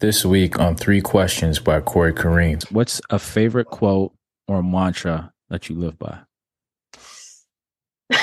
This 0.00 0.24
week 0.24 0.58
on 0.58 0.76
Three 0.76 1.02
Questions 1.02 1.58
by 1.58 1.82
Corey 1.82 2.14
Kareem. 2.14 2.64
What's 2.72 3.02
a 3.10 3.18
favorite 3.18 3.66
quote 3.66 4.14
or 4.48 4.62
mantra 4.62 5.30
that 5.50 5.68
you 5.68 5.76
live 5.76 5.98
by? 5.98 6.20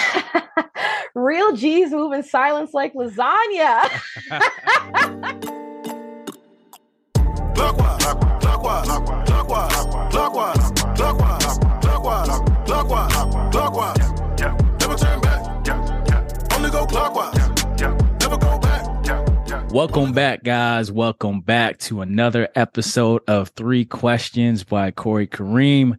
Real 1.13 1.55
G's 1.55 1.91
move 1.91 2.13
in 2.13 2.23
silence 2.23 2.73
like 2.73 2.95
lasagna. 2.95 3.83
clockwise, 7.53 8.03
clockwise, 8.41 8.87
clockwise, 9.27 9.85
clockwise, 10.11 10.56
Welcome 19.71 20.13
back, 20.13 20.43
guys. 20.43 20.93
Welcome 20.93 21.41
back 21.41 21.77
to 21.79 21.99
another 22.01 22.47
episode 22.55 23.21
of 23.27 23.49
Three 23.49 23.83
Questions 23.83 24.63
by 24.63 24.91
Corey 24.91 25.27
Kareem, 25.27 25.97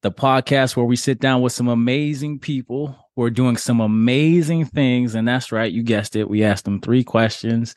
the 0.00 0.10
podcast 0.10 0.76
where 0.76 0.86
we 0.86 0.96
sit 0.96 1.20
down 1.20 1.42
with 1.42 1.52
some 1.52 1.68
amazing 1.68 2.38
people 2.38 2.96
who 3.14 3.22
are 3.22 3.30
doing 3.30 3.58
some 3.58 3.80
amazing 3.80 4.64
things. 4.64 5.14
And 5.14 5.28
that's 5.28 5.52
right, 5.52 5.70
you 5.70 5.82
guessed 5.82 6.16
it. 6.16 6.28
We 6.28 6.42
asked 6.42 6.64
them 6.64 6.80
three 6.80 7.04
questions, 7.04 7.74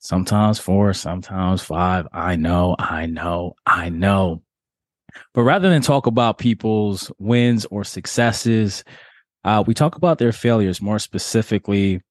sometimes 0.00 0.58
four, 0.58 0.92
sometimes 0.92 1.62
five. 1.62 2.08
I 2.12 2.34
know, 2.34 2.74
I 2.76 3.06
know, 3.06 3.54
I 3.64 3.90
know. 3.90 4.42
But 5.34 5.44
rather 5.44 5.70
than 5.70 5.82
talk 5.82 6.06
about 6.06 6.38
people's 6.38 7.12
wins 7.18 7.64
or 7.66 7.84
successes, 7.84 8.82
uh, 9.44 9.62
we 9.64 9.72
talk 9.72 9.94
about 9.94 10.18
their 10.18 10.32
failures, 10.32 10.82
more 10.82 10.98
specifically, 10.98 12.02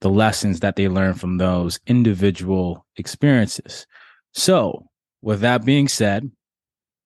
the 0.00 0.10
lessons 0.10 0.60
that 0.60 0.76
they 0.76 0.88
learn 0.88 1.14
from 1.14 1.38
those 1.38 1.80
individual 1.86 2.86
experiences. 2.96 3.86
So, 4.34 4.86
with 5.22 5.40
that 5.40 5.64
being 5.64 5.88
said, 5.88 6.30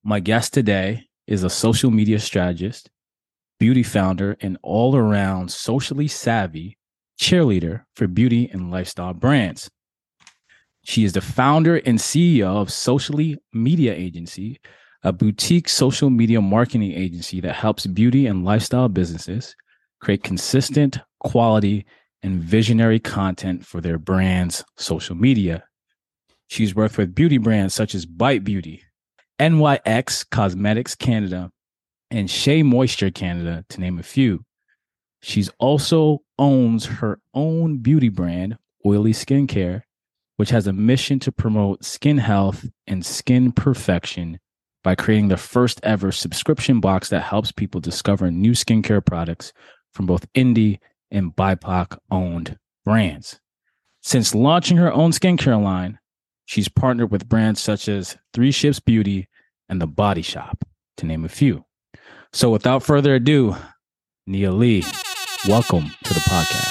my 0.03 0.21
guest 0.21 0.53
today 0.53 1.09
is 1.27 1.45
a 1.45 1.51
social 1.51 1.91
media 1.91 2.19
strategist, 2.19 2.91
beauty 3.59 3.83
founder, 3.83 4.37
and 4.41 4.59
all 4.63 4.97
around 4.97 5.51
socially 5.51 6.09
savvy 6.09 6.77
cheerleader 7.21 7.85
for 7.95 8.09
beauty 8.09 8.49
and 8.51 8.71
lifestyle 8.71 9.13
brands. 9.13 9.71
She 10.83 11.05
is 11.05 11.13
the 11.13 11.21
founder 11.21 11.77
and 11.77 11.99
CEO 11.99 12.57
of 12.57 12.69
Socialee 12.69 13.37
Media 13.53 13.95
Agency, 13.95 14.59
a 15.03 15.13
boutique 15.13 15.69
social 15.69 16.09
media 16.09 16.41
marketing 16.41 16.93
agency 16.93 17.41
that 17.43 17.55
helps 17.55 17.87
beauty 17.87 18.27
and 18.27 18.45
lifestyle 18.45 18.89
businesses 18.89 19.55
create 20.01 20.25
consistent, 20.25 20.99
quality, 21.21 21.85
and 22.23 22.43
visionary 22.43 22.99
content 22.99 23.65
for 23.65 23.81
their 23.81 23.99
brand's 23.99 24.65
social 24.77 25.17
media. 25.17 25.65
She's 26.49 26.75
worked 26.75 26.99
with 26.99 27.15
beauty 27.15 27.39
brands 27.39 27.75
such 27.75 27.95
as 27.95 28.07
Bite 28.07 28.45
Beauty, 28.45 28.83
NYX 29.39 30.29
Cosmetics 30.31 30.95
Canada, 30.95 31.51
and 32.11 32.31
Shea 32.31 32.63
Moisture 32.63 33.11
Canada, 33.11 33.65
to 33.69 33.81
name 33.81 33.99
a 33.99 34.03
few. 34.03 34.45
She's 35.23 35.51
also 35.59 36.23
owns 36.39 36.87
her 36.87 37.21
own 37.35 37.79
beauty 37.79 38.09
brand, 38.09 38.57
Oily 38.85 39.13
Skincare, 39.13 39.83
which 40.37 40.51
has 40.51 40.67
a 40.67 40.73
mission 40.73 41.19
to 41.21 41.31
promote 41.31 41.85
skin 41.85 42.19
health 42.19 42.67
and 42.87 43.05
skin 43.05 43.53
perfection 43.53 44.41
by 44.83 44.95
creating 44.95 45.29
the 45.29 45.37
first 45.37 45.81
ever 45.83 46.11
subscription 46.11 46.81
box 46.81 47.11
that 47.11 47.23
helps 47.23 47.53
people 47.53 47.81
discover 47.81 48.31
new 48.31 48.53
skincare 48.53 49.05
products 49.05 49.53
from 49.93 50.07
both 50.07 50.31
indie 50.33 50.79
and 51.11 51.35
BIPOC 51.35 51.99
owned 52.11 52.59
brands. 52.85 53.41
Since 54.03 54.35
launching 54.35 54.77
her 54.79 54.93
own 54.93 55.11
skincare 55.11 55.63
line, 55.63 55.99
she's 56.47 56.69
partnered 56.69 57.11
with 57.11 57.29
brands 57.29 57.61
such 57.61 57.89
as 57.89 58.17
Three 58.33 58.51
Ships 58.51 58.81
Beauty 58.81 59.29
and 59.69 59.81
The 59.81 59.87
Body 59.87 60.23
Shop, 60.23 60.65
to 60.97 61.07
name 61.07 61.25
a 61.25 61.29
few. 61.29 61.65
So 62.33 62.51
without 62.51 62.83
further 62.83 63.15
ado, 63.15 63.57
Nia 64.27 64.53
Lee, 64.53 64.85
welcome 65.47 65.91
to 66.05 66.15
the 66.15 66.21
podcast. 66.21 66.71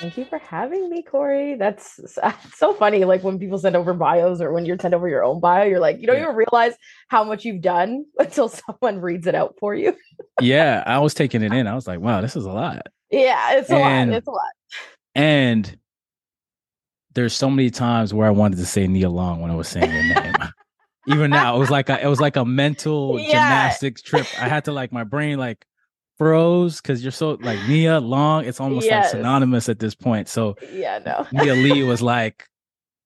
Thank 0.00 0.16
you 0.16 0.24
for 0.26 0.38
having 0.38 0.88
me, 0.88 1.02
Corey. 1.02 1.56
That's 1.56 1.98
so 2.54 2.72
funny. 2.72 3.04
Like 3.04 3.24
when 3.24 3.38
people 3.38 3.58
send 3.58 3.74
over 3.74 3.94
bios 3.94 4.40
or 4.40 4.52
when 4.52 4.64
you're 4.64 4.78
send 4.78 4.94
over 4.94 5.08
your 5.08 5.24
own 5.24 5.40
bio, 5.40 5.64
you're 5.64 5.80
like, 5.80 6.00
you 6.00 6.06
don't 6.06 6.16
yeah. 6.16 6.22
even 6.24 6.36
realize 6.36 6.74
how 7.08 7.24
much 7.24 7.44
you've 7.44 7.62
done 7.62 8.04
until 8.18 8.48
someone 8.48 9.00
reads 9.00 9.26
it 9.26 9.34
out 9.34 9.56
for 9.58 9.74
you. 9.74 9.96
yeah, 10.40 10.84
I 10.86 10.98
was 11.00 11.14
taking 11.14 11.42
it 11.42 11.52
in. 11.52 11.66
I 11.66 11.74
was 11.74 11.88
like, 11.88 12.00
wow, 12.00 12.20
this 12.20 12.36
is 12.36 12.44
a 12.44 12.52
lot. 12.52 12.86
Yeah, 13.10 13.56
it's 13.56 13.70
a 13.70 13.78
lot. 13.78 14.08
It's 14.08 14.26
a 14.26 14.30
lot. 14.30 14.52
And 15.14 15.78
there's 17.14 17.32
so 17.32 17.50
many 17.50 17.70
times 17.70 18.14
where 18.14 18.26
I 18.26 18.30
wanted 18.30 18.56
to 18.58 18.66
say 18.66 18.86
Nia 18.86 19.08
Long 19.08 19.40
when 19.40 19.50
I 19.50 19.54
was 19.54 19.68
saying 19.68 19.90
your 19.90 20.14
name. 20.14 20.34
Even 21.08 21.30
now, 21.30 21.56
it 21.56 21.58
was 21.58 21.70
like 21.70 21.88
a 21.88 22.02
it 22.02 22.06
was 22.06 22.20
like 22.20 22.36
a 22.36 22.44
mental 22.44 23.18
yeah. 23.18 23.26
gymnastics 23.26 24.02
trip. 24.02 24.26
I 24.38 24.48
had 24.48 24.66
to 24.66 24.72
like 24.72 24.92
my 24.92 25.04
brain 25.04 25.38
like 25.38 25.64
froze 26.18 26.82
because 26.82 27.02
you're 27.02 27.12
so 27.12 27.38
like 27.40 27.58
Nia 27.66 27.98
Long. 27.98 28.44
It's 28.44 28.60
almost 28.60 28.84
yes. 28.84 29.04
like 29.04 29.10
synonymous 29.12 29.70
at 29.70 29.78
this 29.78 29.94
point. 29.94 30.28
So 30.28 30.56
yeah, 30.70 30.98
no. 31.04 31.26
Nia 31.32 31.54
Lee 31.54 31.82
was 31.82 32.02
like, 32.02 32.46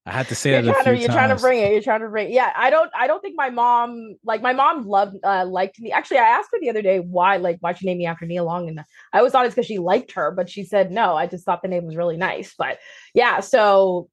I 0.05 0.11
had 0.11 0.27
to 0.29 0.35
say 0.35 0.51
you're 0.51 0.59
it. 0.59 0.65
Trying 0.65 0.85
to, 0.85 0.97
you're 0.97 1.09
times. 1.09 1.15
trying 1.15 1.37
to 1.37 1.41
bring 1.41 1.61
it. 1.61 1.73
You're 1.73 1.83
trying 1.83 2.01
to 2.01 2.09
bring. 2.09 2.29
It. 2.29 2.33
Yeah, 2.33 2.53
I 2.57 2.71
don't. 2.71 2.91
I 2.99 3.07
don't 3.07 3.21
think 3.21 3.37
my 3.37 3.51
mom 3.51 4.17
like 4.25 4.43
my 4.43 4.53
mom 4.53 4.85
loved 4.89 5.17
uh, 5.23 5.47
liked 5.47 5.79
me. 5.79 5.93
Actually, 5.93 6.19
I 6.19 6.25
asked 6.25 6.49
her 6.53 6.59
the 6.61 6.71
other 6.71 6.83
day 6.83 6.99
why 6.99 7.37
like 7.37 7.59
why 7.61 7.73
she 7.73 7.87
named 7.87 7.99
me 7.99 8.07
after 8.07 8.27
Nia 8.27 8.43
Long, 8.43 8.69
and 8.69 8.81
I 9.13 9.19
always 9.19 9.31
thought 9.31 9.47
it's 9.47 9.55
because 9.55 9.67
she 9.67 9.79
liked 9.79 10.13
her, 10.13 10.33
but 10.33 10.51
she 10.51 10.65
said 10.65 10.91
no. 10.91 11.17
I 11.17 11.29
just 11.29 11.45
thought 11.45 11.63
the 11.63 11.69
name 11.69 11.87
was 11.87 11.95
really 11.95 12.17
nice. 12.17 12.53
But 12.59 12.79
yeah, 13.15 13.39
so 13.39 14.09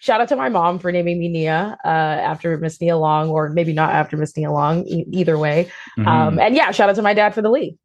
shout 0.00 0.22
out 0.22 0.28
to 0.28 0.36
my 0.36 0.48
mom 0.48 0.78
for 0.78 0.90
naming 0.90 1.18
me 1.18 1.28
Nia 1.28 1.76
uh, 1.84 1.88
after 1.88 2.56
Miss 2.56 2.80
Nia 2.80 2.96
Long, 2.96 3.28
or 3.28 3.50
maybe 3.50 3.74
not 3.74 3.90
after 3.90 4.16
Miss 4.16 4.34
Nia 4.38 4.50
Long. 4.50 4.86
E- 4.86 5.04
either 5.12 5.36
way, 5.36 5.70
mm-hmm. 5.98 6.08
um, 6.08 6.38
and 6.38 6.56
yeah, 6.56 6.70
shout 6.70 6.88
out 6.88 6.96
to 6.96 7.02
my 7.02 7.12
dad 7.12 7.34
for 7.34 7.42
the 7.42 7.50
Lee. 7.50 7.76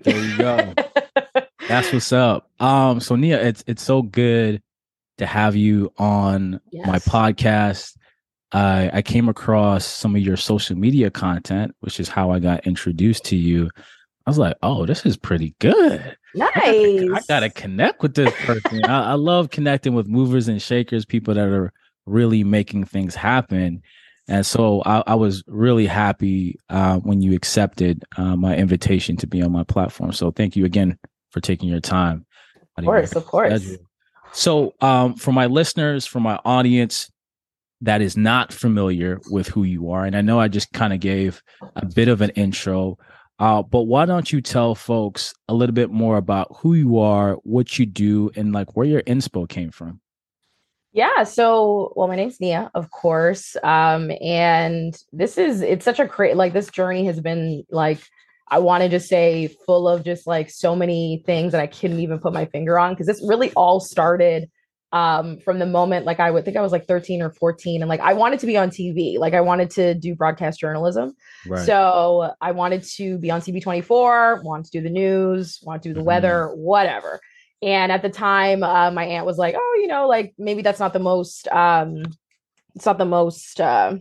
There 0.00 0.18
you 0.18 0.36
go. 0.36 0.74
That's 1.68 1.90
what's 1.90 2.12
up. 2.12 2.50
Um, 2.60 3.00
so 3.00 3.16
Nia, 3.16 3.42
it's 3.42 3.64
it's 3.66 3.82
so 3.82 4.02
good 4.02 4.62
to 5.22 5.26
have 5.26 5.56
you 5.56 5.92
on 5.98 6.60
yes. 6.70 6.86
my 6.86 6.98
podcast. 6.98 7.96
I 8.52 8.90
I 8.92 9.02
came 9.02 9.28
across 9.28 9.84
some 9.84 10.14
of 10.14 10.22
your 10.22 10.36
social 10.36 10.76
media 10.76 11.10
content, 11.10 11.74
which 11.80 11.98
is 11.98 12.08
how 12.08 12.30
I 12.30 12.38
got 12.38 12.66
introduced 12.66 13.24
to 13.26 13.36
you. 13.36 13.70
I 14.26 14.30
was 14.30 14.38
like, 14.38 14.56
oh, 14.62 14.86
this 14.86 15.04
is 15.06 15.16
pretty 15.16 15.54
good. 15.58 16.16
Nice. 16.34 16.50
I 16.54 17.06
gotta, 17.08 17.14
I 17.14 17.20
gotta 17.28 17.50
connect 17.50 18.02
with 18.02 18.14
this 18.14 18.32
person. 18.44 18.84
I, 18.84 19.12
I 19.12 19.14
love 19.14 19.50
connecting 19.50 19.94
with 19.94 20.06
movers 20.06 20.48
and 20.48 20.62
shakers, 20.62 21.04
people 21.04 21.34
that 21.34 21.48
are 21.48 21.72
really 22.06 22.44
making 22.44 22.84
things 22.84 23.14
happen. 23.14 23.82
And 24.28 24.46
so 24.46 24.82
I, 24.86 25.02
I 25.08 25.14
was 25.14 25.42
really 25.48 25.86
happy 25.86 26.56
uh, 26.68 26.98
when 26.98 27.20
you 27.20 27.34
accepted 27.34 28.04
uh, 28.16 28.36
my 28.36 28.56
invitation 28.56 29.16
to 29.18 29.26
be 29.26 29.42
on 29.42 29.50
my 29.50 29.64
platform. 29.64 30.12
So 30.12 30.30
thank 30.30 30.54
you 30.56 30.64
again 30.64 30.98
for 31.30 31.40
taking 31.40 31.68
your 31.68 31.80
time. 31.80 32.24
Of 32.76 32.84
course, 32.84 33.12
of 33.16 33.26
course. 33.26 33.76
So 34.32 34.74
um, 34.80 35.14
for 35.14 35.32
my 35.32 35.46
listeners, 35.46 36.06
for 36.06 36.20
my 36.20 36.38
audience 36.44 37.10
that 37.80 38.00
is 38.00 38.16
not 38.16 38.52
familiar 38.52 39.20
with 39.30 39.48
who 39.48 39.64
you 39.64 39.90
are, 39.90 40.04
and 40.04 40.16
I 40.16 40.20
know 40.20 40.40
I 40.40 40.48
just 40.48 40.72
kind 40.72 40.92
of 40.92 41.00
gave 41.00 41.42
a 41.76 41.84
bit 41.84 42.08
of 42.08 42.20
an 42.20 42.30
intro, 42.30 42.98
uh, 43.38 43.62
but 43.62 43.82
why 43.82 44.06
don't 44.06 44.32
you 44.32 44.40
tell 44.40 44.74
folks 44.74 45.34
a 45.48 45.54
little 45.54 45.74
bit 45.74 45.90
more 45.90 46.16
about 46.16 46.56
who 46.58 46.74
you 46.74 46.98
are, 46.98 47.34
what 47.42 47.78
you 47.78 47.86
do, 47.86 48.30
and 48.36 48.52
like 48.52 48.76
where 48.76 48.86
your 48.86 49.02
inspo 49.02 49.48
came 49.48 49.70
from? 49.70 50.00
Yeah. 50.92 51.24
So, 51.24 51.92
well, 51.96 52.06
my 52.06 52.16
name's 52.16 52.38
Nia, 52.38 52.70
of 52.74 52.90
course. 52.90 53.56
Um, 53.62 54.12
and 54.20 54.94
this 55.12 55.38
is, 55.38 55.62
it's 55.62 55.84
such 55.84 55.98
a 55.98 56.04
great, 56.04 56.36
like, 56.36 56.52
this 56.52 56.70
journey 56.70 57.06
has 57.06 57.18
been 57.20 57.64
like, 57.70 57.98
I 58.52 58.58
want 58.58 58.82
to 58.82 58.88
just 58.88 59.08
say 59.08 59.48
full 59.66 59.88
of 59.88 60.04
just 60.04 60.26
like 60.26 60.50
so 60.50 60.76
many 60.76 61.22
things 61.26 61.52
that 61.52 61.60
I 61.60 61.66
couldn't 61.66 62.00
even 62.00 62.20
put 62.20 62.32
my 62.32 62.44
finger 62.46 62.78
on 62.78 62.92
because 62.92 63.06
this 63.06 63.24
really 63.26 63.50
all 63.54 63.80
started 63.80 64.48
um, 64.92 65.38
from 65.38 65.58
the 65.58 65.66
moment 65.66 66.04
like 66.04 66.20
I 66.20 66.30
would 66.30 66.44
think 66.44 66.58
I 66.58 66.60
was 66.60 66.70
like 66.70 66.86
13 66.86 67.22
or 67.22 67.30
14 67.30 67.80
and 67.80 67.88
like 67.88 68.00
I 68.00 68.12
wanted 68.12 68.40
to 68.40 68.46
be 68.46 68.58
on 68.58 68.68
TV 68.68 69.18
like 69.18 69.32
I 69.32 69.40
wanted 69.40 69.70
to 69.70 69.94
do 69.94 70.14
broadcast 70.14 70.60
journalism 70.60 71.14
right. 71.46 71.64
so 71.64 72.30
I 72.42 72.52
wanted 72.52 72.82
to 72.96 73.16
be 73.16 73.30
on 73.30 73.40
CP24 73.40 74.44
want 74.44 74.66
to 74.66 74.70
do 74.70 74.82
the 74.82 74.90
news 74.90 75.60
want 75.62 75.82
to 75.82 75.88
do 75.88 75.94
the 75.94 76.00
mm-hmm. 76.00 76.08
weather 76.08 76.50
whatever 76.54 77.20
and 77.62 77.92
at 77.92 78.02
the 78.02 78.10
time, 78.10 78.64
uh, 78.64 78.90
my 78.90 79.04
aunt 79.04 79.24
was 79.24 79.38
like, 79.38 79.54
"Oh, 79.56 79.78
you 79.80 79.86
know, 79.86 80.08
like 80.08 80.34
maybe 80.36 80.62
that's 80.62 80.80
not 80.80 80.92
the 80.92 80.98
most. 80.98 81.46
Um, 81.48 82.02
it's 82.74 82.86
not 82.86 82.98
the 82.98 83.04
most. 83.04 83.60
Uh, 83.60 83.98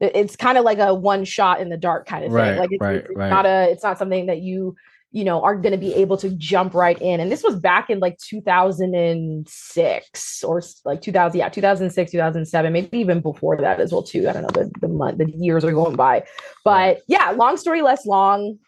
it's 0.00 0.36
kind 0.36 0.58
of 0.58 0.64
like 0.64 0.78
a 0.78 0.94
one 0.94 1.24
shot 1.24 1.60
in 1.60 1.68
the 1.68 1.76
dark 1.76 2.06
kind 2.06 2.24
of 2.24 2.32
right, 2.32 2.50
thing. 2.50 2.58
Like 2.58 2.70
it's, 2.72 2.80
right, 2.80 2.96
it's 2.96 3.16
right. 3.16 3.30
not 3.30 3.46
a. 3.46 3.70
It's 3.70 3.82
not 3.82 3.98
something 3.98 4.26
that 4.26 4.40
you 4.40 4.76
you 5.10 5.24
know 5.24 5.42
are 5.42 5.56
going 5.56 5.72
to 5.72 5.78
be 5.78 5.94
able 5.94 6.18
to 6.18 6.28
jump 6.30 6.74
right 6.74 7.00
in 7.00 7.18
and 7.18 7.32
this 7.32 7.42
was 7.42 7.56
back 7.56 7.88
in 7.88 7.98
like 7.98 8.18
2006 8.18 10.44
or 10.44 10.62
like 10.84 11.00
2000 11.00 11.38
yeah 11.38 11.48
2006 11.48 12.12
2007 12.12 12.72
maybe 12.74 12.98
even 12.98 13.22
before 13.22 13.56
that 13.56 13.80
as 13.80 13.90
well 13.90 14.02
too 14.02 14.28
i 14.28 14.34
don't 14.34 14.42
know 14.42 14.50
the 14.52 14.70
the 14.82 14.88
month 14.88 15.16
the 15.16 15.24
years 15.30 15.64
are 15.64 15.72
going 15.72 15.96
by 15.96 16.22
but 16.62 17.00
yeah 17.08 17.30
long 17.30 17.56
story 17.56 17.80
less 17.80 18.04
long 18.04 18.58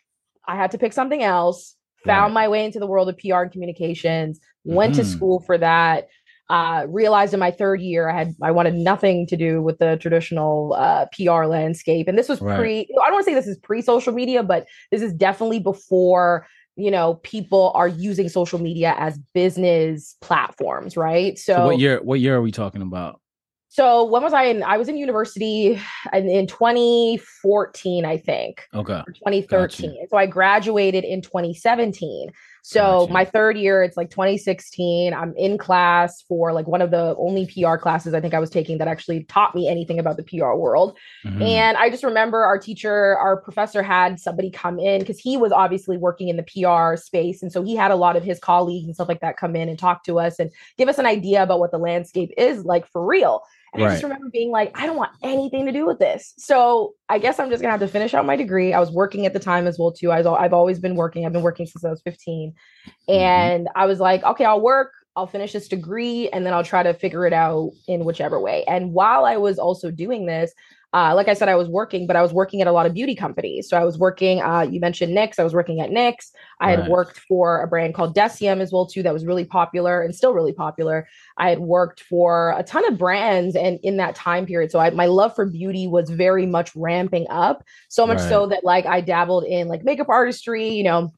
i 0.48 0.56
had 0.56 0.70
to 0.70 0.78
pick 0.78 0.94
something 0.94 1.22
else 1.22 1.76
found 2.04 2.34
my 2.34 2.48
way 2.48 2.64
into 2.64 2.78
the 2.78 2.86
world 2.86 3.08
of 3.08 3.18
PR 3.18 3.42
and 3.42 3.52
communications, 3.52 4.40
went 4.64 4.94
mm-hmm. 4.94 5.02
to 5.02 5.08
school 5.08 5.40
for 5.40 5.58
that. 5.58 6.08
Uh, 6.50 6.84
realized 6.88 7.32
in 7.32 7.38
my 7.38 7.52
third 7.52 7.80
year 7.80 8.10
I 8.10 8.18
had 8.18 8.34
I 8.42 8.50
wanted 8.50 8.74
nothing 8.74 9.24
to 9.28 9.36
do 9.36 9.62
with 9.62 9.78
the 9.78 9.96
traditional 9.98 10.74
uh, 10.76 11.06
PR 11.16 11.44
landscape, 11.44 12.08
and 12.08 12.18
this 12.18 12.28
was 12.28 12.40
right. 12.40 12.58
pre. 12.58 12.80
I 12.80 13.06
don't 13.06 13.12
want 13.12 13.24
to 13.24 13.30
say 13.30 13.34
this 13.34 13.46
is 13.46 13.56
pre 13.58 13.80
social 13.80 14.12
media, 14.12 14.42
but 14.42 14.66
this 14.90 15.00
is 15.00 15.12
definitely 15.12 15.60
before 15.60 16.46
you 16.74 16.90
know 16.90 17.14
people 17.22 17.70
are 17.76 17.86
using 17.86 18.28
social 18.28 18.58
media 18.58 18.96
as 18.98 19.16
business 19.32 20.16
platforms, 20.20 20.96
right? 20.96 21.38
So, 21.38 21.54
so 21.54 21.66
what 21.66 21.78
year? 21.78 22.00
What 22.02 22.18
year 22.18 22.34
are 22.34 22.42
we 22.42 22.50
talking 22.50 22.82
about? 22.82 23.20
So 23.68 24.02
when 24.02 24.24
was 24.24 24.32
I 24.32 24.46
in? 24.46 24.64
I 24.64 24.76
was 24.76 24.88
in 24.88 24.96
university 24.96 25.80
in, 26.12 26.28
in 26.28 26.48
2014, 26.48 28.04
I 28.04 28.16
think. 28.16 28.66
Okay. 28.74 29.00
2013. 29.06 29.90
Gotcha. 29.90 30.06
So 30.10 30.16
I 30.16 30.26
graduated 30.26 31.04
in 31.04 31.22
2017. 31.22 32.32
So 32.62 33.00
gotcha. 33.00 33.12
my 33.12 33.24
third 33.24 33.56
year, 33.56 33.82
it's 33.82 33.96
like 33.96 34.10
2016. 34.10 35.14
I'm 35.14 35.34
in 35.36 35.58
class 35.58 36.22
for 36.22 36.52
like 36.52 36.66
one 36.66 36.82
of 36.82 36.90
the 36.90 37.14
only 37.18 37.46
PR 37.46 37.76
classes 37.76 38.14
I 38.14 38.20
think 38.20 38.34
I 38.34 38.38
was 38.38 38.50
taking 38.50 38.78
that 38.78 38.88
actually 38.88 39.24
taught 39.24 39.54
me 39.54 39.68
anything 39.68 39.98
about 39.98 40.16
the 40.16 40.22
PR 40.22 40.54
world. 40.54 40.96
Mm-hmm. 41.24 41.42
And 41.42 41.76
I 41.76 41.90
just 41.90 42.04
remember 42.04 42.44
our 42.44 42.58
teacher, 42.58 43.16
our 43.16 43.36
professor 43.36 43.82
had 43.82 44.20
somebody 44.20 44.50
come 44.50 44.78
in 44.78 45.00
because 45.00 45.18
he 45.18 45.36
was 45.36 45.52
obviously 45.52 45.96
working 45.96 46.28
in 46.28 46.36
the 46.36 46.42
PR 46.42 46.96
space. 46.96 47.42
And 47.42 47.52
so 47.52 47.62
he 47.62 47.76
had 47.76 47.90
a 47.90 47.96
lot 47.96 48.16
of 48.16 48.24
his 48.24 48.38
colleagues 48.38 48.86
and 48.86 48.94
stuff 48.94 49.08
like 49.08 49.20
that 49.20 49.36
come 49.36 49.56
in 49.56 49.68
and 49.68 49.78
talk 49.78 50.04
to 50.04 50.18
us 50.18 50.38
and 50.38 50.50
give 50.76 50.88
us 50.88 50.98
an 50.98 51.06
idea 51.06 51.42
about 51.42 51.60
what 51.60 51.70
the 51.70 51.78
landscape 51.78 52.30
is 52.36 52.64
like 52.64 52.86
for 52.86 53.04
real. 53.04 53.42
And 53.72 53.82
right. 53.82 53.90
I 53.90 53.92
just 53.92 54.02
remember 54.02 54.28
being 54.30 54.50
like, 54.50 54.76
I 54.78 54.86
don't 54.86 54.96
want 54.96 55.12
anything 55.22 55.66
to 55.66 55.72
do 55.72 55.86
with 55.86 55.98
this. 55.98 56.34
So 56.38 56.94
I 57.08 57.18
guess 57.18 57.38
I'm 57.38 57.50
just 57.50 57.62
gonna 57.62 57.70
have 57.70 57.80
to 57.80 57.88
finish 57.88 58.14
out 58.14 58.26
my 58.26 58.36
degree. 58.36 58.72
I 58.72 58.80
was 58.80 58.90
working 58.90 59.26
at 59.26 59.32
the 59.32 59.38
time 59.38 59.66
as 59.66 59.78
well 59.78 59.92
too. 59.92 60.10
I 60.10 60.18
was 60.18 60.26
I've 60.26 60.52
always 60.52 60.78
been 60.78 60.96
working. 60.96 61.24
I've 61.24 61.32
been 61.32 61.42
working 61.42 61.66
since 61.66 61.84
I 61.84 61.90
was 61.90 62.02
15, 62.02 62.52
mm-hmm. 62.52 63.12
and 63.12 63.68
I 63.76 63.86
was 63.86 64.00
like, 64.00 64.22
okay, 64.24 64.44
I'll 64.44 64.60
work. 64.60 64.92
I'll 65.16 65.26
finish 65.26 65.52
this 65.52 65.68
degree, 65.68 66.28
and 66.30 66.46
then 66.46 66.54
I'll 66.54 66.64
try 66.64 66.82
to 66.82 66.94
figure 66.94 67.26
it 67.26 67.32
out 67.32 67.70
in 67.88 68.04
whichever 68.04 68.40
way. 68.40 68.64
And 68.64 68.92
while 68.92 69.24
I 69.24 69.36
was 69.36 69.58
also 69.58 69.90
doing 69.90 70.26
this, 70.26 70.52
uh, 70.92 71.14
like 71.14 71.28
I 71.28 71.34
said, 71.34 71.48
I 71.48 71.54
was 71.54 71.68
working, 71.68 72.06
but 72.06 72.16
I 72.16 72.22
was 72.22 72.32
working 72.32 72.60
at 72.60 72.66
a 72.66 72.72
lot 72.72 72.84
of 72.84 72.94
beauty 72.94 73.14
companies. 73.14 73.68
So 73.68 73.76
I 73.76 73.84
was 73.84 73.96
working, 73.96 74.42
uh, 74.42 74.62
you 74.62 74.80
mentioned 74.80 75.16
NYX. 75.16 75.38
I 75.38 75.44
was 75.44 75.54
working 75.54 75.80
at 75.80 75.90
NYX. 75.90 76.32
I 76.58 76.70
right. 76.70 76.78
had 76.80 76.90
worked 76.90 77.20
for 77.20 77.62
a 77.62 77.68
brand 77.68 77.94
called 77.94 78.16
Deciem 78.16 78.60
as 78.60 78.72
well, 78.72 78.86
too, 78.86 79.02
that 79.04 79.12
was 79.12 79.24
really 79.24 79.44
popular 79.44 80.02
and 80.02 80.14
still 80.14 80.34
really 80.34 80.52
popular. 80.52 81.06
I 81.36 81.50
had 81.50 81.60
worked 81.60 82.00
for 82.00 82.54
a 82.58 82.64
ton 82.64 82.84
of 82.86 82.98
brands 82.98 83.54
and 83.54 83.78
in 83.84 83.98
that 83.98 84.16
time 84.16 84.46
period. 84.46 84.72
So 84.72 84.80
I, 84.80 84.90
my 84.90 85.06
love 85.06 85.34
for 85.36 85.46
beauty 85.46 85.86
was 85.86 86.10
very 86.10 86.44
much 86.44 86.74
ramping 86.74 87.26
up, 87.30 87.62
so 87.88 88.04
much 88.04 88.18
right. 88.18 88.28
so 88.28 88.46
that 88.46 88.64
like 88.64 88.86
I 88.86 89.00
dabbled 89.00 89.44
in 89.44 89.68
like 89.68 89.84
makeup 89.84 90.08
artistry, 90.08 90.70
you 90.70 90.82
know, 90.82 91.12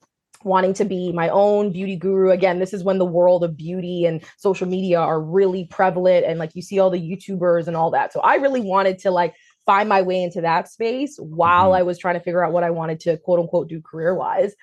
wanting 0.44 0.74
to 0.74 0.84
be 0.84 1.12
my 1.12 1.28
own 1.28 1.72
beauty 1.72 1.96
guru. 1.96 2.30
Again, 2.30 2.58
this 2.58 2.74
is 2.74 2.84
when 2.84 2.98
the 2.98 3.06
world 3.06 3.44
of 3.44 3.56
beauty 3.56 4.04
and 4.04 4.22
social 4.36 4.66
media 4.66 4.98
are 4.98 5.20
really 5.20 5.66
prevalent 5.66 6.26
and 6.26 6.38
like 6.38 6.54
you 6.54 6.62
see 6.62 6.78
all 6.78 6.90
the 6.90 7.00
YouTubers 7.00 7.68
and 7.68 7.76
all 7.76 7.90
that. 7.92 8.12
So 8.12 8.20
I 8.20 8.36
really 8.36 8.60
wanted 8.60 8.98
to 9.00 9.10
like 9.10 9.34
find 9.66 9.88
my 9.88 10.02
way 10.02 10.22
into 10.22 10.40
that 10.40 10.68
space 10.68 11.16
while 11.18 11.70
mm-hmm. 11.70 11.80
I 11.80 11.82
was 11.82 11.98
trying 11.98 12.14
to 12.14 12.20
figure 12.20 12.44
out 12.44 12.52
what 12.52 12.64
I 12.64 12.70
wanted 12.70 13.00
to 13.00 13.16
quote 13.18 13.40
unquote 13.40 13.68
do 13.68 13.80
career 13.80 14.14
wise. 14.14 14.54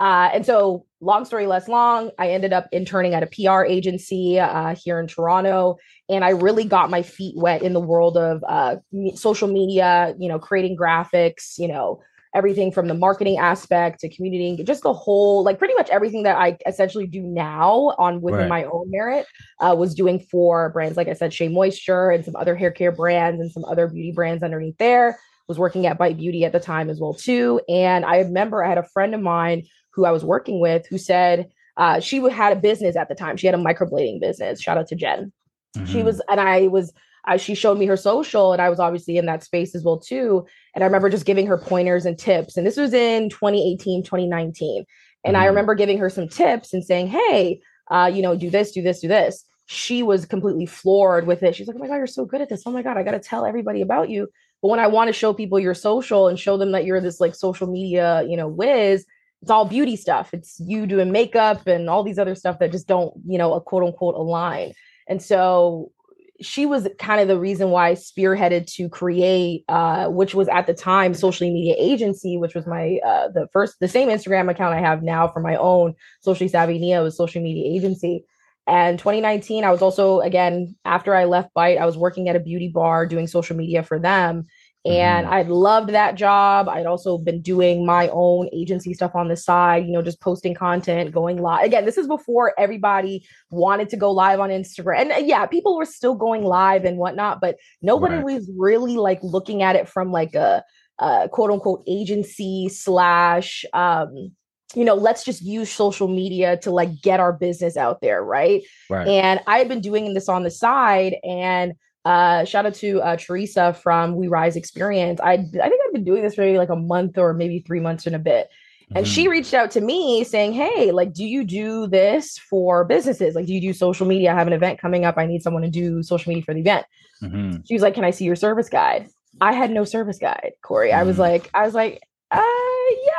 Uh, 0.00 0.28
and 0.34 0.44
so, 0.44 0.84
long 1.00 1.24
story 1.24 1.46
less 1.46 1.68
long, 1.68 2.10
I 2.18 2.30
ended 2.30 2.52
up 2.52 2.66
interning 2.72 3.14
at 3.14 3.22
a 3.22 3.26
PR 3.26 3.64
agency 3.64 4.40
uh, 4.40 4.74
here 4.74 4.98
in 4.98 5.06
Toronto, 5.06 5.76
and 6.08 6.24
I 6.24 6.30
really 6.30 6.64
got 6.64 6.90
my 6.90 7.02
feet 7.02 7.36
wet 7.36 7.62
in 7.62 7.74
the 7.74 7.80
world 7.80 8.16
of 8.16 8.42
uh, 8.48 8.76
social 9.14 9.46
media. 9.46 10.14
You 10.18 10.28
know, 10.28 10.40
creating 10.40 10.76
graphics. 10.76 11.58
You 11.58 11.68
know, 11.68 12.02
everything 12.34 12.72
from 12.72 12.88
the 12.88 12.94
marketing 12.94 13.38
aspect 13.38 14.00
to 14.00 14.08
community, 14.08 14.62
just 14.64 14.82
the 14.82 14.92
whole, 14.92 15.44
like 15.44 15.58
pretty 15.58 15.74
much 15.74 15.88
everything 15.90 16.24
that 16.24 16.36
I 16.36 16.58
essentially 16.66 17.06
do 17.06 17.22
now 17.22 17.94
on 17.98 18.20
within 18.20 18.40
right. 18.40 18.48
my 18.48 18.64
own 18.64 18.90
merit 18.90 19.26
uh, 19.60 19.74
was 19.78 19.94
doing 19.94 20.18
for 20.18 20.70
brands, 20.70 20.96
like 20.96 21.08
I 21.08 21.12
said, 21.12 21.32
Shea 21.32 21.48
Moisture 21.48 22.10
and 22.10 22.24
some 22.24 22.36
other 22.36 22.54
hair 22.56 22.70
care 22.70 22.92
brands 22.92 23.40
and 23.40 23.50
some 23.50 23.64
other 23.64 23.86
beauty 23.86 24.12
brands 24.12 24.42
underneath 24.42 24.78
there. 24.78 25.18
Was 25.46 25.58
working 25.58 25.86
at 25.86 25.98
Bite 25.98 26.16
Beauty 26.16 26.46
at 26.46 26.52
the 26.52 26.58
time 26.58 26.88
as 26.88 26.98
well 26.98 27.12
too, 27.12 27.60
and 27.68 28.06
I 28.06 28.20
remember 28.20 28.64
I 28.64 28.68
had 28.70 28.78
a 28.78 28.88
friend 28.94 29.14
of 29.14 29.20
mine 29.20 29.64
who 29.92 30.06
I 30.06 30.10
was 30.10 30.24
working 30.24 30.58
with 30.58 30.86
who 30.86 30.96
said 30.96 31.50
uh, 31.76 32.00
she 32.00 32.18
had 32.30 32.56
a 32.56 32.60
business 32.60 32.96
at 32.96 33.10
the 33.10 33.14
time. 33.14 33.36
She 33.36 33.46
had 33.46 33.54
a 33.54 33.58
microblading 33.58 34.20
business. 34.20 34.62
Shout 34.62 34.78
out 34.78 34.88
to 34.88 34.94
Jen. 34.94 35.32
Mm-hmm. 35.76 35.86
She 35.86 36.02
was, 36.02 36.22
and 36.30 36.40
I 36.40 36.68
was 36.68 36.92
she 37.36 37.54
showed 37.54 37.78
me 37.78 37.86
her 37.86 37.96
social 37.96 38.52
and 38.52 38.60
I 38.60 38.68
was 38.68 38.78
obviously 38.78 39.16
in 39.16 39.26
that 39.26 39.42
space 39.42 39.74
as 39.74 39.82
well 39.82 39.98
too. 39.98 40.46
And 40.74 40.84
I 40.84 40.86
remember 40.86 41.08
just 41.08 41.26
giving 41.26 41.46
her 41.46 41.58
pointers 41.58 42.04
and 42.04 42.18
tips. 42.18 42.56
And 42.56 42.66
this 42.66 42.76
was 42.76 42.92
in 42.92 43.30
2018, 43.30 44.02
2019. 44.02 44.84
And 45.24 45.34
mm-hmm. 45.34 45.42
I 45.42 45.46
remember 45.46 45.74
giving 45.74 45.98
her 45.98 46.10
some 46.10 46.28
tips 46.28 46.72
and 46.72 46.84
saying, 46.84 47.08
hey, 47.08 47.60
uh, 47.90 48.10
you 48.12 48.22
know, 48.22 48.36
do 48.36 48.50
this, 48.50 48.72
do 48.72 48.82
this, 48.82 49.00
do 49.00 49.08
this. 49.08 49.44
She 49.66 50.02
was 50.02 50.26
completely 50.26 50.66
floored 50.66 51.26
with 51.26 51.42
it. 51.42 51.56
She's 51.56 51.66
like, 51.66 51.76
oh 51.76 51.80
my 51.80 51.86
God, 51.86 51.96
you're 51.96 52.06
so 52.06 52.26
good 52.26 52.42
at 52.42 52.48
this. 52.48 52.62
Oh 52.66 52.70
my 52.70 52.82
God, 52.82 52.98
I 52.98 53.02
got 53.02 53.12
to 53.12 53.20
tell 53.20 53.46
everybody 53.46 53.80
about 53.80 54.10
you. 54.10 54.28
But 54.60 54.68
when 54.68 54.80
I 54.80 54.86
want 54.86 55.08
to 55.08 55.12
show 55.12 55.32
people 55.32 55.58
your 55.58 55.74
social 55.74 56.28
and 56.28 56.38
show 56.38 56.56
them 56.56 56.72
that 56.72 56.84
you're 56.84 57.00
this 57.00 57.20
like 57.20 57.34
social 57.34 57.66
media, 57.66 58.24
you 58.28 58.36
know, 58.36 58.48
whiz, 58.48 59.06
it's 59.40 59.50
all 59.50 59.66
beauty 59.66 59.96
stuff. 59.96 60.32
It's 60.32 60.58
you 60.58 60.86
doing 60.86 61.12
makeup 61.12 61.66
and 61.66 61.88
all 61.88 62.02
these 62.02 62.18
other 62.18 62.34
stuff 62.34 62.58
that 62.60 62.72
just 62.72 62.88
don't, 62.88 63.14
you 63.26 63.36
know, 63.36 63.54
a 63.54 63.60
quote 63.60 63.84
unquote 63.84 64.14
align. 64.14 64.72
And 65.06 65.22
so 65.22 65.92
she 66.40 66.66
was 66.66 66.88
kind 66.98 67.20
of 67.20 67.28
the 67.28 67.38
reason 67.38 67.70
why 67.70 67.90
I 67.90 67.94
spearheaded 67.94 68.66
to 68.74 68.88
create, 68.88 69.64
uh, 69.68 70.08
which 70.08 70.34
was 70.34 70.48
at 70.48 70.66
the 70.66 70.74
time 70.74 71.14
social 71.14 71.48
media 71.50 71.74
agency, 71.78 72.36
which 72.36 72.54
was 72.54 72.66
my 72.66 72.98
uh, 73.06 73.28
the 73.28 73.48
first 73.52 73.76
the 73.80 73.88
same 73.88 74.08
Instagram 74.08 74.50
account 74.50 74.74
I 74.74 74.80
have 74.80 75.02
now 75.02 75.28
for 75.28 75.40
my 75.40 75.56
own 75.56 75.94
socially 76.20 76.48
savvy 76.48 76.78
Nia 76.78 77.02
was 77.02 77.16
social 77.16 77.42
media 77.42 77.72
agency. 77.72 78.24
And 78.66 78.98
2019, 78.98 79.62
I 79.62 79.70
was 79.70 79.82
also 79.82 80.20
again 80.20 80.74
after 80.84 81.14
I 81.14 81.24
left 81.24 81.54
Bite, 81.54 81.78
I 81.78 81.86
was 81.86 81.96
working 81.96 82.28
at 82.28 82.36
a 82.36 82.40
beauty 82.40 82.68
bar 82.68 83.06
doing 83.06 83.26
social 83.26 83.56
media 83.56 83.82
for 83.82 83.98
them, 83.98 84.46
and 84.84 85.24
mm-hmm. 85.26 85.34
I 85.34 85.42
loved 85.42 85.90
that 85.90 86.14
job. 86.14 86.68
I'd 86.68 86.84
also 86.84 87.16
been 87.16 87.40
doing 87.40 87.86
my 87.86 88.08
own 88.12 88.50
agency 88.52 88.92
stuff 88.92 89.14
on 89.14 89.28
the 89.28 89.36
side, 89.36 89.86
you 89.86 89.92
know, 89.92 90.02
just 90.02 90.20
posting 90.20 90.54
content, 90.54 91.12
going 91.12 91.40
live. 91.40 91.64
Again, 91.64 91.86
this 91.86 91.96
is 91.96 92.06
before 92.06 92.52
everybody 92.58 93.26
wanted 93.50 93.88
to 93.90 93.96
go 93.96 94.10
live 94.10 94.40
on 94.40 94.50
Instagram. 94.50 95.00
And 95.00 95.12
uh, 95.12 95.16
yeah, 95.24 95.46
people 95.46 95.76
were 95.76 95.86
still 95.86 96.14
going 96.14 96.44
live 96.44 96.84
and 96.84 96.98
whatnot, 96.98 97.40
but 97.40 97.56
nobody 97.80 98.16
right. 98.16 98.24
was 98.24 98.50
really 98.58 98.96
like 98.96 99.20
looking 99.22 99.62
at 99.62 99.74
it 99.74 99.88
from 99.88 100.12
like 100.12 100.34
a, 100.34 100.62
a 100.98 101.30
quote 101.32 101.50
unquote 101.50 101.82
agency 101.86 102.68
slash 102.68 103.64
um 103.72 104.32
you 104.74 104.84
know, 104.84 104.94
let's 104.94 105.24
just 105.24 105.40
use 105.40 105.70
social 105.70 106.08
media 106.08 106.56
to 106.56 106.72
like 106.72 107.00
get 107.00 107.20
our 107.20 107.32
business 107.32 107.76
out 107.76 108.00
there, 108.00 108.24
right? 108.24 108.62
right. 108.90 109.06
And 109.06 109.38
I 109.46 109.58
had 109.58 109.68
been 109.68 109.80
doing 109.80 110.14
this 110.14 110.28
on 110.28 110.42
the 110.42 110.50
side 110.50 111.14
and 111.22 111.74
uh, 112.04 112.44
shout 112.44 112.66
out 112.66 112.74
to 112.74 113.00
uh, 113.00 113.16
Teresa 113.16 113.74
from 113.74 114.16
We 114.16 114.28
Rise 114.28 114.56
Experience. 114.56 115.20
I 115.20 115.32
I 115.32 115.36
think 115.36 115.54
I've 115.62 115.92
been 115.92 116.04
doing 116.04 116.22
this 116.22 116.34
for 116.34 116.42
maybe 116.42 116.58
like 116.58 116.68
a 116.68 116.76
month 116.76 117.18
or 117.18 117.32
maybe 117.32 117.60
three 117.60 117.80
months 117.80 118.06
in 118.06 118.14
a 118.14 118.18
bit. 118.18 118.48
And 118.94 119.06
mm-hmm. 119.06 119.12
she 119.12 119.28
reached 119.28 119.54
out 119.54 119.70
to 119.72 119.80
me 119.80 120.24
saying, 120.24 120.52
Hey, 120.52 120.92
like, 120.92 121.14
do 121.14 121.24
you 121.24 121.44
do 121.44 121.86
this 121.86 122.38
for 122.38 122.84
businesses? 122.84 123.34
Like, 123.34 123.46
do 123.46 123.54
you 123.54 123.60
do 123.60 123.72
social 123.72 124.06
media? 124.06 124.32
I 124.32 124.34
have 124.34 124.46
an 124.46 124.52
event 124.52 124.78
coming 124.78 125.04
up. 125.04 125.16
I 125.16 125.26
need 125.26 125.42
someone 125.42 125.62
to 125.62 125.70
do 125.70 126.02
social 126.02 126.28
media 126.30 126.44
for 126.44 126.52
the 126.52 126.60
event. 126.60 126.86
Mm-hmm. 127.22 127.62
She 127.66 127.74
was 127.74 127.82
like, 127.82 127.94
Can 127.94 128.04
I 128.04 128.10
see 128.10 128.24
your 128.24 128.36
service 128.36 128.68
guide? 128.68 129.08
I 129.40 129.52
had 129.52 129.70
no 129.70 129.84
service 129.84 130.18
guide, 130.18 130.52
Corey. 130.62 130.90
Mm-hmm. 130.90 131.00
I 131.00 131.02
was 131.04 131.16
mm. 131.16 131.20
like, 131.20 131.50
I 131.54 131.64
was 131.64 131.74
like, 131.74 132.02
uh, 132.30 132.42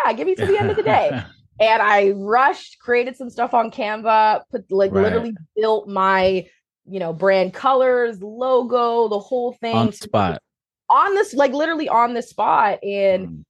yeah, 0.06 0.13
give 0.13 0.27
me 0.27 0.36
to 0.36 0.46
the 0.46 0.58
end 0.58 0.70
of 0.70 0.75
the 0.75 0.84
day. 0.84 1.10
and 1.60 1.82
I 1.82 2.12
rushed, 2.12 2.80
created 2.80 3.18
some 3.18 3.30
stuff 3.30 3.54
on 3.54 3.72
Canva, 3.72 4.44
put 4.51 4.72
like 4.72 4.92
right. 4.92 5.04
literally 5.04 5.34
built 5.56 5.88
my 5.88 6.48
you 6.88 7.00
know, 7.00 7.13
brand 7.13 7.54
colors, 7.54 8.22
logo, 8.22 9.08
the 9.08 9.20
whole 9.20 9.54
thing. 9.54 9.75
On 9.75 9.92
spot. 9.92 10.42
On 10.89 11.15
this, 11.15 11.34
like 11.34 11.51
literally 11.51 11.89
on 11.89 12.13
the 12.13 12.22
spot. 12.22 12.84
And 12.84 13.27
mm. 13.27 13.44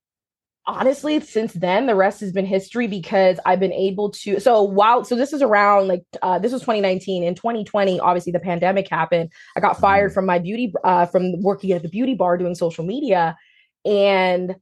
honestly, 0.65 1.20
since 1.20 1.54
then, 1.54 1.86
the 1.86 1.96
rest 1.96 2.22
has 2.22 2.32
been 2.32 2.46
history 2.46 2.88
because 2.88 3.39
I've 3.46 3.60
been 3.60 3.74
able 3.74 4.12
to. 4.12 4.39
So 4.39 4.63
while, 4.63 5.04
so 5.04 5.15
this 5.15 5.34
is 5.34 5.42
around 5.42 5.88
like, 5.88 6.04
uh, 6.22 6.39
this 6.39 6.54
was 6.54 6.62
2019. 6.62 7.24
In 7.24 7.36
2020, 7.36 8.00
obviously 8.00 8.32
the 8.32 8.39
pandemic 8.39 8.89
happened. 8.89 9.32
I 9.58 9.60
got 9.60 9.80
fired 9.80 10.12
mm. 10.12 10.13
from 10.13 10.25
my 10.25 10.39
beauty, 10.39 10.74
uh, 10.84 11.06
from 11.06 11.42
working 11.42 11.72
at 11.74 11.82
the 11.82 11.89
beauty 11.89 12.15
bar 12.15 12.38
doing 12.38 12.56
social 12.56 12.86
media. 12.86 13.36
And 13.84 14.56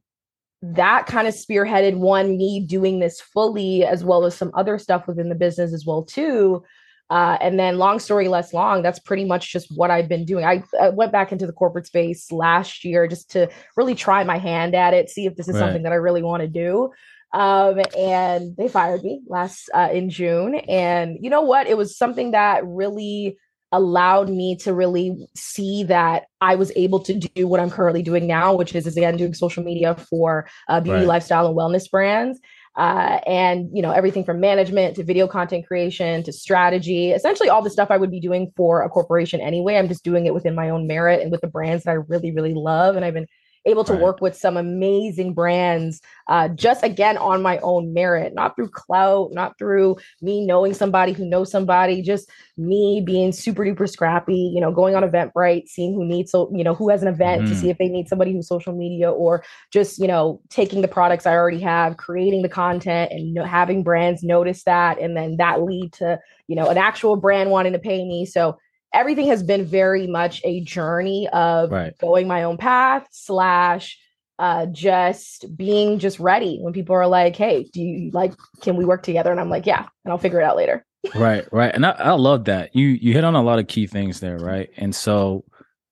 that 0.62 1.06
kind 1.06 1.28
of 1.28 1.34
spearheaded 1.34 1.96
one 1.96 2.36
me 2.36 2.64
doing 2.66 2.98
this 2.98 3.20
fully 3.20 3.84
as 3.84 4.02
well 4.02 4.24
as 4.24 4.34
some 4.34 4.50
other 4.54 4.78
stuff 4.78 5.06
within 5.06 5.28
the 5.28 5.34
business 5.34 5.74
as 5.74 5.84
well 5.86 6.02
too 6.02 6.64
uh, 7.10 7.36
and 7.40 7.58
then, 7.58 7.78
long 7.78 7.98
story 7.98 8.28
less 8.28 8.54
long, 8.54 8.82
that's 8.82 8.98
pretty 8.98 9.24
much 9.24 9.52
just 9.52 9.68
what 9.76 9.90
I've 9.90 10.08
been 10.08 10.24
doing. 10.24 10.44
I, 10.44 10.64
I, 10.80 10.88
went 10.88 11.12
back 11.12 11.32
into 11.32 11.46
the 11.46 11.52
corporate 11.52 11.86
space 11.86 12.32
last 12.32 12.84
year 12.84 13.06
just 13.06 13.30
to 13.32 13.50
really 13.76 13.94
try 13.94 14.24
my 14.24 14.38
hand 14.38 14.74
at 14.74 14.94
it, 14.94 15.10
see 15.10 15.26
if 15.26 15.36
this 15.36 15.46
is 15.46 15.54
right. 15.54 15.60
something 15.60 15.82
that 15.82 15.92
I 15.92 15.96
really 15.96 16.22
want 16.22 16.40
to 16.42 16.48
do. 16.48 16.90
Um, 17.34 17.80
and 17.98 18.56
they 18.56 18.68
fired 18.68 19.02
me 19.02 19.20
last 19.26 19.68
uh, 19.74 19.90
in 19.92 20.08
June. 20.08 20.54
And 20.54 21.18
you 21.20 21.28
know 21.28 21.42
what? 21.42 21.66
It 21.66 21.76
was 21.76 21.98
something 21.98 22.30
that 22.30 22.64
really 22.64 23.36
allowed 23.74 24.30
me 24.30 24.54
to 24.54 24.72
really 24.72 25.28
see 25.34 25.82
that 25.82 26.26
I 26.40 26.54
was 26.54 26.70
able 26.76 27.00
to 27.00 27.14
do 27.14 27.48
what 27.48 27.58
I'm 27.58 27.70
currently 27.70 28.02
doing 28.02 28.26
now, 28.26 28.54
which 28.54 28.74
is, 28.74 28.86
again 28.86 29.16
doing 29.16 29.34
social 29.34 29.64
media 29.64 29.96
for 29.96 30.48
uh, 30.68 30.80
beauty, 30.80 31.00
right. 31.00 31.08
lifestyle, 31.08 31.48
and 31.48 31.56
wellness 31.56 31.90
brands. 31.90 32.38
Uh, 32.76 33.20
and 33.26 33.68
you 33.72 33.82
know 33.82 33.90
everything 33.90 34.24
from 34.24 34.40
management 34.40 34.96
to 34.96 35.04
video 35.04 35.28
content 35.28 35.66
creation 35.66 36.22
to 36.24 36.32
strategy 36.32 37.12
essentially 37.12 37.48
all 37.48 37.62
the 37.62 37.70
stuff 37.70 37.90
i 37.90 37.96
would 37.96 38.10
be 38.10 38.20
doing 38.20 38.52
for 38.56 38.82
a 38.82 38.88
corporation 38.88 39.40
anyway. 39.40 39.76
I'm 39.76 39.88
just 39.88 40.04
doing 40.04 40.26
it 40.26 40.34
within 40.34 40.54
my 40.54 40.70
own 40.70 40.86
merit 40.86 41.22
and 41.22 41.30
with 41.30 41.40
the 41.40 41.46
brands 41.46 41.84
that 41.84 41.90
i 41.90 41.94
really 41.94 42.32
really 42.32 42.54
love. 42.54 42.96
And 42.96 43.04
i've 43.04 43.14
been 43.14 43.28
able 43.66 43.84
to 43.84 43.92
right. 43.92 44.02
work 44.02 44.20
with 44.20 44.36
some 44.36 44.56
amazing 44.56 45.34
brands 45.34 46.00
uh, 46.28 46.48
just 46.48 46.82
again 46.82 47.16
on 47.16 47.42
my 47.42 47.58
own 47.58 47.92
merit, 47.92 48.34
not 48.34 48.56
through 48.56 48.68
clout, 48.68 49.30
not 49.32 49.58
through 49.58 49.96
me 50.22 50.44
knowing 50.44 50.74
somebody 50.74 51.12
who 51.12 51.24
knows 51.24 51.50
somebody, 51.50 52.02
just 52.02 52.30
me 52.56 53.02
being 53.04 53.32
super 53.32 53.64
duper 53.64 53.88
scrappy, 53.88 54.52
you 54.54 54.60
know, 54.60 54.72
going 54.72 54.94
on 54.94 55.02
Eventbrite, 55.02 55.68
seeing 55.68 55.94
who 55.94 56.04
needs, 56.04 56.30
so, 56.30 56.50
you 56.54 56.64
know, 56.64 56.74
who 56.74 56.88
has 56.88 57.02
an 57.02 57.08
event 57.08 57.42
mm. 57.42 57.48
to 57.48 57.54
see 57.54 57.62
mm-hmm. 57.62 57.70
if 57.70 57.78
they 57.78 57.88
need 57.88 58.08
somebody 58.08 58.32
who's 58.32 58.48
social 58.48 58.74
media 58.74 59.10
or 59.10 59.44
just, 59.70 59.98
you 59.98 60.06
know, 60.06 60.40
taking 60.48 60.80
the 60.80 60.88
products 60.88 61.26
I 61.26 61.32
already 61.32 61.60
have, 61.60 61.96
creating 61.96 62.42
the 62.42 62.48
content 62.48 63.12
and 63.12 63.34
know, 63.34 63.44
having 63.44 63.82
brands 63.82 64.22
notice 64.22 64.64
that. 64.64 65.00
And 65.00 65.16
then 65.16 65.36
that 65.36 65.62
lead 65.62 65.92
to, 65.94 66.18
you 66.48 66.56
know, 66.56 66.68
an 66.68 66.78
actual 66.78 67.16
brand 67.16 67.50
wanting 67.50 67.72
to 67.72 67.78
pay 67.78 68.04
me. 68.06 68.24
So 68.24 68.56
everything 68.94 69.28
has 69.28 69.42
been 69.42 69.64
very 69.64 70.06
much 70.06 70.40
a 70.44 70.60
journey 70.60 71.28
of 71.32 71.70
right. 71.70 71.96
going 71.98 72.26
my 72.26 72.44
own 72.44 72.56
path 72.56 73.06
slash 73.10 73.98
uh 74.38 74.66
just 74.66 75.44
being 75.56 75.98
just 75.98 76.18
ready 76.18 76.58
when 76.60 76.72
people 76.72 76.96
are 76.96 77.06
like 77.06 77.36
hey 77.36 77.68
do 77.72 77.80
you 77.80 78.10
like 78.12 78.32
can 78.62 78.76
we 78.76 78.84
work 78.84 79.02
together? 79.02 79.30
And 79.30 79.40
i'm 79.40 79.50
like 79.50 79.66
yeah 79.66 79.86
and 80.04 80.12
i'll 80.12 80.18
figure 80.18 80.40
it 80.40 80.44
out 80.44 80.56
later. 80.56 80.84
Right 81.14 81.46
right 81.52 81.74
and 81.74 81.84
I, 81.84 81.90
I 81.90 82.12
love 82.12 82.46
that. 82.46 82.74
You 82.74 82.86
you 82.86 83.12
hit 83.12 83.24
on 83.24 83.34
a 83.34 83.42
lot 83.42 83.58
of 83.58 83.66
key 83.66 83.86
things 83.86 84.20
there 84.20 84.38
right? 84.38 84.70
And 84.78 84.94
so 84.94 85.44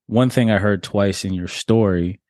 one 0.06 0.28
thing 0.30 0.50
i 0.50 0.58
heard 0.58 0.82
twice 0.82 1.24
in 1.24 1.32
your 1.32 1.48
story 1.48 2.20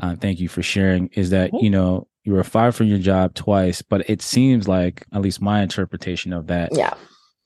uh, 0.00 0.16
thank 0.16 0.40
you 0.40 0.48
for 0.48 0.62
sharing 0.62 1.08
is 1.08 1.30
that 1.30 1.50
you 1.60 1.70
know 1.70 2.06
you 2.24 2.32
were 2.32 2.44
fired 2.44 2.74
from 2.74 2.86
your 2.86 2.98
job 2.98 3.34
twice 3.34 3.80
but 3.82 4.08
it 4.10 4.22
seems 4.22 4.66
like 4.66 5.04
at 5.12 5.22
least 5.22 5.40
my 5.40 5.62
interpretation 5.62 6.32
of 6.32 6.48
that 6.48 6.70
yeah. 6.74 6.94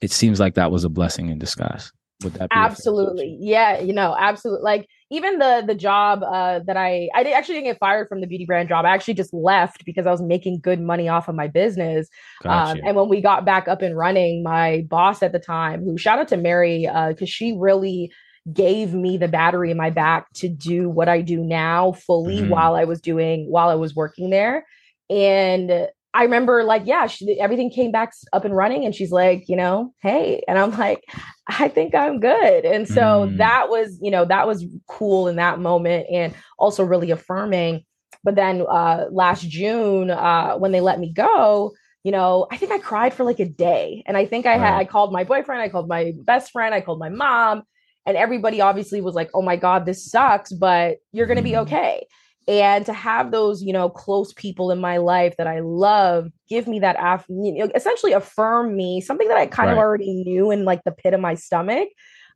it 0.01 0.11
seems 0.11 0.39
like 0.39 0.55
that 0.55 0.71
was 0.71 0.83
a 0.83 0.89
blessing 0.89 1.29
in 1.29 1.37
disguise 1.37 1.91
would 2.23 2.33
that 2.33 2.49
absolutely. 2.51 3.37
yeah 3.39 3.79
you 3.79 3.93
know 3.93 4.15
absolutely 4.17 4.63
like 4.63 4.87
even 5.09 5.37
the 5.37 5.63
the 5.65 5.75
job 5.75 6.23
uh, 6.23 6.59
that 6.65 6.77
i 6.77 7.09
i 7.15 7.23
did, 7.23 7.33
actually 7.33 7.55
didn't 7.55 7.67
get 7.67 7.79
fired 7.79 8.07
from 8.07 8.21
the 8.21 8.27
beauty 8.27 8.45
brand 8.45 8.69
job. 8.69 8.85
I 8.85 8.93
actually 8.93 9.13
just 9.15 9.33
left 9.33 9.85
because 9.85 10.07
i 10.07 10.11
was 10.11 10.21
making 10.21 10.59
good 10.61 10.81
money 10.81 11.09
off 11.09 11.27
of 11.27 11.35
my 11.35 11.47
business 11.47 12.07
um, 12.45 12.79
and 12.85 12.95
when 12.95 13.09
we 13.09 13.21
got 13.21 13.45
back 13.45 13.67
up 13.67 13.81
and 13.81 13.97
running 13.97 14.43
my 14.43 14.85
boss 14.89 15.21
at 15.23 15.31
the 15.31 15.39
time 15.39 15.83
who 15.83 15.97
shout 15.97 16.19
out 16.19 16.27
to 16.29 16.37
mary 16.37 16.81
because 16.81 17.21
uh, 17.21 17.25
she 17.25 17.55
really 17.57 18.11
gave 18.51 18.93
me 18.93 19.17
the 19.17 19.27
battery 19.27 19.71
in 19.71 19.77
my 19.77 19.89
back 19.89 20.31
to 20.33 20.49
do 20.49 20.89
what 20.89 21.07
i 21.07 21.21
do 21.21 21.37
now 21.37 21.93
fully 21.93 22.39
mm-hmm. 22.39 22.49
while 22.49 22.75
i 22.75 22.83
was 22.83 22.99
doing 22.99 23.49
while 23.49 23.69
i 23.69 23.75
was 23.75 23.95
working 23.95 24.29
there. 24.29 24.65
And 25.09 25.87
I 26.13 26.23
remember 26.23 26.63
like, 26.63 26.83
yeah, 26.85 27.07
she, 27.07 27.39
everything 27.39 27.71
came 27.71 27.91
back 27.91 28.13
up 28.33 28.45
and 28.45 28.55
running 28.55 28.85
and 28.85 28.93
she's 28.93 29.11
like, 29.11 29.45
you 29.47 29.55
know, 29.55 29.93
hey. 30.01 30.43
And 30.47 30.59
I'm 30.59 30.71
like, 30.77 31.03
I 31.47 31.67
think 31.67 31.95
I'm 31.95 32.19
good. 32.19 32.65
And 32.65 32.87
so 32.87 33.27
mm. 33.27 33.37
that 33.37 33.69
was, 33.69 33.97
you 34.01 34.11
know, 34.11 34.23
that 34.25 34.47
was 34.47 34.65
cool 34.87 35.27
in 35.27 35.37
that 35.37 35.59
moment 35.59 36.07
and 36.11 36.33
also 36.59 36.83
really 36.83 37.09
affirming. 37.09 37.83
But 38.23 38.35
then 38.35 38.61
uh, 38.61 39.05
last 39.11 39.47
June, 39.49 40.11
uh, 40.11 40.55
when 40.55 40.71
they 40.71 40.81
let 40.81 40.99
me 40.99 41.11
go, 41.11 41.73
you 42.03 42.11
know, 42.11 42.47
I 42.51 42.57
think 42.57 42.71
I 42.71 42.79
cried 42.79 43.13
for 43.13 43.23
like 43.23 43.39
a 43.39 43.45
day. 43.45 44.03
And 44.05 44.15
I 44.15 44.25
think 44.25 44.45
I 44.45 44.57
had, 44.57 44.75
I 44.75 44.85
called 44.85 45.11
my 45.11 45.23
boyfriend, 45.23 45.61
I 45.61 45.69
called 45.69 45.87
my 45.87 46.13
best 46.17 46.51
friend, 46.51 46.75
I 46.75 46.81
called 46.81 46.99
my 46.99 47.09
mom, 47.09 47.63
and 48.05 48.17
everybody 48.17 48.61
obviously 48.61 49.01
was 49.01 49.15
like, 49.15 49.29
oh 49.33 49.41
my 49.41 49.55
God, 49.55 49.85
this 49.85 50.09
sucks, 50.09 50.51
but 50.51 50.97
you're 51.11 51.27
going 51.27 51.37
to 51.37 51.43
be 51.43 51.51
mm. 51.51 51.61
okay 51.61 52.05
and 52.47 52.85
to 52.85 52.93
have 52.93 53.31
those 53.31 53.61
you 53.61 53.73
know 53.73 53.89
close 53.89 54.33
people 54.33 54.71
in 54.71 54.79
my 54.79 54.97
life 54.97 55.35
that 55.37 55.47
i 55.47 55.59
love 55.59 56.27
give 56.49 56.67
me 56.67 56.79
that 56.79 56.95
af- 56.99 57.25
you 57.29 57.53
know, 57.53 57.69
essentially 57.75 58.11
affirm 58.11 58.75
me 58.75 59.01
something 59.01 59.27
that 59.27 59.37
i 59.37 59.45
kind 59.45 59.67
right. 59.67 59.73
of 59.73 59.79
already 59.79 60.23
knew 60.23 60.51
in 60.51 60.65
like 60.65 60.83
the 60.83 60.91
pit 60.91 61.13
of 61.13 61.19
my 61.19 61.35
stomach 61.35 61.87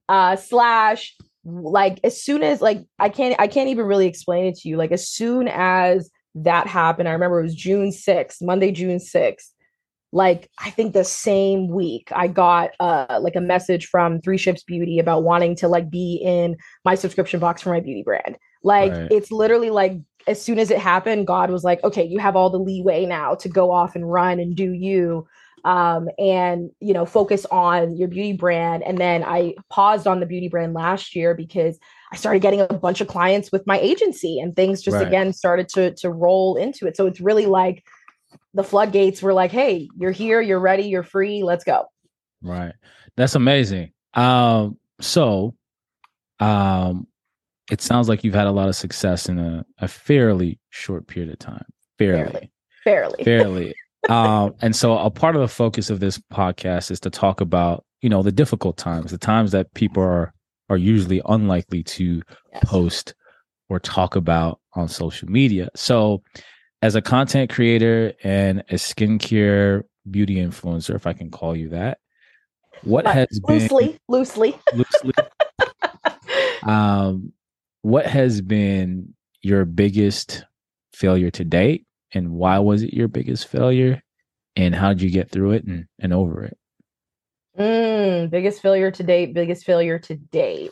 uh 0.10 0.36
slash 0.36 1.16
like 1.46 2.00
as 2.04 2.22
soon 2.22 2.44
as 2.44 2.62
like 2.62 2.84
i 3.00 3.10
can't 3.10 3.36
i 3.40 3.48
can't 3.48 3.70
even 3.70 3.86
really 3.86 4.08
explain 4.08 4.46
it 4.46 4.56
to 4.56 4.68
you. 4.68 4.76
Like 4.78 4.92
as 4.92 5.08
soon 5.08 5.48
as 5.48 6.10
that 6.36 6.68
happened 6.68 7.10
i 7.10 7.12
remember 7.12 7.40
it 7.40 7.44
was 7.44 7.56
june 7.56 7.90
6th 7.90 8.42
monday 8.42 8.72
june 8.72 9.00
6th 9.00 9.50
like 10.12 10.50
i 10.60 10.70
think 10.70 10.94
the 10.94 11.04
same 11.04 11.68
week 11.70 12.10
i 12.12 12.28
got 12.28 12.72
uh 12.80 13.20
like 13.22 13.36
a 13.36 13.42
message 13.42 13.88
from 13.88 14.22
three 14.22 14.38
ships 14.38 14.64
beauty 14.64 15.00
about 15.00 15.24
wanting 15.24 15.56
to 15.56 15.68
like 15.68 15.90
be 15.90 16.22
in 16.24 16.56
my 16.86 16.94
subscription 16.96 17.40
box 17.40 17.62
for 17.62 17.70
my 17.70 17.80
beauty 17.80 18.04
brand 18.04 18.38
like 18.64 18.92
right. 18.92 19.12
it's 19.12 19.32
literally 19.32 19.70
like 19.70 19.98
as 20.28 20.42
soon 20.42 20.60
as 20.60 20.72
it 20.72 20.78
happened, 20.78 21.26
God 21.26 21.50
was 21.50 21.64
like, 21.64 21.82
okay, 21.84 22.04
you 22.04 22.20
have 22.20 22.36
all 22.36 22.50
the 22.50 22.60
leeway 22.60 23.06
now 23.06 23.36
to 23.36 23.48
go 23.48 23.72
off 23.72 23.96
and 23.96 24.12
run 24.12 24.40
and 24.40 24.56
do 24.56 24.74
you 24.74 25.26
um, 25.68 26.10
and 26.18 26.72
you 26.80 26.94
know 26.94 27.06
focus 27.06 27.46
on 27.52 27.96
your 27.98 28.08
beauty 28.08 28.34
brand. 28.34 28.84
And 28.84 28.98
then 28.98 29.24
i 29.24 29.54
paused 29.70 30.08
on 30.08 30.20
the 30.20 30.26
beauty 30.26 30.48
brand 30.48 30.74
last 30.74 31.16
year 31.16 31.34
because 31.34 31.78
i 32.12 32.16
started 32.16 32.42
getting 32.42 32.62
a 32.62 32.68
bunch 32.68 33.02
of 33.02 33.08
clients 33.08 33.52
with 33.52 33.68
my 33.68 33.78
agency 33.80 34.40
and 34.40 34.56
things 34.56 34.82
just 34.82 34.96
right. 34.96 35.08
again 35.08 35.34
started 35.34 35.68
to 35.70 35.94
to 35.96 36.10
roll 36.10 36.56
into 36.56 36.88
it. 36.88 36.96
So 36.96 37.06
it's 37.06 37.20
really 37.20 37.46
like 37.46 37.84
the 38.54 38.64
floodgates 38.64 39.22
were 39.22 39.34
like 39.34 39.52
hey 39.52 39.90
you're 39.98 40.12
here 40.12 40.42
you're 40.42 40.60
ready 40.60 40.84
you're 40.84 41.04
free 41.04 41.44
let's 41.44 41.64
go. 41.64 41.86
Right. 42.42 42.74
That's 43.18 43.36
amazing. 43.36 43.92
Um 44.14 44.78
so 45.02 45.54
um 46.40 47.08
it 47.71 47.81
sounds 47.81 48.07
like 48.07 48.24
you've 48.24 48.33
had 48.33 48.47
a 48.47 48.51
lot 48.51 48.69
of 48.69 48.75
success 48.75 49.27
in 49.27 49.39
a, 49.39 49.65
a 49.79 49.88
fairly 49.88 50.59
short 50.69 51.07
period 51.07 51.31
of 51.31 51.39
time. 51.39 51.65
Fairly. 51.97 52.51
Fairly. 52.83 53.24
Fairly. 53.24 53.75
um, 54.09 54.53
and 54.62 54.75
so 54.75 54.97
a 54.97 55.09
part 55.09 55.36
of 55.36 55.41
the 55.41 55.47
focus 55.47 55.89
of 55.89 56.00
this 56.00 56.17
podcast 56.31 56.91
is 56.91 57.00
to 57.01 57.09
talk 57.09 57.41
about, 57.41 57.86
you 58.01 58.09
know, 58.09 58.24
the 58.24 58.31
difficult 58.31 58.77
times, 58.77 59.12
the 59.12 59.17
times 59.17 59.51
that 59.51 59.74
people 59.74 60.03
are 60.03 60.33
are 60.69 60.77
usually 60.77 61.21
unlikely 61.27 61.81
to 61.81 62.21
yes. 62.53 62.63
post 62.65 63.15
or 63.69 63.79
talk 63.79 64.15
about 64.15 64.59
on 64.74 64.88
social 64.88 65.29
media. 65.29 65.69
So 65.75 66.24
as 66.81 66.95
a 66.95 67.01
content 67.01 67.50
creator 67.50 68.13
and 68.24 68.59
a 68.69 68.75
skincare 68.75 69.83
beauty 70.09 70.36
influencer, 70.36 70.95
if 70.95 71.07
I 71.07 71.13
can 71.13 71.31
call 71.31 71.55
you 71.55 71.69
that, 71.69 72.00
what 72.83 73.05
but 73.05 73.13
has 73.15 73.27
loosely, 73.47 73.88
been 73.88 74.00
loosely, 74.09 74.59
loosely, 74.74 75.13
um, 76.63 77.31
what 77.81 78.05
has 78.05 78.41
been 78.41 79.13
your 79.41 79.65
biggest 79.65 80.46
failure 80.93 81.31
to 81.31 81.43
date? 81.43 81.86
And 82.13 82.31
why 82.31 82.60
was 82.60 82.84
it 82.84 82.93
your 82.93 83.07
biggest 83.07 83.48
failure? 83.48 84.01
And 84.55 84.74
how 84.74 84.89
did 84.89 85.01
you 85.01 85.12
get 85.12 85.29
through 85.29 85.51
it 85.51 85.65
and, 85.65 85.86
and 86.00 86.13
over 86.13 86.43
it? 86.43 86.57
Mm, 87.57 88.29
biggest 88.29 88.62
failure 88.62 88.91
to 88.91 89.03
date 89.03 89.34
biggest 89.34 89.65
failure 89.65 89.98
to 90.00 90.15
date. 90.15 90.72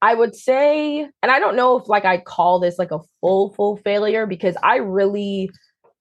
I 0.00 0.14
would 0.14 0.34
say 0.34 1.00
and 1.22 1.32
i 1.32 1.38
don't 1.40 1.56
know 1.56 1.76
if 1.76 1.88
like 1.88 2.04
i 2.04 2.18
call 2.18 2.60
this 2.60 2.78
like 2.78 2.92
a 2.92 3.00
full 3.20 3.52
full 3.54 3.76
failure 3.78 4.26
because 4.26 4.56
i 4.62 4.76
really 4.76 5.50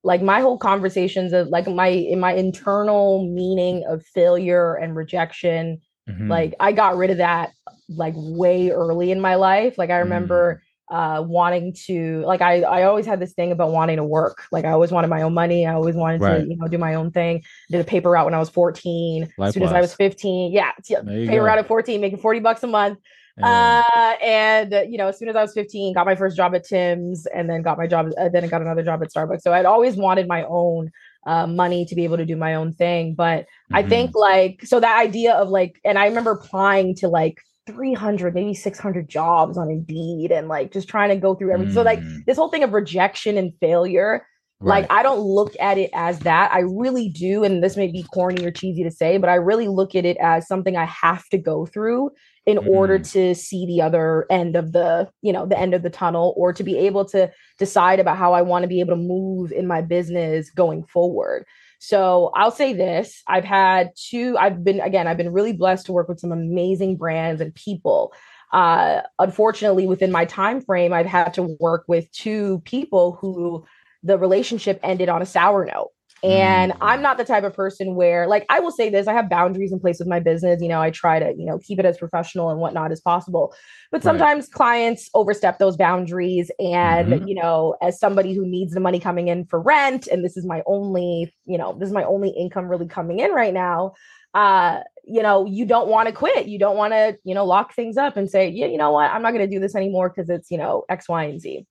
like 0.03 0.21
my 0.21 0.39
whole 0.39 0.57
conversations 0.57 1.33
of 1.33 1.47
like 1.47 1.67
my 1.67 1.87
in 1.87 2.19
my 2.19 2.33
internal 2.33 3.27
meaning 3.27 3.83
of 3.89 4.05
failure 4.13 4.75
and 4.75 4.95
rejection 4.95 5.81
mm-hmm. 6.07 6.29
like 6.29 6.53
i 6.59 6.71
got 6.71 6.95
rid 6.95 7.09
of 7.09 7.17
that 7.17 7.49
like 7.89 8.13
way 8.15 8.69
early 8.69 9.11
in 9.11 9.21
my 9.21 9.35
life. 9.35 9.77
Like 9.77 9.89
I 9.89 9.97
remember 9.97 10.61
mm. 10.91 11.19
uh 11.19 11.21
wanting 11.23 11.73
to 11.85 12.23
like 12.25 12.41
I 12.41 12.61
I 12.61 12.83
always 12.83 13.05
had 13.05 13.19
this 13.19 13.33
thing 13.33 13.51
about 13.51 13.71
wanting 13.71 13.97
to 13.97 14.03
work. 14.03 14.43
Like 14.51 14.65
I 14.65 14.71
always 14.71 14.91
wanted 14.91 15.09
my 15.09 15.21
own 15.21 15.33
money. 15.33 15.65
I 15.65 15.73
always 15.73 15.95
wanted 15.95 16.21
right. 16.21 16.39
to, 16.39 16.47
you 16.47 16.57
know, 16.57 16.67
do 16.67 16.77
my 16.77 16.95
own 16.95 17.11
thing. 17.11 17.43
Did 17.69 17.81
a 17.81 17.83
paper 17.83 18.11
route 18.11 18.25
when 18.25 18.33
I 18.33 18.39
was 18.39 18.49
14. 18.49 19.23
Likewise. 19.23 19.47
As 19.47 19.53
soon 19.53 19.63
as 19.63 19.73
I 19.73 19.81
was 19.81 19.93
15. 19.93 20.51
Yeah. 20.51 20.71
Paper 20.87 21.25
go. 21.25 21.43
route 21.43 21.59
at 21.59 21.67
14, 21.67 22.01
making 22.01 22.19
40 22.19 22.39
bucks 22.39 22.63
a 22.63 22.67
month. 22.67 22.99
Yeah. 23.37 23.83
Uh, 23.93 24.23
and 24.23 24.73
uh, 24.73 24.81
you 24.81 24.97
know, 24.97 25.07
as 25.07 25.19
soon 25.19 25.29
as 25.29 25.35
I 25.35 25.41
was 25.41 25.53
15, 25.53 25.93
got 25.93 26.05
my 26.05 26.15
first 26.15 26.35
job 26.35 26.55
at 26.55 26.63
Tim's 26.63 27.27
and 27.27 27.49
then 27.49 27.61
got 27.61 27.77
my 27.77 27.85
job, 27.85 28.09
uh, 28.17 28.29
then 28.29 28.43
I 28.43 28.47
got 28.47 28.61
another 28.61 28.83
job 28.83 29.01
at 29.03 29.13
Starbucks. 29.13 29.41
So 29.41 29.53
I'd 29.53 29.65
always 29.65 29.95
wanted 29.95 30.27
my 30.27 30.43
own 30.45 30.91
uh, 31.27 31.45
money 31.45 31.85
to 31.85 31.95
be 31.95 32.03
able 32.03 32.17
to 32.17 32.25
do 32.25 32.35
my 32.35 32.55
own 32.55 32.73
thing. 32.73 33.13
But 33.13 33.41
mm-hmm. 33.41 33.75
I 33.75 33.83
think 33.83 34.15
like, 34.15 34.61
so 34.65 34.79
that 34.79 34.99
idea 34.99 35.33
of 35.33 35.49
like, 35.49 35.79
and 35.85 35.99
I 35.99 36.07
remember 36.07 36.31
applying 36.31 36.95
to 36.95 37.09
like 37.09 37.39
300 37.67 38.33
maybe 38.33 38.53
600 38.53 39.07
jobs 39.07 39.57
on 39.57 39.69
indeed 39.69 40.31
and 40.31 40.47
like 40.47 40.71
just 40.71 40.87
trying 40.87 41.09
to 41.09 41.15
go 41.15 41.35
through 41.35 41.51
everything 41.53 41.71
mm. 41.71 41.75
so 41.75 41.83
like 41.83 41.99
mm. 41.99 42.25
this 42.25 42.37
whole 42.37 42.49
thing 42.49 42.63
of 42.63 42.73
rejection 42.73 43.37
and 43.37 43.53
failure 43.59 44.25
right. 44.59 44.81
like 44.81 44.91
i 44.91 45.03
don't 45.03 45.19
look 45.19 45.53
at 45.59 45.77
it 45.77 45.89
as 45.93 46.19
that 46.19 46.51
i 46.51 46.59
really 46.59 47.09
do 47.09 47.43
and 47.43 47.63
this 47.63 47.77
may 47.77 47.87
be 47.87 48.03
corny 48.13 48.45
or 48.45 48.51
cheesy 48.51 48.83
to 48.83 48.91
say 48.91 49.17
but 49.17 49.29
i 49.29 49.35
really 49.35 49.67
look 49.67 49.93
at 49.95 50.05
it 50.05 50.17
as 50.17 50.47
something 50.47 50.75
i 50.75 50.85
have 50.85 51.27
to 51.29 51.37
go 51.37 51.65
through 51.65 52.09
in 52.45 52.57
mm. 52.57 52.67
order 52.67 52.97
to 52.97 53.35
see 53.35 53.65
the 53.65 53.81
other 53.81 54.25
end 54.31 54.55
of 54.55 54.71
the 54.71 55.07
you 55.21 55.33
know 55.33 55.45
the 55.45 55.59
end 55.59 55.73
of 55.73 55.83
the 55.83 55.89
tunnel 55.89 56.33
or 56.37 56.53
to 56.53 56.63
be 56.63 56.77
able 56.77 57.05
to 57.05 57.29
decide 57.59 57.99
about 57.99 58.17
how 58.17 58.33
i 58.33 58.41
want 58.41 58.63
to 58.63 58.69
be 58.69 58.79
able 58.79 58.95
to 58.95 59.01
move 59.01 59.51
in 59.51 59.67
my 59.67 59.81
business 59.81 60.49
going 60.49 60.83
forward 60.83 61.45
so 61.79 62.31
I'll 62.35 62.51
say 62.51 62.73
this 62.73 63.23
I've 63.27 63.45
had 63.45 63.91
two, 63.95 64.37
I've 64.37 64.63
been, 64.63 64.79
again, 64.79 65.07
I've 65.07 65.17
been 65.17 65.33
really 65.33 65.53
blessed 65.53 65.85
to 65.87 65.93
work 65.93 66.09
with 66.09 66.19
some 66.19 66.31
amazing 66.31 66.97
brands 66.97 67.41
and 67.41 67.53
people. 67.53 68.13
Uh, 68.53 69.01
unfortunately, 69.19 69.87
within 69.87 70.11
my 70.11 70.25
time 70.25 70.61
frame, 70.61 70.93
I've 70.93 71.05
had 71.05 71.33
to 71.33 71.57
work 71.59 71.83
with 71.87 72.11
two 72.11 72.61
people 72.65 73.17
who 73.19 73.65
the 74.03 74.17
relationship 74.17 74.79
ended 74.83 75.09
on 75.09 75.21
a 75.21 75.25
sour 75.25 75.65
note. 75.65 75.91
And 76.23 76.71
mm. 76.71 76.77
I'm 76.81 77.01
not 77.01 77.17
the 77.17 77.23
type 77.23 77.43
of 77.43 77.53
person 77.53 77.95
where, 77.95 78.27
like, 78.27 78.45
I 78.49 78.59
will 78.59 78.71
say 78.71 78.89
this 78.89 79.07
I 79.07 79.13
have 79.13 79.29
boundaries 79.29 79.71
in 79.71 79.79
place 79.79 79.99
with 79.99 80.07
my 80.07 80.19
business. 80.19 80.61
You 80.61 80.67
know, 80.67 80.81
I 80.81 80.89
try 80.89 81.19
to, 81.19 81.33
you 81.37 81.45
know, 81.45 81.59
keep 81.59 81.79
it 81.79 81.85
as 81.85 81.97
professional 81.97 82.49
and 82.49 82.59
whatnot 82.59 82.91
as 82.91 82.99
possible. 82.99 83.53
But 83.91 84.03
sometimes 84.03 84.45
right. 84.45 84.51
clients 84.51 85.09
overstep 85.13 85.59
those 85.59 85.77
boundaries. 85.77 86.49
And, 86.59 87.09
mm-hmm. 87.09 87.27
you 87.27 87.35
know, 87.35 87.75
as 87.81 87.99
somebody 87.99 88.33
who 88.33 88.45
needs 88.45 88.73
the 88.73 88.79
money 88.79 88.99
coming 88.99 89.27
in 89.27 89.45
for 89.45 89.61
rent, 89.61 90.07
and 90.07 90.25
this 90.25 90.37
is 90.37 90.45
my 90.45 90.63
only, 90.65 91.33
you 91.45 91.57
know, 91.57 91.77
this 91.79 91.87
is 91.87 91.93
my 91.93 92.03
only 92.03 92.29
income 92.29 92.67
really 92.67 92.87
coming 92.87 93.19
in 93.19 93.31
right 93.31 93.53
now, 93.53 93.93
uh, 94.33 94.81
you 95.03 95.21
know, 95.21 95.45
you 95.45 95.65
don't 95.65 95.87
want 95.87 96.07
to 96.07 96.13
quit. 96.13 96.47
You 96.47 96.59
don't 96.59 96.77
want 96.77 96.93
to, 96.93 97.17
you 97.23 97.33
know, 97.33 97.45
lock 97.45 97.73
things 97.73 97.97
up 97.97 98.17
and 98.17 98.29
say, 98.29 98.49
yeah, 98.49 98.65
you 98.65 98.77
know 98.77 98.91
what, 98.91 99.09
I'm 99.11 99.21
not 99.21 99.33
going 99.33 99.47
to 99.47 99.55
do 99.55 99.59
this 99.59 99.75
anymore 99.75 100.09
because 100.09 100.29
it's, 100.29 100.51
you 100.51 100.57
know, 100.57 100.83
X, 100.89 101.07
Y, 101.07 101.23
and 101.23 101.39
Z. 101.39 101.65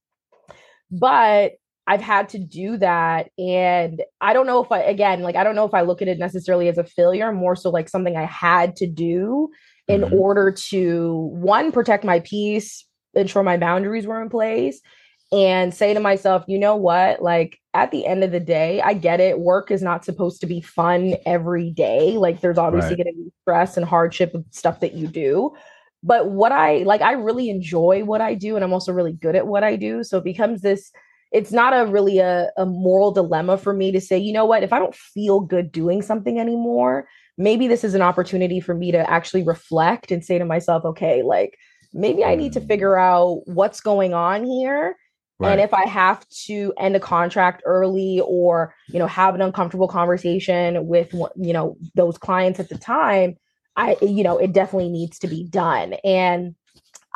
But 0.91 1.53
I've 1.87 2.01
had 2.01 2.29
to 2.31 2.39
do 2.39 2.77
that. 2.79 3.31
And 3.39 4.03
I 4.21 4.33
don't 4.33 4.47
know 4.47 4.63
if 4.63 4.73
I, 4.73 4.81
again, 4.81 5.23
like, 5.23 5.37
I 5.37 5.45
don't 5.45 5.55
know 5.55 5.67
if 5.67 5.75
I 5.75 5.83
look 5.83 6.03
at 6.03 6.09
it 6.09 6.19
necessarily 6.19 6.69
as 6.69 6.79
a 6.79 6.85
failure, 6.85 7.33
more 7.33 7.55
so 7.55 7.71
like 7.71 7.89
something 7.89 8.17
I 8.17 8.25
had 8.25 8.75
to 8.77 8.87
do 8.87 9.51
in 9.87 10.01
mm-hmm. 10.01 10.15
order 10.15 10.51
to, 10.51 11.31
one, 11.33 11.71
protect 11.71 12.05
my 12.05 12.21
peace, 12.21 12.85
ensure 13.15 13.45
my 13.45 13.57
boundaries 13.57 14.07
were 14.07 14.21
in 14.21 14.29
place, 14.29 14.81
and 15.31 15.73
say 15.73 15.95
to 15.95 16.01
myself, 16.01 16.45
you 16.49 16.59
know 16.59 16.75
what? 16.75 17.23
Like, 17.23 17.59
at 17.73 17.93
the 17.93 18.05
end 18.07 18.25
of 18.25 18.33
the 18.33 18.41
day, 18.41 18.81
I 18.81 18.95
get 18.95 19.21
it. 19.21 19.39
Work 19.39 19.71
is 19.71 19.83
not 19.83 20.05
supposed 20.05 20.41
to 20.41 20.47
be 20.47 20.61
fun 20.61 21.15
every 21.25 21.71
day. 21.71 22.17
Like, 22.17 22.41
there's 22.41 22.59
obviously 22.59 22.91
right. 22.91 23.05
going 23.05 23.15
to 23.15 23.23
be 23.25 23.33
stress 23.43 23.77
and 23.77 23.87
hardship 23.87 24.35
of 24.35 24.45
stuff 24.51 24.81
that 24.81 24.95
you 24.95 25.07
do 25.07 25.53
but 26.03 26.31
what 26.31 26.53
i 26.53 26.79
like 26.85 27.01
i 27.01 27.13
really 27.13 27.49
enjoy 27.49 28.05
what 28.05 28.21
i 28.21 28.35
do 28.35 28.55
and 28.55 28.63
i'm 28.63 28.73
also 28.73 28.93
really 28.93 29.13
good 29.13 29.35
at 29.35 29.47
what 29.47 29.65
i 29.65 29.77
do 29.77 30.05
so 30.05 30.19
it 30.19 30.25
becomes 30.25 30.61
this 30.61 30.93
it's 31.33 31.53
not 31.53 31.73
a 31.73 31.91
really 31.91 32.19
a, 32.19 32.51
a 32.57 32.65
moral 32.65 33.13
dilemma 33.13 33.59
for 33.59 33.73
me 33.73 33.93
to 33.93 34.01
say, 34.01 34.17
you 34.19 34.33
know 34.33 34.45
what, 34.45 34.63
if 34.63 34.73
I 34.73 34.79
don't 34.79 34.95
feel 34.95 35.41
good 35.41 35.73
doing 35.73 36.03
something 36.03 36.39
anymore, 36.39 37.09
maybe 37.37 37.69
this 37.69 37.85
is 37.85 37.95
an 37.95 38.03
opportunity 38.03 38.61
for 38.61 38.75
me 38.75 38.93
to 38.93 39.11
actually 39.11 39.43
reflect 39.43 40.11
and 40.11 40.25
say 40.25 40.39
to 40.39 40.45
myself, 40.45 40.85
okay, 40.85 41.23
like 41.23 41.59
maybe 41.93 42.25
I 42.25 42.35
need 42.35 42.53
to 42.55 42.61
mm. 42.61 42.69
figure 42.69 42.97
out 42.97 43.43
what's 43.47 43.81
going 43.81 44.15
on 44.15 44.45
here. 44.45 44.97
Right. 45.39 45.53
And 45.53 45.61
if 45.61 45.75
I 45.75 45.87
have 45.87 46.27
to 46.47 46.73
end 46.79 46.97
a 46.97 47.01
contract 47.01 47.63
early 47.67 48.23
or, 48.25 48.75
you 48.89 48.99
know, 48.99 49.07
have 49.07 49.35
an 49.35 49.43
uncomfortable 49.43 49.89
conversation 49.89 50.87
with, 50.87 51.13
you 51.13 51.53
know, 51.53 51.77
those 51.95 52.17
clients 52.17 52.59
at 52.59 52.71
the 52.71 52.79
time, 52.79 53.37
I, 53.77 53.99
you 54.01 54.23
know, 54.23 54.39
it 54.39 54.55
definitely 54.55 54.89
needs 54.89 55.19
to 55.19 55.29
be 55.29 55.45
done. 55.45 55.95
And 56.05 56.55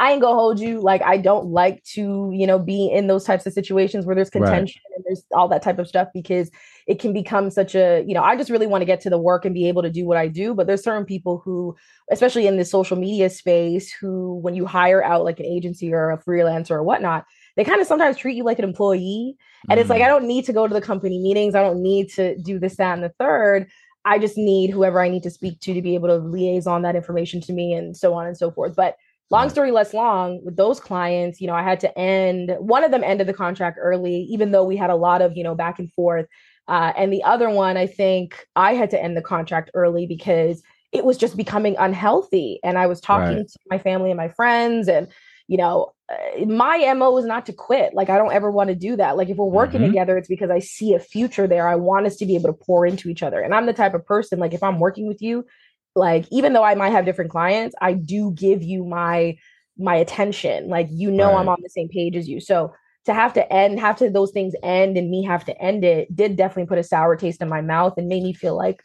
I 0.01 0.13
ain't 0.13 0.23
gonna 0.23 0.35
hold 0.35 0.59
you. 0.59 0.81
Like 0.81 1.03
I 1.03 1.19
don't 1.19 1.49
like 1.49 1.85
to, 1.93 2.31
you 2.33 2.47
know, 2.47 2.59
be 2.59 2.91
in 2.91 3.07
those 3.07 3.23
types 3.23 3.45
of 3.45 3.53
situations 3.53 4.07
where 4.07 4.15
there's 4.15 4.31
contention 4.31 4.81
right. 4.89 4.97
and 4.97 5.05
there's 5.07 5.23
all 5.35 5.47
that 5.49 5.61
type 5.61 5.79
of 5.79 5.87
stuff 5.87 6.09
because 6.15 6.51
it 6.87 6.99
can 6.99 7.13
become 7.13 7.51
such 7.51 7.75
a, 7.75 8.03
you 8.09 8.15
know, 8.15 8.23
I 8.23 8.35
just 8.35 8.49
really 8.49 8.67
want 8.67 8.81
to 8.81 8.87
get 8.87 9.03
to 9.03 9.11
the 9.11 9.19
work 9.19 9.45
and 9.45 9.53
be 9.53 9.69
able 9.69 9.83
to 9.83 9.91
do 9.91 10.07
what 10.07 10.17
I 10.17 10.27
do. 10.27 10.55
But 10.55 10.67
there's 10.67 10.83
certain 10.83 11.05
people 11.05 11.43
who, 11.45 11.77
especially 12.11 12.47
in 12.47 12.57
the 12.57 12.65
social 12.65 12.97
media 12.97 13.29
space, 13.29 13.93
who 13.93 14.37
when 14.37 14.55
you 14.55 14.65
hire 14.65 15.05
out 15.05 15.23
like 15.23 15.39
an 15.39 15.45
agency 15.45 15.93
or 15.93 16.11
a 16.11 16.19
freelancer 16.19 16.71
or 16.71 16.83
whatnot, 16.83 17.27
they 17.57 17.65
kind 17.65 17.83
of 17.83 17.87
sometimes 17.87 18.17
treat 18.17 18.37
you 18.37 18.45
like 18.45 18.59
an 18.59 18.65
employee. 18.65 19.37
And 19.69 19.77
mm. 19.77 19.83
it's 19.83 19.91
like, 19.91 20.01
I 20.01 20.07
mm. 20.07 20.13
don't 20.13 20.27
need 20.27 20.47
to 20.47 20.55
go 20.55 20.67
to 20.67 20.73
the 20.73 20.81
company 20.81 21.21
meetings. 21.21 21.55
I 21.55 21.61
don't 21.63 21.83
need 21.83 22.09
to 22.15 22.39
do 22.39 22.59
this, 22.59 22.77
that, 22.77 22.95
and 22.95 23.05
the 23.05 23.13
third. 23.21 23.69
I 24.07 24.19
just 24.19 24.39
need 24.39 24.71
whoever 24.71 25.03
I 25.03 25.11
need 25.11 25.25
to 25.25 25.31
speak 25.31 25.61
to 25.61 25.75
to 25.75 25.83
be 25.83 25.95
able 25.95 26.09
to 26.09 26.17
liaison 26.17 26.81
that 26.83 26.97
information 26.97 27.43
to 27.43 27.53
me 27.53 27.75
and 27.75 27.95
so 27.95 28.15
on 28.15 28.27
and 28.27 28.39
so 28.39 28.51
forth. 28.51 28.75
But 28.75 28.97
long 29.31 29.49
story 29.49 29.71
less 29.71 29.95
long 29.95 30.45
with 30.45 30.57
those 30.57 30.81
clients 30.81 31.41
you 31.41 31.47
know 31.47 31.55
i 31.55 31.63
had 31.63 31.81
to 31.81 31.99
end 31.99 32.55
one 32.59 32.85
of 32.85 32.91
them 32.91 33.05
ended 33.05 33.27
the 33.27 33.33
contract 33.33 33.79
early 33.81 34.23
even 34.29 34.51
though 34.51 34.65
we 34.65 34.77
had 34.77 34.91
a 34.91 34.97
lot 34.97 35.23
of 35.23 35.37
you 35.37 35.45
know 35.45 35.55
back 35.55 35.79
and 35.79 35.93
forth. 35.93 36.27
Uh, 36.69 36.93
and 36.97 37.13
the 37.13 37.23
other 37.25 37.51
one 37.51 37.77
i 37.77 37.87
think 37.87 38.47
i 38.55 38.75
had 38.75 38.91
to 38.91 39.03
end 39.03 39.17
the 39.17 39.23
contract 39.23 39.71
early 39.75 40.07
because 40.07 40.63
it 40.93 41.05
was 41.05 41.17
just 41.17 41.37
becoming 41.37 41.77
unhealthy. 41.79 42.61
And 42.63 42.79
i 42.79 42.87
was 42.87 43.01
talking 43.01 43.39
right. 43.39 43.49
to 43.49 43.59
my 43.69 43.79
family 43.79 44.11
and 44.11 44.19
my 44.19 44.29
friends 44.29 44.89
and 44.89 45.09
you 45.49 45.57
know 45.57 45.93
uh, 46.13 46.45
my 46.47 46.93
mo 46.95 47.17
is 47.17 47.25
not 47.25 47.47
to 47.47 47.53
quit. 47.53 47.95
Like 47.95 48.11
i 48.11 48.19
don't 48.19 48.33
ever 48.33 48.51
want 48.51 48.69
to 48.69 48.77
do 48.77 48.97
that. 48.97 49.17
Like 49.17 49.29
if 49.29 49.37
we're 49.37 49.47
working 49.47 49.81
mm-hmm. 49.81 49.91
together 49.91 50.17
it's 50.19 50.29
because 50.29 50.51
i 50.51 50.59
see 50.59 50.95
a 50.95 51.01
future 51.01 51.47
there. 51.47 51.67
I 51.67 51.77
want 51.77 52.07
us 52.07 52.17
to 52.17 52.27
be 52.27 52.37
able 52.37 52.53
to 52.53 52.65
pour 52.67 52.87
into 52.87 53.09
each 53.09 53.23
other. 53.23 53.41
And 53.41 53.55
i'm 53.55 53.67
the 53.67 53.73
type 53.73 53.95
of 53.95 54.07
person 54.07 54.39
like 54.39 54.55
if 54.55 54.63
i'm 54.63 54.79
working 54.79 55.09
with 55.09 55.23
you 55.23 55.45
like 56.01 56.27
even 56.33 56.53
though 56.53 56.65
I 56.65 56.75
might 56.75 56.91
have 56.91 57.05
different 57.05 57.31
clients, 57.31 57.77
I 57.81 57.93
do 57.93 58.33
give 58.33 58.63
you 58.63 58.85
my 58.85 59.37
my 59.79 59.95
attention. 59.95 60.69
Like 60.69 60.89
you 60.91 61.11
know 61.11 61.33
right. 61.33 61.41
I'm 61.41 61.49
on 61.49 61.59
the 61.63 61.69
same 61.69 61.89
page 61.89 62.17
as 62.17 62.29
you. 62.29 62.41
So 62.41 62.75
to 63.07 63.15
have 63.15 63.33
to 63.35 63.53
end, 63.53 63.81
have 63.81 63.97
to 63.97 64.11
those 64.11 64.33
things 64.33 64.55
end 64.63 64.97
and 64.97 65.11
me 65.11 65.23
have 65.25 65.45
to 65.45 65.63
end 65.63 65.85
it 65.85 66.15
did 66.15 66.37
definitely 66.37 66.69
put 66.69 66.79
a 66.79 66.83
sour 66.83 67.17
taste 67.17 67.41
in 67.41 67.49
my 67.49 67.61
mouth 67.61 67.95
and 67.97 68.09
made 68.09 68.23
me 68.23 68.33
feel 68.33 68.57
like 68.57 68.83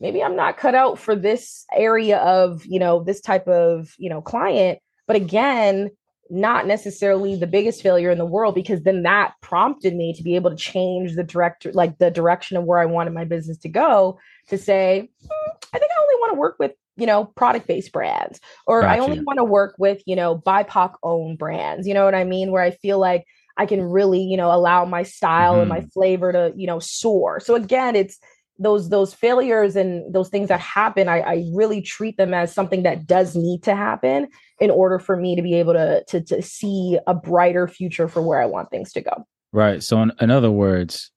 maybe 0.00 0.22
I'm 0.22 0.36
not 0.36 0.56
cut 0.56 0.74
out 0.74 0.98
for 0.98 1.14
this 1.14 1.64
area 1.72 2.18
of, 2.18 2.64
you 2.64 2.78
know, 2.78 3.02
this 3.02 3.20
type 3.20 3.46
of, 3.48 3.94
you 3.98 4.10
know, 4.10 4.20
client. 4.20 4.78
But 5.06 5.16
again, 5.16 5.90
not 6.30 6.66
necessarily 6.66 7.36
the 7.36 7.46
biggest 7.46 7.82
failure 7.82 8.10
in 8.10 8.18
the 8.18 8.26
world 8.26 8.54
because 8.54 8.82
then 8.82 9.02
that 9.02 9.34
prompted 9.40 9.94
me 9.94 10.12
to 10.12 10.22
be 10.22 10.36
able 10.36 10.50
to 10.50 10.56
change 10.56 11.14
the 11.14 11.24
director 11.24 11.72
like 11.72 11.98
the 11.98 12.10
direction 12.10 12.56
of 12.56 12.64
where 12.64 12.78
I 12.78 12.86
wanted 12.86 13.14
my 13.14 13.24
business 13.24 13.58
to 13.58 13.68
go 13.68 14.18
to 14.48 14.58
say 14.58 15.08
mm, 15.24 15.56
I 15.72 15.78
think 15.78 15.90
I 15.90 16.02
only 16.02 16.14
want 16.14 16.34
to 16.34 16.38
work 16.38 16.56
with 16.58 16.72
you 16.96 17.06
know 17.06 17.24
product 17.24 17.66
based 17.66 17.92
brands 17.92 18.40
or 18.66 18.82
gotcha. 18.82 18.94
I 18.94 19.04
only 19.04 19.20
want 19.20 19.38
to 19.38 19.44
work 19.44 19.76
with 19.78 20.02
you 20.06 20.16
know 20.16 20.36
BIPOC 20.38 20.94
owned 21.02 21.38
brands 21.38 21.86
you 21.86 21.94
know 21.94 22.04
what 22.04 22.14
I 22.14 22.24
mean 22.24 22.50
where 22.50 22.62
I 22.62 22.72
feel 22.72 22.98
like 22.98 23.24
I 23.56 23.66
can 23.66 23.82
really 23.82 24.20
you 24.20 24.36
know 24.36 24.52
allow 24.52 24.84
my 24.84 25.04
style 25.04 25.52
mm-hmm. 25.52 25.60
and 25.60 25.68
my 25.68 25.80
mm-hmm. 25.80 25.88
flavor 25.88 26.32
to 26.32 26.52
you 26.56 26.66
know 26.66 26.78
soar 26.78 27.40
so 27.40 27.54
again 27.54 27.96
it's 27.96 28.18
those 28.58 28.88
those 28.88 29.14
failures 29.14 29.76
and 29.76 30.12
those 30.12 30.28
things 30.28 30.48
that 30.48 30.60
happen 30.60 31.08
I, 31.08 31.20
I 31.20 31.44
really 31.54 31.80
treat 31.80 32.16
them 32.16 32.34
as 32.34 32.52
something 32.52 32.82
that 32.82 33.06
does 33.06 33.36
need 33.36 33.62
to 33.64 33.74
happen 33.74 34.28
in 34.60 34.70
order 34.70 34.98
for 34.98 35.16
me 35.16 35.36
to 35.36 35.42
be 35.42 35.54
able 35.54 35.74
to 35.74 36.04
to, 36.08 36.20
to 36.22 36.42
see 36.42 36.98
a 37.06 37.14
brighter 37.14 37.68
future 37.68 38.08
for 38.08 38.22
where 38.22 38.40
i 38.40 38.46
want 38.46 38.70
things 38.70 38.92
to 38.92 39.00
go. 39.00 39.26
Right. 39.52 39.82
So 39.82 40.02
in, 40.02 40.12
in 40.20 40.30
other 40.30 40.50
words 40.50 41.10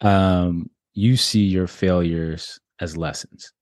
um 0.00 0.70
you 0.94 1.16
see 1.16 1.44
your 1.44 1.66
failures 1.66 2.58
as 2.80 2.96
lessons 2.96 3.52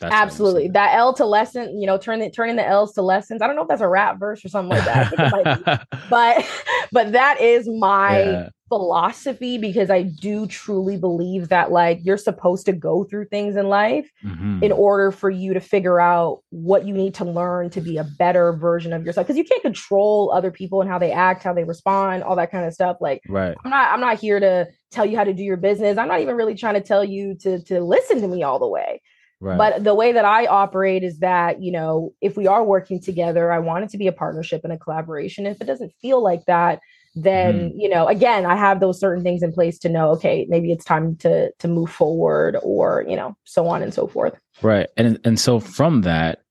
that's 0.00 0.14
Absolutely. 0.14 0.68
That 0.68 0.94
L 0.94 1.14
to 1.14 1.24
lesson, 1.24 1.80
you 1.80 1.86
know, 1.86 1.96
turn 1.96 2.20
it 2.20 2.34
turning 2.34 2.56
the 2.56 2.66
L's 2.66 2.92
to 2.94 3.02
lessons. 3.02 3.40
I 3.40 3.46
don't 3.46 3.56
know 3.56 3.62
if 3.62 3.68
that's 3.68 3.80
a 3.80 3.88
rap 3.88 4.18
verse 4.18 4.44
or 4.44 4.48
something 4.48 4.76
like 4.76 4.84
that. 4.84 5.86
but 6.10 6.46
but 6.92 7.12
that 7.12 7.40
is 7.40 7.66
my 7.66 8.22
yeah. 8.22 8.48
philosophy 8.68 9.56
because 9.56 9.88
I 9.88 10.02
do 10.02 10.46
truly 10.46 10.98
believe 10.98 11.48
that 11.48 11.72
like 11.72 12.00
you're 12.02 12.18
supposed 12.18 12.66
to 12.66 12.74
go 12.74 13.04
through 13.04 13.26
things 13.26 13.56
in 13.56 13.68
life 13.68 14.10
mm-hmm. 14.22 14.62
in 14.62 14.70
order 14.70 15.10
for 15.10 15.30
you 15.30 15.54
to 15.54 15.60
figure 15.60 15.98
out 15.98 16.42
what 16.50 16.86
you 16.86 16.92
need 16.92 17.14
to 17.14 17.24
learn 17.24 17.70
to 17.70 17.80
be 17.80 17.96
a 17.96 18.04
better 18.04 18.52
version 18.52 18.92
of 18.92 19.02
yourself. 19.02 19.26
Because 19.26 19.38
you 19.38 19.44
can't 19.44 19.62
control 19.62 20.30
other 20.34 20.50
people 20.50 20.82
and 20.82 20.90
how 20.90 20.98
they 20.98 21.10
act, 21.10 21.42
how 21.42 21.54
they 21.54 21.64
respond, 21.64 22.22
all 22.22 22.36
that 22.36 22.50
kind 22.50 22.66
of 22.66 22.74
stuff. 22.74 22.98
Like 23.00 23.22
right. 23.30 23.56
I'm 23.64 23.70
not 23.70 23.92
I'm 23.94 24.00
not 24.00 24.20
here 24.20 24.40
to 24.40 24.66
tell 24.90 25.06
you 25.06 25.16
how 25.16 25.24
to 25.24 25.32
do 25.32 25.42
your 25.42 25.56
business. 25.56 25.96
I'm 25.96 26.08
not 26.08 26.20
even 26.20 26.36
really 26.36 26.54
trying 26.54 26.74
to 26.74 26.82
tell 26.82 27.02
you 27.02 27.34
to 27.40 27.62
to 27.64 27.80
listen 27.80 28.20
to 28.20 28.28
me 28.28 28.42
all 28.42 28.58
the 28.58 28.68
way. 28.68 29.00
Right. 29.40 29.58
But 29.58 29.84
the 29.84 29.94
way 29.94 30.12
that 30.12 30.24
I 30.24 30.46
operate 30.46 31.02
is 31.02 31.18
that, 31.18 31.62
you 31.62 31.70
know, 31.70 32.14
if 32.22 32.36
we 32.36 32.46
are 32.46 32.64
working 32.64 33.00
together, 33.00 33.52
I 33.52 33.58
want 33.58 33.84
it 33.84 33.90
to 33.90 33.98
be 33.98 34.06
a 34.06 34.12
partnership 34.12 34.62
and 34.64 34.72
a 34.72 34.78
collaboration. 34.78 35.46
If 35.46 35.60
it 35.60 35.66
doesn't 35.66 35.92
feel 36.00 36.22
like 36.22 36.46
that, 36.46 36.80
then, 37.14 37.70
mm-hmm. 37.70 37.80
you 37.80 37.88
know, 37.88 38.06
again, 38.06 38.46
I 38.46 38.56
have 38.56 38.80
those 38.80 38.98
certain 38.98 39.22
things 39.22 39.42
in 39.42 39.52
place 39.52 39.78
to 39.80 39.88
know, 39.88 40.10
okay, 40.12 40.46
maybe 40.48 40.72
it's 40.72 40.84
time 40.84 41.16
to 41.16 41.50
to 41.52 41.68
move 41.68 41.90
forward 41.90 42.56
or, 42.62 43.04
you 43.08 43.16
know, 43.16 43.36
so 43.44 43.66
on 43.66 43.82
and 43.82 43.92
so 43.92 44.06
forth. 44.06 44.34
Right. 44.62 44.88
And 44.96 45.18
and 45.24 45.38
so 45.38 45.60
from 45.60 46.02
that, 46.02 46.42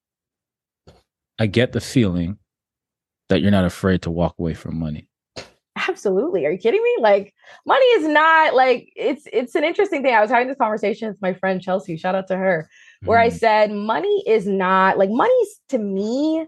I 1.39 1.47
get 1.47 1.71
the 1.71 1.81
feeling 1.81 2.37
that 3.29 3.41
you're 3.41 3.51
not 3.51 3.65
afraid 3.65 4.03
to 4.03 4.11
walk 4.11 4.35
away 4.37 4.53
from 4.53 4.79
money. 4.79 5.07
Absolutely. 5.75 6.45
Are 6.45 6.51
you 6.51 6.57
kidding 6.57 6.81
me? 6.81 6.95
Like 6.99 7.33
money 7.65 7.85
is 7.85 8.07
not 8.07 8.55
like 8.55 8.91
it's 8.95 9.27
it's 9.33 9.55
an 9.55 9.63
interesting 9.65 10.01
thing. 10.03 10.13
I 10.13 10.21
was 10.21 10.29
having 10.29 10.47
this 10.47 10.57
conversation 10.57 11.09
with 11.09 11.21
my 11.21 11.33
friend 11.33 11.61
Chelsea. 11.61 11.97
Shout 11.97 12.15
out 12.15 12.27
to 12.27 12.37
her, 12.37 12.69
where 13.03 13.19
mm. 13.19 13.23
I 13.23 13.29
said 13.29 13.71
money 13.71 14.23
is 14.25 14.47
not 14.47 14.97
like 14.97 15.09
money's 15.09 15.59
to 15.69 15.77
me 15.77 16.45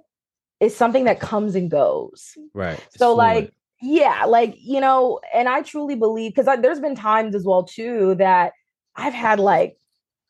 is 0.60 0.76
something 0.76 1.04
that 1.04 1.20
comes 1.20 1.56
and 1.56 1.70
goes. 1.70 2.38
Right. 2.54 2.84
So 2.96 3.14
like 3.14 3.54
yeah, 3.82 4.26
like 4.26 4.56
you 4.60 4.80
know, 4.80 5.20
and 5.34 5.50
I 5.50 5.62
truly 5.62 5.96
believe 5.96 6.34
because 6.34 6.62
there's 6.62 6.80
been 6.80 6.96
times 6.96 7.36
as 7.36 7.44
well 7.44 7.64
too 7.64 8.16
that 8.16 8.54
I've 8.96 9.14
had 9.14 9.40
like 9.42 9.78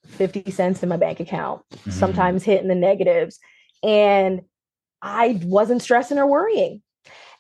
50 0.08 0.50
cents 0.52 0.82
in 0.82 0.90
my 0.90 0.98
bank 0.98 1.20
account, 1.20 1.62
mm. 1.72 1.92
sometimes 1.92 2.44
hitting 2.44 2.68
the 2.68 2.76
negatives, 2.76 3.40
and 3.84 4.42
I 5.04 5.40
wasn't 5.44 5.84
stressing 5.84 6.18
or 6.18 6.26
worrying 6.26 6.82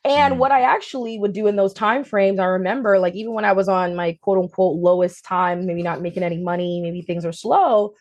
and 0.03 0.35
mm. 0.35 0.37
what 0.37 0.51
I 0.51 0.61
actually 0.61 1.17
would 1.19 1.33
do 1.33 1.47
in 1.47 1.55
those 1.55 1.73
time 1.73 2.03
frames, 2.03 2.39
I 2.39 2.45
remember 2.45 2.99
like 2.99 3.15
even 3.15 3.33
when 3.33 3.45
I 3.45 3.53
was 3.53 3.67
on 3.67 3.95
my 3.95 4.17
quote 4.21 4.37
unquote 4.37 4.77
lowest 4.77 5.25
time, 5.25 5.65
maybe 5.65 5.83
not 5.83 6.01
making 6.01 6.23
any 6.23 6.37
money, 6.37 6.81
maybe 6.81 7.01
things 7.01 7.25
are 7.25 7.31
slow. 7.31 7.93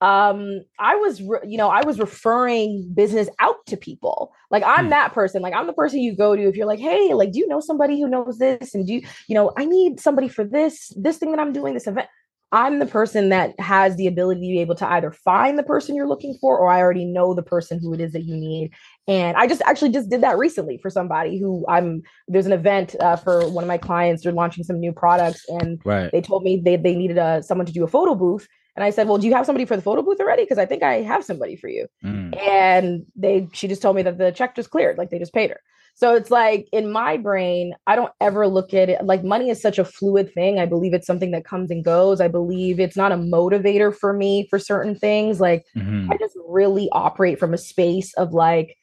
Um, 0.00 0.62
I 0.80 0.96
was, 0.96 1.22
re- 1.22 1.38
you 1.46 1.56
know, 1.56 1.68
I 1.68 1.84
was 1.84 2.00
referring 2.00 2.90
business 2.92 3.28
out 3.38 3.64
to 3.66 3.76
people. 3.76 4.34
Like 4.50 4.64
I'm 4.64 4.86
mm. 4.86 4.90
that 4.90 5.12
person. 5.12 5.42
Like 5.42 5.54
I'm 5.54 5.68
the 5.68 5.72
person 5.72 6.00
you 6.00 6.16
go 6.16 6.34
to 6.34 6.42
if 6.42 6.56
you're 6.56 6.66
like, 6.66 6.80
hey, 6.80 7.14
like, 7.14 7.30
do 7.30 7.38
you 7.38 7.46
know 7.46 7.60
somebody 7.60 8.00
who 8.00 8.08
knows 8.08 8.38
this? 8.38 8.74
And 8.74 8.84
do 8.84 8.94
you, 8.94 9.02
you 9.28 9.34
know, 9.36 9.52
I 9.56 9.64
need 9.64 10.00
somebody 10.00 10.28
for 10.28 10.42
this, 10.42 10.92
this 10.96 11.18
thing 11.18 11.30
that 11.30 11.40
I'm 11.40 11.52
doing, 11.52 11.74
this 11.74 11.86
event. 11.86 12.08
I'm 12.52 12.80
the 12.80 12.86
person 12.86 13.30
that 13.30 13.58
has 13.58 13.96
the 13.96 14.06
ability 14.06 14.40
to 14.40 14.52
be 14.52 14.60
able 14.60 14.74
to 14.74 14.86
either 14.86 15.10
find 15.10 15.58
the 15.58 15.62
person 15.62 15.94
you're 15.94 16.08
looking 16.08 16.36
for 16.38 16.58
or 16.58 16.68
I 16.68 16.80
already 16.80 17.06
know 17.06 17.32
the 17.32 17.42
person 17.42 17.80
who 17.80 17.94
it 17.94 18.00
is 18.00 18.12
that 18.12 18.24
you 18.24 18.36
need. 18.36 18.72
And 19.08 19.36
I 19.36 19.46
just 19.48 19.62
actually 19.62 19.90
just 19.90 20.10
did 20.10 20.20
that 20.20 20.38
recently 20.38 20.78
for 20.78 20.88
somebody 20.88 21.38
who 21.38 21.64
I'm 21.68 22.02
there's 22.28 22.46
an 22.46 22.52
event 22.52 22.94
uh, 23.00 23.16
for 23.16 23.48
one 23.48 23.64
of 23.64 23.68
my 23.68 23.78
clients. 23.78 24.22
They're 24.22 24.32
launching 24.32 24.64
some 24.64 24.78
new 24.78 24.92
products 24.92 25.44
and 25.48 25.80
right. 25.84 26.10
they 26.12 26.20
told 26.20 26.44
me 26.44 26.60
they, 26.64 26.76
they 26.76 26.94
needed 26.94 27.18
uh, 27.18 27.42
someone 27.42 27.66
to 27.66 27.72
do 27.72 27.84
a 27.84 27.88
photo 27.88 28.14
booth. 28.14 28.46
And 28.74 28.84
I 28.84 28.90
said, 28.90 29.06
well, 29.08 29.18
do 29.18 29.26
you 29.26 29.34
have 29.34 29.44
somebody 29.44 29.66
for 29.66 29.76
the 29.76 29.82
photo 29.82 30.02
booth 30.02 30.20
already? 30.20 30.44
Because 30.44 30.58
I 30.58 30.66
think 30.66 30.82
I 30.82 31.02
have 31.02 31.24
somebody 31.24 31.56
for 31.56 31.68
you. 31.68 31.88
Mm. 32.04 32.40
And 32.40 33.06
they 33.16 33.48
she 33.52 33.68
just 33.68 33.82
told 33.82 33.96
me 33.96 34.02
that 34.02 34.18
the 34.18 34.30
check 34.30 34.54
just 34.54 34.70
cleared, 34.70 34.98
like 34.98 35.10
they 35.10 35.18
just 35.18 35.34
paid 35.34 35.50
her. 35.50 35.60
So 35.94 36.14
it's 36.14 36.30
like 36.30 36.68
in 36.72 36.90
my 36.90 37.16
brain, 37.16 37.74
I 37.86 37.96
don't 37.96 38.12
ever 38.20 38.48
look 38.48 38.72
at 38.72 38.88
it 38.88 39.04
like 39.04 39.24
money 39.24 39.50
is 39.50 39.60
such 39.60 39.78
a 39.78 39.84
fluid 39.84 40.32
thing. 40.32 40.58
I 40.58 40.64
believe 40.64 40.94
it's 40.94 41.06
something 41.06 41.32
that 41.32 41.44
comes 41.44 41.70
and 41.70 41.84
goes. 41.84 42.20
I 42.20 42.28
believe 42.28 42.80
it's 42.80 42.96
not 42.96 43.12
a 43.12 43.16
motivator 43.16 43.94
for 43.94 44.12
me 44.12 44.46
for 44.48 44.58
certain 44.58 44.94
things. 44.94 45.38
Like 45.40 45.64
mm-hmm. 45.76 46.10
I 46.10 46.16
just 46.16 46.36
really 46.48 46.88
operate 46.92 47.38
from 47.38 47.52
a 47.52 47.58
space 47.58 48.14
of 48.14 48.32
like, 48.32 48.76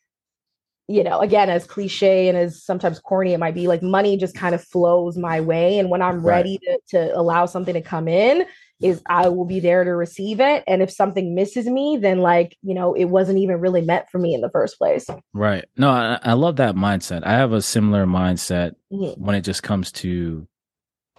you 0.89 1.03
know, 1.03 1.19
again, 1.19 1.51
as 1.51 1.65
cliche 1.65 2.27
and 2.27 2.37
as 2.37 2.63
sometimes 2.63 2.99
corny 2.99 3.33
it 3.33 3.37
might 3.37 3.53
be, 3.53 3.67
like 3.67 3.83
money 3.83 4.17
just 4.17 4.35
kind 4.35 4.55
of 4.55 4.63
flows 4.63 5.17
my 5.17 5.39
way. 5.39 5.77
And 5.77 5.91
when 5.91 6.01
I'm 6.01 6.15
right. 6.15 6.37
ready 6.37 6.59
to, 6.63 6.79
to 6.89 7.15
allow 7.15 7.45
something 7.45 7.75
to 7.75 7.81
come 7.81 8.07
in, 8.07 8.45
is 8.81 9.01
I 9.07 9.29
will 9.29 9.45
be 9.45 9.59
there 9.59 9.83
to 9.83 9.91
receive 9.91 10.39
it. 10.39 10.63
And 10.65 10.81
if 10.81 10.89
something 10.89 11.35
misses 11.35 11.67
me, 11.67 11.97
then 11.97 12.19
like, 12.19 12.57
you 12.63 12.73
know, 12.73 12.93
it 12.93 13.05
wasn't 13.05 13.37
even 13.37 13.59
really 13.59 13.81
meant 13.81 14.09
for 14.09 14.17
me 14.17 14.33
in 14.33 14.41
the 14.41 14.49
first 14.49 14.79
place. 14.79 15.05
Right. 15.33 15.65
No, 15.77 15.89
I, 15.91 16.17
I 16.23 16.33
love 16.33 16.55
that 16.55 16.75
mindset. 16.75 17.25
I 17.25 17.33
have 17.33 17.51
a 17.51 17.61
similar 17.61 18.05
mindset 18.05 18.71
mm-hmm. 18.91 19.21
when 19.23 19.35
it 19.35 19.41
just 19.41 19.61
comes 19.61 19.91
to 19.91 20.47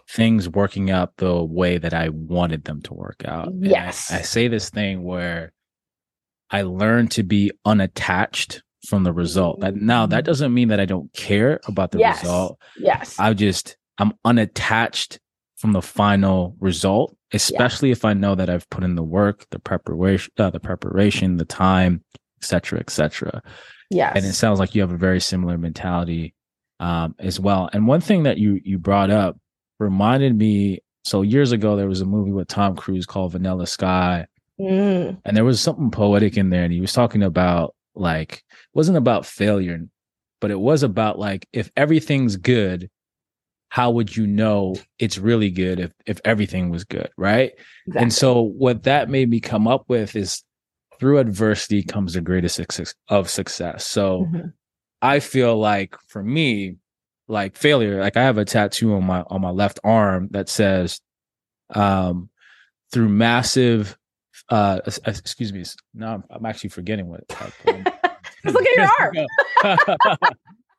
things 0.08 0.48
working 0.48 0.90
out 0.90 1.16
the 1.18 1.44
way 1.44 1.78
that 1.78 1.94
I 1.94 2.08
wanted 2.08 2.64
them 2.64 2.82
to 2.82 2.94
work 2.94 3.22
out. 3.24 3.52
Yes. 3.56 4.10
I, 4.10 4.18
I, 4.18 4.22
say 4.22 4.48
this 4.48 4.70
thing 4.70 5.04
where 5.04 5.52
I 6.50 6.62
learned 6.62 7.12
to 7.12 7.22
be 7.22 7.52
unattached 7.64 8.62
from 8.86 9.04
the 9.04 9.12
result. 9.12 9.60
That 9.60 9.76
now 9.76 10.06
that 10.06 10.18
mm-hmm. 10.18 10.24
doesn't 10.24 10.54
mean 10.54 10.68
that 10.68 10.80
I 10.80 10.84
don't 10.84 11.12
care 11.12 11.60
about 11.66 11.90
the 11.90 11.98
yes. 11.98 12.22
result. 12.22 12.58
Yes. 12.78 13.16
I 13.18 13.32
just 13.34 13.76
I'm 13.98 14.12
unattached 14.24 15.18
from 15.56 15.72
the 15.72 15.82
final 15.82 16.56
result, 16.58 17.14
especially 17.32 17.88
yeah. 17.88 17.92
if 17.92 18.04
I 18.04 18.14
know 18.14 18.34
that 18.34 18.48
I've 18.48 18.68
put 18.70 18.82
in 18.82 18.94
the 18.94 19.02
work, 19.02 19.46
the 19.50 19.58
preparation, 19.58 20.32
uh, 20.38 20.50
the 20.50 20.60
preparation, 20.60 21.36
the 21.36 21.44
time, 21.44 22.02
etc., 22.38 22.80
etc. 22.80 23.42
Yes. 23.90 24.12
And 24.16 24.24
it 24.24 24.32
sounds 24.32 24.58
like 24.58 24.74
you 24.74 24.80
have 24.80 24.92
a 24.92 24.96
very 24.96 25.20
similar 25.20 25.58
mentality 25.58 26.34
um, 26.78 27.14
as 27.18 27.38
well. 27.38 27.68
And 27.72 27.86
one 27.86 28.00
thing 28.00 28.22
that 28.22 28.38
you 28.38 28.60
you 28.64 28.78
brought 28.78 29.10
up 29.10 29.38
reminded 29.78 30.36
me. 30.36 30.80
So 31.04 31.22
years 31.22 31.50
ago, 31.52 31.76
there 31.76 31.88
was 31.88 32.00
a 32.00 32.06
movie 32.06 32.30
with 32.30 32.48
Tom 32.48 32.76
Cruise 32.76 33.06
called 33.06 33.32
Vanilla 33.32 33.66
Sky, 33.66 34.26
mm. 34.60 35.18
and 35.24 35.36
there 35.36 35.44
was 35.44 35.60
something 35.60 35.90
poetic 35.90 36.36
in 36.36 36.50
there, 36.50 36.64
and 36.64 36.72
he 36.72 36.80
was 36.80 36.92
talking 36.92 37.22
about 37.22 37.74
like 38.00 38.42
wasn't 38.74 38.98
about 38.98 39.26
failure, 39.26 39.80
but 40.40 40.50
it 40.50 40.58
was 40.58 40.82
about 40.82 41.18
like 41.18 41.46
if 41.52 41.70
everything's 41.76 42.36
good, 42.36 42.90
how 43.68 43.90
would 43.90 44.16
you 44.16 44.26
know 44.26 44.74
it's 44.98 45.18
really 45.18 45.50
good 45.50 45.78
if 45.78 45.92
if 46.06 46.20
everything 46.24 46.70
was 46.70 46.84
good, 46.84 47.10
right? 47.16 47.52
Exactly. 47.86 48.02
And 48.02 48.12
so 48.12 48.42
what 48.42 48.82
that 48.84 49.08
made 49.08 49.30
me 49.30 49.40
come 49.40 49.68
up 49.68 49.84
with 49.88 50.16
is 50.16 50.42
through 50.98 51.18
adversity 51.18 51.82
comes 51.82 52.14
the 52.14 52.20
greatest 52.20 52.56
success 52.56 52.94
of 53.08 53.30
success. 53.30 53.86
So 53.86 54.26
mm-hmm. 54.26 54.48
I 55.00 55.20
feel 55.20 55.56
like 55.56 55.96
for 56.08 56.22
me, 56.22 56.76
like 57.28 57.56
failure, 57.56 58.00
like 58.00 58.16
I 58.16 58.22
have 58.22 58.38
a 58.38 58.44
tattoo 58.44 58.94
on 58.94 59.04
my 59.04 59.22
on 59.22 59.40
my 59.40 59.50
left 59.50 59.78
arm 59.84 60.28
that 60.32 60.48
says 60.48 61.00
um 61.70 62.28
through 62.92 63.08
massive 63.08 63.96
uh 64.50 64.80
excuse 65.06 65.52
me 65.52 65.64
now 65.94 66.14
I'm, 66.14 66.24
I'm 66.30 66.46
actually 66.46 66.70
forgetting 66.70 67.06
what 67.08 67.24
look 68.44 68.66
at 68.66 68.76
your 68.76 68.88
arm 68.98 70.36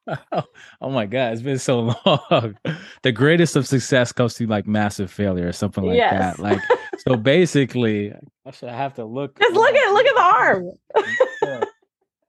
oh 0.82 0.90
my 0.90 1.06
god, 1.06 1.34
it's 1.34 1.42
been 1.42 1.60
so 1.60 1.94
long. 2.06 2.58
the 3.04 3.12
greatest 3.12 3.56
of 3.56 3.68
success 3.68 4.12
comes 4.12 4.34
to 4.36 4.48
like 4.48 4.68
massive 4.68 5.12
failure 5.12 5.48
or 5.48 5.52
something 5.52 5.84
like 5.84 5.98
yes. 5.98 6.38
that. 6.38 6.40
Like 6.40 6.60
so 7.00 7.16
basically, 7.16 8.14
I 8.46 8.52
should 8.52 8.70
have 8.70 8.96
to 8.96 9.06
look. 9.06 9.40
Just 9.40 9.54
look 9.54 9.76
at 9.76 9.94
look 9.94 10.06
at 10.06 10.16
the 10.16 10.22
arm. 10.22 10.72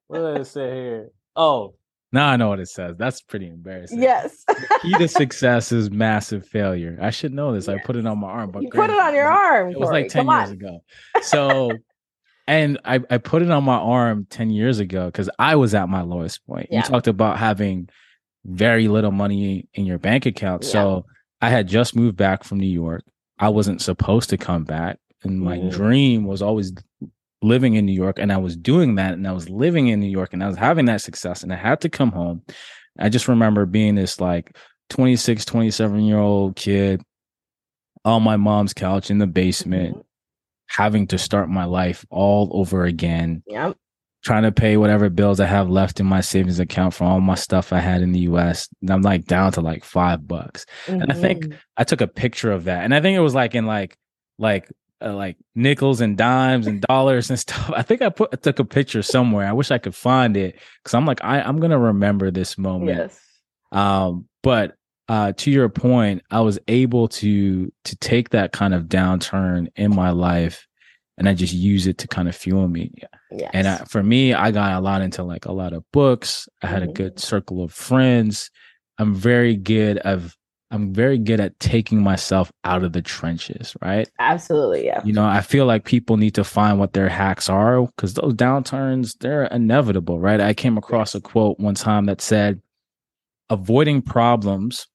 what 0.08 0.18
does 0.18 0.48
it 0.48 0.50
say 0.50 0.74
here? 0.74 1.10
Oh, 1.34 1.74
now 2.12 2.28
I 2.28 2.36
know 2.36 2.48
what 2.48 2.60
it 2.60 2.68
says. 2.68 2.96
That's 2.98 3.22
pretty 3.22 3.48
embarrassing. 3.48 4.02
Yes. 4.02 4.44
key 4.82 4.92
to 4.94 5.08
success 5.08 5.72
is 5.72 5.90
massive 5.90 6.46
failure. 6.46 6.98
I 7.00 7.10
should 7.10 7.32
know 7.32 7.52
this. 7.52 7.68
Yes. 7.68 7.78
I 7.80 7.86
put 7.86 7.96
it 7.96 8.06
on 8.06 8.18
my 8.18 8.28
arm, 8.28 8.50
but 8.50 8.62
you 8.62 8.68
put 8.70 8.90
it 8.90 8.98
on 8.98 9.14
your 9.14 9.28
arm. 9.28 9.70
It 9.70 9.78
was 9.78 9.90
like 9.90 10.08
10 10.08 10.26
Come 10.26 10.36
years 10.36 10.48
on. 10.50 10.54
ago. 10.54 10.84
So 11.22 11.72
and 12.46 12.78
I, 12.84 13.00
I 13.10 13.18
put 13.18 13.42
it 13.42 13.50
on 13.50 13.64
my 13.64 13.76
arm 13.76 14.26
10 14.28 14.50
years 14.50 14.78
ago 14.78 15.06
because 15.06 15.30
I 15.38 15.56
was 15.56 15.74
at 15.74 15.88
my 15.88 16.02
lowest 16.02 16.46
point. 16.46 16.68
Yeah. 16.70 16.78
You 16.78 16.82
talked 16.84 17.06
about 17.06 17.38
having 17.38 17.88
very 18.44 18.88
little 18.88 19.12
money 19.12 19.68
in 19.74 19.86
your 19.86 19.98
bank 19.98 20.26
account. 20.26 20.64
Yeah. 20.64 20.70
So 20.70 21.06
I 21.40 21.50
had 21.50 21.66
just 21.68 21.96
moved 21.96 22.16
back 22.16 22.44
from 22.44 22.58
New 22.58 22.66
York. 22.66 23.04
I 23.38 23.48
wasn't 23.48 23.80
supposed 23.80 24.30
to 24.30 24.36
come 24.36 24.64
back. 24.64 24.98
And 25.24 25.40
my 25.40 25.58
mm. 25.58 25.70
dream 25.70 26.24
was 26.24 26.42
always 26.42 26.72
living 27.42 27.74
in 27.74 27.86
New 27.86 27.92
York. 27.92 28.18
And 28.18 28.32
I 28.32 28.38
was 28.38 28.56
doing 28.56 28.94
that 28.96 29.14
and 29.14 29.26
I 29.26 29.32
was 29.32 29.48
living 29.48 29.88
in 29.88 30.00
New 30.00 30.10
York 30.10 30.32
and 30.32 30.42
I 30.42 30.48
was 30.48 30.56
having 30.56 30.86
that 30.86 31.00
success. 31.00 31.42
And 31.42 31.52
I 31.52 31.56
had 31.56 31.80
to 31.82 31.88
come 31.88 32.12
home. 32.12 32.42
I 32.98 33.08
just 33.08 33.28
remember 33.28 33.66
being 33.66 33.94
this 33.94 34.20
like 34.20 34.56
26, 34.90 35.44
27 35.44 36.00
year 36.00 36.18
old 36.18 36.56
kid 36.56 37.02
on 38.04 38.22
my 38.22 38.36
mom's 38.36 38.74
couch 38.74 39.10
in 39.10 39.18
the 39.18 39.26
basement. 39.26 39.94
Mm-hmm 39.96 40.00
having 40.72 41.06
to 41.06 41.18
start 41.18 41.50
my 41.50 41.64
life 41.64 42.04
all 42.10 42.48
over 42.52 42.84
again. 42.84 43.42
Yep. 43.46 43.76
Trying 44.24 44.44
to 44.44 44.52
pay 44.52 44.76
whatever 44.76 45.10
bills 45.10 45.38
I 45.38 45.46
have 45.46 45.68
left 45.68 46.00
in 46.00 46.06
my 46.06 46.20
savings 46.20 46.60
account 46.60 46.94
for 46.94 47.04
all 47.04 47.20
my 47.20 47.34
stuff 47.34 47.72
I 47.72 47.80
had 47.80 48.02
in 48.02 48.12
the 48.12 48.20
US. 48.20 48.68
And 48.80 48.90
I'm 48.90 49.02
like 49.02 49.26
down 49.26 49.52
to 49.52 49.60
like 49.60 49.84
five 49.84 50.26
bucks. 50.26 50.64
Mm-hmm. 50.86 51.02
And 51.02 51.12
I 51.12 51.14
think 51.14 51.44
mm-hmm. 51.44 51.58
I 51.76 51.84
took 51.84 52.00
a 52.00 52.06
picture 52.06 52.52
of 52.52 52.64
that. 52.64 52.84
And 52.84 52.94
I 52.94 53.00
think 53.00 53.16
it 53.16 53.20
was 53.20 53.34
like 53.34 53.54
in 53.54 53.66
like, 53.66 53.96
like, 54.38 54.70
uh, 55.02 55.14
like 55.14 55.36
nickels 55.54 56.00
and 56.00 56.16
dimes 56.16 56.66
and 56.66 56.80
dollars 56.82 57.30
and 57.30 57.38
stuff. 57.38 57.70
I 57.74 57.82
think 57.82 58.02
I 58.02 58.08
put 58.08 58.30
I 58.32 58.36
took 58.36 58.58
a 58.58 58.64
picture 58.64 59.02
somewhere. 59.02 59.46
I 59.46 59.52
wish 59.52 59.70
I 59.70 59.78
could 59.78 59.94
find 59.94 60.36
it 60.36 60.58
because 60.82 60.94
I'm 60.94 61.06
like 61.06 61.22
I, 61.24 61.40
I'm 61.40 61.58
gonna 61.60 61.78
remember 61.78 62.30
this 62.30 62.56
moment. 62.58 62.98
Yes. 62.98 63.20
Um, 63.72 64.26
but 64.42 64.76
uh, 65.08 65.32
to 65.32 65.50
your 65.50 65.68
point, 65.68 66.22
I 66.30 66.40
was 66.40 66.58
able 66.68 67.08
to 67.08 67.72
to 67.84 67.96
take 67.96 68.30
that 68.30 68.52
kind 68.52 68.74
of 68.74 68.84
downturn 68.84 69.68
in 69.76 69.94
my 69.94 70.10
life, 70.10 70.66
and 71.18 71.28
I 71.28 71.34
just 71.34 71.52
use 71.52 71.86
it 71.86 71.98
to 71.98 72.08
kind 72.08 72.28
of 72.28 72.36
fuel 72.36 72.68
me. 72.68 72.92
Yes. 73.30 73.50
And 73.52 73.66
I, 73.66 73.78
for 73.84 74.02
me, 74.02 74.34
I 74.34 74.50
got 74.50 74.72
a 74.72 74.80
lot 74.80 75.02
into 75.02 75.22
like 75.22 75.46
a 75.46 75.52
lot 75.52 75.72
of 75.72 75.84
books. 75.92 76.48
I 76.62 76.66
had 76.66 76.82
mm-hmm. 76.82 76.90
a 76.90 76.94
good 76.94 77.20
circle 77.20 77.62
of 77.62 77.72
friends. 77.72 78.50
I'm 78.98 79.14
very 79.14 79.56
good 79.56 79.98
of 79.98 80.36
I'm 80.72 80.94
very 80.94 81.18
good 81.18 81.38
at 81.38 81.60
taking 81.60 82.02
myself 82.02 82.50
out 82.64 82.82
of 82.82 82.94
the 82.94 83.02
trenches, 83.02 83.76
right? 83.82 84.08
Absolutely, 84.18 84.86
yeah. 84.86 85.02
You 85.04 85.12
know, 85.12 85.24
I 85.24 85.42
feel 85.42 85.66
like 85.66 85.84
people 85.84 86.16
need 86.16 86.34
to 86.36 86.44
find 86.44 86.78
what 86.78 86.94
their 86.94 87.10
hacks 87.10 87.50
are 87.50 87.82
because 87.82 88.14
those 88.14 88.32
downturns, 88.32 89.18
they're 89.18 89.44
inevitable, 89.44 90.18
right? 90.18 90.40
I 90.40 90.54
came 90.54 90.78
across 90.78 91.14
a 91.14 91.20
quote 91.20 91.60
one 91.60 91.74
time 91.74 92.06
that 92.06 92.22
said, 92.22 92.62
avoiding 93.50 94.00
problems 94.00 94.86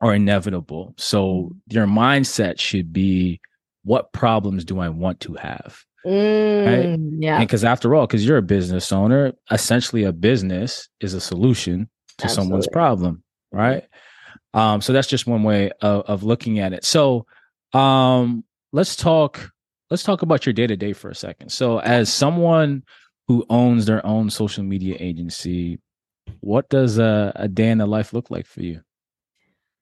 are 0.00 0.14
inevitable. 0.14 0.94
So 0.96 1.26
mm-hmm. 1.26 1.56
your 1.68 1.86
mindset 1.86 2.58
should 2.58 2.90
be 2.90 3.40
what 3.82 4.10
problems 4.14 4.64
do 4.64 4.80
I 4.80 4.88
want 4.88 5.20
to 5.20 5.34
have? 5.34 5.84
Mm, 6.06 6.66
right? 6.66 6.98
Yeah. 7.20 7.38
Because 7.40 7.62
after 7.62 7.94
all, 7.94 8.06
because 8.06 8.26
you're 8.26 8.38
a 8.38 8.42
business 8.42 8.90
owner, 8.90 9.34
essentially 9.50 10.04
a 10.04 10.12
business 10.12 10.88
is 11.00 11.12
a 11.12 11.20
solution 11.20 11.90
to 12.18 12.24
Absolutely. 12.24 12.34
someone's 12.34 12.68
problem, 12.68 13.22
right? 13.52 13.84
Um, 14.54 14.80
so 14.80 14.92
that's 14.92 15.08
just 15.08 15.26
one 15.26 15.42
way 15.42 15.70
of, 15.82 16.02
of 16.02 16.22
looking 16.22 16.60
at 16.60 16.72
it. 16.72 16.84
So 16.84 17.26
um, 17.74 18.44
let's 18.72 18.96
talk. 18.96 19.50
Let's 19.90 20.02
talk 20.02 20.22
about 20.22 20.46
your 20.46 20.52
day 20.54 20.66
to 20.66 20.76
day 20.76 20.92
for 20.92 21.10
a 21.10 21.14
second. 21.14 21.50
So, 21.50 21.78
as 21.78 22.10
someone 22.10 22.84
who 23.28 23.44
owns 23.50 23.86
their 23.86 24.04
own 24.06 24.30
social 24.30 24.64
media 24.64 24.96
agency, 24.98 25.78
what 26.40 26.68
does 26.68 26.98
a, 26.98 27.32
a 27.36 27.48
day 27.48 27.68
in 27.68 27.78
the 27.78 27.86
life 27.86 28.12
look 28.12 28.30
like 28.30 28.46
for 28.46 28.62
you? 28.62 28.80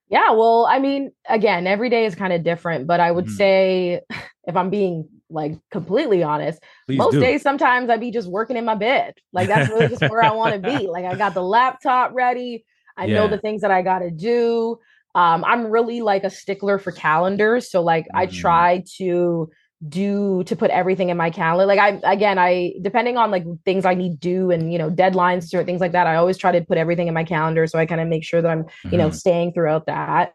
Yeah, 0.08 0.32
well, 0.32 0.66
I 0.68 0.78
mean, 0.78 1.12
again, 1.28 1.66
every 1.66 1.88
day 1.88 2.04
is 2.04 2.14
kind 2.14 2.32
of 2.32 2.42
different, 2.42 2.86
but 2.86 3.00
I 3.00 3.10
would 3.10 3.26
mm. 3.26 3.36
say 3.36 4.00
if 4.46 4.56
I'm 4.56 4.68
being 4.68 5.08
like 5.30 5.58
completely 5.70 6.22
honest, 6.22 6.62
Please 6.86 6.98
most 6.98 7.12
do. 7.12 7.20
days 7.20 7.42
sometimes 7.42 7.88
I'd 7.88 8.00
be 8.00 8.10
just 8.10 8.28
working 8.28 8.56
in 8.56 8.64
my 8.64 8.74
bed. 8.74 9.14
Like 9.32 9.48
that's 9.48 9.70
really 9.70 9.88
just 9.88 10.02
where 10.02 10.22
I 10.22 10.32
want 10.32 10.54
to 10.54 10.78
be. 10.78 10.86
Like 10.86 11.04
I 11.04 11.14
got 11.14 11.32
the 11.32 11.42
laptop 11.42 12.12
ready. 12.12 12.64
I 12.96 13.06
yeah. 13.06 13.14
know 13.14 13.28
the 13.28 13.38
things 13.38 13.62
that 13.62 13.70
I 13.70 13.82
got 13.82 14.00
to 14.00 14.10
do. 14.10 14.78
Um, 15.14 15.44
I'm 15.44 15.66
really 15.66 16.00
like 16.00 16.24
a 16.24 16.30
stickler 16.30 16.78
for 16.78 16.90
calendars. 16.90 17.70
So 17.70 17.82
like 17.82 18.04
mm. 18.04 18.08
I 18.14 18.26
mm-hmm. 18.26 18.36
try 18.36 18.84
to 18.98 19.50
do 19.88 20.44
to 20.44 20.54
put 20.54 20.70
everything 20.70 21.08
in 21.08 21.16
my 21.16 21.28
calendar 21.28 21.66
like 21.66 21.78
i 21.80 22.00
again 22.12 22.38
i 22.38 22.72
depending 22.82 23.16
on 23.16 23.32
like 23.32 23.44
things 23.64 23.84
i 23.84 23.94
need 23.94 24.10
to 24.12 24.16
do 24.16 24.50
and 24.52 24.72
you 24.72 24.78
know 24.78 24.88
deadlines 24.88 25.52
or 25.52 25.64
things 25.64 25.80
like 25.80 25.90
that 25.90 26.06
i 26.06 26.14
always 26.14 26.38
try 26.38 26.52
to 26.52 26.64
put 26.64 26.78
everything 26.78 27.08
in 27.08 27.14
my 27.14 27.24
calendar 27.24 27.66
so 27.66 27.80
i 27.80 27.84
kind 27.84 28.00
of 28.00 28.06
make 28.06 28.22
sure 28.22 28.40
that 28.40 28.48
i'm 28.48 28.64
you 28.84 28.96
know 28.96 29.08
mm-hmm. 29.08 29.16
staying 29.16 29.52
throughout 29.52 29.86
that 29.86 30.34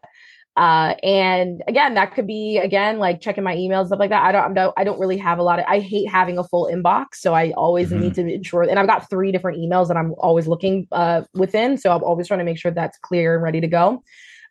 Uh, 0.58 0.96
and 1.04 1.62
again, 1.68 1.94
that 1.94 2.12
could 2.14 2.26
be 2.26 2.58
again 2.58 2.98
like 2.98 3.20
checking 3.20 3.44
my 3.44 3.54
emails 3.54 3.86
stuff 3.86 4.00
like 4.00 4.10
that. 4.10 4.24
I 4.24 4.32
don't, 4.32 4.50
I 4.50 4.54
don't, 4.54 4.74
I 4.76 4.82
don't 4.82 4.98
really 4.98 5.16
have 5.18 5.38
a 5.38 5.42
lot 5.44 5.60
of. 5.60 5.64
I 5.68 5.78
hate 5.78 6.10
having 6.10 6.36
a 6.36 6.42
full 6.42 6.66
inbox, 6.66 7.14
so 7.14 7.32
I 7.32 7.52
always 7.52 7.90
mm-hmm. 7.90 8.00
need 8.00 8.14
to 8.14 8.22
ensure. 8.22 8.62
And 8.62 8.76
I've 8.76 8.88
got 8.88 9.08
three 9.08 9.30
different 9.30 9.58
emails 9.58 9.86
that 9.86 9.96
I'm 9.96 10.14
always 10.18 10.48
looking 10.48 10.88
uh, 10.90 11.22
within, 11.32 11.78
so 11.78 11.94
I'm 11.94 12.02
always 12.02 12.26
trying 12.26 12.40
to 12.40 12.44
make 12.44 12.58
sure 12.58 12.72
that's 12.72 12.98
clear 12.98 13.34
and 13.34 13.42
ready 13.44 13.60
to 13.60 13.68
go. 13.68 14.02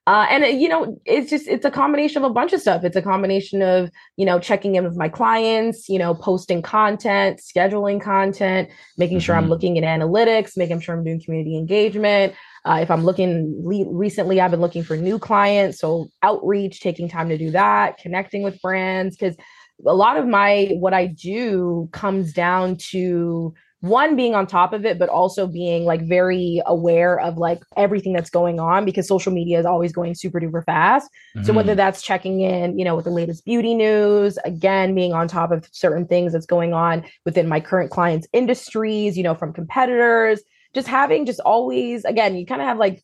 Uh, 0.07 0.25
and 0.29 0.45
uh, 0.45 0.47
you 0.47 0.69
know, 0.69 0.97
it's 1.03 1.29
just 1.29 1.45
it's 1.49 1.65
a 1.65 1.71
combination 1.71 2.23
of 2.23 2.31
a 2.31 2.33
bunch 2.33 2.53
of 2.53 2.61
stuff. 2.61 2.85
It's 2.85 2.95
a 2.95 3.01
combination 3.01 3.61
of 3.61 3.91
you 4.15 4.25
know 4.25 4.39
checking 4.39 4.75
in 4.75 4.85
with 4.85 4.95
my 4.95 5.09
clients, 5.09 5.89
you 5.89 5.99
know, 5.99 6.15
posting 6.15 6.61
content, 6.61 7.41
scheduling 7.41 7.99
content, 7.99 8.69
making 8.97 9.17
mm-hmm. 9.17 9.25
sure 9.25 9.35
I'm 9.35 9.43
mm-hmm. 9.43 9.51
looking 9.51 9.77
at 9.77 9.83
analytics, 9.83 10.55
making 10.55 10.79
sure 10.79 10.95
I'm 10.95 11.03
doing 11.03 11.21
community 11.21 11.57
engagement. 11.57 12.33
Uh, 12.67 12.79
if 12.81 12.91
I'm 12.91 13.03
looking 13.05 13.55
le- 13.63 13.89
recently, 13.91 14.41
I've 14.41 14.51
been 14.51 14.61
looking 14.61 14.83
for 14.83 14.97
new 14.97 15.17
clients, 15.17 15.79
so 15.79 16.09
outreach, 16.21 16.81
taking 16.81 17.07
time 17.07 17.29
to 17.29 17.37
do 17.37 17.51
that, 17.51 17.97
connecting 17.97 18.43
with 18.43 18.61
brands, 18.61 19.15
because 19.15 19.37
a 19.85 19.93
lot 19.93 20.17
of 20.17 20.27
my 20.27 20.71
what 20.79 20.93
I 20.93 21.07
do 21.07 21.87
comes 21.93 22.33
down 22.33 22.77
to 22.89 23.53
one 23.81 24.15
being 24.15 24.33
on 24.33 24.47
top 24.47 24.73
of 24.73 24.85
it 24.85 24.97
but 24.97 25.07
also 25.07 25.45
being 25.45 25.85
like 25.85 26.01
very 26.07 26.61
aware 26.65 27.19
of 27.19 27.37
like 27.37 27.61
everything 27.75 28.11
that's 28.11 28.29
going 28.29 28.59
on 28.59 28.85
because 28.85 29.07
social 29.07 29.31
media 29.31 29.59
is 29.59 29.67
always 29.67 29.93
going 29.93 30.15
super 30.15 30.39
duper 30.39 30.65
fast 30.65 31.07
mm-hmm. 31.35 31.45
so 31.45 31.53
whether 31.53 31.73
mm-hmm. 31.73 31.77
that's 31.77 32.01
checking 32.01 32.41
in 32.41 32.77
you 32.77 32.83
know 32.83 32.95
with 32.95 33.05
the 33.05 33.11
latest 33.11 33.45
beauty 33.45 33.75
news 33.75 34.39
again 34.45 34.95
being 34.95 35.13
on 35.13 35.27
top 35.27 35.51
of 35.51 35.69
certain 35.71 36.07
things 36.07 36.33
that's 36.33 36.47
going 36.47 36.73
on 36.73 37.05
within 37.23 37.47
my 37.47 37.59
current 37.59 37.91
clients 37.91 38.27
industries 38.33 39.15
you 39.15 39.21
know 39.21 39.35
from 39.35 39.53
competitors 39.53 40.41
just 40.77 40.87
having 40.87 41.25
just 41.25 41.39
always 41.39 42.05
again 42.05 42.35
you 42.35 42.45
kind 42.45 42.61
of 42.61 42.67
have 42.67 42.77
like 42.77 43.01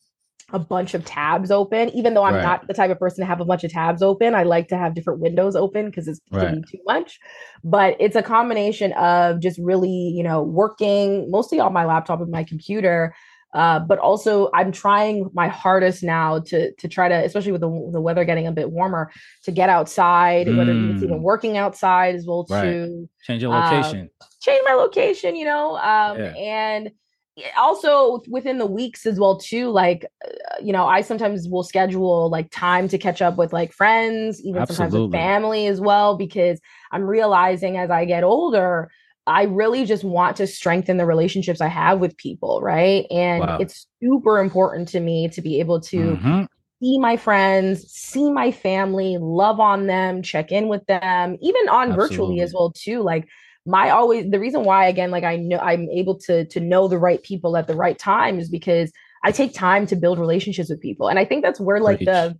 a 0.51 0.59
bunch 0.59 0.93
of 0.93 1.03
tabs 1.03 1.49
open, 1.49 1.89
even 1.89 2.13
though 2.13 2.23
I'm 2.23 2.35
right. 2.35 2.43
not 2.43 2.67
the 2.67 2.75
type 2.75 2.91
of 2.91 2.99
person 2.99 3.21
to 3.21 3.25
have 3.25 3.41
a 3.41 3.45
bunch 3.45 3.63
of 3.63 3.71
tabs 3.71 4.03
open. 4.03 4.35
I 4.35 4.43
like 4.43 4.67
to 4.67 4.77
have 4.77 4.93
different 4.93 5.19
windows 5.19 5.55
open 5.55 5.87
because 5.87 6.07
it's 6.07 6.21
right. 6.31 6.55
too 6.69 6.77
much. 6.85 7.19
But 7.63 7.97
it's 7.99 8.15
a 8.15 8.21
combination 8.21 8.91
of 8.93 9.39
just 9.39 9.57
really, 9.57 9.89
you 9.89 10.21
know, 10.21 10.43
working 10.43 11.31
mostly 11.31 11.59
on 11.59 11.73
my 11.73 11.85
laptop 11.85 12.21
and 12.21 12.29
my 12.29 12.43
computer. 12.43 13.15
Uh, 13.53 13.79
but 13.79 13.99
also 13.99 14.49
I'm 14.53 14.71
trying 14.71 15.29
my 15.33 15.47
hardest 15.47 16.03
now 16.03 16.39
to 16.39 16.73
to 16.73 16.87
try 16.87 17.07
to, 17.07 17.15
especially 17.15 17.51
with 17.51 17.61
the, 17.61 17.89
the 17.91 18.01
weather 18.01 18.25
getting 18.25 18.47
a 18.47 18.51
bit 18.51 18.71
warmer, 18.71 19.11
to 19.43 19.51
get 19.51 19.69
outside, 19.69 20.47
mm. 20.47 20.57
whether 20.57 20.71
it's 20.71 21.03
even 21.03 21.19
mm. 21.19 21.21
working 21.21 21.57
outside 21.57 22.15
as 22.15 22.25
well 22.25 22.45
right. 22.49 22.63
to 22.63 23.09
change 23.23 23.43
your 23.43 23.53
location, 23.53 24.09
uh, 24.21 24.25
change 24.41 24.61
my 24.65 24.73
location, 24.73 25.35
you 25.35 25.45
know, 25.45 25.77
um, 25.77 26.17
yeah. 26.17 26.33
and 26.35 26.91
also 27.57 28.21
within 28.27 28.57
the 28.59 28.65
weeks 28.65 29.05
as 29.05 29.19
well 29.19 29.37
too 29.37 29.69
like 29.69 30.05
uh, 30.25 30.55
you 30.61 30.71
know 30.71 30.85
i 30.85 31.01
sometimes 31.01 31.47
will 31.47 31.63
schedule 31.63 32.29
like 32.29 32.49
time 32.51 32.87
to 32.87 32.97
catch 32.97 33.21
up 33.21 33.37
with 33.37 33.51
like 33.51 33.73
friends 33.73 34.39
even 34.41 34.61
Absolutely. 34.61 34.75
sometimes 34.75 35.01
with 35.01 35.11
family 35.11 35.67
as 35.67 35.81
well 35.81 36.15
because 36.15 36.59
i'm 36.91 37.03
realizing 37.03 37.77
as 37.77 37.89
i 37.89 38.05
get 38.05 38.23
older 38.23 38.91
i 39.25 39.43
really 39.43 39.83
just 39.85 40.03
want 40.03 40.37
to 40.37 40.45
strengthen 40.45 40.97
the 40.97 41.05
relationships 41.05 41.59
i 41.59 41.67
have 41.67 41.99
with 41.99 42.15
people 42.17 42.61
right 42.61 43.07
and 43.09 43.41
wow. 43.41 43.57
it's 43.59 43.87
super 44.01 44.39
important 44.39 44.87
to 44.89 44.99
me 44.99 45.27
to 45.29 45.41
be 45.41 45.59
able 45.59 45.81
to 45.81 46.15
mm-hmm. 46.15 46.43
see 46.83 46.99
my 46.99 47.17
friends 47.17 47.91
see 47.91 48.31
my 48.31 48.51
family 48.51 49.17
love 49.19 49.59
on 49.59 49.87
them 49.87 50.21
check 50.21 50.51
in 50.51 50.67
with 50.67 50.85
them 50.85 51.35
even 51.41 51.67
on 51.67 51.89
Absolutely. 51.89 51.95
virtually 51.95 52.41
as 52.41 52.53
well 52.53 52.71
too 52.71 53.01
like 53.01 53.27
my 53.65 53.89
always 53.89 54.29
the 54.29 54.39
reason 54.39 54.63
why 54.63 54.87
again 54.87 55.11
like 55.11 55.23
i 55.23 55.35
know 55.35 55.57
i'm 55.59 55.89
able 55.89 56.17
to 56.17 56.45
to 56.45 56.59
know 56.59 56.87
the 56.87 56.97
right 56.97 57.23
people 57.23 57.55
at 57.55 57.67
the 57.67 57.75
right 57.75 57.97
time 57.97 58.39
is 58.39 58.49
because 58.49 58.91
i 59.23 59.31
take 59.31 59.53
time 59.53 59.87
to 59.87 59.95
build 59.95 60.19
relationships 60.19 60.69
with 60.69 60.81
people. 60.81 61.07
And 61.07 61.17
i 61.17 61.25
think 61.25 61.43
that's 61.43 61.59
where 61.59 61.79
like 61.79 61.99
the 61.99 62.37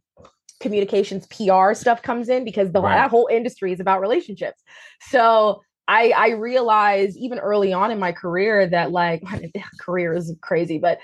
communications 0.60 1.28
pr 1.28 1.74
stuff 1.74 2.02
comes 2.02 2.30
in 2.30 2.46
because 2.46 2.72
the 2.72 2.82
right. 2.82 2.96
that 2.96 3.10
whole 3.10 3.28
industry 3.32 3.74
is 3.74 3.80
about 3.80 4.02
relationships. 4.02 4.62
So 5.10 5.62
I, 5.88 6.14
I 6.16 6.30
realized 6.30 7.18
even 7.18 7.40
early 7.40 7.74
on 7.74 7.92
in 7.92 8.00
my 8.00 8.12
career 8.14 8.68
that 8.68 8.92
like 8.92 9.22
my 9.24 9.42
career 9.80 10.14
is 10.14 10.34
crazy, 10.42 10.78
but 10.78 11.00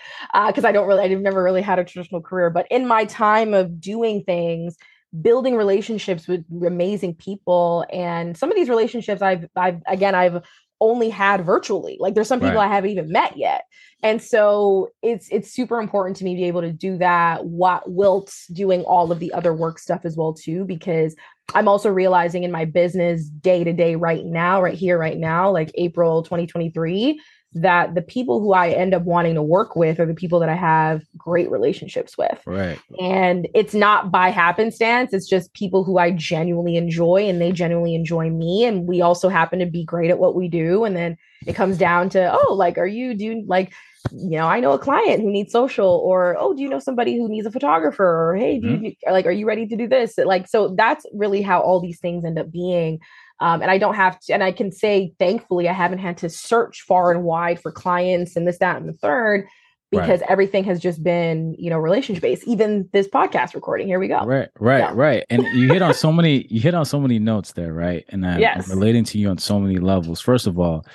because 0.47 0.63
uh, 0.63 0.69
I 0.69 0.71
don't 0.71 0.88
really, 0.88 1.03
I've 1.03 1.19
never 1.19 1.43
really 1.43 1.62
had 1.62 1.79
a 1.79 1.84
traditional 1.84 2.21
career, 2.21 2.49
but 2.49 2.67
in 2.71 2.88
my 2.88 3.05
time 3.05 3.53
of 3.53 3.79
doing 3.79 4.23
things, 4.23 4.77
building 5.22 5.56
relationships 5.56 6.28
with 6.28 6.45
amazing 6.65 7.15
people. 7.15 7.86
And 7.91 8.38
some 8.38 8.52
of 8.52 8.56
these 8.56 8.69
relationships 8.69 9.22
i've 9.22 9.48
i've 9.56 9.82
again 9.88 10.15
i've 10.15 10.43
only 10.82 11.10
had 11.10 11.45
virtually. 11.45 11.98
Like 12.00 12.15
there's 12.15 12.28
some 12.28 12.39
people 12.39 12.56
right. 12.56 12.69
i 12.69 12.74
haven't 12.74 12.91
even 12.91 13.12
met 13.12 13.38
yet. 13.38 13.65
And 14.02 14.22
so 14.22 14.89
it's 15.02 15.28
it's 15.30 15.52
super 15.52 15.80
important 15.80 16.15
to 16.17 16.24
me 16.24 16.36
to 16.36 16.41
be 16.41 16.48
able 16.48 16.62
to 16.62 16.72
do 16.72 16.98
that 17.00 17.45
what 17.45 17.89
whilst 17.89 18.54
doing 18.54 18.84
all 18.84 19.12
of 19.12 19.19
the 19.19 19.34
other 19.34 19.54
work 19.54 19.78
stuff 19.78 20.02
as 20.06 20.15
well 20.15 20.34
too 20.34 20.63
because 20.63 21.15
i'm 21.54 21.67
also 21.67 21.89
realizing 21.89 22.43
in 22.43 22.52
my 22.52 22.63
business 22.63 23.26
day 23.26 23.63
to 23.63 23.74
day 23.74 23.95
right 23.95 24.26
now 24.26 24.62
right 24.62 24.78
here 24.78 24.98
right 24.98 25.17
now 25.17 25.52
like 25.52 25.72
april 25.76 26.24
2023 26.24 27.19
that 27.54 27.96
the 27.96 28.02
people 28.02 28.40
who 28.40 28.54
I 28.54 28.70
end 28.70 28.94
up 28.94 29.04
wanting 29.04 29.36
to 29.36 29.42
work 29.42 29.76
with 29.76 30.00
are 30.00 30.06
the 30.06 30.14
people 30.14 30.40
that 30.40 30.50
I 30.50 30.56
have 30.56 31.02
great 31.18 31.50
relationships 31.50 32.18
with. 32.18 32.40
Right. 32.46 32.80
And 33.00 33.48
it's 33.56 33.74
not 33.74 34.12
by 34.12 34.30
happenstance, 34.30 35.14
it's 35.14 35.28
just 35.28 35.54
people 35.54 35.84
who 35.84 35.98
I 35.98 36.12
genuinely 36.12 36.78
enjoy 36.78 37.28
and 37.28 37.42
they 37.42 37.52
genuinely 37.52 37.96
enjoy 37.96 38.30
me. 38.30 38.66
And 38.66 38.88
we 38.88 39.02
also 39.02 39.30
happen 39.30 39.60
to 39.60 39.66
be 39.66 39.84
great 39.84 40.12
at 40.12 40.20
what 40.20 40.36
we 40.36 40.48
do. 40.48 40.84
And 40.84 40.96
then 40.96 41.18
it 41.48 41.54
comes 41.54 41.78
down 41.78 42.10
to, 42.10 42.32
oh, 42.32 42.54
like, 42.54 42.78
are 42.78 42.88
you 42.88 43.16
doing 43.16 43.46
like, 43.48 43.74
you 44.12 44.38
know, 44.38 44.46
I 44.46 44.60
know 44.60 44.72
a 44.72 44.80
client 44.80 45.22
who 45.22 45.32
needs 45.32 45.52
social, 45.52 46.02
or 46.06 46.38
oh, 46.40 46.54
do 46.54 46.62
you 46.62 46.70
know 46.70 46.80
somebody 46.80 47.18
who 47.18 47.28
needs 47.28 47.48
a 47.48 47.52
photographer? 47.52 48.30
Or 48.30 48.36
hey, 48.36 48.60
mm-hmm. 48.60 48.82
do 48.82 48.88
you 48.90 48.96
like, 49.12 49.26
are 49.26 49.32
you 49.32 49.46
ready 49.46 49.68
to 49.68 49.76
do 49.76 49.88
this? 49.88 50.18
Like, 50.18 50.48
so 50.48 50.76
that's 50.78 51.06
really 51.14 51.42
how 51.42 51.62
all 51.62 51.82
these 51.82 52.00
things 52.00 52.24
end 52.24 52.40
up 52.40 52.52
being. 52.52 53.00
Um, 53.41 53.62
and 53.62 53.71
I 53.71 53.78
don't 53.78 53.95
have 53.95 54.19
to, 54.21 54.34
and 54.34 54.43
I 54.43 54.52
can 54.52 54.71
say, 54.71 55.13
thankfully, 55.17 55.69
I 55.69 55.73
haven't 55.73 55.99
had 55.99 56.17
to 56.17 56.30
search 56.30 56.82
far 56.82 57.12
and 57.12 57.23
wide 57.23 57.62
for 57.62 57.71
clients 57.71 58.36
and 58.36 58.47
this, 58.47 58.58
that, 58.58 58.78
and 58.78 58.89
the 58.89 58.93
third 58.93 59.47
because 59.91 60.21
right. 60.21 60.30
everything 60.30 60.63
has 60.65 60.80
just 60.80 61.04
been, 61.04 61.56
you 61.58 61.69
know, 61.69 61.80
relationship 61.80 62.21
based. 62.21 62.43
Even 62.45 62.88
this 62.93 63.08
podcast 63.08 63.56
recording, 63.56 63.88
here 63.88 63.99
we 63.99 64.08
go. 64.08 64.23
Right, 64.23 64.49
right, 64.60 64.80
yeah. 64.80 64.91
right. 64.93 65.23
And 65.30 65.43
you 65.54 65.67
hit 65.67 65.82
on 65.82 65.93
so 65.93 66.12
many, 66.12 66.45
you 66.49 66.62
hit 66.62 66.73
on 66.73 66.86
so 66.86 66.99
many 66.99 67.17
notes 67.17 67.54
there, 67.54 67.73
right? 67.73 68.06
And 68.10 68.25
I'm, 68.25 68.39
yes. 68.39 68.69
I'm 68.69 68.78
relating 68.78 69.04
to 69.06 69.17
you 69.17 69.30
on 69.30 69.38
so 69.38 69.60
many 69.60 69.78
levels. 69.78 70.21
First 70.21 70.45
of 70.45 70.60
all, 70.60 70.86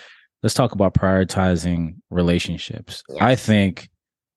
let's 0.42 0.54
talk 0.54 0.72
about 0.72 0.94
prioritizing 0.94 1.96
relationships. 2.10 3.02
Yes. 3.08 3.18
I 3.20 3.34
think 3.34 3.88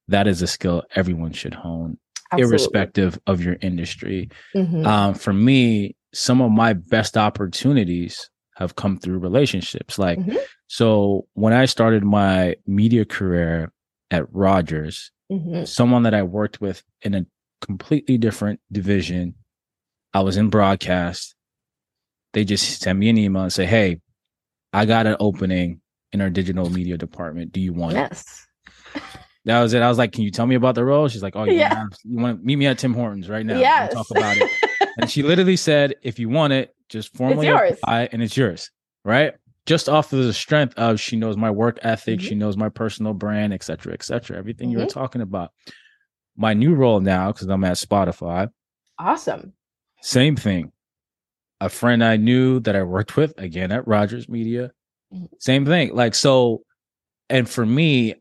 that 0.07 0.25
is 0.25 0.41
a 0.41 0.47
skill 0.47 0.83
everyone 0.95 1.33
should 1.33 1.53
hone, 1.53 1.97
Absolutely. 2.31 2.51
irrespective 2.51 3.19
of 3.27 3.41
your 3.41 3.57
industry. 3.61 4.29
Mm-hmm. 4.55 4.87
Um, 4.87 5.13
for 5.13 5.33
me, 5.33 5.96
some 6.13 6.41
of 6.41 6.51
my 6.51 6.73
best 6.73 7.17
opportunities 7.17 8.29
have 8.55 8.75
come 8.75 8.97
through 8.97 9.19
relationships. 9.19 9.99
Like, 9.99 10.19
mm-hmm. 10.19 10.37
so 10.67 11.27
when 11.33 11.53
I 11.53 11.65
started 11.65 12.03
my 12.03 12.55
media 12.65 13.05
career 13.05 13.71
at 14.09 14.25
Rogers, 14.33 15.11
mm-hmm. 15.31 15.65
someone 15.65 16.03
that 16.03 16.13
I 16.13 16.23
worked 16.23 16.59
with 16.59 16.83
in 17.01 17.13
a 17.13 17.25
completely 17.61 18.17
different 18.17 18.59
division, 18.71 19.35
I 20.13 20.21
was 20.21 20.37
in 20.37 20.49
broadcast. 20.49 21.35
They 22.33 22.43
just 22.43 22.81
sent 22.81 22.97
me 22.97 23.09
an 23.09 23.17
email 23.17 23.43
and 23.43 23.53
say, 23.53 23.65
Hey, 23.65 24.01
I 24.73 24.85
got 24.85 25.07
an 25.07 25.17
opening 25.19 25.81
in 26.11 26.21
our 26.21 26.29
digital 26.29 26.69
media 26.69 26.97
department. 26.97 27.51
Do 27.51 27.59
you 27.59 27.73
want 27.73 27.95
yes. 27.95 28.47
it? 28.95 29.03
That 29.45 29.61
was 29.61 29.73
it. 29.73 29.81
I 29.81 29.87
was 29.87 29.97
like, 29.97 30.11
Can 30.11 30.23
you 30.23 30.31
tell 30.31 30.45
me 30.45 30.55
about 30.55 30.75
the 30.75 30.83
role? 30.83 31.07
She's 31.07 31.23
like, 31.23 31.35
Oh, 31.35 31.45
yeah. 31.45 31.85
You 32.03 32.17
want 32.17 32.39
to 32.39 32.45
meet 32.45 32.57
me 32.57 32.65
at 32.67 32.79
Tim 32.79 32.93
Hortons 32.93 33.29
right 33.29 33.45
now? 33.45 33.57
Yes. 33.59 33.93
Talk 33.93 34.09
about 34.11 34.35
it. 34.35 34.49
And 34.97 35.09
she 35.09 35.23
literally 35.23 35.55
said, 35.55 35.95
if 36.01 36.19
you 36.19 36.29
want 36.29 36.53
it, 36.53 36.75
just 36.89 37.15
formally 37.15 37.47
apply 37.47 38.09
and 38.11 38.21
it's 38.21 38.35
yours. 38.35 38.71
Right. 39.05 39.33
Just 39.65 39.89
off 39.89 40.13
of 40.13 40.23
the 40.23 40.33
strength 40.33 40.73
of 40.77 40.99
she 40.99 41.15
knows 41.17 41.37
my 41.37 41.51
work 41.51 41.79
ethic, 41.81 42.19
mm-hmm. 42.19 42.27
she 42.27 42.35
knows 42.35 42.57
my 42.57 42.69
personal 42.69 43.13
brand, 43.13 43.53
et 43.53 43.63
cetera, 43.63 43.93
et 43.93 44.03
cetera. 44.03 44.37
Everything 44.37 44.69
mm-hmm. 44.69 44.79
you 44.79 44.85
were 44.85 44.89
talking 44.89 45.21
about. 45.21 45.51
My 46.37 46.53
new 46.53 46.75
role 46.75 46.99
now, 46.99 47.31
because 47.31 47.47
I'm 47.47 47.63
at 47.63 47.77
Spotify. 47.77 48.49
Awesome. 48.99 49.53
Same 50.01 50.35
thing. 50.35 50.71
A 51.59 51.69
friend 51.69 52.03
I 52.03 52.17
knew 52.17 52.59
that 52.61 52.75
I 52.75 52.83
worked 52.83 53.17
with, 53.17 53.33
again 53.37 53.71
at 53.71 53.87
Rogers 53.87 54.29
Media. 54.29 54.71
Mm-hmm. 55.13 55.25
Same 55.39 55.65
thing. 55.65 55.93
Like, 55.95 56.15
so, 56.15 56.61
and 57.29 57.49
for 57.49 57.65
me, 57.65 58.15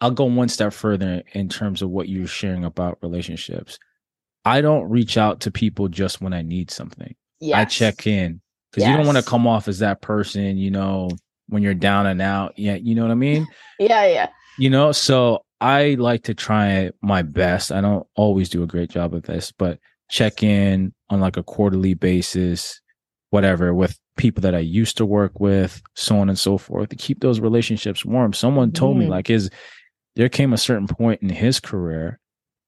I'll 0.00 0.10
go 0.12 0.24
one 0.26 0.48
step 0.48 0.72
further 0.72 1.22
in 1.32 1.48
terms 1.48 1.82
of 1.82 1.90
what 1.90 2.08
you're 2.08 2.28
sharing 2.28 2.64
about 2.64 2.98
relationships. 3.02 3.78
I 4.48 4.62
don't 4.62 4.88
reach 4.88 5.18
out 5.18 5.40
to 5.40 5.50
people 5.50 5.88
just 5.88 6.22
when 6.22 6.32
I 6.32 6.40
need 6.40 6.70
something. 6.70 7.14
Yes. 7.40 7.58
I 7.58 7.64
check 7.66 8.06
in 8.06 8.40
because 8.70 8.82
yes. 8.82 8.90
you 8.90 8.96
don't 8.96 9.06
want 9.06 9.18
to 9.18 9.30
come 9.30 9.46
off 9.46 9.68
as 9.68 9.80
that 9.80 10.00
person, 10.00 10.56
you 10.56 10.70
know, 10.70 11.10
when 11.48 11.62
you're 11.62 11.74
down 11.74 12.06
and 12.06 12.22
out. 12.22 12.58
Yeah, 12.58 12.76
you 12.76 12.94
know 12.94 13.02
what 13.02 13.10
I 13.10 13.16
mean? 13.16 13.46
yeah, 13.78 14.06
yeah. 14.06 14.28
You 14.58 14.70
know, 14.70 14.92
so 14.92 15.44
I 15.60 15.96
like 15.98 16.24
to 16.24 16.34
try 16.34 16.90
my 17.02 17.20
best. 17.20 17.70
I 17.70 17.82
don't 17.82 18.06
always 18.16 18.48
do 18.48 18.62
a 18.62 18.66
great 18.66 18.88
job 18.88 19.12
of 19.12 19.24
this, 19.24 19.52
but 19.52 19.78
check 20.10 20.42
in 20.42 20.94
on 21.10 21.20
like 21.20 21.36
a 21.36 21.42
quarterly 21.42 21.92
basis, 21.92 22.80
whatever, 23.28 23.74
with 23.74 23.98
people 24.16 24.40
that 24.40 24.54
I 24.54 24.60
used 24.60 24.96
to 24.96 25.06
work 25.06 25.40
with, 25.40 25.82
so 25.94 26.18
on 26.18 26.30
and 26.30 26.38
so 26.38 26.56
forth, 26.56 26.88
to 26.88 26.96
keep 26.96 27.20
those 27.20 27.38
relationships 27.38 28.02
warm. 28.02 28.32
Someone 28.32 28.72
told 28.72 28.96
mm. 28.96 29.00
me 29.00 29.06
like 29.08 29.26
his 29.26 29.50
there 30.16 30.30
came 30.30 30.54
a 30.54 30.58
certain 30.58 30.88
point 30.88 31.20
in 31.22 31.28
his 31.28 31.60
career 31.60 32.18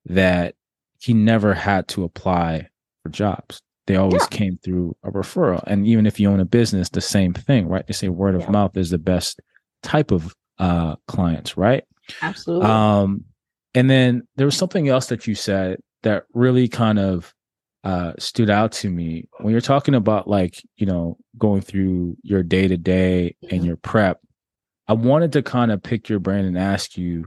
that 0.07 0.55
he 1.01 1.15
never 1.15 1.55
had 1.55 1.89
to 1.89 2.05
apply 2.05 2.69
for 3.03 3.09
jobs. 3.09 3.61
They 3.87 3.97
always 3.97 4.23
yeah. 4.31 4.39
came 4.39 4.59
through 4.63 4.97
a 5.03 5.11
referral. 5.11 5.65
And 5.67 5.87
even 5.87 6.07
if 6.07 6.21
you 6.21 6.31
own 6.31 6.39
a 6.39 6.45
business, 6.45 6.89
the 6.91 7.01
same 7.01 7.33
thing, 7.33 7.67
right? 7.69 7.85
They 7.87 7.93
say 7.93 8.09
word 8.09 8.37
of 8.37 8.43
yeah. 8.43 8.51
mouth 8.51 8.77
is 8.77 8.91
the 8.91 8.99
best 8.99 9.41
type 9.83 10.13
of 10.13 10.35
uh 10.59 10.97
clients, 11.09 11.57
right? 11.57 11.85
Absolutely. 12.23 12.67
Um, 12.69 13.25
and 13.75 13.89
then 13.89 14.23
there 14.37 14.47
was 14.47 14.57
something 14.57 14.89
else 14.89 15.07
that 15.07 15.27
you 15.27 15.35
said 15.35 15.81
that 16.03 16.25
really 16.35 16.69
kind 16.69 16.99
of 16.99 17.35
uh, 17.83 18.13
stood 18.19 18.51
out 18.51 18.73
to 18.73 18.91
me 18.91 19.27
when 19.39 19.53
you're 19.53 19.61
talking 19.61 19.95
about 19.95 20.29
like 20.29 20.63
you 20.77 20.85
know 20.85 21.17
going 21.39 21.63
through 21.63 22.17
your 22.23 22.43
day 22.43 22.69
to 22.69 22.77
day 22.77 23.35
and 23.51 23.65
your 23.65 23.77
prep. 23.77 24.21
I 24.87 24.93
wanted 24.93 25.33
to 25.35 25.43
kind 25.43 25.71
of 25.71 25.83
pick 25.83 26.09
your 26.09 26.19
brain 26.19 26.45
and 26.45 26.59
ask 26.59 26.99
you, 26.99 27.27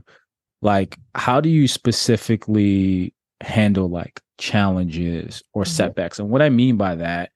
like, 0.60 0.98
how 1.14 1.40
do 1.40 1.48
you 1.48 1.66
specifically 1.66 3.13
handle 3.44 3.88
like 3.88 4.20
challenges 4.38 5.42
or 5.52 5.62
mm-hmm. 5.62 5.70
setbacks? 5.70 6.18
And 6.18 6.30
what 6.30 6.42
I 6.42 6.50
mean 6.50 6.76
by 6.76 6.96
that 6.96 7.30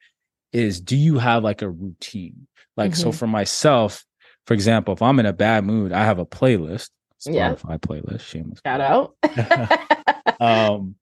is, 0.53 0.81
do 0.81 0.97
you 0.97 1.19
have 1.19 1.45
like 1.45 1.63
a 1.63 1.71
routine? 1.71 2.47
Like, 2.77 2.93
mm-hmm. 2.93 3.03
so 3.03 3.13
for 3.13 3.27
myself, 3.27 4.05
for 4.47 4.55
example, 4.55 4.95
if 4.95 5.03
I'm 5.03 5.19
in 5.21 5.27
a 5.27 5.33
bad 5.33 5.65
mood, 5.65 5.93
I 5.93 6.05
have 6.05 6.19
a 6.19 6.27
playlist, 6.27 6.91
Spotify 7.21 7.35
yeah. 7.35 7.77
playlist, 7.77 8.21
shameless. 8.21 8.61
Shout 8.65 8.81
out. 8.81 9.15
um, 10.41 10.95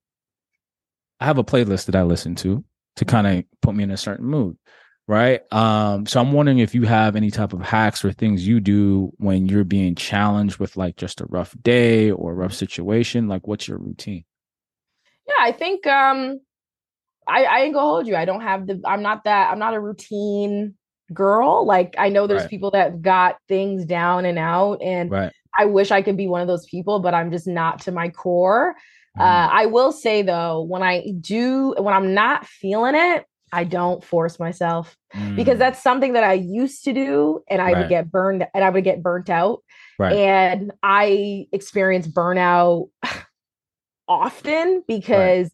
I 1.21 1.27
have 1.27 1.39
a 1.39 1.45
playlist 1.45 1.87
that 1.87 1.97
I 1.97 2.03
listen 2.03 2.35
to 2.37 2.65
to 2.97 3.05
kind 3.05 3.27
of 3.27 3.45
put 3.63 3.75
me 3.75 3.85
in 3.85 3.91
a 3.91 3.97
certain 3.97 4.27
mood, 4.27 4.57
right? 5.07 5.41
Um, 5.53 6.07
so 6.07 6.21
I'm 6.21 6.33
wondering 6.33 6.59
if 6.59 6.75
you 6.75 6.83
have 6.85 7.17
any 7.17 7.31
type 7.31 7.53
of 7.53 7.61
hacks 7.61 8.05
or 8.05 8.13
things 8.13 8.47
you 8.47 8.61
do 8.61 9.13
when 9.19 9.47
you're 9.47 9.65
being 9.65 9.95
challenged 9.95 10.59
with 10.59 10.77
like 10.77 10.97
just 10.97 11.21
a 11.21 11.27
rough 11.27 11.55
day 11.63 12.11
or 12.11 12.33
a 12.33 12.35
rough 12.35 12.55
situation. 12.55 13.29
Like, 13.29 13.47
what's 13.47 13.69
your 13.69 13.79
routine? 13.79 14.25
Yeah, 15.29 15.35
I 15.41 15.53
think 15.53 15.87
um, 15.87 16.41
I 17.27 17.45
I 17.45 17.61
ain't 17.61 17.75
gonna 17.75 17.87
hold 17.87 18.07
you. 18.07 18.17
I 18.17 18.25
don't 18.25 18.43
have 18.43 18.67
the. 18.67 18.81
I'm 18.85 19.03
not 19.03 19.25
that. 19.25 19.51
I'm 19.51 19.59
not 19.59 19.75
a 19.75 19.81
routine 19.81 20.75
girl. 21.13 21.67
Like 21.67 21.95
I 21.99 22.09
know 22.09 22.27
there's 22.27 22.43
right. 22.43 22.51
people 22.51 22.71
that 22.73 23.03
got 23.03 23.37
things 23.49 23.85
down 23.85 24.25
and 24.25 24.39
out, 24.39 24.81
and 24.83 25.11
right. 25.11 25.33
I 25.59 25.65
wish 25.65 25.91
I 25.91 26.03
could 26.03 26.17
be 26.17 26.29
one 26.29 26.41
of 26.41 26.49
those 26.49 26.67
people, 26.67 27.01
but 27.01 27.15
I'm 27.15 27.31
just 27.31 27.47
not 27.47 27.81
to 27.83 27.93
my 27.93 28.09
core. 28.09 28.77
Uh, 29.19 29.23
mm-hmm. 29.23 29.57
I 29.57 29.67
will 29.67 29.93
say 29.93 30.23
though, 30.23 30.63
when 30.63 30.83
I 30.83 31.11
do, 31.21 31.75
when 31.79 31.95
I'm 31.95 32.13
not 32.13 32.47
feeling 32.47 32.95
it, 32.95 33.25
I 33.53 33.65
don't 33.65 34.05
force 34.05 34.39
myself 34.39 34.97
mm. 35.15 35.37
because 35.37 35.59
that's 35.59 35.83
something 35.83 36.13
that 36.13 36.25
I 36.25 36.35
used 36.35 36.85
to 36.85 36.93
do, 36.93 37.43
and 37.49 37.63
I 37.63 37.73
right. 37.73 37.79
would 37.79 37.89
get 37.89 38.11
burned, 38.11 38.47
and 38.55 38.63
I 38.63 38.71
would 38.71 38.85
get 38.85 39.03
burnt 39.03 39.31
out, 39.31 39.63
right. 39.99 40.13
and 40.15 40.73
I 40.83 41.47
experience 41.53 42.07
burnout 42.07 42.91
often 44.09 44.83
because. 44.87 45.45
Right. 45.45 45.53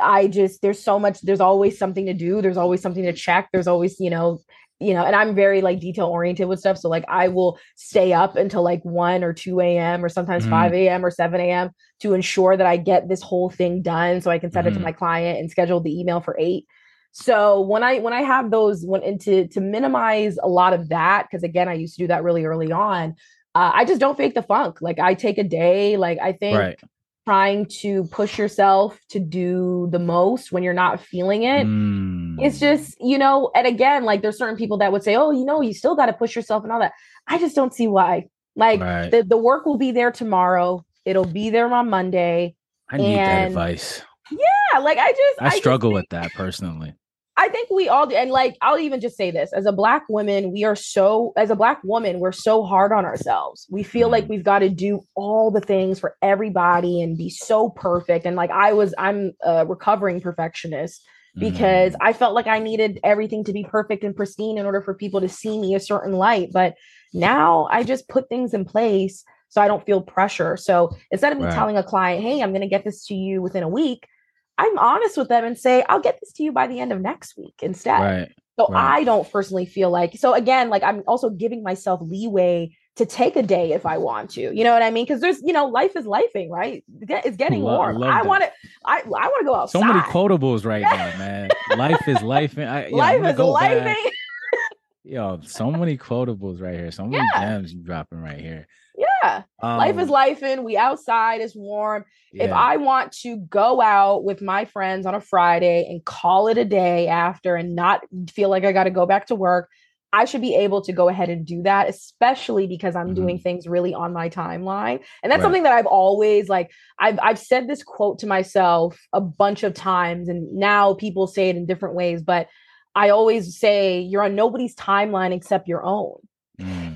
I 0.00 0.28
just 0.28 0.62
there's 0.62 0.80
so 0.80 1.00
much 1.00 1.20
there's 1.22 1.40
always 1.40 1.76
something 1.76 2.06
to 2.06 2.14
do 2.14 2.40
there's 2.40 2.56
always 2.56 2.80
something 2.80 3.02
to 3.02 3.12
check 3.12 3.48
there's 3.52 3.66
always 3.66 3.98
you 3.98 4.10
know 4.10 4.38
you 4.80 4.94
know, 4.94 5.04
and 5.04 5.16
I'm 5.16 5.34
very 5.34 5.60
like 5.60 5.80
detail 5.80 6.06
oriented 6.06 6.48
with 6.48 6.60
stuff. 6.60 6.78
So 6.78 6.88
like 6.88 7.04
I 7.08 7.28
will 7.28 7.58
stay 7.74 8.12
up 8.12 8.36
until 8.36 8.62
like 8.62 8.82
1 8.84 9.24
or 9.24 9.32
2 9.32 9.60
a.m. 9.60 10.04
or 10.04 10.08
sometimes 10.08 10.46
mm. 10.46 10.50
5 10.50 10.72
a.m. 10.72 11.04
or 11.04 11.10
7 11.10 11.40
a.m. 11.40 11.70
to 12.00 12.14
ensure 12.14 12.56
that 12.56 12.66
I 12.66 12.76
get 12.76 13.08
this 13.08 13.22
whole 13.22 13.50
thing 13.50 13.82
done 13.82 14.20
so 14.20 14.30
I 14.30 14.38
can 14.38 14.52
send 14.52 14.66
mm. 14.66 14.68
it 14.68 14.72
to 14.74 14.76
mm-hmm. 14.76 14.84
my 14.84 14.92
client 14.92 15.40
and 15.40 15.50
schedule 15.50 15.80
the 15.80 15.98
email 15.98 16.20
for 16.20 16.36
eight. 16.38 16.66
So 17.10 17.60
when 17.62 17.82
I 17.82 17.98
when 17.98 18.12
I 18.12 18.22
have 18.22 18.50
those 18.50 18.84
when 18.84 19.02
and 19.02 19.20
to 19.22 19.48
to 19.48 19.60
minimize 19.60 20.38
a 20.40 20.48
lot 20.48 20.74
of 20.74 20.90
that, 20.90 21.26
because 21.28 21.42
again, 21.42 21.68
I 21.68 21.74
used 21.74 21.96
to 21.96 22.04
do 22.04 22.08
that 22.08 22.22
really 22.22 22.44
early 22.44 22.70
on. 22.70 23.16
Uh, 23.54 23.72
I 23.74 23.84
just 23.84 23.98
don't 23.98 24.16
fake 24.16 24.34
the 24.34 24.42
funk. 24.42 24.80
Like 24.80 25.00
I 25.00 25.14
take 25.14 25.38
a 25.38 25.44
day. 25.44 25.96
Like 25.96 26.18
I 26.22 26.32
think 26.32 26.58
right 26.58 26.80
trying 27.28 27.66
to 27.66 28.04
push 28.04 28.38
yourself 28.38 28.98
to 29.10 29.20
do 29.20 29.86
the 29.90 29.98
most 29.98 30.50
when 30.50 30.62
you're 30.62 30.72
not 30.72 30.98
feeling 30.98 31.42
it. 31.42 31.66
Mm. 31.66 32.36
It's 32.40 32.58
just, 32.58 32.96
you 33.02 33.18
know, 33.18 33.50
and 33.54 33.66
again, 33.66 34.04
like 34.04 34.22
there's 34.22 34.38
certain 34.38 34.56
people 34.56 34.78
that 34.78 34.92
would 34.92 35.02
say, 35.02 35.14
oh, 35.14 35.30
you 35.30 35.44
know, 35.44 35.60
you 35.60 35.74
still 35.74 35.94
got 35.94 36.06
to 36.06 36.14
push 36.14 36.34
yourself 36.34 36.62
and 36.62 36.72
all 36.72 36.80
that. 36.80 36.92
I 37.26 37.38
just 37.38 37.54
don't 37.54 37.74
see 37.74 37.86
why. 37.86 38.28
Like 38.56 38.80
right. 38.80 39.10
the, 39.10 39.24
the 39.24 39.36
work 39.36 39.66
will 39.66 39.76
be 39.76 39.92
there 39.92 40.10
tomorrow, 40.10 40.86
it'll 41.04 41.26
be 41.26 41.50
there 41.50 41.70
on 41.70 41.90
Monday. 41.90 42.54
I 42.88 42.96
need 42.96 43.16
that 43.16 43.48
advice. 43.48 44.00
Yeah, 44.30 44.78
like 44.78 44.96
I 44.96 45.10
just 45.10 45.42
I, 45.42 45.46
I 45.48 45.58
struggle 45.58 45.90
just 45.90 46.00
with 46.00 46.08
that 46.08 46.32
personally. 46.32 46.94
I 47.38 47.48
think 47.48 47.70
we 47.70 47.88
all 47.88 48.06
do. 48.06 48.16
And 48.16 48.32
like, 48.32 48.56
I'll 48.60 48.80
even 48.80 49.00
just 49.00 49.16
say 49.16 49.30
this 49.30 49.52
as 49.52 49.64
a 49.64 49.72
black 49.72 50.04
woman, 50.08 50.50
we 50.52 50.64
are 50.64 50.74
so, 50.74 51.32
as 51.36 51.50
a 51.50 51.54
black 51.54 51.80
woman, 51.84 52.18
we're 52.18 52.32
so 52.32 52.64
hard 52.64 52.90
on 52.90 53.04
ourselves. 53.04 53.66
We 53.70 53.84
feel 53.84 54.10
like 54.10 54.24
mm-hmm. 54.24 54.32
we've 54.32 54.44
got 54.44 54.58
to 54.58 54.68
do 54.68 55.02
all 55.14 55.52
the 55.52 55.60
things 55.60 56.00
for 56.00 56.16
everybody 56.20 57.00
and 57.00 57.16
be 57.16 57.30
so 57.30 57.70
perfect. 57.70 58.26
And 58.26 58.34
like, 58.34 58.50
I 58.50 58.72
was, 58.72 58.92
I'm 58.98 59.34
a 59.44 59.64
recovering 59.64 60.20
perfectionist 60.20 61.06
because 61.38 61.92
mm. 61.92 61.98
I 62.00 62.12
felt 62.12 62.34
like 62.34 62.48
I 62.48 62.58
needed 62.58 62.98
everything 63.04 63.44
to 63.44 63.52
be 63.52 63.62
perfect 63.62 64.02
and 64.02 64.16
pristine 64.16 64.58
in 64.58 64.66
order 64.66 64.82
for 64.82 64.92
people 64.92 65.20
to 65.20 65.28
see 65.28 65.60
me 65.60 65.76
a 65.76 65.80
certain 65.80 66.14
light. 66.14 66.50
But 66.52 66.74
now 67.14 67.68
I 67.70 67.84
just 67.84 68.08
put 68.08 68.28
things 68.28 68.52
in 68.52 68.64
place 68.64 69.24
so 69.48 69.62
I 69.62 69.68
don't 69.68 69.86
feel 69.86 70.02
pressure. 70.02 70.56
So 70.56 70.96
instead 71.12 71.32
of 71.32 71.38
me 71.38 71.44
right. 71.44 71.54
telling 71.54 71.76
a 71.76 71.84
client, 71.84 72.22
hey, 72.22 72.42
I'm 72.42 72.50
going 72.50 72.62
to 72.62 72.68
get 72.68 72.84
this 72.84 73.06
to 73.06 73.14
you 73.14 73.40
within 73.40 73.62
a 73.62 73.68
week, 73.68 74.08
I'm 74.58 74.76
honest 74.78 75.16
with 75.16 75.28
them 75.28 75.44
and 75.44 75.56
say, 75.56 75.84
I'll 75.88 76.00
get 76.00 76.18
this 76.20 76.32
to 76.34 76.42
you 76.42 76.52
by 76.52 76.66
the 76.66 76.80
end 76.80 76.92
of 76.92 77.00
next 77.00 77.38
week 77.38 77.54
instead. 77.62 78.00
Right. 78.00 78.32
So 78.58 78.66
right. 78.66 78.98
I 78.98 79.04
don't 79.04 79.30
personally 79.30 79.66
feel 79.66 79.90
like, 79.90 80.16
so 80.16 80.34
again, 80.34 80.68
like 80.68 80.82
I'm 80.82 81.04
also 81.06 81.30
giving 81.30 81.62
myself 81.62 82.00
leeway 82.02 82.76
to 82.96 83.06
take 83.06 83.36
a 83.36 83.42
day 83.42 83.70
if 83.70 83.86
I 83.86 83.98
want 83.98 84.30
to. 84.30 84.40
You 84.40 84.64
know 84.64 84.72
what 84.72 84.82
I 84.82 84.90
mean? 84.90 85.04
Because 85.04 85.20
there's, 85.20 85.40
you 85.42 85.52
know, 85.52 85.66
life 85.66 85.94
is 85.94 86.04
lifing, 86.04 86.50
right? 86.50 86.84
It's 87.02 87.36
getting 87.36 87.62
love, 87.62 87.94
warm. 87.94 88.02
I 88.02 88.22
want 88.22 88.42
to, 88.42 88.50
I, 88.84 88.98
I 88.98 89.02
want 89.04 89.40
to 89.40 89.44
go 89.44 89.54
outside. 89.54 89.78
So 89.78 89.84
many 89.84 90.00
quotables 90.00 90.64
right 90.64 90.82
now, 90.82 90.96
man. 91.18 91.50
life 91.76 92.08
is 92.08 92.20
life. 92.22 92.58
I, 92.58 92.88
life 92.88 93.24
is 93.24 93.38
lifing. 93.38 94.10
Yo, 95.04 95.38
so 95.44 95.70
many 95.70 95.96
quotables 95.96 96.60
right 96.60 96.74
here. 96.74 96.90
So 96.90 97.04
many 97.04 97.24
yeah. 97.34 97.40
gems 97.40 97.72
you 97.72 97.80
dropping 97.80 98.20
right 98.20 98.40
here. 98.40 98.66
Yeah. 98.98 99.42
Um, 99.62 99.78
life 99.78 99.96
is 99.96 100.08
um, 100.08 100.08
life 100.08 100.42
and 100.42 100.64
we 100.64 100.76
outside, 100.76 101.40
it's 101.40 101.54
warm. 101.54 102.04
Yeah. 102.32 102.44
If 102.46 102.52
I 102.52 102.76
want 102.78 103.12
to 103.22 103.36
go 103.36 103.80
out 103.80 104.24
with 104.24 104.42
my 104.42 104.64
friends 104.64 105.06
on 105.06 105.14
a 105.14 105.20
Friday 105.20 105.86
and 105.88 106.04
call 106.04 106.48
it 106.48 106.58
a 106.58 106.64
day 106.64 107.06
after 107.06 107.54
and 107.54 107.76
not 107.76 108.00
feel 108.30 108.48
like 108.48 108.64
I 108.64 108.72
got 108.72 108.84
to 108.84 108.90
go 108.90 109.06
back 109.06 109.26
to 109.28 109.34
work, 109.34 109.68
I 110.12 110.24
should 110.24 110.40
be 110.40 110.54
able 110.56 110.80
to 110.82 110.92
go 110.92 111.08
ahead 111.08 111.28
and 111.28 111.46
do 111.46 111.62
that, 111.62 111.88
especially 111.88 112.66
because 112.66 112.96
I'm 112.96 113.08
mm-hmm. 113.08 113.14
doing 113.14 113.38
things 113.38 113.68
really 113.68 113.94
on 113.94 114.12
my 114.12 114.30
timeline. 114.30 115.00
And 115.22 115.30
that's 115.30 115.40
right. 115.40 115.42
something 115.42 115.62
that 115.64 115.72
I've 115.72 115.86
always 115.86 116.48
like 116.48 116.70
I've 116.98 117.18
I've 117.22 117.38
said 117.38 117.68
this 117.68 117.82
quote 117.82 118.18
to 118.20 118.26
myself 118.26 118.98
a 119.12 119.20
bunch 119.20 119.62
of 119.62 119.74
times 119.74 120.28
and 120.28 120.52
now 120.54 120.94
people 120.94 121.26
say 121.26 121.50
it 121.50 121.56
in 121.56 121.66
different 121.66 121.94
ways, 121.94 122.22
but 122.22 122.48
I 122.94 123.10
always 123.10 123.58
say 123.58 124.00
you're 124.00 124.24
on 124.24 124.34
nobody's 124.34 124.74
timeline 124.74 125.32
except 125.32 125.68
your 125.68 125.84
own. 125.84 126.16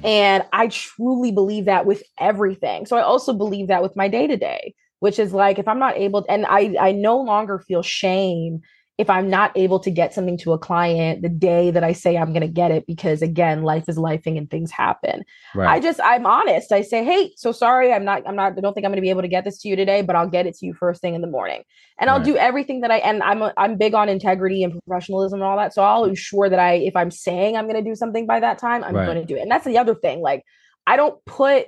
And 0.04 0.44
I 0.52 0.68
truly 0.68 1.30
believe 1.30 1.66
that 1.66 1.86
with 1.86 2.02
everything. 2.18 2.86
So 2.86 2.96
I 2.96 3.02
also 3.02 3.32
believe 3.32 3.68
that 3.68 3.82
with 3.82 3.96
my 3.96 4.08
day 4.08 4.26
to 4.26 4.36
day, 4.36 4.74
which 5.00 5.18
is 5.18 5.32
like 5.32 5.58
if 5.58 5.68
I'm 5.68 5.78
not 5.78 5.96
able, 5.96 6.24
and 6.28 6.44
I 6.46 6.74
I 6.80 6.92
no 6.92 7.20
longer 7.20 7.58
feel 7.60 7.82
shame 7.82 8.60
if 9.02 9.10
I'm 9.10 9.28
not 9.28 9.50
able 9.56 9.80
to 9.80 9.90
get 9.90 10.14
something 10.14 10.38
to 10.38 10.52
a 10.52 10.58
client 10.58 11.22
the 11.22 11.28
day 11.28 11.72
that 11.72 11.82
I 11.82 11.92
say 11.92 12.16
I'm 12.16 12.32
going 12.32 12.42
to 12.42 12.46
get 12.46 12.70
it, 12.70 12.86
because 12.86 13.20
again, 13.20 13.64
life 13.64 13.88
is 13.88 13.98
lifing 13.98 14.38
and 14.38 14.48
things 14.48 14.70
happen. 14.70 15.24
Right. 15.56 15.68
I 15.68 15.80
just, 15.80 15.98
I'm 16.04 16.24
honest. 16.24 16.70
I 16.70 16.82
say, 16.82 17.04
Hey, 17.04 17.32
so 17.36 17.50
sorry. 17.50 17.92
I'm 17.92 18.04
not, 18.04 18.22
I'm 18.28 18.36
not, 18.36 18.56
I 18.56 18.60
don't 18.60 18.74
think 18.74 18.84
I'm 18.84 18.92
going 18.92 18.98
to 18.98 19.02
be 19.02 19.10
able 19.10 19.22
to 19.22 19.28
get 19.28 19.42
this 19.42 19.58
to 19.62 19.68
you 19.68 19.74
today, 19.74 20.02
but 20.02 20.14
I'll 20.14 20.28
get 20.28 20.46
it 20.46 20.56
to 20.58 20.66
you 20.66 20.72
first 20.72 21.00
thing 21.00 21.16
in 21.16 21.20
the 21.20 21.26
morning. 21.26 21.64
And 21.98 22.06
right. 22.06 22.14
I'll 22.14 22.22
do 22.22 22.36
everything 22.36 22.82
that 22.82 22.92
I, 22.92 22.98
and 22.98 23.24
I'm, 23.24 23.42
a, 23.42 23.52
I'm 23.56 23.76
big 23.76 23.92
on 23.92 24.08
integrity 24.08 24.62
and 24.62 24.72
professionalism 24.72 25.40
and 25.40 25.44
all 25.44 25.56
that. 25.56 25.74
So 25.74 25.82
I'll 25.82 26.04
ensure 26.04 26.48
that 26.48 26.60
I, 26.60 26.74
if 26.74 26.94
I'm 26.94 27.10
saying 27.10 27.56
I'm 27.56 27.64
going 27.68 27.82
to 27.82 27.90
do 27.90 27.96
something 27.96 28.24
by 28.24 28.38
that 28.38 28.58
time, 28.58 28.84
I'm 28.84 28.94
right. 28.94 29.04
going 29.04 29.18
to 29.18 29.26
do 29.26 29.34
it. 29.34 29.40
And 29.40 29.50
that's 29.50 29.64
the 29.64 29.78
other 29.78 29.96
thing. 29.96 30.20
Like, 30.20 30.44
I 30.86 30.94
don't 30.94 31.22
put, 31.24 31.66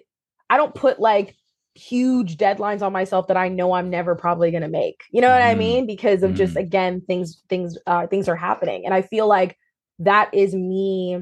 I 0.48 0.56
don't 0.56 0.72
put 0.74 1.00
like 1.00 1.34
huge 1.74 2.36
deadlines 2.36 2.82
on 2.82 2.92
myself 2.92 3.26
that 3.28 3.36
I 3.36 3.48
know 3.48 3.72
I'm 3.72 3.90
never 3.90 4.14
probably 4.14 4.50
going 4.50 4.62
to 4.62 4.68
make. 4.68 5.02
You 5.10 5.20
know 5.20 5.28
what 5.28 5.40
mm. 5.40 5.46
I 5.46 5.50
mm-hmm. 5.50 5.58
mean? 5.58 5.86
Because 5.86 6.22
of 6.22 6.32
mm. 6.32 6.36
just 6.36 6.54
mm-hmm. 6.54 6.66
again 6.66 7.00
things 7.00 7.42
things 7.48 7.76
uh 7.86 8.06
things 8.06 8.28
are 8.28 8.36
happening 8.36 8.84
and 8.84 8.94
I 8.94 9.02
feel 9.02 9.26
like 9.26 9.56
that 10.00 10.32
is 10.32 10.54
me 10.54 11.18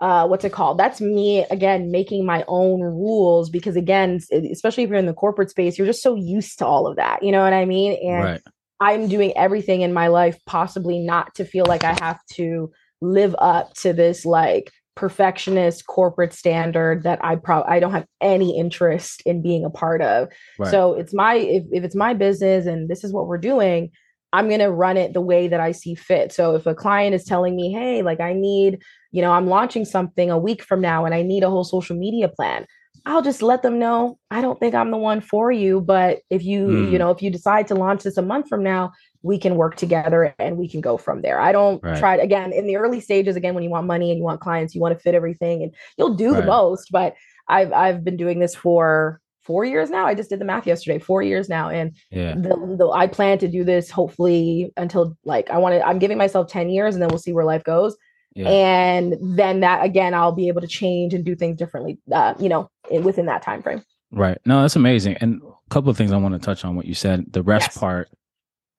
uh 0.00 0.26
what's 0.26 0.44
it 0.44 0.52
called? 0.52 0.78
That's 0.78 1.00
me 1.00 1.44
again 1.50 1.90
making 1.90 2.26
my 2.26 2.44
own 2.46 2.80
rules 2.82 3.48
because 3.48 3.76
again 3.76 4.20
especially 4.30 4.84
if 4.84 4.90
you're 4.90 4.98
in 4.98 5.06
the 5.06 5.14
corporate 5.14 5.50
space 5.50 5.78
you're 5.78 5.86
just 5.86 6.02
so 6.02 6.14
used 6.14 6.58
to 6.58 6.66
all 6.66 6.86
of 6.86 6.96
that. 6.96 7.22
You 7.22 7.32
know 7.32 7.42
what 7.42 7.54
I 7.54 7.64
mean? 7.64 7.98
And 8.02 8.24
right. 8.24 8.42
I'm 8.80 9.08
doing 9.08 9.36
everything 9.36 9.80
in 9.80 9.92
my 9.92 10.08
life 10.08 10.38
possibly 10.46 10.98
not 11.00 11.34
to 11.36 11.44
feel 11.44 11.64
like 11.66 11.84
I 11.84 11.96
have 12.00 12.20
to 12.34 12.70
live 13.00 13.34
up 13.38 13.74
to 13.74 13.92
this 13.92 14.24
like 14.24 14.72
perfectionist 14.98 15.86
corporate 15.86 16.32
standard 16.32 17.04
that 17.04 17.24
I 17.24 17.36
probably 17.36 17.70
I 17.70 17.78
don't 17.78 17.92
have 17.92 18.06
any 18.20 18.58
interest 18.58 19.22
in 19.24 19.40
being 19.42 19.64
a 19.64 19.70
part 19.70 20.02
of. 20.02 20.28
Right. 20.58 20.70
So 20.72 20.94
it's 20.94 21.14
my 21.14 21.36
if, 21.36 21.62
if 21.70 21.84
it's 21.84 21.94
my 21.94 22.14
business 22.14 22.66
and 22.66 22.88
this 22.88 23.04
is 23.04 23.12
what 23.12 23.28
we're 23.28 23.38
doing, 23.38 23.92
I'm 24.32 24.48
going 24.48 24.58
to 24.58 24.72
run 24.72 24.96
it 24.96 25.14
the 25.14 25.20
way 25.20 25.46
that 25.46 25.60
I 25.60 25.70
see 25.70 25.94
fit. 25.94 26.32
So 26.32 26.56
if 26.56 26.66
a 26.66 26.74
client 26.74 27.14
is 27.14 27.22
telling 27.22 27.54
me, 27.54 27.70
"Hey, 27.70 28.02
like 28.02 28.18
I 28.18 28.32
need, 28.32 28.82
you 29.12 29.22
know, 29.22 29.30
I'm 29.30 29.46
launching 29.46 29.84
something 29.84 30.32
a 30.32 30.38
week 30.38 30.64
from 30.64 30.80
now 30.80 31.04
and 31.04 31.14
I 31.14 31.22
need 31.22 31.44
a 31.44 31.50
whole 31.50 31.64
social 31.64 31.96
media 31.96 32.28
plan." 32.28 32.66
I'll 33.06 33.22
just 33.22 33.40
let 33.40 33.62
them 33.62 33.78
know 33.78 34.18
I 34.32 34.42
don't 34.42 34.58
think 34.58 34.74
I'm 34.74 34.90
the 34.90 34.98
one 34.98 35.20
for 35.20 35.52
you. 35.52 35.80
But 35.80 36.18
if 36.28 36.44
you, 36.44 36.66
mm. 36.66 36.90
you 36.90 36.98
know, 36.98 37.10
if 37.10 37.22
you 37.22 37.30
decide 37.30 37.68
to 37.68 37.76
launch 37.76 38.02
this 38.02 38.18
a 38.18 38.22
month 38.22 38.48
from 38.48 38.64
now, 38.64 38.90
we 39.22 39.38
can 39.38 39.56
work 39.56 39.76
together 39.76 40.34
and 40.38 40.56
we 40.56 40.68
can 40.68 40.80
go 40.80 40.96
from 40.96 41.22
there. 41.22 41.40
I 41.40 41.52
don't 41.52 41.82
right. 41.82 41.98
try 41.98 42.16
again 42.16 42.52
in 42.52 42.66
the 42.66 42.76
early 42.76 43.00
stages, 43.00 43.36
again, 43.36 43.54
when 43.54 43.64
you 43.64 43.70
want 43.70 43.86
money 43.86 44.10
and 44.10 44.18
you 44.18 44.24
want 44.24 44.40
clients, 44.40 44.74
you 44.74 44.80
want 44.80 44.96
to 44.96 45.02
fit 45.02 45.14
everything 45.14 45.62
and 45.62 45.74
you'll 45.96 46.14
do 46.14 46.32
right. 46.32 46.40
the 46.40 46.46
most. 46.46 46.90
But 46.92 47.14
I've 47.48 47.72
I've 47.72 48.04
been 48.04 48.16
doing 48.16 48.38
this 48.38 48.54
for 48.54 49.20
four 49.48 49.64
years 49.64 49.88
now. 49.88 50.06
I 50.06 50.14
just 50.14 50.28
did 50.28 50.40
the 50.40 50.44
math 50.44 50.66
yesterday, 50.66 50.98
four 50.98 51.22
years 51.22 51.48
now. 51.48 51.70
And 51.70 51.96
yeah. 52.10 52.34
the, 52.34 52.76
the, 52.78 52.90
I 52.94 53.06
plan 53.06 53.38
to 53.38 53.48
do 53.48 53.64
this 53.64 53.88
hopefully 53.90 54.70
until 54.76 55.16
like 55.24 55.48
I 55.48 55.56
want 55.56 55.74
to, 55.74 55.86
I'm 55.86 55.98
giving 55.98 56.18
myself 56.18 56.48
10 56.50 56.68
years 56.68 56.94
and 56.94 57.00
then 57.00 57.08
we'll 57.08 57.18
see 57.18 57.32
where 57.32 57.46
life 57.46 57.64
goes. 57.64 57.96
Yeah. 58.34 58.46
And 58.50 59.16
then 59.22 59.60
that 59.60 59.82
again, 59.82 60.12
I'll 60.12 60.32
be 60.32 60.48
able 60.48 60.60
to 60.60 60.66
change 60.66 61.14
and 61.14 61.24
do 61.24 61.34
things 61.34 61.56
differently, 61.56 61.98
uh, 62.12 62.34
you 62.38 62.50
know, 62.50 62.70
within 62.90 63.24
that 63.24 63.40
time 63.40 63.62
frame. 63.62 63.82
Right. 64.10 64.38
No, 64.44 64.60
that's 64.60 64.76
amazing. 64.76 65.16
And 65.22 65.40
a 65.42 65.70
couple 65.70 65.88
of 65.88 65.96
things 65.96 66.12
I 66.12 66.18
want 66.18 66.34
to 66.34 66.40
touch 66.40 66.62
on 66.66 66.76
what 66.76 66.84
you 66.84 66.94
said. 66.94 67.32
The 67.32 67.42
rest 67.42 67.68
yes. 67.68 67.78
part, 67.78 68.10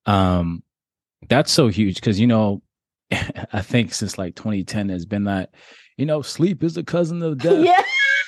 um, 0.10 0.64
that's 1.28 1.52
so 1.52 1.68
huge 1.68 1.96
because 1.96 2.20
you 2.20 2.28
know, 2.28 2.62
I 3.12 3.62
think 3.62 3.94
since 3.94 4.18
like 4.18 4.36
2010 4.36 4.90
has 4.90 5.06
been 5.06 5.26
that, 5.26 5.54
you 5.98 6.06
know, 6.06 6.22
sleep 6.22 6.64
is 6.64 6.76
the 6.76 6.84
cousin 6.84 7.22
of 7.22 7.38
death. 7.40 7.66
yeah. 7.66 7.82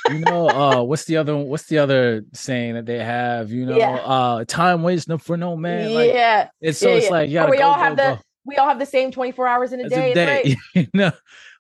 you 0.10 0.20
know, 0.20 0.50
uh, 0.50 0.84
what's 0.84 1.06
the 1.06 1.18
other 1.18 1.38
what's 1.38 1.66
the 1.66 1.78
other 1.78 2.24
saying 2.34 2.74
that 2.74 2.86
they 2.86 3.00
have? 3.00 3.52
You 3.52 3.66
know, 3.66 3.78
yeah. 3.78 3.96
uh, 3.96 4.46
time 4.46 4.84
waits 4.84 5.06
for 5.20 5.38
no 5.38 5.56
man. 5.56 5.94
Like, 5.94 6.14
yeah. 6.14 6.50
It's 6.60 6.80
so 6.80 6.90
yeah, 6.90 6.96
it's 6.96 7.10
like 7.10 7.30
yeah, 7.30 7.50
we 7.50 7.58
go, 7.58 7.68
all 7.68 7.76
have 7.76 7.96
go, 7.96 8.04
the 8.04 8.16
go 8.16 8.22
we 8.46 8.56
all 8.56 8.68
have 8.68 8.80
the 8.80 8.86
same 8.86 9.12
24 9.12 9.48
hours 9.48 9.74
in 9.74 9.82
a 9.82 9.90
day, 9.90 10.12
a 10.12 10.16
day. 10.16 10.56
you 10.76 10.88
know 10.94 11.12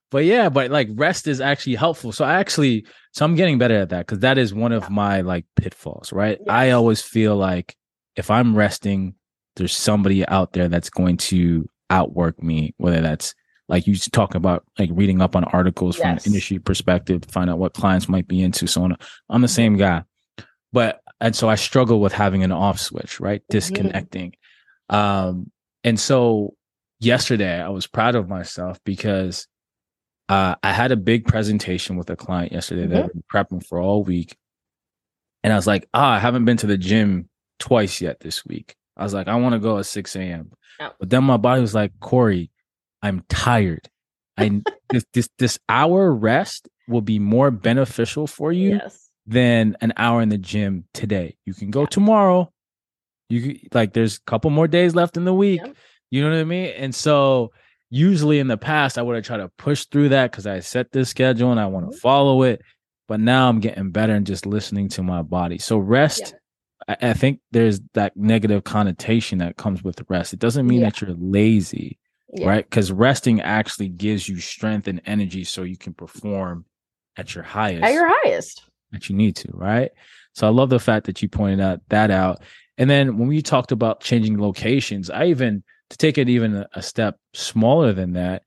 but 0.10 0.26
yeah 0.26 0.50
but 0.50 0.72
like 0.72 0.90
rest 0.94 1.28
is 1.28 1.42
actually 1.42 1.76
helpful 1.76 2.12
so 2.12 2.26
I 2.26 2.40
actually 2.40 2.86
so 3.14 3.26
i'm 3.26 3.36
getting 3.36 3.58
better 3.58 3.76
at 3.76 3.90
that 3.90 4.06
because 4.06 4.20
that 4.20 4.38
is 4.38 4.54
one 4.54 4.72
of 4.72 4.90
my 4.90 5.22
like 5.22 5.46
pitfalls 5.56 6.12
right 6.12 6.38
yes. 6.40 6.48
i 6.50 6.72
always 6.72 7.02
feel 7.02 7.36
like 7.36 7.76
if 8.16 8.32
i'm 8.32 8.56
resting 8.56 9.16
there's 9.56 9.76
somebody 9.76 10.26
out 10.28 10.54
there 10.54 10.68
that's 10.68 10.90
going 10.90 11.18
to 11.18 11.68
outwork 11.90 12.42
me 12.42 12.74
whether 12.78 13.02
that's 13.02 13.34
like 13.68 13.88
you 13.88 13.96
talk 13.96 14.36
about 14.36 14.66
like 14.80 14.90
reading 14.94 15.22
up 15.22 15.36
on 15.36 15.44
articles 15.46 15.98
yes. 15.98 16.02
from 16.02 16.12
an 16.12 16.20
industry 16.26 16.60
perspective 16.60 17.22
to 17.22 17.30
find 17.30 17.50
out 17.50 17.58
what 17.58 17.74
clients 17.74 18.08
might 18.08 18.28
be 18.28 18.42
into 18.42 18.68
so 18.68 18.84
on 18.84 18.96
i'm 19.30 19.42
the 19.42 19.48
same 19.48 19.78
guy 19.78 20.04
but 20.72 21.02
and 21.20 21.36
so 21.36 21.50
i 21.50 21.56
struggle 21.56 22.00
with 22.00 22.14
having 22.14 22.44
an 22.44 22.52
off 22.52 22.80
switch 22.80 23.20
right 23.20 23.42
mm-hmm. 23.42 23.58
disconnecting 23.58 24.32
mm-hmm. 24.90 24.96
um 24.96 25.52
and 25.84 26.00
so 26.00 26.54
yesterday 27.02 27.60
I 27.60 27.70
was 27.70 27.88
proud 27.88 28.16
of 28.16 28.30
myself 28.30 28.80
because 28.86 29.48
uh, 30.30 30.56
I 30.64 30.72
had 30.72 30.92
a 30.92 30.98
big 30.98 31.26
presentation 31.26 31.98
with 31.98 32.10
a 32.10 32.16
client 32.16 32.54
yesterday 32.54 32.84
mm-hmm. 32.84 32.94
that 32.94 33.06
I've 33.06 33.14
been 33.14 33.24
prepping 33.32 33.66
for 33.66 33.82
all 33.82 34.04
week. 34.04 34.38
And 35.44 35.52
I 35.52 35.56
was 35.56 35.68
like, 35.68 35.90
ah, 35.94 36.14
I 36.14 36.20
haven't 36.20 36.46
been 36.46 36.58
to 36.58 36.68
the 36.68 36.78
gym 36.78 37.28
twice 37.60 38.00
yet 38.00 38.20
this 38.22 38.46
week. 38.46 38.76
I 39.02 39.04
was 39.04 39.16
like, 39.16 39.28
I 39.28 39.36
want 39.36 39.54
to 39.54 39.60
go 39.60 39.80
at 39.80 39.88
6 39.88 40.16
a.m. 40.16 40.52
But 41.00 41.10
then 41.10 41.24
my 41.24 41.38
body 41.38 41.60
was 41.60 41.74
like, 41.74 41.92
Corey, 42.00 42.52
I'm 43.02 43.24
tired. 43.30 43.90
I 44.38 44.62
this, 44.90 45.06
this 45.14 45.30
this 45.40 45.60
hour 45.68 46.14
rest 46.14 46.70
will 46.88 47.02
be 47.02 47.18
more 47.18 47.50
beneficial 47.50 48.28
for 48.28 48.52
you 48.52 48.72
yes. 48.72 49.10
than 49.26 49.76
an 49.82 49.94
hour 49.98 50.22
in 50.22 50.30
the 50.30 50.38
gym 50.38 50.86
today. 50.94 51.36
You 51.46 51.56
can 51.56 51.72
go 51.72 51.88
tomorrow. 51.88 52.52
You 53.30 53.60
like 53.74 53.94
there's 53.94 54.18
a 54.18 54.22
couple 54.30 54.52
more 54.52 54.68
days 54.68 54.94
left 54.94 55.18
in 55.18 55.26
the 55.26 55.34
week. 55.34 55.62
You 56.12 56.24
know 56.24 56.30
what 56.30 56.40
I 56.40 56.44
mean? 56.44 56.74
And 56.78 56.94
so 56.94 57.54
usually 57.90 58.38
in 58.38 58.48
the 58.48 58.58
past, 58.58 59.00
I 59.00 59.02
would 59.02 59.16
have 59.16 59.26
tried 59.26 59.38
to 59.38 59.50
push 59.58 59.86
through 59.86 60.10
that 60.10 60.32
because 60.32 60.46
I 60.46 60.60
set 60.60 60.92
this 60.92 61.10
schedule 61.10 61.50
and 61.50 61.60
I 61.60 61.66
want 61.66 61.88
to 61.88 61.90
mm-hmm. 61.92 62.02
follow 62.02 62.44
it. 62.44 62.62
But 63.08 63.20
now 63.20 63.50
I'm 63.50 63.62
getting 63.62 63.90
better 63.90 64.14
and 64.14 64.28
just 64.28 64.46
listening 64.46 64.90
to 64.90 65.04
my 65.04 65.22
body. 65.22 65.58
So 65.58 65.78
rest, 65.78 66.22
yeah. 66.26 66.38
I, 66.92 67.10
I, 67.10 67.14
think 67.14 67.40
there's 67.52 67.80
that 67.94 68.16
negative 68.18 68.64
connotation 68.64 69.40
that 69.40 69.58
comes 69.58 69.84
with 69.84 70.04
rest. 70.10 70.34
It 70.34 70.40
doesn't 70.40 70.68
mean 70.68 70.82
yeah. 70.82 70.90
that 70.90 71.02
you're 71.02 71.16
lazy, 71.18 72.00
yeah. 72.34 72.48
right? 72.48 72.66
Because 72.70 72.92
resting 72.92 73.42
actually 73.42 73.90
gives 73.90 74.28
you 74.28 74.40
strength 74.40 74.88
and 74.88 75.02
energy 75.06 75.44
so 75.44 75.64
you 75.64 75.78
can 75.78 75.94
perform 75.94 76.66
at 77.18 77.36
your 77.36 77.44
highest. 77.44 77.84
At 77.84 77.94
your 77.94 78.08
highest. 78.08 78.64
That 78.92 79.10
you 79.10 79.16
need 79.16 79.36
to, 79.38 79.50
right? 79.54 79.92
So 80.34 80.48
I 80.48 80.50
love 80.50 80.70
the 80.70 80.80
fact 80.80 81.06
that 81.06 81.22
you 81.22 81.30
pointed 81.30 81.62
out 81.62 81.82
that 81.90 82.12
out. 82.12 82.42
And 82.78 82.90
then 82.90 83.18
when 83.18 83.28
we 83.28 83.42
talked 83.42 83.72
about 83.72 84.02
changing 84.02 84.40
locations, 84.40 85.10
I 85.10 85.26
even 85.26 85.64
to 85.92 85.98
take 85.98 86.18
it 86.18 86.30
even 86.30 86.66
a 86.74 86.82
step 86.82 87.18
smaller 87.34 87.92
than 87.94 88.14
that, 88.14 88.44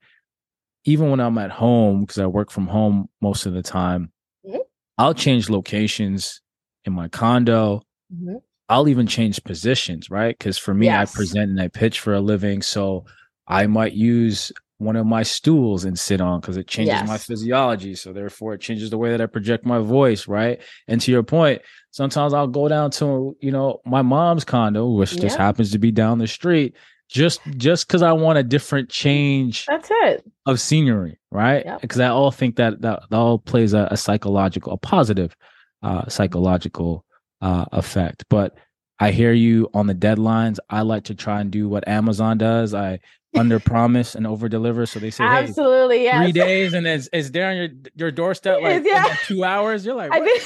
even 0.83 1.09
when 1.09 1.19
I'm 1.19 1.37
at 1.37 1.51
home, 1.51 2.01
because 2.01 2.19
I 2.19 2.25
work 2.25 2.49
from 2.49 2.67
home 2.67 3.07
most 3.21 3.45
of 3.45 3.53
the 3.53 3.61
time, 3.61 4.11
mm-hmm. 4.45 4.57
I'll 4.97 5.13
change 5.13 5.49
locations 5.49 6.41
in 6.85 6.93
my 6.93 7.07
condo. 7.07 7.81
Mm-hmm. 8.15 8.37
I'll 8.69 8.87
even 8.87 9.07
change 9.07 9.43
positions, 9.43 10.09
right? 10.09 10.37
Because 10.37 10.57
for 10.57 10.73
me, 10.73 10.87
yes. 10.87 11.13
I 11.13 11.15
present 11.15 11.51
and 11.51 11.61
I 11.61 11.67
pitch 11.67 11.99
for 11.99 12.13
a 12.13 12.19
living. 12.19 12.61
So 12.61 13.05
I 13.47 13.67
might 13.67 13.93
use 13.93 14.51
one 14.77 14.95
of 14.95 15.05
my 15.05 15.23
stools 15.23 15.85
and 15.85 15.97
sit 15.97 16.19
on 16.19 16.41
because 16.41 16.57
it 16.57 16.67
changes 16.67 16.93
yes. 16.93 17.07
my 17.07 17.17
physiology. 17.17 17.95
So 17.95 18.11
therefore, 18.11 18.55
it 18.55 18.61
changes 18.61 18.89
the 18.89 18.97
way 18.97 19.11
that 19.11 19.21
I 19.21 19.27
project 19.27 19.65
my 19.65 19.79
voice, 19.79 20.27
right? 20.27 20.59
And 20.87 20.99
to 21.01 21.11
your 21.11 21.23
point, 21.23 21.61
sometimes 21.91 22.33
I'll 22.33 22.47
go 22.47 22.67
down 22.67 22.91
to 22.91 23.37
you 23.39 23.51
know 23.51 23.81
my 23.85 24.01
mom's 24.01 24.43
condo, 24.43 24.87
which 24.87 25.13
yeah. 25.13 25.21
just 25.21 25.37
happens 25.37 25.71
to 25.71 25.77
be 25.77 25.91
down 25.91 26.17
the 26.17 26.27
street, 26.27 26.75
just 27.07 27.41
just 27.57 27.87
because 27.87 28.01
I 28.01 28.13
want 28.13 28.39
a 28.39 28.43
different 28.43 28.89
change. 28.89 29.65
That's 29.67 29.89
it 29.91 30.25
of 30.45 30.59
scenery, 30.59 31.19
right? 31.31 31.65
Because 31.81 31.99
yep. 31.99 32.11
I 32.11 32.13
all 32.13 32.31
think 32.31 32.55
that, 32.57 32.81
that 32.81 33.03
that 33.09 33.17
all 33.17 33.39
plays 33.39 33.73
a, 33.73 33.87
a 33.91 33.97
psychological, 33.97 34.73
a 34.73 34.77
positive 34.77 35.35
uh, 35.81 36.07
psychological 36.07 37.04
uh, 37.45 37.65
effect. 37.73 38.25
But 38.27 38.57
I 38.99 39.11
hear 39.11 39.31
you 39.31 39.69
on 39.73 39.85
the 39.85 39.93
deadlines. 39.93 40.57
I 40.69 40.81
like 40.81 41.03
to 41.05 41.15
try 41.15 41.41
and 41.41 41.51
do 41.51 41.69
what 41.69 41.87
Amazon 41.87 42.39
does. 42.39 42.73
I 42.73 42.99
under 43.35 43.59
promise 43.73 44.15
and 44.15 44.25
over 44.25 44.49
deliver. 44.49 44.87
So 44.87 44.99
they 44.99 45.11
say, 45.11 45.23
absolutely, 45.23 46.07
hey, 46.07 46.23
three 46.23 46.31
days, 46.31 46.73
and 46.73 46.87
it's, 46.87 47.07
it's 47.13 47.29
there 47.29 47.51
on 47.51 47.57
your 47.57 47.69
your 47.95 48.11
doorstep 48.11 48.61
like 48.61 48.83
yeah. 48.83 49.15
two 49.25 49.43
hours. 49.43 49.85
You're 49.85 49.93
like, 49.93 50.09
what? 50.09 50.23
I 50.23 50.25
think 50.25 50.43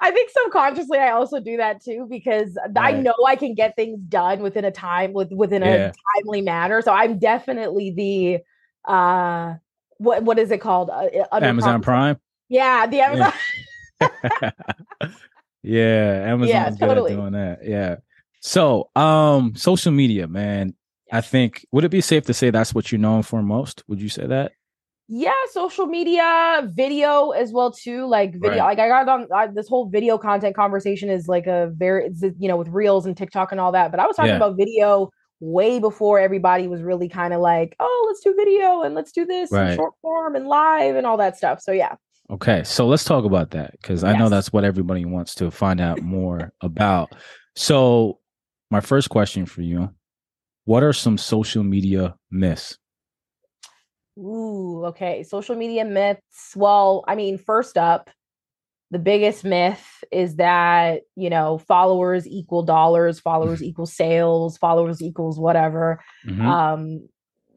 I 0.00 0.10
think 0.10 0.30
subconsciously 0.30 0.98
I 0.98 1.12
also 1.12 1.40
do 1.40 1.56
that 1.56 1.82
too 1.82 2.06
because 2.10 2.58
right. 2.76 2.96
I 2.96 3.00
know 3.00 3.14
I 3.26 3.36
can 3.36 3.54
get 3.54 3.74
things 3.74 3.98
done 4.08 4.42
within 4.42 4.66
a 4.66 4.70
time 4.70 5.14
with 5.14 5.32
within 5.32 5.62
yeah. 5.62 5.90
a 5.90 6.22
timely 6.22 6.42
manner. 6.42 6.82
So 6.82 6.92
I'm 6.92 7.18
definitely 7.18 7.92
the 7.92 8.90
uh 8.92 9.54
what 9.96 10.22
what 10.22 10.38
is 10.38 10.50
it 10.50 10.60
called? 10.60 10.90
Uh, 10.90 11.08
Amazon 11.32 11.80
Prime. 11.80 12.20
Yeah, 12.50 12.86
the 12.86 13.00
Amazon. 13.00 13.32
Yeah, 14.02 14.50
yeah 15.62 16.24
Amazon's 16.26 16.50
yeah, 16.50 16.70
totally. 16.70 17.10
good 17.10 17.18
at 17.18 17.20
doing 17.20 17.32
that. 17.32 17.58
Yeah. 17.64 17.96
So, 18.40 18.90
um, 18.96 19.54
social 19.54 19.92
media, 19.92 20.26
man. 20.26 20.74
I 21.12 21.20
think 21.20 21.66
would 21.72 21.84
it 21.84 21.90
be 21.90 22.00
safe 22.00 22.24
to 22.26 22.34
say 22.34 22.50
that's 22.50 22.74
what 22.74 22.90
you're 22.90 22.98
known 23.00 23.22
for 23.22 23.42
most? 23.42 23.84
Would 23.86 24.00
you 24.00 24.08
say 24.08 24.26
that? 24.26 24.52
Yeah, 25.08 25.32
social 25.50 25.86
media, 25.86 26.70
video 26.72 27.30
as 27.30 27.52
well 27.52 27.70
too. 27.70 28.06
Like 28.06 28.32
video, 28.32 28.64
right. 28.64 28.78
like 28.78 28.78
I 28.78 28.88
got 28.88 29.08
on 29.08 29.28
I, 29.30 29.46
this 29.48 29.68
whole 29.68 29.90
video 29.90 30.16
content 30.16 30.56
conversation 30.56 31.10
is 31.10 31.28
like 31.28 31.46
a 31.46 31.70
very, 31.76 32.10
you 32.38 32.48
know, 32.48 32.56
with 32.56 32.68
reels 32.68 33.04
and 33.04 33.14
TikTok 33.14 33.52
and 33.52 33.60
all 33.60 33.72
that. 33.72 33.90
But 33.90 34.00
I 34.00 34.06
was 34.06 34.16
talking 34.16 34.30
yeah. 34.30 34.36
about 34.36 34.56
video 34.56 35.10
way 35.40 35.80
before 35.80 36.18
everybody 36.18 36.66
was 36.66 36.80
really 36.82 37.10
kind 37.10 37.34
of 37.34 37.40
like, 37.40 37.76
oh, 37.78 38.04
let's 38.06 38.20
do 38.20 38.34
video 38.34 38.82
and 38.82 38.94
let's 38.94 39.12
do 39.12 39.26
this 39.26 39.52
right. 39.52 39.68
and 39.68 39.76
short 39.76 39.92
form 40.00 40.34
and 40.34 40.46
live 40.46 40.96
and 40.96 41.06
all 41.06 41.18
that 41.18 41.36
stuff. 41.36 41.60
So 41.60 41.72
yeah. 41.72 41.96
Okay, 42.32 42.64
so 42.64 42.86
let's 42.86 43.04
talk 43.04 43.24
about 43.24 43.50
that 43.50 43.72
because 43.72 44.02
I 44.02 44.12
yes. 44.12 44.18
know 44.18 44.28
that's 44.30 44.52
what 44.52 44.64
everybody 44.64 45.04
wants 45.04 45.34
to 45.36 45.50
find 45.50 45.80
out 45.80 46.00
more 46.00 46.52
about. 46.62 47.14
So, 47.56 48.20
my 48.70 48.80
first 48.80 49.10
question 49.10 49.44
for 49.44 49.60
you 49.60 49.90
what 50.64 50.82
are 50.82 50.92
some 50.92 51.18
social 51.18 51.62
media 51.62 52.14
myths? 52.30 52.78
Ooh, 54.18 54.84
okay. 54.86 55.22
Social 55.22 55.56
media 55.56 55.84
myths. 55.84 56.54
Well, 56.54 57.04
I 57.08 57.14
mean, 57.14 57.38
first 57.38 57.76
up, 57.76 58.10
the 58.90 58.98
biggest 58.98 59.44
myth 59.44 59.84
is 60.12 60.36
that, 60.36 61.02
you 61.16 61.30
know, 61.30 61.58
followers 61.58 62.26
equal 62.26 62.62
dollars, 62.62 63.18
followers 63.18 63.62
equal 63.62 63.86
sales, 63.86 64.58
followers 64.58 65.02
equals 65.02 65.38
whatever. 65.38 66.02
Mm-hmm. 66.26 66.46
Um, 66.46 67.08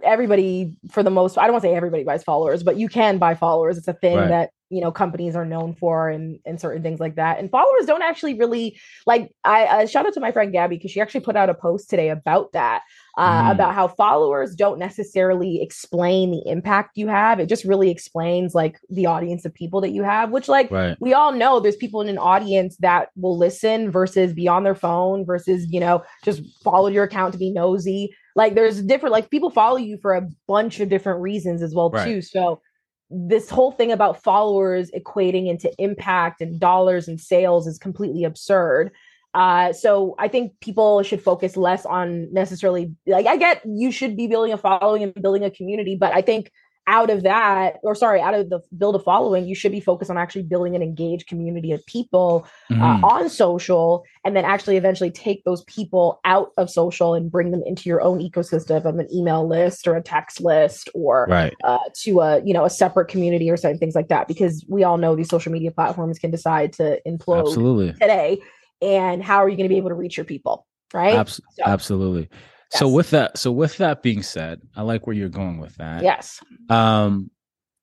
everybody, 0.04 0.78
for 0.90 1.04
the 1.04 1.10
most, 1.10 1.38
I 1.38 1.44
don't 1.44 1.54
want 1.54 1.64
to 1.64 1.70
say 1.70 1.76
everybody 1.76 2.04
buys 2.04 2.24
followers, 2.24 2.64
but 2.64 2.78
you 2.78 2.88
can 2.88 3.18
buy 3.18 3.36
followers. 3.36 3.78
It's 3.78 3.88
a 3.88 3.94
thing 3.94 4.18
right. 4.18 4.30
that 4.30 4.50
you 4.76 4.82
know 4.82 4.92
companies 4.92 5.38
are 5.38 5.46
known 5.46 5.74
for 5.74 6.10
and 6.10 6.38
and 6.46 6.60
certain 6.60 6.84
things 6.84 7.00
like 7.00 7.16
that 7.16 7.40
and 7.40 7.50
followers 7.50 7.86
don't 7.86 8.02
actually 8.02 8.38
really 8.38 8.78
like 9.06 9.32
i 9.46 9.64
uh, 9.64 9.86
shout 9.86 10.06
out 10.06 10.14
to 10.14 10.20
my 10.20 10.34
friend 10.34 10.52
gabby 10.52 10.76
because 10.76 10.92
she 10.92 11.00
actually 11.00 11.22
put 11.22 11.38
out 11.38 11.50
a 11.50 11.54
post 11.54 11.90
today 11.90 12.10
about 12.10 12.52
that 12.52 12.82
uh, 13.18 13.44
mm. 13.44 13.52
about 13.52 13.74
how 13.74 13.88
followers 13.88 14.54
don't 14.54 14.78
necessarily 14.78 15.62
explain 15.62 16.32
the 16.32 16.44
impact 16.46 16.98
you 16.98 17.08
have 17.08 17.40
it 17.40 17.48
just 17.48 17.64
really 17.64 17.90
explains 17.90 18.54
like 18.54 18.78
the 18.90 19.06
audience 19.06 19.46
of 19.46 19.54
people 19.54 19.80
that 19.80 19.92
you 19.92 20.04
have 20.04 20.30
which 20.30 20.50
like 20.50 20.70
right. 20.70 20.98
we 21.00 21.14
all 21.14 21.32
know 21.32 21.62
there's 21.62 21.78
people 21.78 22.02
in 22.02 22.10
an 22.10 22.18
audience 22.18 22.76
that 22.82 23.12
will 23.16 23.38
listen 23.38 23.90
versus 23.90 24.34
be 24.34 24.46
on 24.46 24.64
their 24.64 24.76
phone 24.76 25.26
versus 25.26 25.66
you 25.72 25.80
know 25.80 26.04
just 26.26 26.42
follow 26.66 26.90
your 26.90 27.06
account 27.06 27.32
to 27.32 27.40
be 27.40 27.50
nosy 27.50 28.14
like 28.36 28.56
there's 28.56 28.82
different 28.82 29.14
like 29.14 29.30
people 29.30 29.50
follow 29.50 29.78
you 29.78 29.98
for 30.02 30.14
a 30.14 30.28
bunch 30.50 30.82
of 30.82 30.90
different 30.90 31.22
reasons 31.22 31.62
as 31.62 31.74
well 31.74 31.90
right. 31.92 32.04
too 32.04 32.22
so 32.22 32.62
this 33.10 33.50
whole 33.50 33.72
thing 33.72 33.92
about 33.92 34.24
followers 34.24 34.92
equating 34.92 35.48
into 35.48 35.72
impact 35.78 36.42
and 36.42 36.60
dollars 36.60 37.08
and 37.08 37.20
sales 37.20 37.68
is 37.68 37.78
completely 37.78 38.24
absurd. 38.24 38.92
Uh, 39.34 39.74
so 39.74 40.16
I 40.18 40.30
think 40.30 40.54
people 40.62 41.04
should 41.04 41.22
focus 41.22 41.58
less 41.58 41.86
on 41.86 42.32
necessarily 42.34 42.94
like 43.06 43.26
I 43.26 43.36
get 43.36 43.62
you 43.66 43.92
should 43.92 44.16
be 44.16 44.28
building 44.28 44.54
a 44.54 44.58
following 44.58 45.04
and 45.04 45.14
building 45.14 45.44
a 45.44 45.52
community, 45.52 45.98
but 46.00 46.14
I 46.14 46.22
think 46.22 46.52
out 46.88 47.10
of 47.10 47.24
that, 47.24 47.78
or 47.84 47.96
sorry, 47.96 48.22
out 48.22 48.34
of 48.34 48.50
the 48.50 48.60
build 48.78 48.96
a 48.96 49.00
following, 49.00 49.46
you 49.46 49.56
should 49.56 49.72
be 49.72 49.80
focused 49.80 50.12
on 50.12 50.18
actually 50.18 50.44
building 50.44 50.76
an 50.76 50.84
engaged 50.84 51.28
community 51.28 51.72
of 51.72 51.86
people 51.86 52.48
uh, 52.70 52.74
mm-hmm. 52.74 53.04
uh, 53.04 53.08
on 53.08 53.30
social, 53.30 54.04
and 54.24 54.36
then 54.36 54.46
actually 54.46 54.78
eventually 54.78 55.10
take 55.10 55.44
those 55.46 55.64
people 55.64 56.20
out 56.26 56.52
of 56.58 56.70
social 56.70 57.14
and 57.14 57.32
bring 57.32 57.52
them 57.52 57.64
into 57.66 57.90
your 57.90 58.02
own 58.02 58.20
ecosystem 58.20 58.86
of 58.86 58.98
an 59.00 59.08
email 59.14 59.48
list 59.48 59.88
or 59.88 59.96
a 59.96 60.02
text 60.02 60.42
list 60.42 60.90
or 60.94 61.26
right. 61.30 61.54
uh, 61.64 61.80
to 61.94 62.22
a 62.22 62.44
you 62.46 62.54
know 62.54 62.66
a 62.66 62.70
separate 62.70 63.08
community 63.08 63.50
or 63.50 63.58
certain 63.58 63.80
things 63.80 63.96
like 63.96 64.10
that. 64.10 64.28
Because 64.28 64.64
we 64.68 64.84
all 64.84 64.98
know 64.98 65.16
these 65.16 65.30
social 65.30 65.52
media 65.52 65.72
platforms 65.72 66.20
can 66.20 66.32
decide 66.32 66.74
to 66.74 67.02
implode 67.08 67.48
Absolutely. 67.48 67.94
today, 67.94 68.40
and 68.82 69.24
how 69.24 69.38
are 69.38 69.50
you 69.50 69.58
going 69.58 69.68
to 69.68 69.74
be 69.74 69.78
able 69.78 69.90
to 69.90 69.96
reach 69.96 70.18
your 70.18 70.26
people? 70.26 70.68
Right? 70.94 71.16
Abs- 71.16 71.42
so, 71.58 71.64
absolutely. 71.66 72.30
Yes. 72.76 72.80
So 72.80 72.90
with 72.90 73.10
that, 73.12 73.38
so 73.38 73.52
with 73.54 73.78
that 73.78 74.04
being 74.04 74.22
said, 74.22 74.60
I 74.76 74.82
like 74.82 75.08
where 75.08 75.16
you're 75.16 75.30
going 75.30 75.60
with 75.60 75.76
that. 75.78 76.04
Yes. 76.04 76.42
Um, 76.70 77.32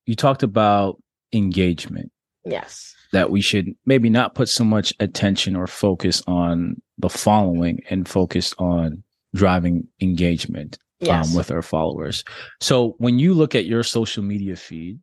you 0.05 0.14
talked 0.14 0.43
about 0.43 1.03
engagement. 1.32 2.12
Yes. 2.45 2.95
That 3.12 3.30
we 3.30 3.40
should 3.40 3.70
maybe 3.86 4.11
not 4.11 4.34
put 4.34 4.51
so 4.51 4.64
much 4.64 4.93
attention 5.01 5.57
or 5.57 5.66
focus 5.66 6.22
on 6.26 6.80
the 6.99 7.09
following 7.09 7.80
and 7.88 8.07
focus 8.07 8.55
on 8.59 9.03
driving 9.34 9.88
engagement 10.03 10.78
um, 11.01 11.07
yes. 11.07 11.30
um, 11.30 11.36
with 11.36 11.51
our 11.51 11.62
followers. 11.62 12.22
So 12.61 12.95
when 12.99 13.18
you 13.18 13.32
look 13.32 13.55
at 13.55 13.64
your 13.64 13.82
social 13.82 14.22
media 14.22 14.57
feed, 14.57 14.99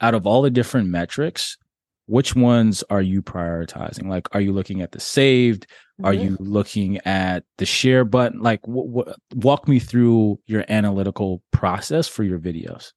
out 0.00 0.14
of 0.14 0.26
all 0.26 0.42
the 0.42 0.50
different 0.50 0.88
metrics, 0.88 1.56
which 2.06 2.34
ones 2.34 2.82
are 2.88 3.02
you 3.02 3.22
prioritizing? 3.22 4.08
Like, 4.08 4.34
are 4.34 4.40
you 4.40 4.52
looking 4.52 4.80
at 4.80 4.92
the 4.92 5.00
saved? 5.00 5.66
Are 6.04 6.12
mm-hmm. 6.12 6.24
you 6.24 6.36
looking 6.38 6.98
at 6.98 7.44
the 7.58 7.66
share 7.66 8.04
button? 8.04 8.40
Like, 8.40 8.62
w- 8.62 8.88
w- 8.88 9.14
walk 9.34 9.66
me 9.66 9.78
through 9.78 10.38
your 10.46 10.64
analytical 10.68 11.42
process 11.52 12.06
for 12.06 12.22
your 12.22 12.38
videos. 12.38 12.92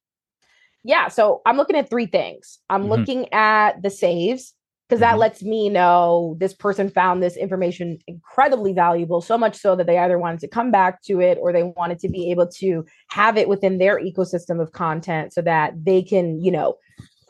Yeah. 0.84 1.08
So 1.08 1.42
I'm 1.44 1.56
looking 1.56 1.76
at 1.76 1.90
three 1.90 2.06
things. 2.06 2.58
I'm 2.70 2.82
mm-hmm. 2.82 2.90
looking 2.90 3.32
at 3.32 3.82
the 3.82 3.90
saves 3.90 4.54
because 4.90 5.00
that 5.00 5.12
mm-hmm. 5.12 5.20
lets 5.20 5.42
me 5.42 5.68
know 5.68 6.36
this 6.40 6.52
person 6.52 6.90
found 6.90 7.22
this 7.22 7.36
information 7.36 7.98
incredibly 8.08 8.72
valuable, 8.72 9.20
so 9.20 9.38
much 9.38 9.56
so 9.56 9.76
that 9.76 9.86
they 9.86 9.98
either 9.98 10.18
wanted 10.18 10.40
to 10.40 10.48
come 10.48 10.72
back 10.72 11.00
to 11.02 11.20
it 11.20 11.38
or 11.40 11.52
they 11.52 11.62
wanted 11.62 12.00
to 12.00 12.08
be 12.08 12.30
able 12.32 12.48
to 12.48 12.84
have 13.08 13.36
it 13.36 13.48
within 13.48 13.78
their 13.78 14.00
ecosystem 14.00 14.60
of 14.60 14.72
content 14.72 15.32
so 15.32 15.42
that 15.42 15.72
they 15.84 16.02
can, 16.02 16.42
you 16.42 16.50
know, 16.50 16.76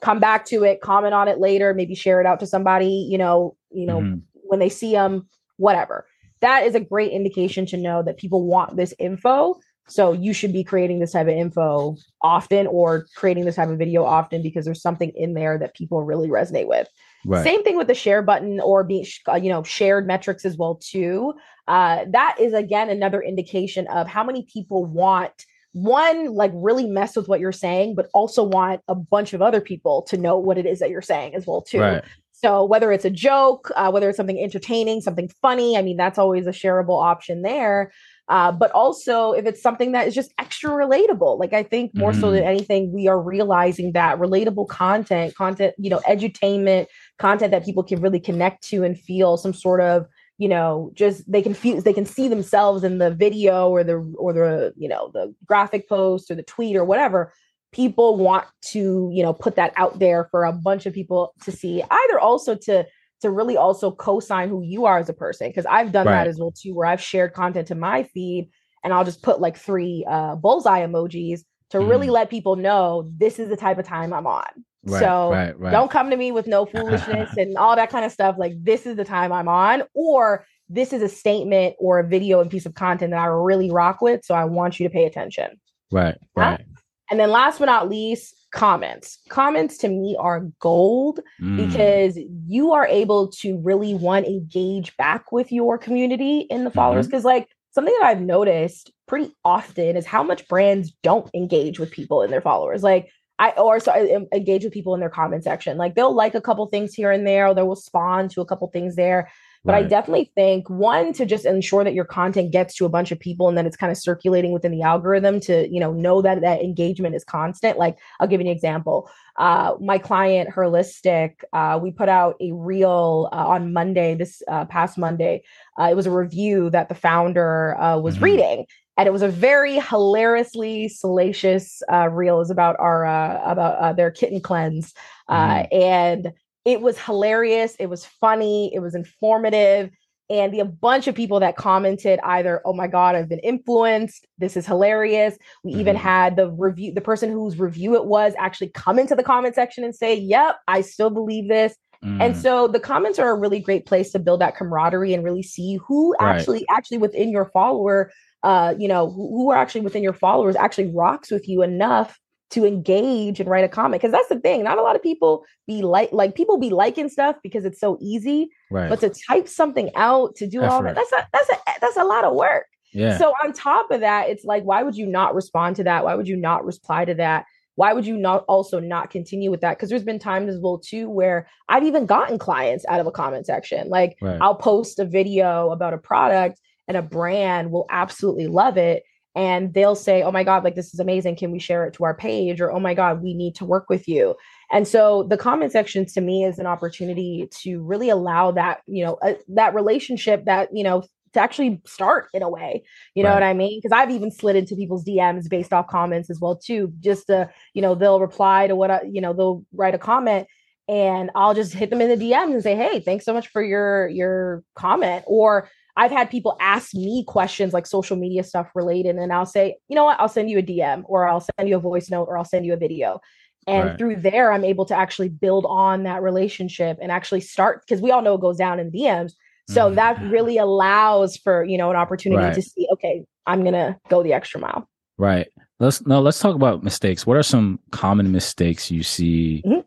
come 0.00 0.18
back 0.18 0.44
to 0.46 0.64
it, 0.64 0.80
comment 0.80 1.14
on 1.14 1.28
it 1.28 1.38
later, 1.38 1.74
maybe 1.74 1.94
share 1.94 2.20
it 2.20 2.26
out 2.26 2.40
to 2.40 2.46
somebody, 2.46 3.06
you 3.10 3.18
know, 3.18 3.56
you 3.70 3.86
know, 3.86 4.00
mm-hmm. 4.00 4.18
when 4.32 4.60
they 4.60 4.68
see 4.68 4.92
them, 4.92 5.28
whatever. 5.56 6.06
That 6.40 6.64
is 6.64 6.74
a 6.74 6.80
great 6.80 7.12
indication 7.12 7.66
to 7.66 7.76
know 7.76 8.02
that 8.02 8.16
people 8.16 8.46
want 8.46 8.76
this 8.76 8.94
info. 8.98 9.60
So 9.88 10.12
you 10.12 10.32
should 10.32 10.52
be 10.52 10.64
creating 10.64 11.00
this 11.00 11.12
type 11.12 11.26
of 11.26 11.34
info 11.34 11.96
often 12.22 12.66
or 12.68 13.06
creating 13.16 13.44
this 13.44 13.56
type 13.56 13.68
of 13.68 13.78
video 13.78 14.04
often 14.04 14.40
because 14.40 14.64
there's 14.64 14.80
something 14.80 15.10
in 15.16 15.34
there 15.34 15.58
that 15.58 15.74
people 15.74 16.02
really 16.02 16.28
resonate 16.28 16.68
with. 16.68 16.88
Right. 17.26 17.44
Same 17.44 17.62
thing 17.64 17.76
with 17.76 17.88
the 17.88 17.94
share 17.94 18.22
button 18.22 18.60
or 18.60 18.84
being, 18.84 19.04
uh, 19.28 19.34
you 19.34 19.50
know, 19.50 19.62
shared 19.64 20.06
metrics 20.06 20.44
as 20.44 20.56
well 20.56 20.76
too. 20.76 21.34
Uh, 21.66 22.04
that 22.12 22.36
is 22.40 22.54
again 22.54 22.88
another 22.88 23.20
indication 23.20 23.86
of 23.88 24.06
how 24.06 24.24
many 24.24 24.46
people 24.50 24.86
want 24.86 25.44
one 25.72 26.34
like 26.34 26.50
really 26.54 26.86
mess 26.86 27.16
with 27.16 27.28
what 27.28 27.40
you're 27.40 27.52
saying 27.52 27.94
but 27.94 28.08
also 28.12 28.42
want 28.42 28.80
a 28.88 28.94
bunch 28.94 29.32
of 29.32 29.40
other 29.40 29.60
people 29.60 30.02
to 30.02 30.16
know 30.16 30.36
what 30.36 30.58
it 30.58 30.66
is 30.66 30.80
that 30.80 30.90
you're 30.90 31.00
saying 31.00 31.34
as 31.34 31.46
well 31.46 31.62
too 31.62 31.80
right. 31.80 32.04
so 32.32 32.64
whether 32.64 32.90
it's 32.90 33.04
a 33.04 33.10
joke 33.10 33.70
uh, 33.76 33.90
whether 33.90 34.08
it's 34.08 34.16
something 34.16 34.40
entertaining 34.40 35.00
something 35.00 35.30
funny 35.40 35.76
i 35.76 35.82
mean 35.82 35.96
that's 35.96 36.18
always 36.18 36.46
a 36.46 36.50
shareable 36.50 37.02
option 37.02 37.42
there 37.42 37.92
uh, 38.28 38.52
but 38.52 38.70
also 38.72 39.32
if 39.32 39.44
it's 39.44 39.60
something 39.60 39.90
that 39.92 40.06
is 40.06 40.14
just 40.14 40.32
extra 40.38 40.70
relatable 40.70 41.38
like 41.38 41.52
i 41.52 41.62
think 41.62 41.92
more 41.94 42.12
mm. 42.12 42.20
so 42.20 42.32
than 42.32 42.40
mm-hmm. 42.40 42.50
anything 42.50 42.92
we 42.92 43.06
are 43.06 43.20
realizing 43.20 43.92
that 43.92 44.18
relatable 44.18 44.66
content 44.66 45.34
content 45.36 45.72
you 45.78 45.88
know 45.88 46.00
edutainment 46.08 46.86
content 47.18 47.52
that 47.52 47.64
people 47.64 47.84
can 47.84 48.00
really 48.00 48.20
connect 48.20 48.64
to 48.64 48.82
and 48.82 48.98
feel 48.98 49.36
some 49.36 49.54
sort 49.54 49.80
of 49.80 50.06
you 50.40 50.48
know 50.48 50.90
just 50.94 51.30
they 51.30 51.42
can 51.42 51.52
feel 51.52 51.82
they 51.82 51.92
can 51.92 52.06
see 52.06 52.26
themselves 52.26 52.82
in 52.82 52.96
the 52.96 53.10
video 53.10 53.68
or 53.68 53.84
the 53.84 53.96
or 54.16 54.32
the 54.32 54.72
you 54.74 54.88
know 54.88 55.10
the 55.12 55.32
graphic 55.44 55.86
post 55.86 56.30
or 56.30 56.34
the 56.34 56.42
tweet 56.42 56.76
or 56.76 56.84
whatever 56.84 57.30
people 57.72 58.16
want 58.16 58.46
to 58.62 59.10
you 59.12 59.22
know 59.22 59.34
put 59.34 59.56
that 59.56 59.72
out 59.76 59.98
there 59.98 60.24
for 60.30 60.46
a 60.46 60.52
bunch 60.52 60.86
of 60.86 60.94
people 60.94 61.34
to 61.42 61.52
see 61.52 61.82
either 61.88 62.18
also 62.18 62.54
to 62.54 62.86
to 63.20 63.30
really 63.30 63.58
also 63.58 63.90
co-sign 63.90 64.48
who 64.48 64.62
you 64.62 64.86
are 64.86 64.98
as 64.98 65.10
a 65.10 65.12
person 65.12 65.46
because 65.46 65.66
i've 65.66 65.92
done 65.92 66.06
right. 66.06 66.24
that 66.24 66.26
as 66.26 66.38
well 66.38 66.52
too 66.52 66.74
where 66.74 66.86
i've 66.86 67.02
shared 67.02 67.34
content 67.34 67.68
to 67.68 67.74
my 67.74 68.02
feed 68.02 68.50
and 68.82 68.94
i'll 68.94 69.04
just 69.04 69.22
put 69.22 69.42
like 69.42 69.58
three 69.58 70.06
uh 70.08 70.34
bullseye 70.36 70.80
emojis 70.86 71.40
to 71.68 71.78
mm. 71.78 71.88
really 71.88 72.08
let 72.08 72.30
people 72.30 72.56
know 72.56 73.10
this 73.18 73.38
is 73.38 73.50
the 73.50 73.58
type 73.58 73.78
of 73.78 73.86
time 73.86 74.14
i'm 74.14 74.26
on 74.26 74.48
Right, 74.82 75.00
so 75.00 75.30
right, 75.30 75.58
right. 75.58 75.70
don't 75.70 75.90
come 75.90 76.08
to 76.10 76.16
me 76.16 76.32
with 76.32 76.46
no 76.46 76.64
foolishness 76.74 77.36
and 77.36 77.56
all 77.56 77.76
that 77.76 77.90
kind 77.90 78.04
of 78.04 78.12
stuff. 78.12 78.36
Like 78.38 78.54
this 78.62 78.86
is 78.86 78.96
the 78.96 79.04
time 79.04 79.32
I'm 79.32 79.48
on, 79.48 79.82
or 79.94 80.46
this 80.68 80.92
is 80.92 81.02
a 81.02 81.08
statement 81.08 81.74
or 81.78 81.98
a 81.98 82.06
video 82.06 82.40
and 82.40 82.50
piece 82.50 82.66
of 82.66 82.74
content 82.74 83.10
that 83.10 83.20
I 83.20 83.26
really 83.26 83.70
rock 83.70 84.00
with. 84.00 84.24
So 84.24 84.34
I 84.34 84.44
want 84.44 84.78
you 84.78 84.88
to 84.88 84.92
pay 84.92 85.04
attention. 85.04 85.60
Right. 85.90 86.16
Right. 86.36 86.64
And 87.10 87.18
then 87.18 87.30
last 87.30 87.58
but 87.58 87.66
not 87.66 87.88
least, 87.88 88.34
comments. 88.52 89.18
Comments 89.28 89.76
to 89.78 89.88
me 89.88 90.16
are 90.18 90.46
gold 90.60 91.20
mm. 91.40 91.56
because 91.56 92.18
you 92.46 92.72
are 92.72 92.86
able 92.86 93.28
to 93.28 93.58
really 93.58 93.94
one 93.94 94.24
engage 94.24 94.96
back 94.96 95.32
with 95.32 95.50
your 95.52 95.76
community 95.76 96.40
in 96.50 96.64
the 96.64 96.70
followers. 96.70 97.06
Because 97.06 97.20
mm-hmm. 97.20 97.38
like 97.38 97.48
something 97.72 97.94
that 98.00 98.06
I've 98.06 98.20
noticed 98.20 98.92
pretty 99.06 99.32
often 99.44 99.96
is 99.96 100.06
how 100.06 100.22
much 100.22 100.46
brands 100.48 100.92
don't 101.02 101.30
engage 101.34 101.78
with 101.80 101.90
people 101.90 102.22
in 102.22 102.30
their 102.30 102.40
followers. 102.40 102.82
Like 102.82 103.10
I 103.40 103.50
or 103.52 103.80
so 103.80 103.90
I 103.90 104.18
engage 104.36 104.64
with 104.64 104.72
people 104.72 104.94
in 104.94 105.00
their 105.00 105.10
comment 105.10 105.42
section. 105.42 105.78
Like 105.78 105.94
they'll 105.94 106.14
like 106.14 106.34
a 106.34 106.40
couple 106.40 106.66
things 106.66 106.94
here 106.94 107.10
and 107.10 107.26
there, 107.26 107.48
or 107.48 107.54
they'll 107.54 107.68
respond 107.68 108.30
to 108.32 108.42
a 108.42 108.46
couple 108.46 108.68
things 108.68 108.96
there. 108.96 109.30
But 109.64 109.72
right. 109.72 109.84
I 109.84 109.88
definitely 109.88 110.30
think 110.34 110.70
one 110.70 111.12
to 111.14 111.26
just 111.26 111.44
ensure 111.44 111.84
that 111.84 111.92
your 111.92 112.06
content 112.06 112.50
gets 112.50 112.74
to 112.76 112.86
a 112.86 112.88
bunch 112.88 113.12
of 113.12 113.20
people 113.20 113.48
and 113.48 113.58
then 113.58 113.66
it's 113.66 113.76
kind 113.76 113.92
of 113.92 113.98
circulating 113.98 114.52
within 114.52 114.72
the 114.72 114.80
algorithm 114.82 115.38
to 115.40 115.68
you 115.70 115.80
know 115.80 115.92
know 115.92 116.22
that 116.22 116.42
that 116.42 116.62
engagement 116.62 117.14
is 117.14 117.24
constant. 117.24 117.78
Like 117.78 117.98
I'll 118.20 118.26
give 118.26 118.40
you 118.40 118.46
an 118.46 118.52
example. 118.52 119.10
Uh, 119.38 119.74
my 119.80 119.96
client, 119.96 120.50
Herlistic, 120.50 121.42
uh, 121.54 121.78
we 121.82 121.90
put 121.90 122.10
out 122.10 122.36
a 122.40 122.52
reel 122.52 123.30
uh, 123.32 123.36
on 123.36 123.72
Monday, 123.72 124.14
this 124.14 124.42
uh, 124.48 124.66
past 124.66 124.98
Monday. 124.98 125.42
Uh, 125.78 125.88
it 125.90 125.96
was 125.96 126.06
a 126.06 126.10
review 126.10 126.68
that 126.70 126.90
the 126.90 126.94
founder 126.94 127.78
uh, 127.80 127.98
was 127.98 128.16
mm-hmm. 128.16 128.24
reading, 128.24 128.66
and 129.00 129.06
it 129.06 129.12
was 129.12 129.22
a 129.22 129.28
very 129.28 129.80
hilariously 129.80 130.86
salacious 130.86 131.82
uh, 131.90 132.10
reel. 132.10 132.34
It 132.34 132.40
was 132.40 132.50
about 132.50 132.76
our 132.78 133.06
uh, 133.06 133.40
about 133.50 133.78
uh, 133.78 133.92
their 133.94 134.10
kitten 134.10 134.42
cleanse, 134.42 134.92
uh, 135.26 135.62
mm. 135.62 135.68
and 135.72 136.32
it 136.66 136.82
was 136.82 136.98
hilarious. 136.98 137.76
It 137.76 137.86
was 137.86 138.04
funny. 138.04 138.70
It 138.74 138.80
was 138.80 138.94
informative, 138.94 139.88
and 140.28 140.52
the 140.52 140.60
a 140.60 140.66
bunch 140.66 141.06
of 141.06 141.14
people 141.14 141.40
that 141.40 141.56
commented 141.56 142.20
either, 142.24 142.60
"Oh 142.66 142.74
my 142.74 142.88
god, 142.88 143.14
I've 143.14 143.30
been 143.30 143.38
influenced. 143.38 144.26
This 144.36 144.54
is 144.54 144.66
hilarious." 144.66 145.38
We 145.64 145.72
mm. 145.72 145.80
even 145.80 145.96
mm-hmm. 145.96 146.04
had 146.06 146.36
the 146.36 146.50
review, 146.50 146.92
the 146.92 147.00
person 147.00 147.32
whose 147.32 147.58
review 147.58 147.94
it 147.94 148.04
was, 148.04 148.34
actually 148.38 148.68
come 148.68 148.98
into 148.98 149.14
the 149.14 149.22
comment 149.22 149.54
section 149.54 149.82
and 149.82 149.96
say, 149.96 150.14
"Yep, 150.14 150.56
I 150.68 150.82
still 150.82 151.08
believe 151.08 151.48
this." 151.48 151.74
Mm. 152.04 152.20
And 152.20 152.36
so 152.36 152.68
the 152.68 152.80
comments 152.80 153.18
are 153.18 153.30
a 153.30 153.34
really 153.34 153.60
great 153.60 153.86
place 153.86 154.12
to 154.12 154.18
build 154.18 154.42
that 154.42 154.56
camaraderie 154.56 155.14
and 155.14 155.24
really 155.24 155.42
see 155.42 155.78
who 155.86 156.14
right. 156.20 156.36
actually 156.36 156.66
actually 156.68 156.98
within 156.98 157.30
your 157.30 157.46
follower 157.46 158.10
uh, 158.42 158.74
you 158.78 158.88
know, 158.88 159.10
who, 159.10 159.28
who 159.28 159.50
are 159.50 159.56
actually 159.56 159.82
within 159.82 160.02
your 160.02 160.12
followers 160.12 160.56
actually 160.56 160.92
rocks 160.94 161.30
with 161.30 161.48
you 161.48 161.62
enough 161.62 162.18
to 162.50 162.66
engage 162.66 163.38
and 163.40 163.48
write 163.48 163.64
a 163.64 163.68
comment. 163.68 164.00
Because 164.00 164.12
that's 164.12 164.28
the 164.28 164.40
thing 164.40 164.64
not 164.64 164.78
a 164.78 164.82
lot 164.82 164.96
of 164.96 165.02
people 165.02 165.44
be 165.66 165.82
like 165.82 166.12
like 166.12 166.34
people 166.34 166.58
be 166.58 166.70
liking 166.70 167.08
stuff 167.08 167.36
because 167.42 167.64
it's 167.64 167.80
so 167.80 167.96
easy 168.00 168.50
right. 168.70 168.88
but 168.88 169.00
to 169.00 169.12
type 169.28 169.48
something 169.48 169.90
out 169.94 170.34
to 170.36 170.46
do 170.46 170.62
Effort. 170.62 170.72
all 170.72 170.82
that 170.82 170.94
that's 170.94 171.12
a 171.12 171.28
that's 171.32 171.48
a 171.48 171.56
that's 171.80 171.96
a 171.96 172.04
lot 172.04 172.24
of 172.24 172.34
work. 172.34 172.66
Yeah. 172.92 173.18
So 173.18 173.32
on 173.44 173.52
top 173.52 173.90
of 173.90 174.00
that 174.00 174.28
it's 174.28 174.44
like 174.44 174.64
why 174.64 174.82
would 174.82 174.96
you 174.96 175.06
not 175.06 175.34
respond 175.34 175.76
to 175.76 175.84
that? 175.84 176.04
Why 176.04 176.14
would 176.14 176.28
you 176.28 176.36
not 176.36 176.64
reply 176.64 177.04
to 177.04 177.14
that? 177.14 177.46
Why 177.76 177.92
would 177.92 178.06
you 178.06 178.16
not 178.16 178.44
also 178.46 178.80
not 178.80 179.10
continue 179.10 179.50
with 179.50 179.60
that? 179.60 179.76
Because 179.76 179.88
there's 179.88 180.04
been 180.04 180.18
times 180.18 180.52
as 180.52 180.60
well 180.60 180.78
too 180.78 181.08
where 181.08 181.46
i've 181.68 181.84
even 181.84 182.04
gotten 182.04 182.38
clients 182.38 182.84
out 182.88 183.00
of 183.00 183.06
a 183.06 183.12
comment 183.12 183.46
section. 183.46 183.88
Like 183.88 184.16
right. 184.20 184.40
i'll 184.40 184.56
post 184.56 184.98
a 184.98 185.04
video 185.04 185.70
about 185.70 185.94
a 185.94 185.98
product 185.98 186.60
and 186.90 186.96
a 186.96 187.02
brand 187.02 187.70
will 187.70 187.86
absolutely 187.88 188.48
love 188.48 188.76
it. 188.76 189.04
And 189.36 189.72
they'll 189.72 189.94
say 189.94 190.24
oh 190.24 190.32
my 190.32 190.42
god 190.42 190.64
like 190.64 190.74
this 190.74 190.92
is 190.92 190.98
amazing. 190.98 191.36
Can 191.36 191.52
we 191.52 191.60
share 191.60 191.86
it 191.86 191.94
to 191.94 192.04
our 192.04 192.16
page? 192.16 192.60
or 192.60 192.72
oh 192.72 192.80
my 192.80 192.94
god 192.94 193.22
we 193.22 193.32
need 193.32 193.54
to 193.54 193.64
work 193.64 193.88
with 193.88 194.08
you. 194.08 194.34
And 194.72 194.88
so 194.88 195.22
the 195.22 195.36
comment 195.36 195.70
section 195.70 196.04
to 196.06 196.20
me 196.20 196.44
is 196.44 196.58
an 196.58 196.66
opportunity 196.66 197.48
to 197.62 197.80
really 197.80 198.08
allow 198.08 198.50
that 198.50 198.80
you 198.86 199.04
know 199.04 199.14
uh, 199.22 199.34
that 199.54 199.72
relationship 199.72 200.46
that 200.46 200.70
you 200.72 200.82
know 200.82 201.04
to 201.32 201.40
actually 201.40 201.80
start 201.86 202.26
in 202.34 202.42
a 202.42 202.50
way. 202.50 202.82
You 203.14 203.22
know 203.22 203.28
right. 203.28 203.36
what 203.36 203.42
i 203.44 203.54
mean? 203.54 203.78
Because 203.80 203.96
i've 203.96 204.10
even 204.10 204.32
slid 204.32 204.56
into 204.56 204.74
people's 204.74 205.04
dms 205.04 205.48
based 205.48 205.72
off 205.72 205.86
comments 205.86 206.28
as 206.28 206.40
well 206.40 206.56
too. 206.56 206.92
Just 206.98 207.28
to 207.28 207.48
you 207.72 207.82
know 207.82 207.94
they'll 207.94 208.20
reply 208.20 208.66
to 208.66 208.74
what 208.74 208.90
i 208.90 209.02
you 209.08 209.20
know 209.20 209.32
they'll 209.32 209.64
write 209.72 209.94
a 209.94 209.98
comment 209.98 210.48
and 210.88 211.30
i'll 211.36 211.54
just 211.54 211.72
hit 211.72 211.88
them 211.88 212.00
in 212.00 212.08
the 212.08 212.24
dms 212.24 212.52
and 212.52 212.62
say 212.64 212.74
hey 212.74 212.98
thanks 212.98 213.24
so 213.24 213.32
much 213.32 213.46
for 213.46 213.62
your 213.62 214.08
your 214.08 214.64
comment. 214.74 215.22
Or 215.28 215.68
I've 216.00 216.10
had 216.10 216.30
people 216.30 216.56
ask 216.60 216.94
me 216.94 217.24
questions 217.28 217.74
like 217.74 217.86
social 217.86 218.16
media 218.16 218.42
stuff 218.42 218.70
related, 218.74 219.16
and 219.16 219.30
I'll 219.34 219.44
say, 219.44 219.76
you 219.88 219.94
know 219.94 220.06
what, 220.06 220.18
I'll 220.18 220.30
send 220.30 220.48
you 220.48 220.58
a 220.58 220.62
DM 220.62 221.02
or 221.04 221.28
I'll 221.28 221.46
send 221.58 221.68
you 221.68 221.76
a 221.76 221.78
voice 221.78 222.08
note 222.08 222.24
or 222.24 222.38
I'll 222.38 222.44
send 222.46 222.64
you 222.64 222.72
a 222.72 222.78
video. 222.78 223.20
And 223.66 223.90
right. 223.90 223.98
through 223.98 224.16
there, 224.16 224.50
I'm 224.50 224.64
able 224.64 224.86
to 224.86 224.96
actually 224.96 225.28
build 225.28 225.66
on 225.68 226.04
that 226.04 226.22
relationship 226.22 226.96
and 227.02 227.12
actually 227.12 227.42
start 227.42 227.84
because 227.86 228.00
we 228.00 228.10
all 228.10 228.22
know 228.22 228.36
it 228.36 228.40
goes 228.40 228.56
down 228.56 228.80
in 228.80 228.90
DMs. 228.90 229.32
So 229.68 229.86
mm-hmm. 229.86 229.96
that 229.96 230.22
really 230.22 230.56
allows 230.56 231.36
for, 231.36 231.64
you 231.64 231.76
know, 231.76 231.90
an 231.90 231.96
opportunity 231.96 232.44
right. 232.44 232.54
to 232.54 232.62
see, 232.62 232.88
okay, 232.94 233.26
I'm 233.46 233.62
gonna 233.62 233.98
go 234.08 234.22
the 234.22 234.32
extra 234.32 234.58
mile. 234.58 234.88
Right. 235.18 235.48
Let's 235.80 236.06
no, 236.06 236.22
let's 236.22 236.40
talk 236.40 236.54
about 236.54 236.82
mistakes. 236.82 237.26
What 237.26 237.36
are 237.36 237.42
some 237.42 237.78
common 237.90 238.32
mistakes 238.32 238.90
you 238.90 239.02
see 239.02 239.62
mm-hmm. 239.66 239.80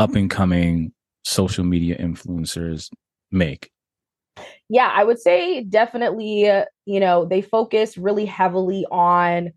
up 0.00 0.16
and 0.16 0.28
coming 0.28 0.92
social 1.22 1.62
media 1.62 1.96
influencers 1.96 2.90
make? 3.30 3.70
Yeah, 4.68 4.90
I 4.92 5.04
would 5.04 5.18
say 5.18 5.62
definitely, 5.62 6.48
uh, 6.48 6.64
you 6.84 7.00
know, 7.00 7.24
they 7.24 7.42
focus 7.42 7.98
really 7.98 8.26
heavily 8.26 8.86
on 8.90 9.52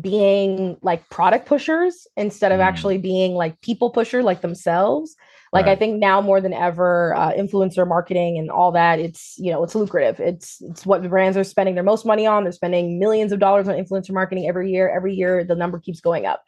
being 0.00 0.76
like 0.82 1.08
product 1.08 1.46
pushers 1.46 2.06
instead 2.16 2.52
of 2.52 2.60
mm. 2.60 2.64
actually 2.64 2.98
being 2.98 3.34
like 3.34 3.60
people 3.60 3.90
pusher 3.90 4.22
like 4.22 4.40
themselves. 4.40 5.16
Like 5.50 5.64
right. 5.64 5.72
i 5.72 5.76
think 5.76 5.98
now 5.98 6.20
more 6.20 6.42
than 6.42 6.52
ever 6.52 7.14
uh, 7.14 7.32
influencer 7.32 7.88
marketing 7.88 8.36
and 8.36 8.50
all 8.50 8.70
that 8.72 8.98
it's 8.98 9.34
you 9.38 9.50
know 9.50 9.64
it's 9.64 9.74
lucrative. 9.74 10.20
It's 10.20 10.60
it's 10.60 10.84
what 10.84 11.02
the 11.02 11.08
brands 11.08 11.38
are 11.38 11.44
spending 11.44 11.74
their 11.74 11.84
most 11.84 12.04
money 12.04 12.26
on. 12.26 12.42
They're 12.42 12.52
spending 12.52 12.98
millions 12.98 13.32
of 13.32 13.38
dollars 13.38 13.66
on 13.66 13.74
influencer 13.74 14.10
marketing 14.10 14.46
every 14.46 14.70
year. 14.70 14.90
Every 14.94 15.14
year 15.14 15.44
the 15.44 15.54
number 15.54 15.78
keeps 15.78 16.00
going 16.00 16.26
up. 16.26 16.42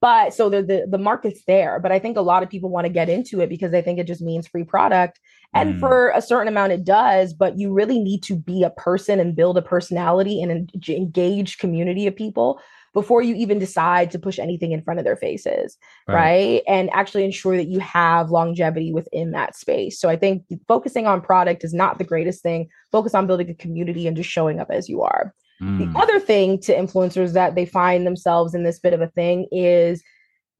But 0.00 0.32
so 0.32 0.48
the, 0.48 0.62
the 0.62 0.86
the 0.88 0.96
market's 0.96 1.42
there 1.46 1.80
but 1.80 1.90
i 1.90 1.98
think 1.98 2.16
a 2.16 2.22
lot 2.22 2.44
of 2.44 2.48
people 2.48 2.70
want 2.70 2.86
to 2.86 2.92
get 2.92 3.08
into 3.08 3.40
it 3.40 3.48
because 3.48 3.72
they 3.72 3.82
think 3.82 3.98
it 3.98 4.06
just 4.06 4.22
means 4.22 4.46
free 4.46 4.64
product 4.64 5.18
and 5.54 5.74
mm. 5.74 5.80
for 5.80 6.10
a 6.10 6.22
certain 6.22 6.48
amount 6.48 6.72
it 6.72 6.84
does 6.84 7.32
but 7.32 7.58
you 7.58 7.72
really 7.72 7.98
need 7.98 8.22
to 8.22 8.36
be 8.36 8.62
a 8.62 8.70
person 8.70 9.20
and 9.20 9.36
build 9.36 9.56
a 9.56 9.62
personality 9.62 10.42
and 10.42 10.52
an 10.52 10.68
engaged 10.88 11.58
community 11.58 12.06
of 12.06 12.14
people 12.14 12.60
before 12.94 13.22
you 13.22 13.34
even 13.34 13.58
decide 13.58 14.10
to 14.10 14.18
push 14.18 14.38
anything 14.38 14.72
in 14.72 14.82
front 14.82 14.98
of 14.98 15.04
their 15.04 15.16
faces 15.16 15.76
right. 16.06 16.14
right, 16.14 16.62
and 16.66 16.90
actually 16.92 17.24
ensure 17.24 17.56
that 17.56 17.68
you 17.68 17.78
have 17.80 18.30
longevity 18.30 18.92
within 18.92 19.30
that 19.30 19.56
space 19.56 19.98
so 20.00 20.08
i 20.08 20.16
think 20.16 20.44
focusing 20.66 21.06
on 21.06 21.20
product 21.20 21.64
is 21.64 21.74
not 21.74 21.98
the 21.98 22.04
greatest 22.04 22.42
thing 22.42 22.68
focus 22.92 23.14
on 23.14 23.26
building 23.26 23.48
a 23.50 23.54
community 23.54 24.06
and 24.06 24.16
just 24.16 24.30
showing 24.30 24.60
up 24.60 24.70
as 24.70 24.88
you 24.88 25.02
are 25.02 25.34
mm. 25.62 25.78
the 25.78 25.98
other 25.98 26.20
thing 26.20 26.60
to 26.60 26.74
influencers 26.74 27.32
that 27.32 27.54
they 27.54 27.66
find 27.66 28.06
themselves 28.06 28.54
in 28.54 28.64
this 28.64 28.78
bit 28.78 28.92
of 28.92 29.00
a 29.00 29.08
thing 29.08 29.46
is 29.52 30.02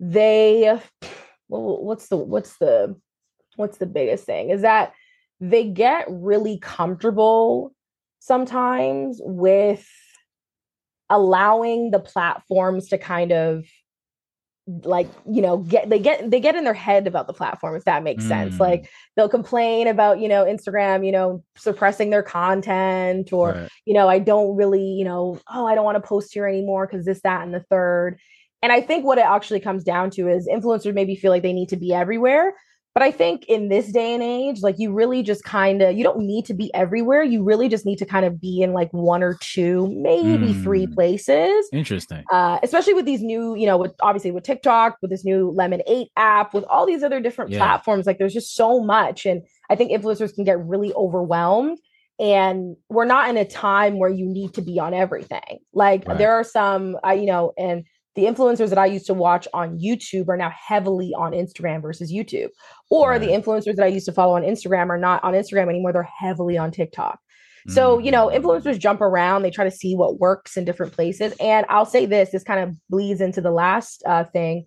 they 0.00 0.78
well, 1.48 1.82
what's 1.82 2.08
the 2.08 2.16
what's 2.16 2.58
the 2.58 2.94
what's 3.58 3.78
the 3.78 3.86
biggest 3.86 4.24
thing 4.24 4.50
is 4.50 4.62
that 4.62 4.92
they 5.40 5.64
get 5.64 6.06
really 6.08 6.58
comfortable 6.58 7.72
sometimes 8.20 9.20
with 9.22 9.86
allowing 11.10 11.90
the 11.90 12.00
platforms 12.00 12.88
to 12.88 12.98
kind 12.98 13.32
of 13.32 13.64
like 14.84 15.08
you 15.26 15.40
know 15.40 15.58
get 15.58 15.88
they 15.88 15.98
get 15.98 16.30
they 16.30 16.40
get 16.40 16.54
in 16.54 16.64
their 16.64 16.74
head 16.74 17.06
about 17.06 17.26
the 17.26 17.32
platform 17.32 17.74
if 17.74 17.84
that 17.84 18.02
makes 18.02 18.24
mm. 18.24 18.28
sense 18.28 18.60
like 18.60 18.90
they'll 19.16 19.28
complain 19.28 19.86
about 19.86 20.20
you 20.20 20.28
know 20.28 20.44
instagram 20.44 21.06
you 21.06 21.12
know 21.12 21.42
suppressing 21.56 22.10
their 22.10 22.22
content 22.22 23.32
or 23.32 23.52
right. 23.52 23.68
you 23.86 23.94
know 23.94 24.08
i 24.08 24.18
don't 24.18 24.54
really 24.56 24.84
you 24.84 25.04
know 25.06 25.40
oh 25.48 25.66
i 25.66 25.74
don't 25.74 25.86
want 25.86 25.96
to 25.96 26.06
post 26.06 26.34
here 26.34 26.46
anymore 26.46 26.86
because 26.86 27.06
this 27.06 27.22
that 27.22 27.42
and 27.44 27.54
the 27.54 27.64
third 27.70 28.18
and 28.60 28.70
i 28.70 28.78
think 28.78 29.06
what 29.06 29.16
it 29.16 29.24
actually 29.24 29.60
comes 29.60 29.84
down 29.84 30.10
to 30.10 30.28
is 30.28 30.46
influencers 30.46 30.92
maybe 30.92 31.16
feel 31.16 31.30
like 31.30 31.42
they 31.42 31.54
need 31.54 31.70
to 31.70 31.76
be 31.76 31.94
everywhere 31.94 32.52
but 32.98 33.04
I 33.04 33.12
think 33.12 33.44
in 33.46 33.68
this 33.68 33.92
day 33.92 34.12
and 34.12 34.24
age, 34.24 34.60
like 34.60 34.74
you 34.76 34.92
really 34.92 35.22
just 35.22 35.44
kind 35.44 35.82
of 35.82 35.96
you 35.96 36.02
don't 36.02 36.18
need 36.18 36.44
to 36.46 36.52
be 36.52 36.74
everywhere. 36.74 37.22
You 37.22 37.44
really 37.44 37.68
just 37.68 37.86
need 37.86 37.98
to 37.98 38.04
kind 38.04 38.26
of 38.26 38.40
be 38.40 38.60
in 38.60 38.72
like 38.72 38.90
one 38.90 39.22
or 39.22 39.38
two, 39.40 39.86
maybe 39.96 40.52
mm. 40.52 40.62
three 40.64 40.88
places. 40.88 41.68
Interesting. 41.72 42.24
Uh, 42.32 42.58
especially 42.64 42.94
with 42.94 43.04
these 43.04 43.22
new, 43.22 43.54
you 43.54 43.66
know, 43.66 43.76
with 43.76 43.92
obviously 44.00 44.32
with 44.32 44.42
TikTok, 44.42 44.96
with 45.00 45.12
this 45.12 45.24
new 45.24 45.54
Lemon8 45.56 46.06
app, 46.16 46.52
with 46.52 46.64
all 46.64 46.86
these 46.86 47.04
other 47.04 47.20
different 47.20 47.52
yeah. 47.52 47.58
platforms. 47.58 48.04
Like 48.04 48.18
there's 48.18 48.34
just 48.34 48.56
so 48.56 48.80
much. 48.80 49.26
And 49.26 49.42
I 49.70 49.76
think 49.76 49.92
influencers 49.92 50.34
can 50.34 50.42
get 50.42 50.58
really 50.58 50.92
overwhelmed. 50.94 51.78
And 52.18 52.74
we're 52.88 53.04
not 53.04 53.30
in 53.30 53.36
a 53.36 53.44
time 53.44 54.00
where 54.00 54.10
you 54.10 54.26
need 54.26 54.54
to 54.54 54.60
be 54.60 54.80
on 54.80 54.92
everything. 54.92 55.60
Like 55.72 56.04
right. 56.04 56.18
there 56.18 56.32
are 56.32 56.42
some, 56.42 56.96
uh, 57.06 57.12
you 57.12 57.26
know, 57.26 57.52
and 57.56 57.84
the 58.18 58.24
influencers 58.24 58.68
that 58.70 58.78
I 58.78 58.86
used 58.86 59.06
to 59.06 59.14
watch 59.14 59.46
on 59.54 59.78
YouTube 59.78 60.26
are 60.28 60.36
now 60.36 60.50
heavily 60.50 61.12
on 61.16 61.30
Instagram 61.30 61.80
versus 61.80 62.12
YouTube. 62.12 62.48
Or 62.90 63.10
right. 63.10 63.20
the 63.20 63.28
influencers 63.28 63.76
that 63.76 63.84
I 63.84 63.86
used 63.86 64.06
to 64.06 64.12
follow 64.12 64.34
on 64.34 64.42
Instagram 64.42 64.88
are 64.88 64.98
not 64.98 65.22
on 65.22 65.34
Instagram 65.34 65.68
anymore. 65.68 65.92
They're 65.92 66.02
heavily 66.02 66.58
on 66.58 66.72
TikTok. 66.72 67.20
So, 67.68 67.98
you 67.98 68.10
know, 68.10 68.26
mm. 68.26 68.36
influencers 68.36 68.76
jump 68.76 69.02
around, 69.02 69.42
they 69.42 69.52
try 69.52 69.64
to 69.64 69.70
see 69.70 69.94
what 69.94 70.18
works 70.18 70.56
in 70.56 70.64
different 70.64 70.94
places. 70.94 71.32
And 71.38 71.64
I'll 71.68 71.86
say 71.86 72.06
this 72.06 72.30
this 72.30 72.42
kind 72.42 72.58
of 72.58 72.74
bleeds 72.90 73.20
into 73.20 73.40
the 73.40 73.52
last 73.52 74.02
uh, 74.04 74.24
thing 74.24 74.66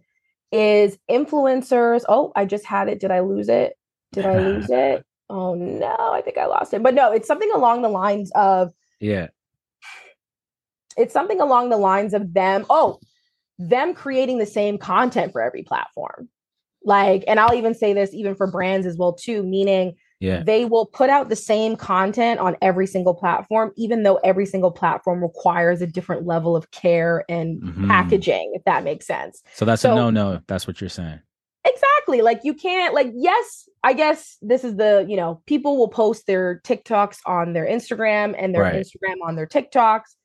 is 0.54 0.98
influencers. 1.10 2.04
Oh, 2.08 2.32
I 2.38 2.46
just 2.46 2.66
had 2.66 2.88
it. 2.88 3.02
Did 3.02 3.12
I 3.12 3.20
lose 3.20 3.50
it? 3.50 3.74
Did 4.14 4.28
I 4.28 4.40
lose 4.40 4.70
it? 4.70 5.04
Oh, 5.30 5.56
no, 5.56 5.98
I 6.00 6.22
think 6.22 6.38
I 6.38 6.46
lost 6.46 6.74
it. 6.74 6.84
But 6.84 6.94
no, 6.94 7.12
it's 7.12 7.28
something 7.28 7.52
along 7.54 7.82
the 7.82 7.90
lines 7.90 8.32
of, 8.34 8.72
yeah, 9.02 9.28
it's 10.96 11.14
something 11.14 11.42
along 11.42 11.70
the 11.70 11.78
lines 11.78 12.14
of 12.14 12.34
them. 12.34 12.66
Oh, 12.70 13.00
them 13.70 13.94
creating 13.94 14.40
the 14.40 14.46
same 14.46 14.78
content 14.78 15.32
for 15.32 15.42
every 15.42 15.64
platform. 15.64 16.30
Like, 16.84 17.24
and 17.28 17.40
I'll 17.40 17.54
even 17.54 17.76
say 17.76 17.94
this 17.94 18.14
even 18.14 18.36
for 18.36 18.48
brands 18.48 18.88
as 18.88 18.98
well, 18.98 19.14
too, 19.14 19.44
meaning 19.44 19.96
yeah. 20.20 20.42
they 20.44 20.66
will 20.66 20.88
put 20.88 21.10
out 21.10 21.30
the 21.30 21.36
same 21.36 21.76
content 21.76 22.40
on 22.40 22.58
every 22.62 22.88
single 22.88 23.14
platform, 23.14 23.72
even 23.78 24.04
though 24.04 24.16
every 24.24 24.46
single 24.46 24.72
platform 24.72 25.22
requires 25.22 25.82
a 25.82 25.88
different 25.88 26.26
level 26.26 26.56
of 26.56 26.72
care 26.72 27.24
and 27.30 27.62
mm-hmm. 27.62 27.88
packaging, 27.88 28.54
if 28.56 28.64
that 28.66 28.84
makes 28.84 29.06
sense. 29.06 29.44
So 29.54 29.66
that's 29.66 29.84
so, 29.84 29.92
a 29.92 29.96
no 29.96 30.10
no. 30.10 30.42
That's 30.48 30.66
what 30.66 30.82
you're 30.82 30.90
saying. 30.90 31.20
Exactly. 31.64 32.22
Like 32.24 32.42
you 32.44 32.56
can't 32.56 32.96
like 32.96 33.12
yes, 33.14 33.70
I 33.84 33.94
guess 33.94 34.38
this 34.42 34.64
is 34.64 34.76
the, 34.78 35.06
you 35.08 35.16
know, 35.16 35.44
people 35.46 35.78
will 35.78 35.90
post 35.90 36.26
their 36.26 36.62
TikToks 36.66 37.20
on 37.28 37.54
their 37.54 37.68
Instagram 37.68 38.34
and 38.38 38.56
their 38.56 38.64
right. 38.64 38.76
Instagram 38.76 39.18
on 39.24 39.36
their 39.36 39.46
TikToks 39.46 40.16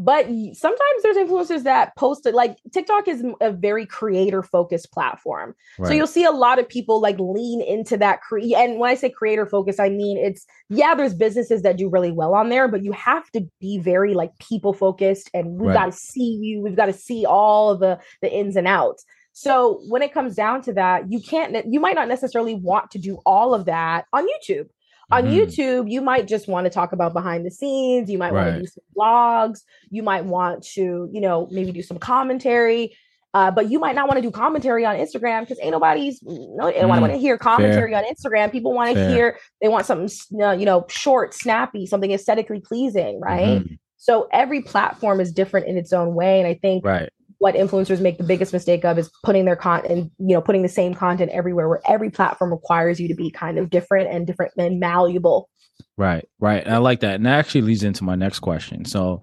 but 0.00 0.26
sometimes 0.52 1.02
there's 1.02 1.16
influencers 1.16 1.64
that 1.64 1.96
post 1.96 2.24
it 2.24 2.32
like 2.32 2.56
TikTok 2.72 3.08
is 3.08 3.24
a 3.40 3.50
very 3.50 3.84
creator 3.84 4.44
focused 4.44 4.92
platform. 4.92 5.56
Right. 5.76 5.88
So 5.88 5.94
you'll 5.94 6.06
see 6.06 6.24
a 6.24 6.30
lot 6.30 6.60
of 6.60 6.68
people 6.68 7.00
like 7.00 7.16
lean 7.18 7.60
into 7.60 7.96
that 7.96 8.20
cre- 8.20 8.54
and 8.56 8.78
when 8.78 8.90
I 8.90 8.94
say 8.94 9.10
creator 9.10 9.44
focused 9.44 9.80
I 9.80 9.88
mean 9.88 10.16
it's 10.16 10.46
yeah 10.68 10.94
there's 10.94 11.14
businesses 11.14 11.62
that 11.62 11.76
do 11.76 11.88
really 11.88 12.12
well 12.12 12.34
on 12.34 12.48
there 12.48 12.68
but 12.68 12.84
you 12.84 12.92
have 12.92 13.28
to 13.32 13.44
be 13.60 13.78
very 13.78 14.14
like 14.14 14.30
people 14.38 14.72
focused 14.72 15.30
and 15.34 15.58
we've 15.58 15.70
right. 15.70 15.74
got 15.74 15.86
to 15.86 15.98
see 15.98 16.38
you 16.40 16.62
we've 16.62 16.76
got 16.76 16.86
to 16.86 16.92
see 16.92 17.26
all 17.26 17.70
of 17.70 17.80
the 17.80 17.98
the 18.22 18.32
ins 18.32 18.54
and 18.54 18.68
outs. 18.68 19.04
So 19.32 19.80
when 19.88 20.02
it 20.02 20.14
comes 20.14 20.36
down 20.36 20.62
to 20.62 20.72
that 20.74 21.10
you 21.10 21.20
can't 21.20 21.66
you 21.72 21.80
might 21.80 21.96
not 21.96 22.06
necessarily 22.06 22.54
want 22.54 22.92
to 22.92 22.98
do 22.98 23.18
all 23.26 23.52
of 23.52 23.64
that 23.64 24.04
on 24.12 24.28
YouTube 24.28 24.68
on 25.10 25.24
mm. 25.24 25.34
YouTube, 25.34 25.90
you 25.90 26.00
might 26.02 26.28
just 26.28 26.48
want 26.48 26.66
to 26.66 26.70
talk 26.70 26.92
about 26.92 27.12
behind 27.12 27.46
the 27.46 27.50
scenes. 27.50 28.10
You 28.10 28.18
might 28.18 28.32
right. 28.32 28.44
want 28.44 28.56
to 28.56 28.60
do 28.62 28.66
some 28.66 28.84
vlogs. 28.96 29.60
You 29.90 30.02
might 30.02 30.24
want 30.24 30.62
to, 30.74 31.08
you 31.12 31.20
know, 31.20 31.48
maybe 31.50 31.72
do 31.72 31.82
some 31.82 31.98
commentary. 31.98 32.96
Uh, 33.34 33.50
but 33.50 33.70
you 33.70 33.78
might 33.78 33.94
not 33.94 34.08
want 34.08 34.16
to 34.16 34.22
do 34.22 34.30
commentary 34.30 34.84
on 34.84 34.96
Instagram 34.96 35.40
because 35.40 35.58
ain't 35.60 35.72
nobody's 35.72 36.20
no, 36.22 36.66
they 36.66 36.78
mm. 36.78 36.88
want 36.88 37.12
to 37.12 37.18
hear 37.18 37.36
commentary 37.36 37.92
Fair. 37.92 38.04
on 38.04 38.14
Instagram. 38.14 38.50
People 38.50 38.72
want 38.72 38.94
to 38.94 39.08
hear, 39.10 39.38
they 39.60 39.68
want 39.68 39.86
something, 39.86 40.08
you 40.30 40.64
know, 40.64 40.86
short, 40.88 41.34
snappy, 41.34 41.86
something 41.86 42.10
aesthetically 42.10 42.60
pleasing, 42.60 43.20
right? 43.20 43.60
Mm-hmm. 43.60 43.74
So 43.98 44.28
every 44.32 44.62
platform 44.62 45.20
is 45.20 45.32
different 45.32 45.66
in 45.66 45.76
its 45.76 45.92
own 45.92 46.14
way. 46.14 46.38
And 46.38 46.48
I 46.48 46.54
think 46.54 46.84
right 46.84 47.10
what 47.38 47.54
influencers 47.54 48.00
make 48.00 48.18
the 48.18 48.24
biggest 48.24 48.52
mistake 48.52 48.84
of 48.84 48.98
is 48.98 49.10
putting 49.22 49.44
their 49.44 49.56
content, 49.56 50.10
you 50.18 50.34
know, 50.34 50.40
putting 50.40 50.62
the 50.62 50.68
same 50.68 50.94
content 50.94 51.30
everywhere 51.30 51.68
where 51.68 51.80
every 51.88 52.10
platform 52.10 52.50
requires 52.50 53.00
you 53.00 53.08
to 53.08 53.14
be 53.14 53.30
kind 53.30 53.58
of 53.58 53.70
different 53.70 54.10
and 54.10 54.26
different 54.26 54.52
and 54.58 54.80
malleable. 54.80 55.48
Right, 55.96 56.28
right. 56.40 56.64
And 56.64 56.74
I 56.74 56.78
like 56.78 57.00
that. 57.00 57.14
And 57.14 57.26
that 57.26 57.38
actually 57.38 57.62
leads 57.62 57.84
into 57.84 58.02
my 58.02 58.16
next 58.16 58.40
question. 58.40 58.84
So 58.84 59.22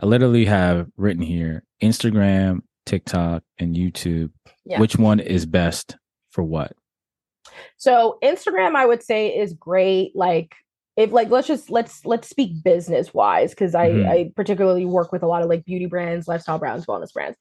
I 0.00 0.06
literally 0.06 0.44
have 0.44 0.86
written 0.96 1.22
here 1.22 1.64
Instagram, 1.82 2.60
TikTok, 2.84 3.42
and 3.58 3.74
YouTube. 3.74 4.30
Yeah. 4.64 4.78
Which 4.78 4.96
one 4.96 5.18
is 5.18 5.44
best 5.44 5.96
for 6.30 6.44
what? 6.44 6.72
So 7.78 8.18
Instagram, 8.22 8.76
I 8.76 8.86
would 8.86 9.02
say, 9.02 9.36
is 9.36 9.54
great. 9.54 10.14
Like 10.14 10.54
if 10.96 11.10
like 11.10 11.30
let's 11.30 11.48
just 11.48 11.70
let's 11.70 12.04
let's 12.04 12.28
speak 12.28 12.62
business 12.62 13.12
wise 13.12 13.50
because 13.50 13.74
I 13.74 13.90
mm-hmm. 13.90 14.08
I 14.08 14.30
particularly 14.36 14.84
work 14.84 15.12
with 15.12 15.22
a 15.22 15.26
lot 15.26 15.42
of 15.42 15.48
like 15.48 15.64
beauty 15.64 15.86
brands, 15.86 16.28
lifestyle 16.28 16.58
brands, 16.58 16.86
wellness 16.86 17.12
brands 17.12 17.36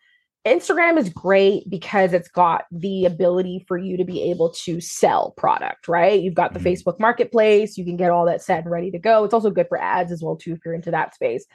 Instagram 0.46 0.98
is 0.98 1.10
great 1.10 1.68
because 1.70 2.14
it's 2.14 2.28
got 2.28 2.66
the 2.72 3.06
ability 3.06 3.66
for 3.68 3.78
you 3.78 3.98
to 3.98 4.06
be 4.06 4.22
able 4.30 4.52
to 4.52 4.80
sell 4.80 5.34
product, 5.38 5.88
right? 5.88 6.22
You've 6.22 6.36
got 6.36 6.54
the 6.54 6.60
mm-hmm. 6.60 6.68
Facebook 6.68 7.00
marketplace, 7.00 7.78
you 7.78 7.84
can 7.84 7.98
get 7.98 8.12
all 8.12 8.26
that 8.26 8.44
set 8.44 8.60
and 8.60 8.72
ready 8.72 8.92
to 8.92 9.00
go. 9.00 9.24
It's 9.24 9.34
also 9.34 9.50
good 9.50 9.68
for 9.68 9.80
ads 9.80 10.12
as 10.12 10.22
well 10.22 10.36
too 10.36 10.54
if 10.54 10.60
you're 10.64 10.76
into 10.76 10.92
that 10.92 11.16
space. 11.16 11.46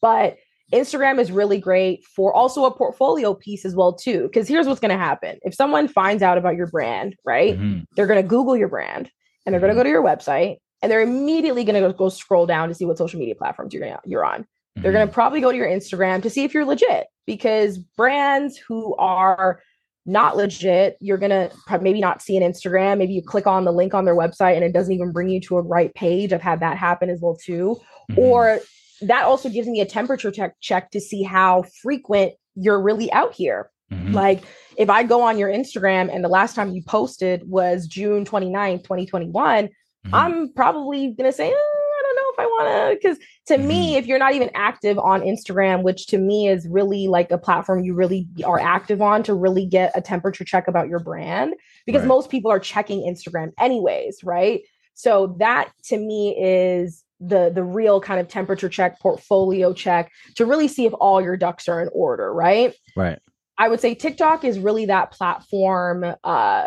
But 0.00 0.38
Instagram 0.72 1.20
is 1.20 1.30
really 1.30 1.58
great 1.58 2.04
for 2.04 2.34
also 2.34 2.64
a 2.64 2.74
portfolio 2.74 3.34
piece 3.34 3.64
as 3.64 3.76
well 3.76 3.92
too 3.92 4.22
because 4.22 4.48
here's 4.48 4.66
what's 4.66 4.80
going 4.80 4.90
to 4.90 4.96
happen. 4.96 5.38
If 5.42 5.54
someone 5.54 5.86
finds 5.86 6.22
out 6.22 6.38
about 6.38 6.56
your 6.56 6.66
brand, 6.66 7.14
right? 7.24 7.56
Mm-hmm. 7.56 7.82
They're 7.94 8.06
going 8.06 8.22
to 8.22 8.28
google 8.28 8.56
your 8.56 8.68
brand 8.68 9.08
and 9.46 9.52
they're 9.52 9.60
going 9.60 9.70
to 9.70 9.74
go 9.74 9.80
mm-hmm. 9.80 9.86
to 9.86 9.90
your 9.90 10.02
website 10.02 10.56
and 10.82 10.90
they're 10.90 11.02
immediately 11.02 11.62
going 11.62 11.80
to 11.80 11.92
go 11.92 12.08
scroll 12.08 12.46
down 12.46 12.68
to 12.68 12.74
see 12.74 12.86
what 12.86 12.98
social 12.98 13.20
media 13.20 13.36
platforms 13.36 13.72
you're, 13.72 13.98
you're 14.04 14.24
on. 14.24 14.46
Mm-hmm. 14.76 14.82
They're 14.82 14.92
going 14.92 15.06
to 15.06 15.12
probably 15.12 15.40
go 15.40 15.50
to 15.50 15.56
your 15.56 15.68
Instagram 15.68 16.22
to 16.22 16.30
see 16.30 16.44
if 16.44 16.54
you're 16.54 16.64
legit 16.64 17.06
because 17.26 17.78
brands 17.78 18.56
who 18.56 18.94
are 18.96 19.60
not 20.04 20.36
legit, 20.36 20.96
you're 21.00 21.18
going 21.18 21.30
to 21.30 21.50
maybe 21.80 22.00
not 22.00 22.22
see 22.22 22.36
an 22.36 22.42
Instagram. 22.42 22.98
Maybe 22.98 23.12
you 23.14 23.22
click 23.22 23.46
on 23.46 23.64
the 23.64 23.72
link 23.72 23.94
on 23.94 24.04
their 24.04 24.16
website 24.16 24.56
and 24.56 24.64
it 24.64 24.72
doesn't 24.72 24.92
even 24.92 25.12
bring 25.12 25.28
you 25.28 25.40
to 25.42 25.58
a 25.58 25.62
right 25.62 25.94
page. 25.94 26.32
I've 26.32 26.42
had 26.42 26.60
that 26.60 26.76
happen 26.76 27.08
as 27.08 27.20
well 27.20 27.36
too. 27.36 27.80
Mm-hmm. 28.10 28.18
Or 28.18 28.60
that 29.02 29.24
also 29.24 29.48
gives 29.48 29.68
me 29.68 29.80
a 29.80 29.86
temperature 29.86 30.30
check 30.30 30.54
check 30.60 30.90
to 30.92 31.00
see 31.00 31.22
how 31.22 31.64
frequent 31.82 32.32
you're 32.54 32.80
really 32.80 33.12
out 33.12 33.32
here. 33.34 33.70
Mm-hmm. 33.92 34.12
Like 34.12 34.42
if 34.76 34.90
I 34.90 35.02
go 35.02 35.22
on 35.22 35.38
your 35.38 35.50
Instagram 35.50 36.12
and 36.12 36.24
the 36.24 36.28
last 36.28 36.54
time 36.54 36.72
you 36.72 36.82
posted 36.82 37.48
was 37.48 37.86
June 37.86 38.24
29th, 38.24 38.82
2021, 38.82 39.66
mm-hmm. 39.66 40.14
I'm 40.14 40.52
probably 40.52 41.08
going 41.08 41.30
to 41.30 41.36
say, 41.36 41.52
oh, 41.54 41.71
if 42.32 42.38
I 42.38 42.46
want 42.46 42.68
to. 42.68 42.96
Because 42.96 43.18
to 43.46 43.56
mm-hmm. 43.56 43.68
me, 43.68 43.96
if 43.96 44.06
you're 44.06 44.18
not 44.18 44.34
even 44.34 44.50
active 44.54 44.98
on 44.98 45.20
Instagram, 45.20 45.82
which 45.82 46.06
to 46.08 46.18
me 46.18 46.48
is 46.48 46.66
really 46.68 47.08
like 47.08 47.30
a 47.30 47.38
platform 47.38 47.84
you 47.84 47.94
really 47.94 48.26
are 48.44 48.60
active 48.60 49.00
on 49.02 49.22
to 49.24 49.34
really 49.34 49.66
get 49.66 49.92
a 49.94 50.00
temperature 50.00 50.44
check 50.44 50.68
about 50.68 50.88
your 50.88 51.00
brand, 51.00 51.54
because 51.86 52.00
right. 52.00 52.08
most 52.08 52.30
people 52.30 52.50
are 52.50 52.60
checking 52.60 53.00
Instagram 53.00 53.52
anyways, 53.58 54.24
right? 54.24 54.62
So 54.94 55.36
that 55.38 55.70
to 55.84 55.96
me 55.96 56.36
is 56.38 57.04
the 57.20 57.50
the 57.54 57.62
real 57.62 58.00
kind 58.00 58.20
of 58.20 58.28
temperature 58.28 58.68
check, 58.68 59.00
portfolio 59.00 59.72
check 59.72 60.10
to 60.36 60.44
really 60.44 60.68
see 60.68 60.86
if 60.86 60.92
all 60.94 61.22
your 61.22 61.36
ducks 61.36 61.68
are 61.68 61.80
in 61.80 61.88
order, 61.92 62.32
right? 62.32 62.74
Right. 62.96 63.18
I 63.58 63.68
would 63.68 63.80
say 63.80 63.94
TikTok 63.94 64.44
is 64.44 64.58
really 64.58 64.86
that 64.86 65.12
platform 65.12 66.04
uh 66.24 66.66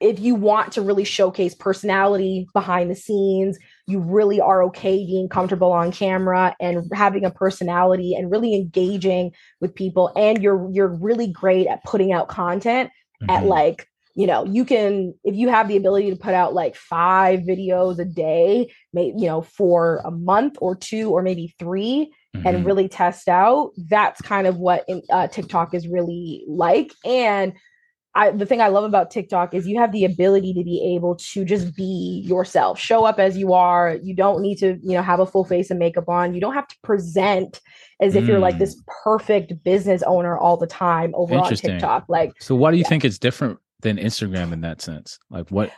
if 0.00 0.18
you 0.18 0.34
want 0.34 0.72
to 0.72 0.82
really 0.82 1.04
showcase 1.04 1.54
personality 1.54 2.48
behind 2.52 2.90
the 2.90 2.96
scenes, 2.96 3.56
you 3.86 3.98
really 3.98 4.40
are 4.40 4.62
okay 4.62 5.04
being 5.04 5.28
comfortable 5.28 5.72
on 5.72 5.92
camera 5.92 6.54
and 6.60 6.84
having 6.92 7.24
a 7.24 7.30
personality 7.30 8.14
and 8.14 8.30
really 8.30 8.54
engaging 8.54 9.32
with 9.60 9.74
people 9.74 10.12
and 10.16 10.42
you're 10.42 10.68
you're 10.72 10.94
really 10.96 11.26
great 11.26 11.66
at 11.66 11.82
putting 11.84 12.12
out 12.12 12.28
content 12.28 12.90
mm-hmm. 13.22 13.30
at 13.30 13.44
like 13.44 13.88
you 14.14 14.26
know 14.26 14.44
you 14.44 14.64
can 14.64 15.14
if 15.24 15.34
you 15.34 15.48
have 15.48 15.68
the 15.68 15.76
ability 15.76 16.10
to 16.10 16.16
put 16.16 16.34
out 16.34 16.54
like 16.54 16.76
five 16.76 17.40
videos 17.40 17.98
a 17.98 18.04
day 18.04 18.70
maybe 18.92 19.14
you 19.18 19.26
know 19.26 19.42
for 19.42 20.00
a 20.04 20.10
month 20.10 20.56
or 20.60 20.76
two 20.76 21.10
or 21.10 21.22
maybe 21.22 21.54
3 21.58 22.12
mm-hmm. 22.36 22.46
and 22.46 22.64
really 22.64 22.88
test 22.88 23.28
out 23.28 23.72
that's 23.88 24.20
kind 24.20 24.46
of 24.46 24.58
what 24.58 24.88
uh, 25.10 25.26
tiktok 25.28 25.74
is 25.74 25.88
really 25.88 26.44
like 26.46 26.92
and 27.04 27.52
I, 28.14 28.30
the 28.30 28.44
thing 28.44 28.60
I 28.60 28.68
love 28.68 28.84
about 28.84 29.10
TikTok 29.10 29.54
is 29.54 29.66
you 29.66 29.78
have 29.78 29.90
the 29.90 30.04
ability 30.04 30.52
to 30.54 30.62
be 30.62 30.94
able 30.94 31.16
to 31.16 31.44
just 31.46 31.74
be 31.74 32.22
yourself, 32.26 32.78
show 32.78 33.04
up 33.04 33.18
as 33.18 33.38
you 33.38 33.54
are. 33.54 33.96
You 34.02 34.14
don't 34.14 34.42
need 34.42 34.56
to, 34.56 34.78
you 34.82 34.92
know, 34.92 35.02
have 35.02 35.18
a 35.18 35.24
full 35.24 35.44
face 35.44 35.70
of 35.70 35.78
makeup 35.78 36.08
on. 36.10 36.34
You 36.34 36.40
don't 36.40 36.52
have 36.52 36.68
to 36.68 36.76
present 36.82 37.60
as 38.00 38.14
if 38.14 38.24
mm. 38.24 38.28
you're 38.28 38.38
like 38.38 38.58
this 38.58 38.76
mm. 38.76 38.84
perfect 39.02 39.64
business 39.64 40.02
owner 40.02 40.36
all 40.36 40.58
the 40.58 40.66
time 40.66 41.12
over 41.14 41.36
on 41.36 41.54
TikTok. 41.54 42.04
Like, 42.08 42.32
so 42.38 42.54
why 42.54 42.70
do 42.70 42.76
you 42.76 42.82
yeah. 42.82 42.88
think 42.88 43.04
it's 43.06 43.18
different 43.18 43.58
than 43.80 43.96
Instagram 43.96 44.52
in 44.52 44.60
that 44.60 44.82
sense? 44.82 45.18
Like, 45.30 45.50
what? 45.50 45.72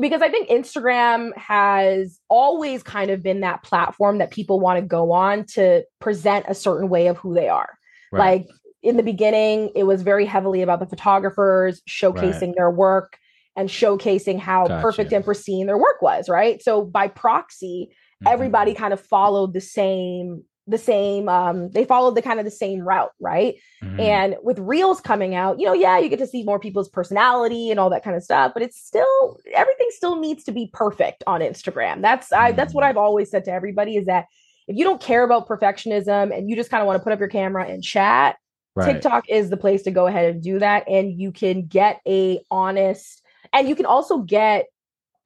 Because 0.00 0.22
I 0.22 0.30
think 0.30 0.48
Instagram 0.48 1.36
has 1.36 2.18
always 2.28 2.82
kind 2.82 3.12
of 3.12 3.22
been 3.22 3.40
that 3.40 3.62
platform 3.62 4.18
that 4.18 4.32
people 4.32 4.58
want 4.58 4.80
to 4.80 4.86
go 4.86 5.12
on 5.12 5.44
to 5.46 5.84
present 6.00 6.46
a 6.48 6.54
certain 6.54 6.88
way 6.88 7.06
of 7.06 7.16
who 7.16 7.32
they 7.32 7.48
are. 7.48 7.78
Right. 8.10 8.46
Like 8.46 8.48
in 8.88 8.96
the 8.96 9.02
beginning, 9.02 9.70
it 9.76 9.84
was 9.84 10.00
very 10.00 10.24
heavily 10.24 10.62
about 10.62 10.80
the 10.80 10.86
photographers 10.86 11.82
showcasing 11.86 12.40
right. 12.40 12.54
their 12.56 12.70
work 12.70 13.18
and 13.54 13.68
showcasing 13.68 14.38
how 14.38 14.66
gotcha. 14.66 14.80
perfect 14.80 15.12
and 15.12 15.22
pristine 15.22 15.66
their 15.66 15.76
work 15.76 16.00
was, 16.00 16.26
right? 16.26 16.62
So 16.62 16.84
by 16.84 17.08
proxy, 17.08 17.90
mm-hmm. 17.90 18.32
everybody 18.32 18.72
kind 18.72 18.94
of 18.94 19.00
followed 19.00 19.52
the 19.52 19.60
same 19.60 20.44
the 20.66 20.78
same 20.78 21.30
um 21.30 21.70
they 21.70 21.84
followed 21.84 22.14
the 22.14 22.20
kind 22.20 22.38
of 22.38 22.44
the 22.44 22.50
same 22.50 22.80
route 22.80 23.12
right 23.20 23.54
mm-hmm. 23.82 23.98
and 24.00 24.36
with 24.42 24.58
reels 24.58 25.00
coming 25.00 25.34
out 25.34 25.58
you 25.58 25.64
know 25.64 25.72
yeah 25.72 25.98
you 25.98 26.10
get 26.10 26.18
to 26.18 26.26
see 26.26 26.42
more 26.42 26.58
people's 26.58 26.90
personality 26.90 27.70
and 27.70 27.80
all 27.80 27.88
that 27.88 28.04
kind 28.04 28.14
of 28.14 28.22
stuff 28.22 28.52
but 28.52 28.62
it's 28.62 28.78
still 28.78 29.38
everything 29.54 29.86
still 29.92 30.20
needs 30.20 30.44
to 30.44 30.52
be 30.52 30.68
perfect 30.74 31.24
on 31.26 31.40
instagram 31.40 32.02
that's 32.02 32.30
i 32.34 32.52
that's 32.52 32.74
what 32.74 32.84
mm. 32.84 32.88
i've 32.88 32.98
always 32.98 33.30
said 33.30 33.46
to 33.46 33.50
everybody 33.50 33.96
is 33.96 34.04
that 34.04 34.26
if 34.66 34.76
you 34.76 34.84
don't 34.84 35.00
care 35.00 35.24
about 35.24 35.48
perfectionism 35.48 36.36
and 36.36 36.50
you 36.50 36.54
just 36.54 36.68
kind 36.70 36.82
of 36.82 36.86
want 36.86 36.98
to 36.98 37.02
put 37.02 37.14
up 37.14 37.18
your 37.18 37.28
camera 37.28 37.66
and 37.66 37.82
chat 37.82 38.36
Right. 38.78 38.92
TikTok 38.92 39.28
is 39.28 39.50
the 39.50 39.56
place 39.56 39.82
to 39.82 39.90
go 39.90 40.06
ahead 40.06 40.32
and 40.32 40.42
do 40.42 40.58
that. 40.58 40.88
And 40.88 41.20
you 41.20 41.32
can 41.32 41.66
get 41.66 42.00
a 42.06 42.40
honest, 42.50 43.22
and 43.52 43.68
you 43.68 43.74
can 43.74 43.86
also 43.86 44.18
get 44.18 44.66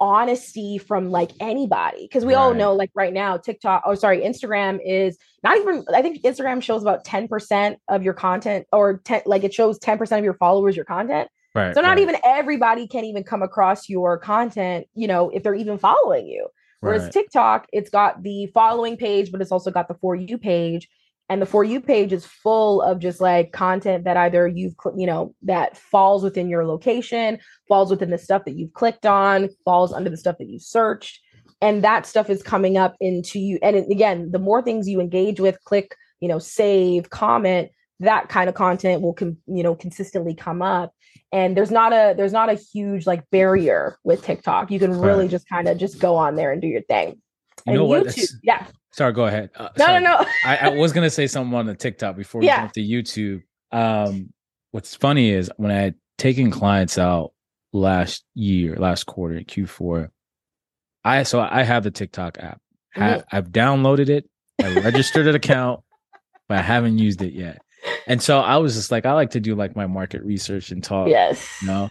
honesty 0.01 0.79
from 0.79 1.11
like 1.11 1.31
anybody. 1.39 2.09
Cause 2.09 2.25
we 2.25 2.35
right. 2.35 2.41
all 2.41 2.55
know, 2.55 2.75
like 2.75 2.91
right 2.95 3.13
now, 3.13 3.37
TikTok, 3.37 3.83
or 3.87 3.93
oh, 3.93 3.95
sorry, 3.95 4.23
Instagram 4.23 4.81
is 4.85 5.17
not 5.45 5.57
even, 5.59 5.85
I 5.95 6.03
think 6.03 6.23
Instagram 6.23 6.61
shows 6.61 6.83
about 6.83 7.05
10% 7.05 7.77
of 7.89 8.03
your 8.03 8.15
content 8.15 8.67
or 8.73 8.99
10, 9.05 9.23
like 9.27 9.45
it 9.45 9.55
shows 9.55 9.79
10% 9.79 10.19
of 10.19 10.25
your 10.25 10.35
followers 10.35 10.75
your 10.75 10.85
content. 10.85 11.29
Right, 11.55 11.73
so 11.75 11.83
not 11.83 11.91
right. 11.91 11.99
even 12.01 12.17
everybody 12.25 12.89
can 12.89 13.05
even 13.05 13.23
come 13.23 13.43
across 13.43 13.89
your 13.89 14.19
content, 14.19 14.89
you 14.95 15.07
know, 15.07 15.31
if 15.31 15.43
they're 15.45 15.55
even 15.55 15.79
following 15.79 16.27
you. 16.27 16.49
Whereas. 16.81 17.11
TikTok, 17.11 17.69
it's 17.73 17.91
got 17.91 18.25
the 18.25 18.47
following 18.47 18.97
page, 18.97 19.31
but 19.31 19.41
it's 19.41 19.53
also 19.53 19.71
got 19.71 19.87
the 19.87 19.95
for 19.95 20.17
you 20.17 20.37
page 20.37 20.89
and 21.29 21.41
the 21.41 21.47
for 21.47 21.65
you 21.65 21.81
page 21.81 22.13
is 22.13 22.27
full 22.27 22.83
of 22.83 22.99
just 22.99 23.21
like 23.21 23.53
content 23.53 24.05
that 24.05 24.17
either 24.17 24.47
you've 24.47 24.75
you 24.97 25.07
know 25.07 25.35
that 25.43 25.77
falls 25.77 26.23
within 26.23 26.49
your 26.49 26.67
location 26.67 27.39
falls 27.69 27.91
within 27.91 28.11
the 28.11 28.19
stuff 28.19 28.45
that 28.45 28.57
you've 28.57 28.73
clicked 28.75 29.07
on 29.07 29.49
falls 29.65 29.93
under 29.93 30.11
the 30.11 30.17
stuff 30.17 30.37
that 30.39 30.49
you 30.49 30.59
searched. 30.59 31.21
And 31.61 31.85
that 31.85 32.07
stuff 32.07 32.29
is 32.29 32.43
coming 32.43 32.77
up 32.77 32.97
into 33.01 33.39
you. 33.39 33.59
And 33.63 33.77
again 33.77 34.31
the 34.33 34.39
more 34.39 34.63
things 34.63 34.89
you 34.89 35.01
engage 35.01 35.41
with 35.41 35.63
click 35.65 35.97
you 36.21 36.29
know 36.29 36.39
save 36.39 37.11
comment 37.11 37.71
that 38.01 38.29
kind 38.29 38.49
of 38.49 38.55
content 38.55 39.01
will 39.01 39.15
com- 39.15 39.39
you 39.47 39.63
know 39.63 39.75
consistently 39.75 40.35
come 40.35 40.61
up. 40.61 40.93
And 41.31 41.57
there's 41.57 41.71
not 41.71 41.93
a 41.93 42.15
there's 42.17 42.33
not 42.33 42.51
a 42.51 42.55
huge 42.55 43.07
like 43.07 43.29
barrier 43.31 43.97
with 44.05 44.25
tiktok. 44.25 44.71
You 44.71 44.79
can 44.79 44.99
really 44.99 45.23
right. 45.23 45.31
just 45.31 45.49
kind 45.49 45.69
of 45.69 45.79
just 45.79 45.99
go 45.99 46.17
on 46.17 46.37
there 46.37 46.53
and 46.53 46.61
do 46.61 46.69
your 46.69 46.83
thing. 46.83 47.23
You 47.67 47.75
know 47.75 47.87
YouTube, 47.87 48.17
what? 48.17 48.29
yeah 48.43 48.67
Sorry, 48.93 49.13
go 49.13 49.25
ahead. 49.25 49.51
Uh, 49.57 49.69
no, 49.79 49.85
sorry. 49.85 50.01
no, 50.03 50.19
no, 50.19 50.27
I, 50.45 50.57
I, 50.57 50.69
was 50.71 50.93
gonna 50.93 51.11
say 51.11 51.27
something 51.27 51.55
on 51.55 51.67
the 51.67 51.75
TikTok 51.75 52.17
before 52.17 52.41
we 52.41 52.47
yeah. 52.47 52.61
jump 52.61 52.73
to 52.73 52.81
YouTube. 52.81 53.43
Um, 53.73 54.33
what's 54.71 54.95
funny 54.95 55.31
is 55.31 55.51
when 55.57 55.71
I 55.71 55.81
had 55.81 55.95
taken 56.19 56.51
clients 56.51 56.99
out 56.99 57.33
last 57.73 58.25
year, 58.35 58.77
last 58.77 59.05
quarter, 59.05 59.41
Q4, 59.41 60.09
I 61.05 61.23
so 61.23 61.41
I 61.41 61.63
have 61.63 61.85
the 61.85 61.91
TikTok 61.91 62.39
app. 62.39 62.61
mm-hmm. 62.97 63.21
I've 63.31 63.49
downloaded 63.49 64.09
it, 64.09 64.29
I 64.63 64.75
registered 64.75 65.27
an 65.27 65.35
account, 65.35 65.81
but 66.49 66.59
I 66.59 66.63
haven't 66.63 66.99
used 66.99 67.23
it 67.23 67.33
yet. 67.33 67.63
And 68.07 68.23
so 68.23 68.41
I 68.41 68.59
was 68.59 68.75
just 68.75 68.91
like, 68.91 69.07
I 69.07 69.13
like 69.13 69.31
to 69.31 69.41
do 69.41 69.55
like 69.55 69.75
my 69.77 69.87
market 69.87 70.23
research 70.23 70.71
and 70.71 70.83
talk. 70.83 71.09
Yes. 71.09 71.49
You 71.61 71.69
know? 71.69 71.91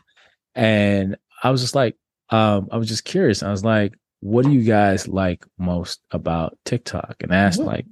And 0.55 1.17
I 1.43 1.49
was 1.49 1.61
just 1.61 1.75
like, 1.75 1.95
um, 2.29 2.69
I 2.71 2.77
was 2.77 2.87
just 2.87 3.03
curious. 3.03 3.43
I 3.43 3.51
was 3.51 3.63
like, 3.63 3.93
what 4.21 4.45
do 4.45 4.51
you 4.51 4.61
guys 4.61 5.07
like 5.07 5.45
most 5.57 5.99
about 6.11 6.57
TikTok? 6.65 7.17
And 7.19 7.33
ask 7.33 7.59
mm-hmm. 7.59 7.67
like 7.67 7.85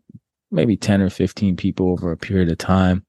maybe 0.51 0.77
10 0.77 1.01
or 1.01 1.09
15 1.09 1.57
people 1.57 1.91
over 1.91 2.11
a 2.11 2.17
period 2.17 2.49
of 2.49 2.57
time. 2.57 3.05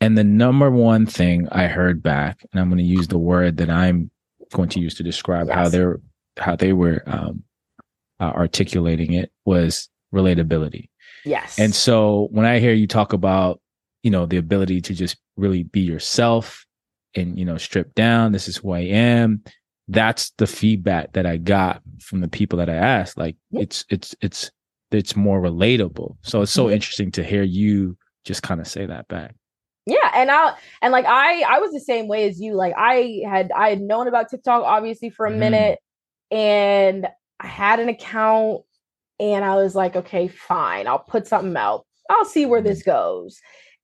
And 0.00 0.16
the 0.16 0.24
number 0.24 0.70
one 0.70 1.06
thing 1.06 1.48
I 1.50 1.66
heard 1.66 2.02
back, 2.02 2.40
and 2.50 2.60
I'm 2.60 2.68
going 2.68 2.78
to 2.78 2.84
use 2.84 3.08
the 3.08 3.18
word 3.18 3.58
that 3.58 3.68
I'm 3.68 4.10
going 4.52 4.70
to 4.70 4.80
use 4.80 4.94
to 4.94 5.02
describe 5.02 5.46
yes. 5.46 5.54
how 5.54 5.68
they're 5.68 6.00
how 6.38 6.56
they 6.56 6.72
were 6.72 7.02
um, 7.06 7.42
uh, 8.18 8.32
articulating 8.32 9.12
it 9.12 9.30
was 9.44 9.88
relatability. 10.14 10.88
Yes. 11.24 11.58
And 11.58 11.74
so 11.74 12.28
when 12.30 12.46
I 12.46 12.58
hear 12.58 12.72
you 12.72 12.86
talk 12.86 13.12
about, 13.12 13.60
you 14.02 14.10
know, 14.10 14.24
the 14.24 14.38
ability 14.38 14.80
to 14.82 14.94
just 14.94 15.18
really 15.36 15.64
be 15.64 15.80
yourself 15.80 16.64
and, 17.14 17.38
you 17.38 17.44
know, 17.44 17.58
strip 17.58 17.94
down, 17.94 18.32
this 18.32 18.48
is 18.48 18.56
who 18.56 18.72
I 18.72 18.80
am, 18.80 19.42
that's 19.90 20.30
the 20.38 20.46
feedback 20.46 21.12
that 21.12 21.26
I 21.26 21.36
got 21.36 21.82
from 22.00 22.20
the 22.20 22.28
people 22.28 22.58
that 22.58 22.70
I 22.70 22.76
asked. 22.76 23.18
Like 23.18 23.36
it's 23.52 23.84
it's 23.90 24.14
it's 24.20 24.50
it's 24.90 25.16
more 25.16 25.40
relatable. 25.40 26.16
So 26.22 26.42
it's 26.42 26.52
so 26.52 26.64
mm-hmm. 26.64 26.74
interesting 26.74 27.10
to 27.12 27.24
hear 27.24 27.42
you 27.42 27.96
just 28.24 28.42
kind 28.42 28.60
of 28.60 28.68
say 28.68 28.86
that 28.86 29.08
back. 29.08 29.34
Yeah, 29.86 30.10
and 30.14 30.30
I 30.30 30.54
and 30.80 30.92
like 30.92 31.06
I 31.06 31.42
I 31.42 31.58
was 31.58 31.72
the 31.72 31.80
same 31.80 32.06
way 32.06 32.28
as 32.28 32.40
you. 32.40 32.54
Like 32.54 32.74
I 32.76 33.22
had 33.26 33.50
I 33.54 33.70
had 33.70 33.80
known 33.80 34.06
about 34.06 34.30
TikTok 34.30 34.62
obviously 34.64 35.10
for 35.10 35.26
a 35.26 35.30
mm-hmm. 35.30 35.40
minute, 35.40 35.78
and 36.30 37.08
I 37.40 37.46
had 37.46 37.80
an 37.80 37.88
account, 37.88 38.62
and 39.18 39.44
I 39.44 39.56
was 39.56 39.74
like, 39.74 39.96
okay, 39.96 40.28
fine, 40.28 40.86
I'll 40.86 41.00
put 41.00 41.26
something 41.26 41.56
out. 41.56 41.84
I'll 42.08 42.24
see 42.24 42.46
where 42.46 42.62
this 42.62 42.80
mm-hmm. 42.80 42.90
goes. 42.90 43.40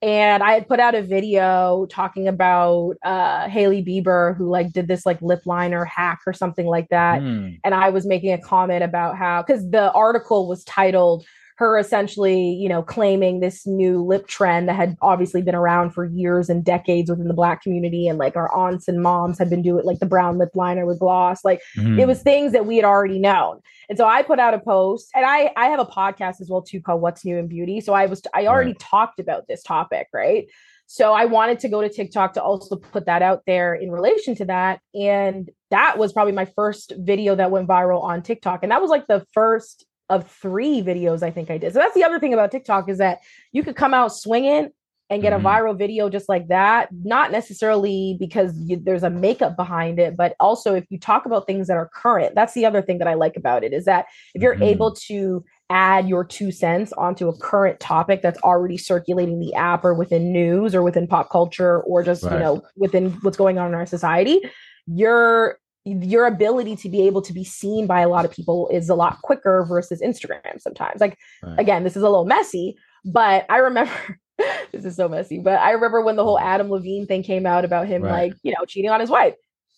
And 0.07 0.41
I 0.45 0.53
had 0.53 0.69
put 0.69 0.79
out 0.79 0.95
a 0.95 1.03
video 1.03 1.87
talking 1.91 2.29
about 2.29 2.95
uh 3.05 3.49
Hailey 3.49 3.85
Bieber 3.85 4.37
who 4.37 4.49
like 4.49 4.73
did 4.73 4.87
this 4.87 5.05
like 5.05 5.21
lip 5.21 5.43
liner 5.45 5.85
hack 5.85 6.21
or 6.27 6.33
something 6.33 6.67
like 6.67 6.89
that. 6.91 7.21
Mm. 7.21 7.59
And 7.65 7.75
I 7.75 7.91
was 7.91 8.07
making 8.07 8.33
a 8.33 8.39
comment 8.39 8.85
about 8.85 9.17
how 9.17 9.43
because 9.43 9.69
the 9.69 9.91
article 9.93 10.49
was 10.49 10.63
titled 10.65 11.27
her 11.57 11.79
essentially, 11.79 12.51
you 12.53 12.69
know, 12.69 12.83
claiming 12.83 13.41
this 13.41 13.67
new 13.67 14.03
lip 14.03 14.27
trend 14.27 14.69
that 14.69 14.77
had 14.77 14.97
obviously 15.01 15.41
been 15.41 15.55
around 15.55 15.91
for 15.91 16.05
years 16.05 16.51
and 16.51 16.65
decades 16.65 17.11
within 17.11 17.29
the 17.29 17.35
black 17.35 17.63
community. 17.63 18.07
And 18.09 18.19
like 18.19 18.37
our 18.37 18.55
aunts 18.55 18.89
and 18.89 19.03
moms 19.03 19.39
had 19.39 19.49
been 19.49 19.63
doing 19.63 19.85
like 19.85 19.99
the 19.99 20.07
brown 20.07 20.37
lip 20.37 20.51
liner 20.55 20.85
with 20.85 20.99
gloss. 20.99 21.45
Like 21.45 21.63
mm-hmm. 21.77 21.99
it 21.99 22.07
was 22.07 22.23
things 22.23 22.53
that 22.53 22.67
we 22.67 22.77
had 22.77 22.85
already 22.85 23.19
known. 23.19 23.61
And 23.89 23.97
so 23.97 24.07
I 24.07 24.23
put 24.23 24.39
out 24.39 24.53
a 24.53 24.59
post 24.59 25.11
and 25.15 25.25
I 25.25 25.51
I 25.57 25.67
have 25.67 25.81
a 25.81 25.87
podcast 25.87 26.41
as 26.43 26.49
well 26.51 26.63
too 26.63 26.81
called 26.81 27.01
What's 27.01 27.25
New 27.25 27.39
in 27.39 27.49
Beauty. 27.49 27.81
So 27.81 27.95
I 27.95 28.05
was 28.07 28.23
I 28.35 28.47
already 28.47 28.73
right. 28.73 28.79
talked 28.79 29.19
about 29.19 29.49
this 29.49 29.63
topic, 29.63 30.09
right? 30.13 30.47
So 30.87 31.15
I 31.15 31.25
wanted 31.25 31.59
to 31.61 31.69
go 31.69 31.81
to 31.81 31.89
TikTok 31.89 32.35
to 32.35 32.43
also 32.43 32.77
put 32.77 33.07
that 33.07 33.23
out 33.23 33.43
there 33.47 33.75
in 33.75 33.91
relation 33.91 34.35
to 34.37 34.45
that. 34.45 34.81
And 34.95 35.51
that 35.71 35.99
was 35.99 36.13
probably 36.13 36.33
my 36.33 36.45
first 36.45 36.93
video 36.99 37.35
that 37.35 37.51
went 37.51 37.67
viral 37.67 38.03
on 38.03 38.23
TikTok. 38.23 38.61
And 38.63 38.71
that 38.71 38.81
was 38.81 38.91
like 38.91 39.07
the 39.09 39.27
first 39.33 39.85
of 40.09 40.31
three 40.31 40.83
videos 40.83 41.23
I 41.23 41.31
think 41.31 41.51
I 41.51 41.59
did. 41.59 41.73
So 41.73 41.79
that's 41.79 41.95
the 41.95 42.05
other 42.05 42.21
thing 42.21 42.33
about 42.33 42.51
TikTok 42.51 42.89
is 42.89 42.99
that 42.99 43.19
you 43.53 43.63
could 43.63 43.77
come 43.77 43.95
out 43.95 44.15
swinging 44.15 44.71
and 45.09 45.23
get 45.23 45.33
mm-hmm. 45.33 45.47
a 45.47 45.49
viral 45.49 45.79
video 45.79 46.09
just 46.09 46.29
like 46.29 46.49
that 46.49 46.89
not 47.05 47.31
necessarily 47.31 48.17
because 48.19 48.59
you, 48.67 48.77
there's 48.77 49.03
a 49.03 49.11
makeup 49.11 49.57
behind 49.57 49.99
it 49.99 50.17
but 50.17 50.35
also 50.41 50.75
if 50.75 50.85
you 50.91 50.99
talk 50.99 51.27
about 51.27 51.47
things 51.47 51.69
that 51.69 51.77
are 51.77 51.89
current 51.95 52.35
that's 52.35 52.55
the 52.55 52.67
other 52.67 52.83
thing 52.83 52.99
that 52.99 53.09
i 53.09 53.15
like 53.15 53.37
about 53.37 53.63
it 53.63 53.73
is 53.73 53.85
that 53.85 54.07
if 54.35 54.43
you're 54.43 54.55
mm-hmm. 54.55 54.65
able 54.65 54.93
to 54.93 55.45
add 55.71 56.09
your 56.09 56.25
two 56.25 56.53
cents 56.53 56.93
onto 56.93 57.29
a 57.29 57.37
current 57.39 57.81
topic 57.81 58.23
that's 58.23 58.41
already 58.43 58.77
circulating 58.77 59.41
the 59.41 59.55
app 59.55 59.85
or 59.85 59.95
within 59.95 60.33
news 60.33 60.75
or 60.75 60.83
within 60.83 61.07
pop 61.07 61.31
culture 61.31 61.81
or 61.83 62.03
just 62.03 62.23
right. 62.23 62.35
you 62.35 62.39
know 62.39 62.63
within 62.77 63.11
what's 63.23 63.37
going 63.37 63.59
on 63.59 63.69
in 63.69 63.75
our 63.75 63.87
society 63.87 64.41
you're 64.87 65.59
your 65.87 66.27
ability 66.27 66.75
to 66.75 66.89
be 66.89 67.07
able 67.07 67.23
to 67.23 67.33
be 67.33 67.45
seen 67.45 67.87
by 67.87 68.01
a 68.01 68.09
lot 68.09 68.25
of 68.25 68.33
people 68.33 68.69
is 68.73 68.89
a 68.89 68.95
lot 68.95 69.23
quicker 69.23 69.65
versus 69.69 70.03
Instagram 70.03 70.61
sometimes. 70.61 71.01
Like, 71.01 71.17
right. 71.45 71.59
again, 71.61 71.85
this 71.85 71.97
is 71.97 72.03
a 72.03 72.09
little 72.09 72.25
messy, 72.25 72.77
but 73.05 73.47
I 73.49 73.59
remember 73.59 73.93
this 74.73 74.85
is 74.85 74.97
so 74.97 75.09
messy, 75.09 75.39
but 75.39 75.61
I 75.61 75.71
remember 75.71 76.03
when 76.03 76.17
the 76.17 76.25
whole 76.25 76.39
mm-hmm. 76.39 76.49
Adam 76.49 76.71
Levine 76.71 77.07
thing 77.07 77.23
came 77.23 77.47
out 77.47 77.65
about 77.65 77.87
him, 77.87 78.03
right. 78.03 78.31
like, 78.31 78.33
you 78.43 78.51
know, 78.51 78.65
cheating 78.67 78.91
on 78.91 78.99
his 78.99 79.11
wife. 79.11 79.35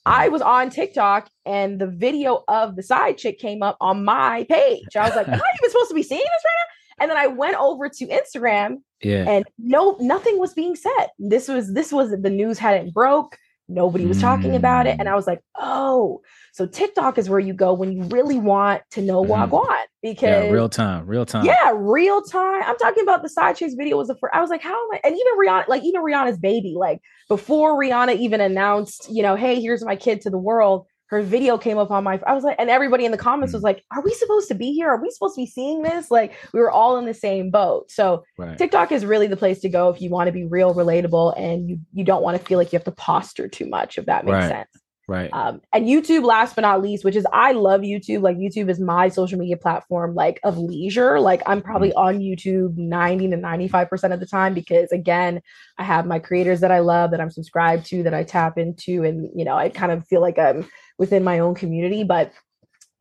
I 0.06 0.28
was 0.28 0.40
on 0.40 0.70
TikTok 0.70 1.28
and 1.44 1.78
the 1.78 1.86
video 1.86 2.42
of 2.48 2.76
the 2.76 2.82
side 2.82 3.18
chick 3.18 3.38
came 3.38 3.62
up 3.62 3.76
on 3.78 4.06
my 4.06 4.46
page. 4.48 4.96
I 4.96 5.06
was 5.06 5.14
like, 5.14 5.28
am 5.28 5.34
I 5.34 5.50
even 5.60 5.70
supposed 5.70 5.90
to 5.90 5.94
be 5.94 6.02
seeing 6.02 6.20
this 6.20 6.44
right 6.46 6.54
now? 6.56 7.02
And 7.02 7.10
then 7.10 7.18
I 7.18 7.26
went 7.26 7.56
over 7.56 7.90
to 7.90 8.06
Instagram 8.06 8.76
yeah. 9.02 9.28
and 9.28 9.44
no, 9.58 9.98
nothing 10.00 10.38
was 10.38 10.54
being 10.54 10.74
said. 10.74 11.08
This 11.18 11.46
was, 11.46 11.74
this 11.74 11.92
was 11.92 12.10
the 12.10 12.30
news 12.30 12.58
hadn't 12.58 12.94
broke 12.94 13.36
Nobody 13.68 14.06
was 14.06 14.18
talking 14.20 14.56
about 14.56 14.86
it. 14.86 14.96
And 14.98 15.08
I 15.08 15.12
mm. 15.12 15.16
was 15.16 15.26
like, 15.26 15.40
oh, 15.58 16.22
so 16.52 16.66
TikTok 16.66 17.18
is 17.18 17.28
where 17.28 17.38
you 17.38 17.52
go 17.52 17.74
when 17.74 17.92
you 17.92 18.02
really 18.04 18.38
want 18.38 18.82
to 18.92 19.02
know 19.02 19.20
what 19.20 19.50
mm. 19.50 19.86
Because 20.02 20.44
yeah, 20.44 20.50
real 20.50 20.68
time, 20.68 21.06
real 21.06 21.26
time. 21.26 21.44
Yeah, 21.44 21.72
real 21.74 22.22
time. 22.22 22.62
I'm 22.64 22.76
talking 22.78 23.02
about 23.02 23.22
the 23.22 23.28
side 23.28 23.56
chicks 23.56 23.74
video 23.74 23.96
was 23.96 24.08
the 24.08 24.14
first. 24.14 24.32
I 24.32 24.40
was 24.40 24.48
like, 24.48 24.62
how 24.62 24.72
am 24.72 24.88
I? 24.92 25.00
And 25.04 25.14
even 25.14 25.32
Rihanna, 25.38 25.68
like 25.68 25.82
even 25.82 26.02
Rihanna's 26.02 26.38
baby, 26.38 26.74
like 26.78 27.00
before 27.28 27.78
Rihanna 27.78 28.16
even 28.16 28.40
announced, 28.40 29.08
you 29.10 29.22
know, 29.22 29.34
hey, 29.34 29.60
here's 29.60 29.84
my 29.84 29.96
kid 29.96 30.20
to 30.22 30.30
the 30.30 30.38
world 30.38 30.86
her 31.08 31.22
video 31.22 31.58
came 31.58 31.78
up 31.78 31.90
on 31.90 32.04
my 32.04 32.20
I 32.26 32.34
was 32.34 32.44
like 32.44 32.56
and 32.58 32.70
everybody 32.70 33.04
in 33.04 33.12
the 33.12 33.18
comments 33.18 33.52
was 33.52 33.62
mm. 33.62 33.66
like 33.66 33.84
are 33.90 34.02
we 34.02 34.12
supposed 34.14 34.48
to 34.48 34.54
be 34.54 34.72
here 34.72 34.88
are 34.88 35.00
we 35.00 35.10
supposed 35.10 35.34
to 35.34 35.42
be 35.42 35.46
seeing 35.46 35.82
this 35.82 36.10
like 36.10 36.34
we 36.52 36.60
were 36.60 36.70
all 36.70 36.96
in 36.98 37.06
the 37.06 37.14
same 37.14 37.50
boat 37.50 37.90
so 37.90 38.24
right. 38.36 38.56
TikTok 38.56 38.92
is 38.92 39.04
really 39.04 39.26
the 39.26 39.36
place 39.36 39.60
to 39.60 39.68
go 39.68 39.88
if 39.88 40.00
you 40.00 40.10
want 40.10 40.28
to 40.28 40.32
be 40.32 40.44
real 40.44 40.74
relatable 40.74 41.38
and 41.38 41.68
you 41.68 41.78
you 41.92 42.04
don't 42.04 42.22
want 42.22 42.38
to 42.38 42.44
feel 42.44 42.58
like 42.58 42.72
you 42.72 42.76
have 42.76 42.84
to 42.84 42.92
posture 42.92 43.48
too 43.48 43.66
much 43.66 43.98
if 43.98 44.06
that 44.06 44.24
makes 44.24 44.34
right. 44.34 44.48
sense 44.48 44.82
right 45.08 45.32
um 45.32 45.62
and 45.72 45.86
YouTube 45.86 46.22
last 46.22 46.54
but 46.54 46.60
not 46.60 46.82
least 46.82 47.02
which 47.02 47.16
is 47.16 47.26
I 47.32 47.52
love 47.52 47.80
YouTube 47.80 48.20
like 48.20 48.36
YouTube 48.36 48.68
is 48.68 48.78
my 48.78 49.08
social 49.08 49.38
media 49.38 49.56
platform 49.56 50.14
like 50.14 50.38
of 50.44 50.58
leisure 50.58 51.18
like 51.18 51.42
I'm 51.46 51.62
probably 51.62 51.88
mm-hmm. 51.90 51.98
on 51.98 52.18
YouTube 52.18 52.76
90 52.76 53.30
to 53.30 53.36
95% 53.38 54.12
of 54.12 54.20
the 54.20 54.26
time 54.26 54.52
because 54.52 54.92
again 54.92 55.40
I 55.78 55.84
have 55.84 56.04
my 56.04 56.18
creators 56.18 56.60
that 56.60 56.70
I 56.70 56.80
love 56.80 57.10
that 57.12 57.20
I'm 57.22 57.30
subscribed 57.30 57.86
to 57.86 58.02
that 58.02 58.12
I 58.12 58.22
tap 58.22 58.58
into 58.58 59.02
and 59.02 59.30
you 59.34 59.46
know 59.46 59.56
I 59.56 59.70
kind 59.70 59.92
of 59.92 60.06
feel 60.06 60.20
like 60.20 60.38
I'm 60.38 60.68
within 60.98 61.24
my 61.24 61.38
own 61.38 61.54
community. 61.54 62.04
But 62.04 62.32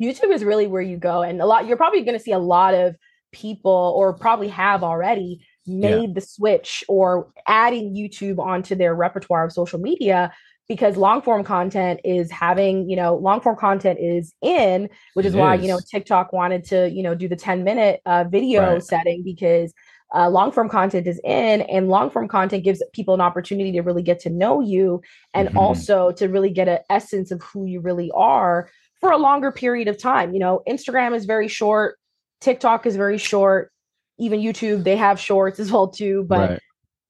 YouTube 0.02 0.32
is 0.32 0.43
really 0.43 0.68
where 0.68 0.82
you 0.82 0.98
go. 0.98 1.22
And 1.22 1.41
a 1.41 1.45
lot, 1.45 1.68
you're 1.68 1.78
probably 1.78 2.02
going 2.02 2.18
to 2.18 2.24
see 2.24 2.32
a 2.32 2.39
lot 2.39 2.74
of 2.74 2.95
people, 3.32 3.93
or 3.95 4.14
probably 4.14 4.48
have 4.48 4.84
already 4.84 5.45
made 5.66 6.10
yeah. 6.10 6.14
the 6.14 6.22
switch 6.22 6.84
or 6.88 7.32
adding 7.48 7.93
YouTube 7.93 8.39
onto 8.39 8.74
their 8.76 8.95
repertoire 8.95 9.45
of 9.45 9.52
social 9.52 9.80
media 9.80 10.32
because 10.68 10.98
long 10.98 11.22
form 11.22 11.43
content 11.43 12.00
is 12.04 12.30
having, 12.32 12.89
you 12.89 12.95
know, 12.95 13.16
long 13.16 13.39
form 13.41 13.56
content 13.56 14.00
is 14.02 14.34
in, 14.41 14.89
which 15.14 15.26
is, 15.26 15.34
is 15.34 15.38
why, 15.38 15.56
you 15.56 15.68
know, 15.68 15.80
TikTok 15.91 16.34
wanted 16.34 16.64
to, 16.66 16.89
you 16.89 17.04
know, 17.04 17.16
do 17.16 17.28
the 17.28 17.36
10 17.36 17.64
minute 17.64 18.02
uh, 18.06 18.26
video 18.26 18.74
right. 18.74 18.84
setting 18.84 19.24
because 19.24 19.74
uh, 20.16 20.30
long 20.30 20.51
form 20.51 20.70
content 20.70 21.05
is 21.08 21.20
in 21.24 21.62
and 21.62 21.89
long 21.89 22.10
form 22.10 22.28
content 22.28 22.64
gives 22.64 22.82
people 22.93 23.14
an 23.14 23.22
opportunity 23.22 23.72
to 23.72 23.82
really 23.82 24.01
get 24.01 24.20
to 24.20 24.30
know 24.30 24.62
you 24.62 25.01
and 25.34 25.49
mm-hmm. 25.49 25.58
also 25.58 26.12
to 26.12 26.28
really 26.28 26.49
get 26.49 26.68
an 26.68 26.80
essence 26.89 27.32
of 27.32 27.41
who 27.43 27.66
you 27.66 27.80
really 27.80 28.12
are 28.16 28.70
for 28.99 29.12
a 29.12 29.18
longer 29.18 29.51
period 29.51 29.88
of 29.88 29.97
time 29.97 30.34
you 30.34 30.39
know 30.39 30.62
instagram 30.68 31.16
is 31.16 31.26
very 31.26 31.47
short 31.47 31.97
tiktok 32.39 32.86
is 32.86 32.95
very 32.95 33.18
short 33.18 33.72
even 34.18 34.39
youtube 34.39 34.84
they 34.84 34.95
have 34.95 35.20
shorts 35.20 35.60
as 35.60 35.72
well 35.72 35.88
too 35.88 36.26
but 36.28 36.49
right 36.51 36.62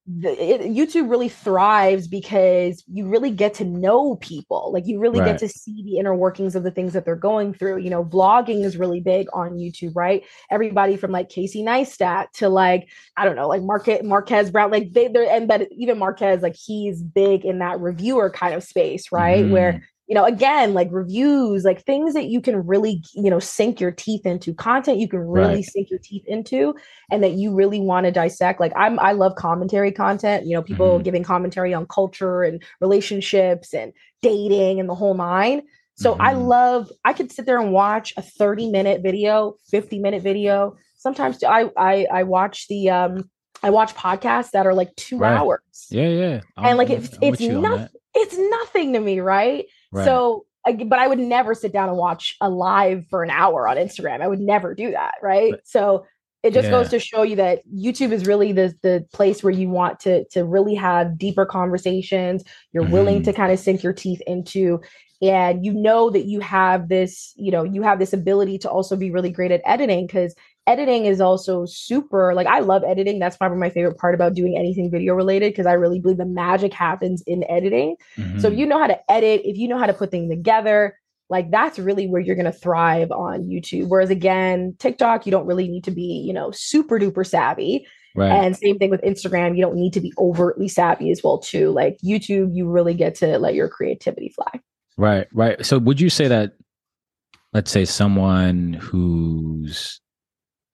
the, 0.08 0.30
it, 0.30 0.62
YouTube 0.62 1.10
really 1.10 1.28
thrives 1.28 2.08
because 2.08 2.84
you 2.88 3.08
really 3.08 3.30
get 3.30 3.54
to 3.56 3.66
know 3.66 4.16
people. 4.16 4.72
Like 4.72 4.88
you 4.88 5.00
really 5.00 5.20
right. 5.20 5.28
get 5.28 5.40
to 5.40 5.50
see 5.50 5.84
the 5.84 5.98
inner 5.98 6.16
workings 6.16 6.56
of 6.56 6.64
the 6.64 6.72
things 6.72 6.94
that 6.94 7.04
they're 7.04 7.16
going 7.16 7.54
through. 7.54 7.80
You 7.80 7.90
know, 7.90 8.06
vlogging 8.06 8.64
is 8.64 8.78
really 8.78 9.02
big 9.02 9.28
on 9.34 9.58
YouTube, 9.58 9.96
right? 9.96 10.24
Everybody 10.50 10.96
from 10.96 11.12
like 11.12 11.30
Casey 11.30 11.62
Neistat 11.62 12.32
to 12.36 12.48
like 12.48 12.88
I 13.18 13.26
don't 13.26 13.36
know, 13.36 13.50
like 13.50 13.64
Marquez 13.64 14.04
Marques 14.04 14.50
Brown, 14.50 14.72
like 14.72 14.94
they 14.94 15.10
they're 15.10 15.30
and 15.30 15.48
but 15.48 15.68
even 15.72 16.00
Marques, 16.00 16.42
like 16.42 16.56
he's 16.56 17.04
big 17.04 17.44
in 17.44 17.60
that 17.60 17.80
reviewer 17.82 18.30
kind 18.30 18.54
of 18.54 18.64
space, 18.64 19.12
right? 19.12 19.44
Mm. 19.44 19.52
Where 19.52 19.84
you 20.08 20.16
know 20.16 20.24
again 20.24 20.74
like 20.74 20.88
reviews 20.92 21.64
like 21.64 21.84
things 21.84 22.14
that 22.14 22.26
you 22.26 22.42
can 22.42 22.66
really 22.66 23.04
you 23.14 23.30
know 23.30 23.40
sink 23.40 23.80
your 23.80 23.92
teeth 23.92 24.26
into 24.26 24.54
content 24.54 25.00
you 25.00 25.08
can 25.08 25.20
really 25.20 25.56
right. 25.56 25.66
sink 25.66 25.90
your 25.90 26.00
teeth 26.00 26.24
into 26.26 26.74
and 27.12 27.24
that 27.24 27.34
you 27.34 27.54
really 27.54 27.80
want 27.80 28.06
to 28.06 28.12
dissect 28.12 28.60
like 28.60 28.72
i'm 28.76 29.00
i 29.00 29.12
love 29.12 29.36
commentary 29.36 29.92
content 29.92 30.46
you 30.46 30.56
know 30.56 30.64
people 30.64 30.94
mm-hmm. 30.94 31.04
giving 31.04 31.24
commentary 31.24 31.74
on 31.74 31.86
culture 31.88 32.44
and 32.44 32.64
relationships 32.82 33.74
and 33.74 33.94
dating 34.22 34.80
and 34.80 34.90
the 34.90 34.96
whole 34.96 35.14
nine 35.14 35.62
so 35.96 36.14
mm-hmm. 36.14 36.22
i 36.22 36.34
love 36.34 36.92
i 37.06 37.14
could 37.14 37.32
sit 37.32 37.46
there 37.46 37.60
and 37.60 37.72
watch 37.72 38.14
a 38.18 38.22
30 38.22 38.72
minute 38.72 39.02
video 39.02 39.56
50 39.70 40.00
minute 40.00 40.24
video 40.24 40.76
sometimes 40.96 41.44
i 41.44 41.70
i, 41.78 42.08
I 42.12 42.24
watch 42.24 42.68
the 42.68 42.90
um 42.90 43.30
I 43.64 43.72
watch 43.72 43.96
podcasts 43.96 44.52
that 44.52 44.68
are 44.68 44.74
like 44.76 44.96
two 44.96 45.18
right. 45.18 45.36
hours. 45.36 45.88
Yeah, 45.90 46.10
yeah. 46.10 46.42
I'm, 46.58 46.66
and 46.66 46.78
like 46.78 46.92
it's 46.92 47.18
it's 47.24 47.42
nothing. 47.42 47.88
It's 48.14 48.38
nothing 48.38 48.94
to 48.94 49.00
me, 49.00 49.20
right? 49.20 49.66
Right. 49.92 50.06
So, 50.06 50.46
but 50.66 51.00
I 51.00 51.08
would 51.08 51.20
never 51.20 51.54
sit 51.54 51.72
down 51.72 51.90
and 51.90 51.98
watch 51.98 52.36
a 52.42 52.50
live 52.50 53.06
for 53.10 53.24
an 53.24 53.30
hour 53.30 53.68
on 53.68 53.78
Instagram. 53.78 54.22
I 54.22 54.28
would 54.28 54.42
never 54.42 54.76
do 54.76 54.92
that. 54.92 55.16
Right. 55.22 55.52
But, 55.52 55.68
so 55.68 56.06
it 56.44 56.54
just 56.54 56.66
yeah. 56.66 56.72
goes 56.72 56.90
to 56.90 57.00
show 57.00 57.24
you 57.24 57.36
that 57.38 57.62
YouTube 57.68 58.12
is 58.12 58.26
really 58.26 58.52
the 58.52 58.74
the 58.84 59.06
place 59.12 59.44
where 59.44 59.54
you 59.54 59.70
want 59.70 60.00
to 60.02 60.26
to 60.30 60.44
really 60.44 60.76
have 60.76 61.18
deeper 61.18 61.46
conversations. 61.46 62.44
You're 62.72 62.84
mm-hmm. 62.84 62.94
willing 62.94 63.24
to 63.24 63.34
kind 63.34 63.52
of 63.52 63.60
sink 63.60 63.84
your 63.84 63.94
teeth 63.94 64.22
into 64.28 64.82
and 65.22 65.66
you 65.66 65.74
know 65.74 66.10
that 66.10 66.26
you 66.26 66.40
have 66.40 66.90
this 66.90 67.34
you 67.36 67.52
know 67.52 67.64
you 67.64 67.82
have 67.82 68.00
this 68.00 68.14
ability 68.14 68.58
to 68.60 68.70
also 68.70 68.96
be 68.96 69.12
really 69.12 69.32
great 69.32 69.52
at 69.52 69.62
editing 69.66 70.06
because 70.06 70.36
editing 70.68 71.06
is 71.06 71.22
also 71.22 71.66
super 71.66 72.34
like 72.36 72.48
I 72.48 72.60
love 72.60 72.84
editing. 72.86 73.20
That's 73.20 73.38
probably 73.38 73.58
my 73.58 73.70
favorite 73.70 73.98
part 73.98 74.14
about 74.14 74.36
doing 74.36 74.56
anything 74.58 74.92
video 74.92 75.16
related 75.16 75.54
because 75.54 75.66
I 75.66 75.74
really 75.74 76.00
believe 76.00 76.18
the 76.18 76.26
magic 76.26 76.74
happens 76.74 77.24
in 77.26 77.44
editing. 77.50 77.96
Mm-hmm. 78.18 78.40
So 78.40 78.48
if 78.48 78.52
mm-hmm. 78.54 78.60
you 78.60 78.66
know 78.68 78.80
how 78.80 78.88
to 78.88 79.12
edit, 79.12 79.42
if 79.46 79.58
you 79.58 79.68
know 79.68 79.78
how 79.78 79.88
to 79.88 79.94
put 79.94 80.12
things 80.12 80.30
together, 80.30 80.98
like 81.30 81.52
that's 81.52 81.80
really 81.80 82.08
where 82.08 82.22
you're 82.22 82.36
going 82.36 82.46
to 82.46 82.52
thrive 82.52 83.12
on 83.12 83.44
YouTube. 83.44 83.88
Whereas 83.88 84.10
again, 84.10 84.76
TikTok, 84.80 85.26
you 85.26 85.32
don't 85.32 85.46
really 85.46 85.68
need 85.68 85.84
to 85.86 85.92
be, 85.92 86.24
you 86.26 86.34
know, 86.34 86.52
super 86.52 87.00
duper 87.00 87.26
savvy. 87.26 87.88
Right. 88.16 88.32
And 88.32 88.56
same 88.56 88.80
thing 88.80 88.90
with 88.90 89.02
Instagram, 89.02 89.56
you 89.56 89.62
don't 89.62 89.76
need 89.76 89.94
to 89.94 90.02
be 90.02 90.14
overtly 90.18 90.68
savvy 90.68 91.12
as 91.12 91.22
well 91.24 91.38
too. 91.38 91.72
Like 91.72 91.98
YouTube, 92.04 92.50
you 92.54 92.68
really 92.68 92.94
get 92.94 93.16
to 93.16 93.38
let 93.38 93.54
your 93.54 93.70
creativity 93.70 94.30
fly. 94.30 94.60
Right, 94.98 95.28
right. 95.34 95.64
So 95.66 95.78
would 95.78 96.02
you 96.02 96.10
say 96.10 96.28
that 96.28 96.54
let's 97.54 97.70
say 97.70 97.86
someone 97.86 98.74
who's 98.74 100.02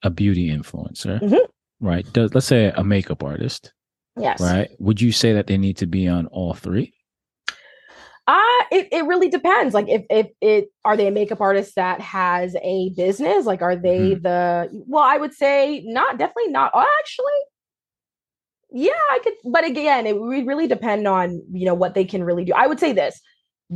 a 0.03 0.09
beauty 0.09 0.49
influencer, 0.49 1.19
mm-hmm. 1.19 1.85
right? 1.85 2.05
Does 2.13 2.33
let's 2.35 2.47
say 2.47 2.71
a 2.75 2.83
makeup 2.83 3.23
artist, 3.23 3.73
yes, 4.17 4.39
right? 4.39 4.69
Would 4.79 5.01
you 5.01 5.11
say 5.11 5.33
that 5.33 5.47
they 5.47 5.57
need 5.57 5.77
to 5.77 5.87
be 5.87 6.07
on 6.07 6.27
all 6.27 6.53
three? 6.53 6.93
Uh 8.25 8.63
it, 8.71 8.87
it 8.91 9.05
really 9.05 9.27
depends. 9.27 9.73
Like 9.73 9.89
if 9.89 10.03
if 10.09 10.27
it 10.39 10.69
are 10.85 10.95
they 10.95 11.07
a 11.07 11.11
makeup 11.11 11.41
artist 11.41 11.75
that 11.75 11.99
has 11.99 12.55
a 12.63 12.89
business? 12.95 13.45
Like 13.45 13.61
are 13.61 13.75
they 13.75 14.11
mm-hmm. 14.11 14.21
the 14.21 14.69
well, 14.87 15.03
I 15.03 15.17
would 15.17 15.33
say 15.33 15.83
not 15.85 16.17
definitely 16.17 16.51
not 16.51 16.71
actually. 16.73 17.39
yeah, 18.71 18.91
I 19.11 19.19
could, 19.23 19.33
but 19.43 19.65
again, 19.65 20.07
it 20.07 20.17
would 20.19 20.47
really 20.47 20.67
depend 20.67 21.05
on 21.05 21.41
you 21.51 21.65
know 21.65 21.73
what 21.73 21.95
they 21.95 22.05
can 22.05 22.23
really 22.23 22.45
do. 22.45 22.53
I 22.53 22.67
would 22.67 22.79
say 22.79 22.93
this: 22.93 23.19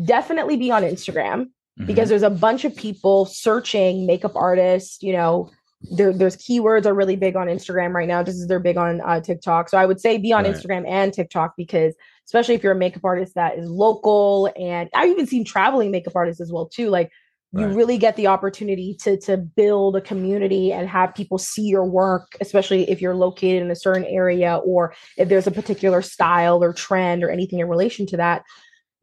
definitely 0.05 0.55
be 0.55 0.71
on 0.71 0.83
Instagram 0.83 1.41
mm-hmm. 1.41 1.85
because 1.85 2.07
there's 2.07 2.23
a 2.23 2.29
bunch 2.29 2.63
of 2.63 2.73
people 2.73 3.25
searching 3.25 4.05
makeup 4.05 4.37
artists. 4.37 5.03
You 5.03 5.11
know, 5.11 5.51
there, 5.81 6.11
there's 6.11 6.37
keywords 6.37 6.85
are 6.85 6.93
really 6.93 7.15
big 7.15 7.35
on 7.35 7.47
Instagram 7.47 7.93
right 7.93 8.07
now, 8.07 8.23
just 8.23 8.39
as 8.39 8.47
they're 8.47 8.59
big 8.59 8.77
on 8.77 9.01
uh, 9.01 9.21
TikTok. 9.21 9.69
So 9.69 9.77
I 9.77 9.85
would 9.85 9.99
say 9.99 10.17
be 10.17 10.33
on 10.33 10.43
right. 10.43 10.53
Instagram 10.53 10.87
and 10.87 11.13
TikTok 11.13 11.55
because 11.55 11.93
especially 12.25 12.55
if 12.55 12.63
you're 12.63 12.73
a 12.73 12.77
makeup 12.77 13.05
artist 13.05 13.35
that 13.35 13.57
is 13.57 13.69
local, 13.69 14.51
and 14.59 14.89
I've 14.93 15.09
even 15.09 15.27
seen 15.27 15.45
traveling 15.45 15.91
makeup 15.91 16.15
artists 16.15 16.41
as 16.41 16.51
well 16.51 16.67
too, 16.67 16.89
like 16.89 17.11
you 17.53 17.67
really 17.67 17.97
get 17.97 18.15
the 18.15 18.27
opportunity 18.27 18.95
to 19.01 19.17
to 19.17 19.37
build 19.37 19.95
a 19.95 20.01
community 20.01 20.73
and 20.73 20.87
have 20.87 21.15
people 21.15 21.37
see 21.37 21.63
your 21.63 21.85
work 21.85 22.35
especially 22.41 22.89
if 22.89 23.01
you're 23.01 23.15
located 23.15 23.61
in 23.61 23.71
a 23.71 23.75
certain 23.75 24.05
area 24.05 24.57
or 24.57 24.93
if 25.17 25.29
there's 25.29 25.47
a 25.47 25.51
particular 25.51 26.01
style 26.01 26.63
or 26.63 26.73
trend 26.73 27.23
or 27.23 27.29
anything 27.29 27.59
in 27.59 27.67
relation 27.67 28.05
to 28.05 28.17
that 28.17 28.43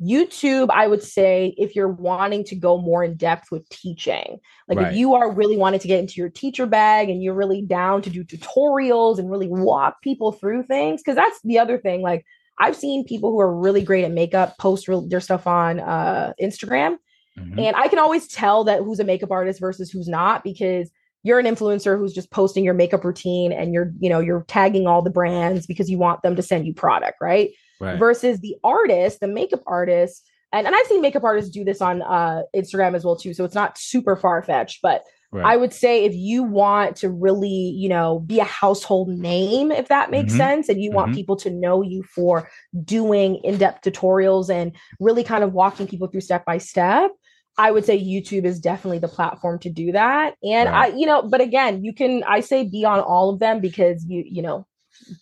YouTube, 0.02 0.68
I 0.70 0.86
would 0.86 1.02
say, 1.02 1.54
if 1.56 1.76
you're 1.76 1.92
wanting 1.92 2.44
to 2.44 2.56
go 2.56 2.78
more 2.78 3.04
in 3.04 3.16
depth 3.16 3.50
with 3.50 3.68
teaching, 3.68 4.38
like 4.68 4.78
right. 4.78 4.92
if 4.92 4.96
you 4.96 5.14
are 5.14 5.32
really 5.32 5.56
wanting 5.56 5.80
to 5.80 5.88
get 5.88 6.00
into 6.00 6.14
your 6.16 6.30
teacher 6.30 6.66
bag 6.66 7.08
and 7.08 7.22
you're 7.22 7.34
really 7.34 7.62
down 7.62 8.02
to 8.02 8.10
do 8.10 8.24
tutorials 8.24 9.18
and 9.18 9.30
really 9.30 9.48
walk 9.48 10.02
people 10.02 10.32
through 10.32 10.64
things, 10.64 11.00
because 11.00 11.16
that's 11.16 11.40
the 11.44 11.58
other 11.58 11.78
thing. 11.78 12.02
Like 12.02 12.24
I've 12.58 12.76
seen 12.76 13.04
people 13.04 13.30
who 13.30 13.40
are 13.40 13.56
really 13.56 13.82
great 13.82 14.04
at 14.04 14.10
makeup 14.10 14.56
post 14.58 14.88
their 15.08 15.20
stuff 15.20 15.46
on 15.46 15.80
uh, 15.80 16.32
Instagram, 16.42 16.96
Mm-hmm. 17.38 17.58
And 17.58 17.76
I 17.76 17.88
can 17.88 17.98
always 17.98 18.28
tell 18.28 18.64
that 18.64 18.80
who's 18.80 19.00
a 19.00 19.04
makeup 19.04 19.30
artist 19.30 19.60
versus 19.60 19.90
who's 19.90 20.08
not 20.08 20.44
because 20.44 20.90
you're 21.22 21.38
an 21.38 21.46
influencer 21.46 21.98
who's 21.98 22.12
just 22.12 22.30
posting 22.30 22.64
your 22.64 22.74
makeup 22.74 23.04
routine 23.04 23.50
and 23.50 23.72
you're, 23.72 23.92
you 23.98 24.08
know, 24.08 24.20
you're 24.20 24.44
tagging 24.46 24.86
all 24.86 25.02
the 25.02 25.10
brands 25.10 25.66
because 25.66 25.90
you 25.90 25.98
want 25.98 26.22
them 26.22 26.36
to 26.36 26.42
send 26.42 26.66
you 26.66 26.74
product, 26.74 27.16
right? 27.20 27.50
Right. 27.80 27.98
Versus 27.98 28.40
the 28.40 28.56
artist, 28.64 29.20
the 29.20 29.28
makeup 29.28 29.62
artist, 29.66 30.28
and, 30.52 30.66
and 30.66 30.76
I've 30.76 30.86
seen 30.86 31.00
makeup 31.00 31.24
artists 31.24 31.50
do 31.50 31.64
this 31.64 31.80
on 31.80 32.02
uh, 32.02 32.42
Instagram 32.54 32.94
as 32.94 33.04
well 33.04 33.16
too. 33.16 33.34
So 33.34 33.44
it's 33.44 33.54
not 33.54 33.76
super 33.78 34.16
far 34.16 34.42
fetched, 34.42 34.80
but 34.82 35.04
Right. 35.34 35.52
I 35.52 35.56
would 35.56 35.72
say 35.72 36.04
if 36.04 36.14
you 36.14 36.44
want 36.44 36.94
to 36.98 37.10
really, 37.10 37.48
you 37.48 37.88
know, 37.88 38.20
be 38.20 38.38
a 38.38 38.44
household 38.44 39.08
name, 39.08 39.72
if 39.72 39.88
that 39.88 40.08
makes 40.08 40.32
mm-hmm. 40.32 40.38
sense, 40.38 40.68
and 40.68 40.80
you 40.80 40.90
mm-hmm. 40.90 40.96
want 40.96 41.14
people 41.16 41.34
to 41.38 41.50
know 41.50 41.82
you 41.82 42.04
for 42.04 42.48
doing 42.84 43.40
in 43.42 43.58
depth 43.58 43.82
tutorials 43.82 44.48
and 44.48 44.76
really 45.00 45.24
kind 45.24 45.42
of 45.42 45.52
walking 45.52 45.88
people 45.88 46.06
through 46.06 46.20
step 46.20 46.44
by 46.44 46.58
step, 46.58 47.10
I 47.58 47.72
would 47.72 47.84
say 47.84 47.98
YouTube 47.98 48.44
is 48.44 48.60
definitely 48.60 49.00
the 49.00 49.08
platform 49.08 49.58
to 49.60 49.70
do 49.70 49.90
that. 49.90 50.36
And 50.44 50.70
right. 50.70 50.92
I, 50.92 50.96
you 50.96 51.04
know, 51.04 51.22
but 51.22 51.40
again, 51.40 51.82
you 51.82 51.92
can, 51.92 52.22
I 52.22 52.38
say 52.38 52.62
be 52.62 52.84
on 52.84 53.00
all 53.00 53.30
of 53.30 53.40
them 53.40 53.60
because 53.60 54.04
you, 54.06 54.22
you 54.24 54.40
know, 54.40 54.68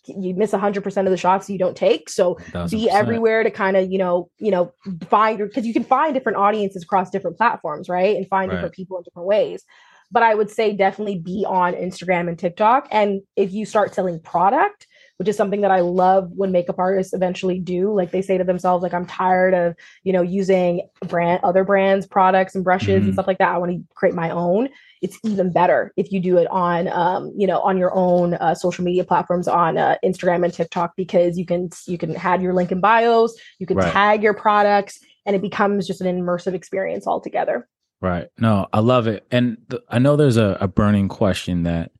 you 0.05 0.33
miss 0.33 0.51
100% 0.51 0.97
of 0.97 1.05
the 1.11 1.17
shots 1.17 1.49
you 1.49 1.57
don't 1.57 1.75
take 1.75 2.09
so 2.09 2.35
100%. 2.35 2.71
be 2.71 2.89
everywhere 2.89 3.43
to 3.43 3.51
kind 3.51 3.77
of 3.77 3.91
you 3.91 3.97
know 3.97 4.29
you 4.39 4.51
know 4.51 4.73
find 5.09 5.37
because 5.39 5.65
you 5.65 5.73
can 5.73 5.83
find 5.83 6.13
different 6.13 6.37
audiences 6.37 6.83
across 6.83 7.09
different 7.09 7.37
platforms 7.37 7.89
right 7.89 8.15
and 8.15 8.27
find 8.27 8.49
right. 8.49 8.57
different 8.57 8.73
people 8.73 8.97
in 8.97 9.03
different 9.03 9.27
ways 9.27 9.63
but 10.11 10.23
i 10.23 10.33
would 10.33 10.49
say 10.49 10.73
definitely 10.73 11.17
be 11.17 11.45
on 11.47 11.73
instagram 11.73 12.27
and 12.27 12.39
tiktok 12.39 12.87
and 12.91 13.21
if 13.35 13.51
you 13.51 13.65
start 13.65 13.93
selling 13.93 14.19
product 14.19 14.87
which 15.17 15.27
is 15.27 15.37
something 15.37 15.61
that 15.61 15.71
I 15.71 15.81
love 15.81 16.31
when 16.35 16.51
makeup 16.51 16.79
artists 16.79 17.13
eventually 17.13 17.59
do. 17.59 17.93
Like 17.93 18.11
they 18.11 18.21
say 18.21 18.37
to 18.37 18.43
themselves, 18.43 18.83
like, 18.83 18.93
I'm 18.93 19.05
tired 19.05 19.53
of, 19.53 19.75
you 20.03 20.11
know, 20.11 20.21
using 20.21 20.87
brand 21.07 21.39
other 21.43 21.63
brands, 21.63 22.07
products 22.07 22.55
and 22.55 22.63
brushes 22.63 22.99
mm-hmm. 22.99 23.05
and 23.05 23.13
stuff 23.13 23.27
like 23.27 23.37
that. 23.37 23.49
I 23.49 23.57
want 23.57 23.71
to 23.71 23.83
create 23.95 24.15
my 24.15 24.29
own. 24.29 24.69
It's 25.01 25.19
even 25.23 25.51
better 25.51 25.93
if 25.97 26.11
you 26.11 26.19
do 26.19 26.37
it 26.37 26.47
on, 26.47 26.87
um, 26.87 27.33
you 27.37 27.45
know, 27.45 27.59
on 27.61 27.77
your 27.77 27.93
own 27.93 28.35
uh, 28.35 28.55
social 28.55 28.83
media 28.83 29.03
platforms 29.03 29.47
on 29.47 29.77
uh, 29.77 29.97
Instagram 30.03 30.45
and 30.45 30.53
TikTok 30.53 30.93
because 30.95 31.37
you 31.37 31.45
can 31.45 31.69
you 31.87 31.97
can 31.97 32.15
add 32.15 32.41
your 32.41 32.53
link 32.53 32.71
in 32.71 32.79
bios, 32.79 33.35
you 33.59 33.67
can 33.67 33.77
right. 33.77 33.91
tag 33.91 34.23
your 34.23 34.33
products, 34.33 34.99
and 35.25 35.35
it 35.35 35.41
becomes 35.41 35.87
just 35.87 36.01
an 36.01 36.07
immersive 36.07 36.53
experience 36.53 37.05
altogether. 37.05 37.67
Right. 38.01 38.27
No, 38.37 38.67
I 38.71 38.79
love 38.79 39.07
it, 39.07 39.25
and 39.29 39.57
th- 39.69 39.83
I 39.89 39.99
know 39.99 40.15
there's 40.15 40.37
a, 40.37 40.57
a 40.61 40.67
burning 40.67 41.09
question 41.09 41.63
that 41.63 41.91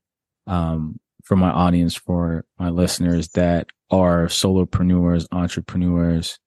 um, 0.47 0.99
for 1.23 1.35
my 1.35 1.49
audience, 1.49 1.95
for 1.95 2.45
my 2.59 2.69
listeners 2.69 3.29
that 3.29 3.67
are 3.89 4.27
solopreneurs, 4.27 5.25
entrepreneurs, 5.31 6.39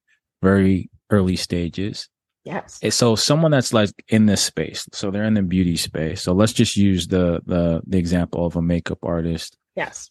very 0.43 0.91
early 1.11 1.37
stages. 1.37 2.09
Yes. 2.45 2.79
So 2.91 3.17
someone 3.17 3.51
that's 3.51 3.73
like 3.73 3.91
in 4.09 4.27
this 4.27 4.43
space, 4.43 4.87
so 4.93 5.11
they're 5.11 5.25
in 5.25 5.35
the 5.35 5.43
beauty 5.43 5.77
space. 5.77 6.23
So 6.23 6.33
let's 6.33 6.53
just 6.53 6.77
use 6.77 7.09
the 7.09 7.41
the 7.45 7.83
the 7.87 7.99
example 7.99 8.47
of 8.47 8.55
a 8.55 8.63
makeup 8.63 8.99
artist. 9.03 9.57
Yes. 9.75 10.11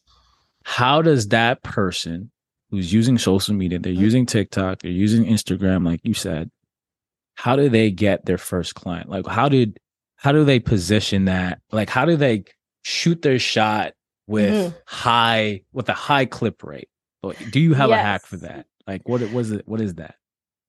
How 0.65 1.01
does 1.01 1.29
that 1.29 1.63
person 1.63 2.31
who's 2.71 2.91
using 2.91 3.17
social 3.17 3.55
media, 3.55 3.79
they're 3.79 3.93
mm-hmm. 3.93 4.01
using 4.01 4.25
TikTok, 4.25 4.79
they're 4.79 4.91
using 4.91 5.25
Instagram, 5.25 5.85
like 5.85 6.01
you 6.03 6.13
said, 6.13 6.49
how 7.35 7.55
do 7.55 7.69
they 7.69 7.91
get 7.91 8.25
their 8.25 8.37
first 8.37 8.75
client? 8.75 9.09
Like 9.09 9.27
how 9.27 9.47
did 9.47 9.77
how 10.17 10.31
do 10.31 10.43
they 10.43 10.59
position 10.59 11.25
that? 11.25 11.59
Like 11.71 11.89
how 11.89 12.05
do 12.05 12.15
they 12.17 12.43
shoot 12.81 13.21
their 13.21 13.39
shot 13.39 13.93
with 14.27 14.53
mm-hmm. 14.53 14.77
high 14.85 15.61
with 15.73 15.89
a 15.89 15.93
high 15.93 16.25
clip 16.25 16.63
rate. 16.63 16.89
Do 17.51 17.59
you 17.59 17.73
have 17.73 17.89
yes. 17.89 17.99
a 17.99 18.03
hack 18.03 18.25
for 18.25 18.37
that? 18.37 18.67
Like 18.87 19.07
what 19.07 19.21
was 19.31 19.51
it 19.51 19.67
what 19.67 19.81
is 19.81 19.95
that? 19.95 20.15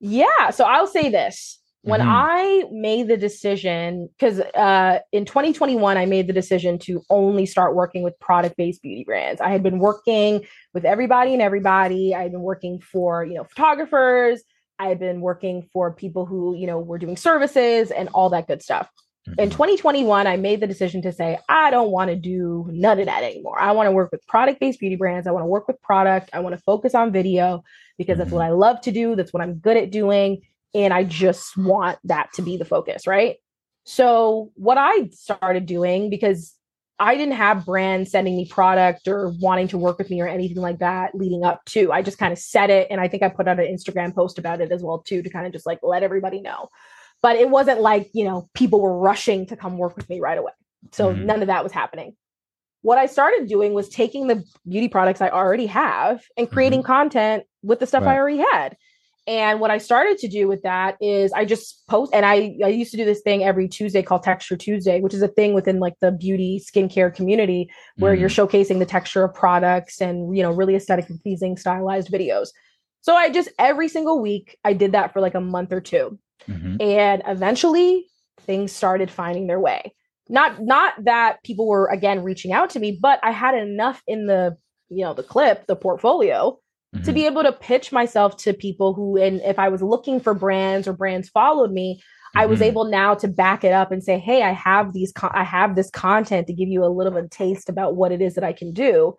Yeah, 0.01 0.51
so 0.51 0.65
I'll 0.65 0.87
say 0.87 1.11
this. 1.11 1.59
When 1.83 2.01
mm-hmm. 2.01 2.11
I 2.11 2.65
made 2.73 3.07
the 3.07 3.17
decision, 3.17 4.09
because 4.19 4.41
uh, 4.41 4.99
in 5.13 5.25
2021, 5.25 5.97
I 5.97 6.05
made 6.05 6.27
the 6.27 6.33
decision 6.33 6.81
to 6.81 7.01
only 7.11 7.47
start 7.47 7.77
working 7.77 8.03
with 8.03 8.19
product 8.19 8.57
based 8.57 8.83
beauty 8.83 9.05
brands. 9.05 9.41
I 9.41 9.51
had 9.51 9.63
been 9.63 9.79
working 9.79 10.45
with 10.75 10.85
everybody 10.85 11.33
and 11.33 11.41
everybody. 11.41 12.13
I 12.13 12.23
had 12.23 12.33
been 12.33 12.41
working 12.41 12.81
for, 12.81 13.25
you 13.25 13.35
know, 13.35 13.45
photographers. 13.45 14.43
I 14.81 14.89
had 14.89 14.99
been 14.99 15.21
working 15.21 15.69
for 15.73 15.93
people 15.93 16.27
who, 16.27 16.57
you 16.57 16.67
know, 16.67 16.81
were 16.81 16.99
doing 16.99 17.17
services 17.17 17.93
and 17.93 18.09
all 18.09 18.31
that 18.31 18.49
good 18.49 18.63
stuff. 18.63 18.91
Mm-hmm. 19.29 19.41
In 19.41 19.51
2021, 19.51 20.27
I 20.27 20.37
made 20.37 20.61
the 20.61 20.67
decision 20.67 21.03
to 21.03 21.13
say, 21.13 21.39
I 21.49 21.71
don't 21.71 21.91
want 21.91 22.11
to 22.11 22.17
do 22.17 22.69
none 22.71 23.01
of 23.01 23.07
that 23.07 23.23
anymore. 23.23 23.59
I 23.59 23.73
want 23.73 23.89
to 23.89 23.93
work 23.93 24.13
with 24.13 24.27
product 24.27 24.61
based 24.61 24.79
beauty 24.79 24.97
brands. 24.97 25.27
I 25.27 25.33
want 25.33 25.43
to 25.43 25.49
work 25.49 25.67
with 25.67 25.81
product. 25.83 26.31
I 26.33 26.41
want 26.41 26.55
to 26.55 26.63
focus 26.63 26.95
on 26.95 27.13
video 27.13 27.65
because 27.99 28.15
mm-hmm. 28.15 28.21
that's 28.21 28.33
what 28.33 28.45
I 28.45 28.51
love 28.51 28.81
to 28.83 28.93
do. 28.93 29.17
That's 29.17 29.33
what 29.33 29.43
I'm 29.43 29.55
good 29.55 29.77
at 29.77 29.91
doing. 29.91 30.43
And 30.75 30.93
I 30.93 31.05
just 31.05 31.57
want 31.57 31.99
that 32.05 32.33
to 32.35 32.43
be 32.43 32.57
the 32.57 32.65
focus. 32.65 33.07
Right. 33.07 33.37
So, 33.85 34.51
what 34.55 34.79
I 34.79 35.09
started 35.13 35.67
doing, 35.67 36.11
because 36.11 36.55
I 36.99 37.15
didn't 37.17 37.35
have 37.35 37.67
brands 37.67 38.11
sending 38.11 38.37
me 38.37 38.47
product 38.49 39.07
or 39.07 39.33
wanting 39.41 39.69
to 39.69 39.79
work 39.79 39.99
with 39.99 40.11
me 40.11 40.21
or 40.21 40.29
anything 40.29 40.63
like 40.63 40.79
that 40.79 41.15
leading 41.15 41.45
up 41.45 41.65
to. 41.67 41.93
I 41.93 42.03
just 42.03 42.19
kind 42.19 42.33
of 42.33 42.39
said 42.39 42.71
it. 42.71 42.89
And 42.91 43.01
I 43.01 43.09
think 43.09 43.23
I 43.23 43.29
put 43.29 43.47
out 43.47 43.61
an 43.61 43.67
Instagram 43.67 44.15
post 44.15 44.39
about 44.39 44.61
it 44.61 44.73
as 44.73 44.83
well, 44.83 44.99
too, 44.99 45.23
to 45.23 45.31
kind 45.31 45.47
of 45.47 45.53
just 45.53 45.67
like 45.67 45.81
let 45.83 46.03
everybody 46.03 46.41
know 46.41 46.69
but 47.27 47.35
it 47.35 47.51
wasn't 47.51 47.81
like 47.81 48.09
you 48.13 48.25
know 48.25 48.49
people 48.55 48.81
were 48.81 48.97
rushing 48.97 49.47
to 49.47 49.57
come 49.57 49.79
work 49.79 49.97
with 49.97 50.09
me 50.09 50.21
right 50.21 50.39
away 50.39 50.53
so 50.93 51.13
mm-hmm. 51.13 51.27
none 51.27 51.43
of 51.43 51.49
that 51.49 51.65
was 51.65 51.73
happening 51.73 52.15
what 52.83 52.99
i 52.99 53.07
started 53.07 53.49
doing 53.49 53.75
was 53.75 53.89
taking 53.89 54.29
the 54.29 54.45
beauty 54.69 54.87
products 54.87 55.21
i 55.21 55.29
already 55.29 55.67
have 55.67 56.23
and 56.37 56.49
creating 56.49 56.83
mm-hmm. 56.83 56.93
content 56.93 57.43
with 57.65 57.81
the 57.81 57.87
stuff 57.87 58.05
right. 58.05 58.15
i 58.15 58.17
already 58.17 58.39
had 58.39 58.77
and 59.27 59.59
what 59.59 59.73
i 59.73 59.79
started 59.79 60.19
to 60.19 60.29
do 60.29 60.47
with 60.47 60.63
that 60.63 60.97
is 61.01 61.33
i 61.33 61.45
just 61.45 61.85
post 61.89 62.15
and 62.15 62.25
i 62.25 62.57
i 62.65 62.69
used 62.69 62.93
to 62.93 62.97
do 62.97 63.05
this 63.05 63.23
thing 63.23 63.43
every 63.43 63.67
tuesday 63.67 64.05
called 64.05 64.23
texture 64.23 64.57
tuesday 64.57 65.01
which 65.01 65.13
is 65.13 65.21
a 65.21 65.27
thing 65.27 65.53
within 65.53 65.81
like 65.81 65.95
the 66.01 66.13
beauty 66.13 66.63
skincare 66.65 67.13
community 67.13 67.69
where 67.97 68.13
mm-hmm. 68.13 68.21
you're 68.21 68.31
showcasing 68.31 68.79
the 68.79 68.87
texture 68.87 69.25
of 69.25 69.35
products 69.35 70.01
and 70.01 70.37
you 70.37 70.45
know 70.45 70.53
really 70.53 70.77
aesthetically 70.77 71.19
pleasing 71.25 71.57
stylized 71.57 72.09
videos 72.09 72.51
so 73.01 73.15
I 73.15 73.31
just 73.31 73.49
every 73.57 73.89
single 73.89 74.21
week 74.21 74.59
I 74.65 74.73
did 74.73 74.93
that 74.93 75.13
for 75.13 75.21
like 75.21 75.37
a 75.37 75.41
month 75.41 75.73
or 75.73 75.81
2 75.81 76.19
mm-hmm. 76.49 76.81
And 76.81 77.23
eventually 77.27 78.07
things 78.43 78.73
started 78.73 79.11
finding 79.11 79.47
their 79.47 79.61
way. 79.61 79.95
Not 80.29 80.61
not 80.61 80.95
that 81.05 81.43
people 81.45 81.69
were 81.69 81.87
again 81.87 82.23
reaching 82.23 82.53
out 82.53 82.71
to 82.71 82.81
me, 82.81 82.99
but 83.01 83.21
I 83.23 83.31
had 83.31 83.55
enough 83.55 84.03
in 84.07 84.27
the, 84.27 84.57
you 84.89 85.05
know, 85.05 85.15
the 85.15 85.23
clip, 85.23 85.67
the 85.67 85.77
portfolio 85.77 86.59
mm-hmm. 86.95 87.05
to 87.05 87.13
be 87.13 87.27
able 87.27 87.43
to 87.45 87.53
pitch 87.53 87.93
myself 87.93 88.37
to 88.39 88.53
people 88.53 88.95
who 88.95 89.17
and 89.17 89.41
if 89.43 89.59
I 89.59 89.69
was 89.69 89.83
looking 89.83 90.21
for 90.21 90.35
brands 90.35 90.89
or 90.89 90.93
brands 90.93 91.29
followed 91.29 91.71
me, 91.71 92.03
I 92.35 92.47
was 92.47 92.59
mm-hmm. 92.59 92.69
able 92.69 92.85
now 92.85 93.15
to 93.15 93.29
back 93.29 93.65
it 93.65 93.73
up 93.73 93.93
and 93.93 94.03
say, 94.03 94.19
"Hey, 94.19 94.43
I 94.43 94.53
have 94.53 94.93
these 94.93 95.13
con- 95.13 95.33
I 95.33 95.45
have 95.45 95.77
this 95.77 95.91
content 95.91 96.47
to 96.49 96.53
give 96.53 96.69
you 96.69 96.85
a 96.85 96.91
little 96.93 97.13
bit 97.13 97.21
of 97.21 97.27
a 97.27 97.29
taste 97.29 97.69
about 97.69 97.97
what 97.97 98.13
it 98.13 98.21
is 98.21 98.35
that 98.35 98.45
I 98.45 98.53
can 98.53 98.73
do." 98.73 99.17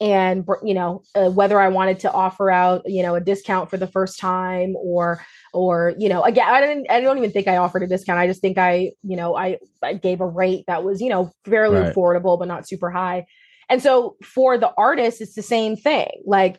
And 0.00 0.46
you 0.64 0.72
know 0.74 1.02
uh, 1.14 1.30
whether 1.30 1.60
i 1.60 1.68
wanted 1.68 2.00
to 2.00 2.10
offer 2.10 2.50
out 2.50 2.82
you 2.86 3.02
know 3.02 3.14
a 3.14 3.20
discount 3.20 3.68
for 3.68 3.76
the 3.76 3.86
first 3.86 4.18
time 4.18 4.74
or 4.76 5.24
or 5.52 5.94
you 5.98 6.08
know 6.08 6.22
again 6.22 6.48
i 6.48 6.60
didn't 6.60 6.90
i 6.90 7.00
don't 7.00 7.18
even 7.18 7.30
think 7.30 7.46
i 7.46 7.56
offered 7.56 7.82
a 7.82 7.86
discount 7.86 8.18
i 8.18 8.26
just 8.26 8.40
think 8.40 8.56
i 8.56 8.90
you 9.02 9.16
know 9.16 9.36
i 9.36 9.58
i 9.82 9.92
gave 9.92 10.20
a 10.20 10.26
rate 10.26 10.64
that 10.66 10.82
was 10.82 11.00
you 11.00 11.08
know 11.08 11.30
fairly 11.44 11.76
right. 11.76 11.94
affordable 11.94 12.38
but 12.38 12.48
not 12.48 12.66
super 12.66 12.90
high 12.90 13.26
and 13.68 13.82
so 13.82 14.16
for 14.24 14.56
the 14.56 14.72
artist 14.76 15.20
it's 15.20 15.34
the 15.34 15.42
same 15.42 15.76
thing 15.76 16.08
like 16.24 16.58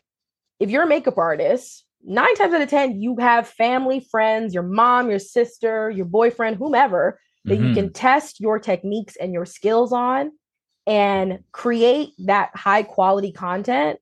if 0.60 0.70
you're 0.70 0.84
a 0.84 0.88
makeup 0.88 1.18
artist 1.18 1.84
nine 2.04 2.34
times 2.36 2.54
out 2.54 2.62
of 2.62 2.68
ten 2.68 3.00
you 3.00 3.16
have 3.16 3.48
family 3.48 4.06
friends 4.10 4.54
your 4.54 4.62
mom 4.62 5.10
your 5.10 5.18
sister 5.18 5.90
your 5.90 6.06
boyfriend 6.06 6.56
whomever 6.56 7.18
that 7.44 7.58
mm-hmm. 7.58 7.68
you 7.68 7.74
can 7.74 7.92
test 7.92 8.38
your 8.38 8.60
techniques 8.60 9.16
and 9.16 9.32
your 9.32 9.44
skills 9.44 9.92
on 9.92 10.30
and 10.86 11.40
create 11.52 12.10
that 12.18 12.50
high 12.54 12.82
quality 12.82 13.32
content 13.32 13.98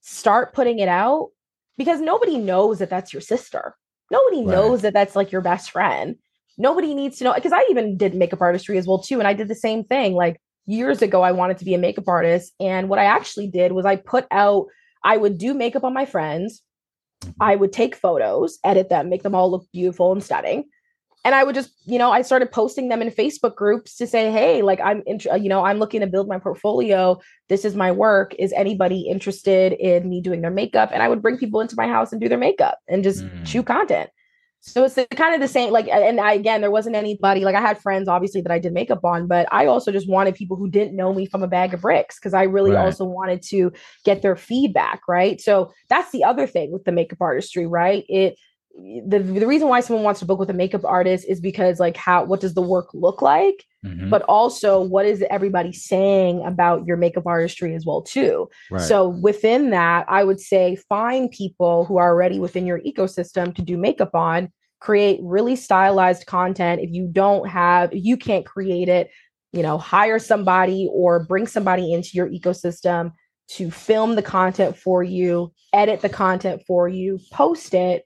start 0.00 0.54
putting 0.54 0.78
it 0.78 0.88
out 0.88 1.30
because 1.76 2.00
nobody 2.00 2.38
knows 2.38 2.78
that 2.78 2.90
that's 2.90 3.12
your 3.12 3.20
sister. 3.20 3.74
Nobody 4.10 4.38
right. 4.38 4.54
knows 4.54 4.82
that 4.82 4.94
that's 4.94 5.14
like 5.14 5.30
your 5.30 5.42
best 5.42 5.70
friend. 5.70 6.16
Nobody 6.56 6.94
needs 6.94 7.18
to 7.18 7.24
know 7.24 7.34
because 7.34 7.52
I 7.52 7.64
even 7.70 7.96
did 7.96 8.14
makeup 8.14 8.40
artistry 8.40 8.78
as 8.78 8.86
well 8.86 8.98
too 8.98 9.18
and 9.18 9.28
I 9.28 9.34
did 9.34 9.48
the 9.48 9.54
same 9.54 9.84
thing 9.84 10.14
like 10.14 10.40
years 10.66 11.02
ago 11.02 11.22
I 11.22 11.32
wanted 11.32 11.58
to 11.58 11.64
be 11.64 11.74
a 11.74 11.78
makeup 11.78 12.08
artist 12.08 12.52
and 12.58 12.88
what 12.88 12.98
I 12.98 13.04
actually 13.04 13.48
did 13.48 13.72
was 13.72 13.86
I 13.86 13.96
put 13.96 14.26
out 14.30 14.66
I 15.04 15.16
would 15.16 15.38
do 15.38 15.54
makeup 15.54 15.84
on 15.84 15.94
my 15.94 16.04
friends. 16.04 16.62
I 17.40 17.56
would 17.56 17.72
take 17.72 17.96
photos, 17.96 18.58
edit 18.64 18.88
them, 18.88 19.08
make 19.08 19.22
them 19.22 19.34
all 19.34 19.50
look 19.50 19.66
beautiful 19.72 20.12
and 20.12 20.22
stunning 20.22 20.64
and 21.28 21.34
I 21.34 21.44
would 21.44 21.54
just, 21.54 21.74
you 21.84 21.98
know, 21.98 22.10
I 22.10 22.22
started 22.22 22.50
posting 22.50 22.88
them 22.88 23.02
in 23.02 23.10
Facebook 23.10 23.54
groups 23.54 23.96
to 23.96 24.06
say, 24.06 24.32
hey, 24.32 24.62
like 24.62 24.80
I'm, 24.80 25.02
int- 25.04 25.26
you 25.26 25.50
know, 25.50 25.62
I'm 25.62 25.78
looking 25.78 26.00
to 26.00 26.06
build 26.06 26.26
my 26.26 26.38
portfolio. 26.38 27.20
This 27.50 27.66
is 27.66 27.76
my 27.76 27.92
work. 27.92 28.34
Is 28.38 28.50
anybody 28.54 29.02
interested 29.02 29.74
in 29.74 30.08
me 30.08 30.22
doing 30.22 30.40
their 30.40 30.50
makeup? 30.50 30.88
And 30.90 31.02
I 31.02 31.08
would 31.10 31.20
bring 31.20 31.36
people 31.36 31.60
into 31.60 31.74
my 31.76 31.86
house 31.86 32.12
and 32.12 32.20
do 32.20 32.30
their 32.30 32.38
makeup 32.38 32.78
and 32.88 33.04
just 33.04 33.26
mm. 33.26 33.46
shoot 33.46 33.66
content. 33.66 34.08
So 34.62 34.84
it's 34.84 34.98
kind 35.16 35.34
of 35.34 35.42
the 35.42 35.48
same. 35.48 35.70
Like, 35.70 35.86
and 35.88 36.18
I, 36.18 36.32
again, 36.32 36.62
there 36.62 36.70
wasn't 36.70 36.96
anybody. 36.96 37.44
Like, 37.44 37.54
I 37.54 37.60
had 37.60 37.78
friends, 37.78 38.08
obviously, 38.08 38.40
that 38.40 38.50
I 38.50 38.58
did 38.58 38.72
makeup 38.72 39.04
on, 39.04 39.26
but 39.26 39.46
I 39.52 39.66
also 39.66 39.92
just 39.92 40.08
wanted 40.08 40.34
people 40.34 40.56
who 40.56 40.70
didn't 40.70 40.96
know 40.96 41.12
me 41.12 41.26
from 41.26 41.42
a 41.42 41.46
bag 41.46 41.74
of 41.74 41.82
bricks 41.82 42.18
because 42.18 42.32
I 42.32 42.44
really 42.44 42.70
right. 42.70 42.86
also 42.86 43.04
wanted 43.04 43.42
to 43.50 43.70
get 44.06 44.22
their 44.22 44.34
feedback. 44.34 45.02
Right. 45.06 45.42
So 45.42 45.72
that's 45.90 46.10
the 46.10 46.24
other 46.24 46.46
thing 46.46 46.72
with 46.72 46.84
the 46.84 46.92
makeup 46.92 47.18
artistry. 47.20 47.66
Right. 47.66 48.06
It 48.08 48.38
the 48.78 49.18
the 49.18 49.46
reason 49.46 49.68
why 49.68 49.80
someone 49.80 50.04
wants 50.04 50.20
to 50.20 50.26
book 50.26 50.38
with 50.38 50.50
a 50.50 50.54
makeup 50.54 50.84
artist 50.84 51.24
is 51.28 51.40
because 51.40 51.80
like 51.80 51.96
how 51.96 52.24
what 52.24 52.40
does 52.40 52.54
the 52.54 52.62
work 52.62 52.88
look 52.94 53.20
like 53.20 53.64
mm-hmm. 53.84 54.08
but 54.08 54.22
also 54.22 54.80
what 54.80 55.04
is 55.04 55.24
everybody 55.30 55.72
saying 55.72 56.44
about 56.46 56.86
your 56.86 56.96
makeup 56.96 57.26
artistry 57.26 57.74
as 57.74 57.84
well 57.84 58.02
too 58.02 58.48
right. 58.70 58.80
so 58.80 59.08
within 59.08 59.70
that 59.70 60.06
i 60.08 60.22
would 60.22 60.40
say 60.40 60.76
find 60.88 61.30
people 61.30 61.84
who 61.86 61.96
are 61.96 62.08
already 62.08 62.38
within 62.38 62.66
your 62.66 62.80
ecosystem 62.80 63.54
to 63.54 63.62
do 63.62 63.76
makeup 63.76 64.14
on 64.14 64.48
create 64.80 65.18
really 65.22 65.56
stylized 65.56 66.26
content 66.26 66.80
if 66.80 66.90
you 66.92 67.08
don't 67.10 67.48
have 67.48 67.92
you 67.92 68.16
can't 68.16 68.46
create 68.46 68.88
it 68.88 69.10
you 69.52 69.62
know 69.62 69.76
hire 69.76 70.18
somebody 70.18 70.88
or 70.92 71.24
bring 71.24 71.46
somebody 71.46 71.92
into 71.92 72.10
your 72.12 72.28
ecosystem 72.28 73.12
to 73.48 73.70
film 73.70 74.14
the 74.14 74.22
content 74.22 74.76
for 74.76 75.02
you 75.02 75.52
edit 75.72 76.00
the 76.00 76.08
content 76.08 76.62
for 76.66 76.88
you 76.88 77.18
post 77.32 77.74
it 77.74 78.04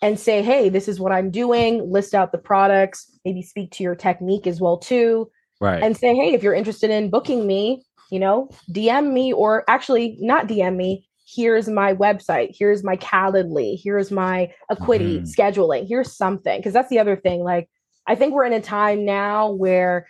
and 0.00 0.18
say, 0.18 0.42
hey, 0.42 0.68
this 0.68 0.88
is 0.88 1.00
what 1.00 1.12
I'm 1.12 1.30
doing, 1.30 1.90
list 1.90 2.14
out 2.14 2.32
the 2.32 2.38
products, 2.38 3.10
maybe 3.24 3.42
speak 3.42 3.72
to 3.72 3.82
your 3.82 3.94
technique 3.94 4.46
as 4.46 4.60
well 4.60 4.78
too. 4.78 5.30
Right. 5.60 5.82
And 5.82 5.96
say, 5.96 6.14
hey, 6.14 6.34
if 6.34 6.42
you're 6.42 6.54
interested 6.54 6.90
in 6.90 7.10
booking 7.10 7.46
me, 7.46 7.82
you 8.10 8.20
know, 8.20 8.48
DM 8.70 9.12
me 9.12 9.32
or 9.32 9.64
actually 9.68 10.16
not 10.20 10.46
DM 10.46 10.76
me. 10.76 11.08
Here's 11.26 11.68
my 11.68 11.94
website. 11.94 12.54
Here's 12.56 12.82
my 12.82 12.96
Calendly. 12.96 13.78
Here's 13.82 14.10
my 14.10 14.50
Acuity 14.70 15.18
mm-hmm. 15.18 15.24
scheduling. 15.24 15.86
Here's 15.86 16.16
something. 16.16 16.62
Cause 16.62 16.72
that's 16.72 16.88
the 16.88 17.00
other 17.00 17.16
thing. 17.16 17.42
Like, 17.42 17.68
I 18.06 18.14
think 18.14 18.32
we're 18.32 18.46
in 18.46 18.52
a 18.54 18.62
time 18.62 19.04
now 19.04 19.50
where 19.50 20.06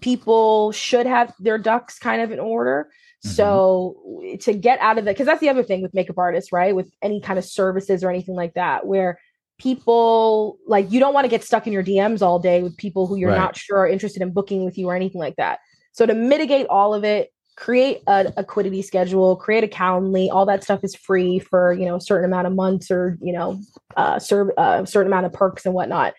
people 0.00 0.72
should 0.72 1.06
have 1.06 1.32
their 1.38 1.58
ducks 1.58 1.98
kind 1.98 2.20
of 2.20 2.32
in 2.32 2.40
order. 2.40 2.88
Mm-hmm. 3.24 3.34
So 3.34 4.28
to 4.40 4.54
get 4.54 4.80
out 4.80 4.98
of 4.98 5.04
the, 5.04 5.12
because 5.12 5.26
that's 5.26 5.40
the 5.40 5.48
other 5.48 5.62
thing 5.62 5.82
with 5.82 5.94
makeup 5.94 6.18
artists, 6.18 6.52
right? 6.52 6.74
With 6.74 6.90
any 7.02 7.20
kind 7.20 7.38
of 7.38 7.44
services 7.44 8.02
or 8.02 8.10
anything 8.10 8.34
like 8.34 8.54
that, 8.54 8.86
where 8.86 9.20
people 9.58 10.58
like 10.66 10.90
you 10.90 11.00
don't 11.00 11.14
want 11.14 11.24
to 11.24 11.28
get 11.28 11.42
stuck 11.42 11.66
in 11.66 11.72
your 11.72 11.82
DMs 11.82 12.22
all 12.22 12.38
day 12.38 12.62
with 12.62 12.76
people 12.76 13.06
who 13.06 13.16
you're 13.16 13.30
right. 13.30 13.38
not 13.38 13.56
sure 13.56 13.78
are 13.78 13.88
interested 13.88 14.22
in 14.22 14.32
booking 14.32 14.64
with 14.64 14.76
you 14.76 14.88
or 14.88 14.94
anything 14.94 15.20
like 15.20 15.36
that. 15.36 15.60
So 15.92 16.04
to 16.04 16.14
mitigate 16.14 16.66
all 16.66 16.92
of 16.92 17.04
it, 17.04 17.30
create 17.56 18.02
a 18.06 18.32
Acuity 18.36 18.82
schedule, 18.82 19.34
create 19.36 19.64
a 19.64 19.68
Calendly. 19.68 20.28
All 20.30 20.44
that 20.46 20.62
stuff 20.62 20.84
is 20.84 20.94
free 20.94 21.38
for 21.38 21.72
you 21.72 21.86
know 21.86 21.96
a 21.96 22.00
certain 22.00 22.26
amount 22.26 22.46
of 22.46 22.54
months 22.54 22.90
or 22.90 23.18
you 23.20 23.32
know 23.32 23.60
uh, 23.96 24.18
serve 24.18 24.50
a 24.50 24.60
uh, 24.60 24.84
certain 24.84 25.10
amount 25.10 25.26
of 25.26 25.32
perks 25.32 25.64
and 25.64 25.74
whatnot, 25.74 26.14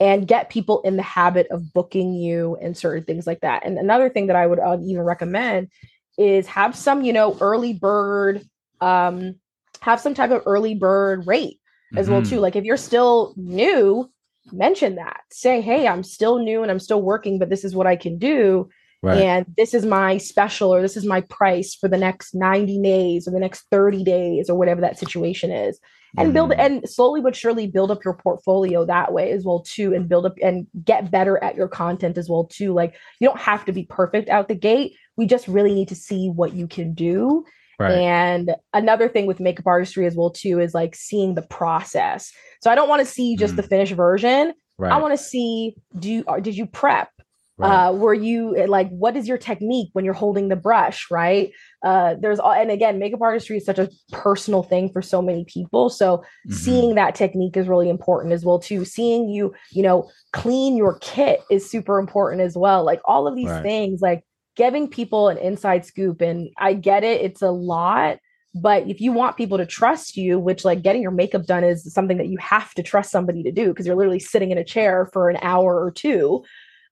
and 0.00 0.26
get 0.26 0.48
people 0.48 0.80
in 0.82 0.96
the 0.96 1.02
habit 1.02 1.46
of 1.50 1.72
booking 1.72 2.14
you 2.14 2.56
and 2.62 2.76
certain 2.76 3.04
things 3.04 3.26
like 3.26 3.40
that. 3.40 3.64
And 3.64 3.78
another 3.78 4.08
thing 4.08 4.26
that 4.28 4.36
I 4.36 4.46
would 4.46 4.58
uh, 4.58 4.78
even 4.82 5.02
recommend 5.02 5.68
is 6.16 6.46
have 6.46 6.74
some 6.74 7.02
you 7.02 7.12
know 7.12 7.36
early 7.40 7.74
bird 7.74 8.42
um 8.80 9.34
have 9.82 10.00
some 10.00 10.14
type 10.14 10.30
of 10.30 10.42
early 10.46 10.74
bird 10.74 11.26
rate 11.26 11.59
as 11.96 12.06
mm-hmm. 12.06 12.14
well 12.14 12.22
too. 12.22 12.40
Like 12.40 12.56
if 12.56 12.64
you're 12.64 12.76
still 12.76 13.34
new, 13.36 14.10
mention 14.52 14.96
that. 14.96 15.20
Say, 15.30 15.60
"Hey, 15.60 15.86
I'm 15.86 16.02
still 16.02 16.38
new 16.38 16.62
and 16.62 16.70
I'm 16.70 16.80
still 16.80 17.02
working, 17.02 17.38
but 17.38 17.50
this 17.50 17.64
is 17.64 17.74
what 17.74 17.86
I 17.86 17.96
can 17.96 18.18
do." 18.18 18.68
Right. 19.02 19.22
And 19.22 19.46
this 19.56 19.72
is 19.72 19.86
my 19.86 20.18
special 20.18 20.74
or 20.74 20.82
this 20.82 20.96
is 20.96 21.06
my 21.06 21.22
price 21.22 21.74
for 21.74 21.88
the 21.88 21.96
next 21.96 22.34
90 22.34 22.82
days 22.82 23.26
or 23.26 23.30
the 23.30 23.40
next 23.40 23.64
30 23.70 24.04
days 24.04 24.50
or 24.50 24.56
whatever 24.56 24.82
that 24.82 24.98
situation 24.98 25.50
is. 25.50 25.80
And 26.18 26.30
mm. 26.30 26.32
build 26.34 26.52
and 26.52 26.86
slowly 26.86 27.22
but 27.22 27.34
surely 27.34 27.66
build 27.66 27.90
up 27.90 28.04
your 28.04 28.14
portfolio 28.14 28.84
that 28.84 29.12
way 29.14 29.32
as 29.32 29.44
well 29.44 29.60
too 29.60 29.94
and 29.94 30.08
build 30.08 30.26
up 30.26 30.34
and 30.42 30.66
get 30.84 31.10
better 31.10 31.42
at 31.42 31.56
your 31.56 31.68
content 31.68 32.18
as 32.18 32.28
well 32.28 32.44
too. 32.44 32.74
Like 32.74 32.94
you 33.20 33.28
don't 33.28 33.40
have 33.40 33.64
to 33.66 33.72
be 33.72 33.84
perfect 33.84 34.28
out 34.28 34.48
the 34.48 34.54
gate. 34.54 34.96
We 35.16 35.26
just 35.26 35.48
really 35.48 35.72
need 35.72 35.88
to 35.88 35.94
see 35.94 36.28
what 36.28 36.52
you 36.52 36.66
can 36.66 36.92
do 36.92 37.46
Right. 37.80 37.92
And 37.92 38.54
another 38.74 39.08
thing 39.08 39.24
with 39.26 39.40
makeup 39.40 39.66
artistry 39.66 40.06
as 40.06 40.14
well 40.14 40.30
too 40.30 40.60
is 40.60 40.74
like 40.74 40.94
seeing 40.94 41.34
the 41.34 41.42
process. 41.42 42.30
So 42.60 42.70
I 42.70 42.74
don't 42.74 42.90
want 42.90 43.00
to 43.00 43.06
see 43.06 43.36
just 43.36 43.54
mm. 43.54 43.56
the 43.56 43.62
finished 43.62 43.94
version. 43.94 44.52
Right. 44.76 44.92
I 44.92 44.98
want 44.98 45.16
to 45.16 45.22
see 45.22 45.74
do 45.98 46.10
you 46.10 46.24
did 46.42 46.56
you 46.56 46.66
prep? 46.66 47.08
Right. 47.56 47.88
Uh, 47.88 47.92
were 47.92 48.14
you 48.14 48.56
eh, 48.56 48.66
like 48.66 48.88
what 48.88 49.16
is 49.16 49.28
your 49.28 49.36
technique 49.36 49.90
when 49.92 50.04
you're 50.04 50.14
holding 50.14 50.48
the 50.48 50.56
brush, 50.56 51.10
right? 51.10 51.52
Uh, 51.82 52.16
there's 52.18 52.38
all 52.38 52.52
and 52.52 52.70
again, 52.70 52.98
makeup 52.98 53.20
artistry 53.22 53.56
is 53.58 53.64
such 53.64 53.78
a 53.78 53.90
personal 54.12 54.62
thing 54.62 54.90
for 54.90 55.00
so 55.00 55.22
many 55.22 55.44
people. 55.46 55.88
So 55.88 56.18
mm-hmm. 56.18 56.52
seeing 56.52 56.94
that 56.96 57.14
technique 57.14 57.56
is 57.56 57.68
really 57.68 57.88
important 57.88 58.34
as 58.34 58.44
well 58.44 58.58
too. 58.58 58.84
Seeing 58.84 59.28
you, 59.28 59.54
you 59.72 59.82
know, 59.82 60.10
clean 60.32 60.76
your 60.76 60.98
kit 61.00 61.40
is 61.50 61.70
super 61.70 61.98
important 61.98 62.42
as 62.42 62.56
well. 62.56 62.84
Like 62.84 63.00
all 63.06 63.26
of 63.26 63.36
these 63.36 63.48
right. 63.48 63.62
things, 63.62 64.00
like 64.00 64.24
giving 64.56 64.88
people 64.88 65.28
an 65.28 65.38
inside 65.38 65.84
scoop. 65.84 66.20
And 66.20 66.50
I 66.58 66.74
get 66.74 67.04
it, 67.04 67.20
it's 67.20 67.42
a 67.42 67.50
lot. 67.50 68.18
But 68.54 68.88
if 68.88 69.00
you 69.00 69.12
want 69.12 69.36
people 69.36 69.58
to 69.58 69.66
trust 69.66 70.16
you, 70.16 70.38
which 70.38 70.64
like 70.64 70.82
getting 70.82 71.02
your 71.02 71.12
makeup 71.12 71.46
done 71.46 71.62
is 71.62 71.92
something 71.92 72.18
that 72.18 72.28
you 72.28 72.38
have 72.38 72.74
to 72.74 72.82
trust 72.82 73.12
somebody 73.12 73.42
to 73.44 73.52
do 73.52 73.68
because 73.68 73.86
you're 73.86 73.96
literally 73.96 74.18
sitting 74.18 74.50
in 74.50 74.58
a 74.58 74.64
chair 74.64 75.08
for 75.12 75.30
an 75.30 75.38
hour 75.40 75.82
or 75.82 75.90
two. 75.90 76.42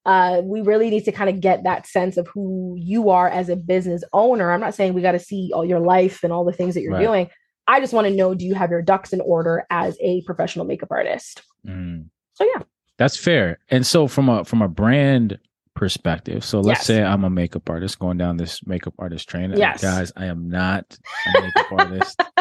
Uh, 0.07 0.41
we 0.45 0.61
really 0.61 0.89
need 0.89 1.05
to 1.05 1.13
kind 1.13 1.29
of 1.29 1.41
get 1.41 1.65
that 1.65 1.87
sense 1.87 2.17
of 2.17 2.29
who 2.29 2.77
you 2.79 3.11
are 3.11 3.29
as 3.29 3.49
a 3.49 3.57
business 3.57 4.03
owner. 4.13 4.53
I'm 4.53 4.61
not 4.61 4.75
saying 4.75 4.95
we 4.95 5.03
got 5.03 5.13
to 5.13 5.19
see 5.19 5.51
all 5.53 5.65
your 5.65 5.81
life 5.81 6.23
and 6.23 6.33
all 6.33 6.45
the 6.45 6.53
things 6.53 6.75
that 6.75 6.83
you're 6.83 6.95
right. 6.95 7.05
doing. 7.05 7.29
I 7.67 7.81
just 7.81 7.93
want 7.93 8.07
to 8.07 8.15
know 8.15 8.35
do 8.35 8.47
you 8.47 8.55
have 8.55 8.71
your 8.71 8.81
ducks 8.81 9.13
in 9.13 9.21
order 9.21 9.67
as 9.69 9.99
a 10.01 10.23
professional 10.23 10.65
makeup 10.65 10.91
artist? 10.91 11.43
Mm. 11.67 12.07
So 12.35 12.45
yeah. 12.45 12.63
That's 12.97 13.17
fair. 13.17 13.59
And 13.69 13.87
so 13.87 14.09
from 14.09 14.29
a 14.29 14.45
from 14.45 14.63
a 14.63 14.69
brand 14.69 15.39
perspective. 15.79 16.45
So 16.45 16.59
let's 16.59 16.81
yes. 16.81 16.87
say 16.87 17.03
I'm 17.05 17.23
a 17.23 17.31
makeup 17.31 17.71
artist 17.71 18.01
going 18.01 18.19
down 18.19 18.37
this 18.37 18.67
makeup 18.67 18.95
artist 18.99 19.29
train. 19.29 19.55
Yes. 19.57 19.81
Guys, 19.81 20.13
I 20.17 20.27
am 20.27 20.49
not 20.49 20.99
a 21.27 21.41
makeup 21.41 21.73
artist. 21.73 22.21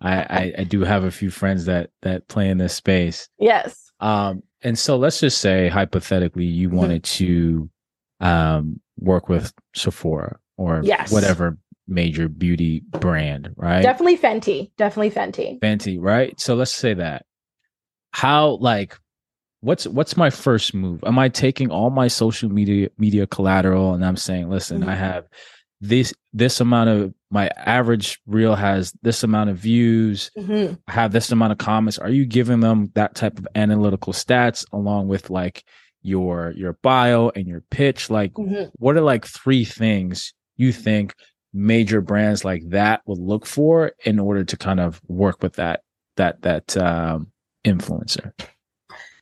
I, 0.00 0.16
I, 0.16 0.52
I 0.58 0.64
do 0.64 0.80
have 0.80 1.04
a 1.04 1.10
few 1.10 1.30
friends 1.30 1.66
that 1.66 1.90
that 2.00 2.26
play 2.28 2.48
in 2.48 2.56
this 2.56 2.72
space. 2.72 3.28
Yes. 3.38 3.92
Um, 4.00 4.42
and 4.62 4.78
so 4.78 4.96
let's 4.96 5.20
just 5.20 5.38
say 5.38 5.68
hypothetically 5.68 6.46
you 6.46 6.68
mm-hmm. 6.68 6.78
wanted 6.78 7.04
to 7.04 7.68
um 8.20 8.80
work 8.98 9.28
with 9.28 9.52
Sephora 9.74 10.38
or 10.56 10.80
yes. 10.82 11.12
whatever 11.12 11.58
major 11.86 12.26
beauty 12.26 12.82
brand, 12.88 13.50
right? 13.56 13.82
Definitely 13.82 14.16
Fenty. 14.16 14.70
Definitely 14.78 15.10
Fenty. 15.10 15.60
Fenty, 15.60 15.98
right? 16.00 16.40
So 16.40 16.54
let's 16.54 16.72
say 16.72 16.94
that. 16.94 17.26
How 18.12 18.56
like 18.60 18.98
what's 19.62 19.86
what's 19.86 20.16
my 20.16 20.28
first 20.28 20.74
move 20.74 21.02
am 21.04 21.18
i 21.18 21.28
taking 21.28 21.70
all 21.70 21.88
my 21.88 22.08
social 22.08 22.50
media 22.50 22.88
media 22.98 23.26
collateral 23.26 23.94
and 23.94 24.04
i'm 24.04 24.16
saying 24.16 24.50
listen 24.50 24.80
mm-hmm. 24.80 24.90
i 24.90 24.94
have 24.94 25.26
this 25.80 26.12
this 26.32 26.60
amount 26.60 26.90
of 26.90 27.14
my 27.30 27.48
average 27.56 28.20
reel 28.26 28.54
has 28.54 28.92
this 29.02 29.22
amount 29.22 29.48
of 29.48 29.56
views 29.56 30.30
mm-hmm. 30.36 30.74
i 30.88 30.92
have 30.92 31.12
this 31.12 31.30
amount 31.32 31.52
of 31.52 31.58
comments 31.58 31.98
are 31.98 32.10
you 32.10 32.26
giving 32.26 32.60
them 32.60 32.90
that 32.94 33.14
type 33.14 33.38
of 33.38 33.46
analytical 33.54 34.12
stats 34.12 34.64
along 34.72 35.08
with 35.08 35.30
like 35.30 35.64
your 36.02 36.52
your 36.56 36.74
bio 36.82 37.30
and 37.34 37.46
your 37.46 37.62
pitch 37.70 38.10
like 38.10 38.32
mm-hmm. 38.34 38.68
what 38.74 38.96
are 38.96 39.00
like 39.00 39.24
three 39.24 39.64
things 39.64 40.34
you 40.56 40.72
think 40.72 41.14
major 41.54 42.00
brands 42.00 42.44
like 42.44 42.62
that 42.68 43.00
would 43.06 43.18
look 43.18 43.46
for 43.46 43.92
in 44.04 44.18
order 44.18 44.42
to 44.44 44.56
kind 44.56 44.80
of 44.80 45.00
work 45.06 45.42
with 45.42 45.54
that 45.54 45.82
that 46.16 46.42
that 46.42 46.76
um 46.76 47.28
influencer 47.64 48.32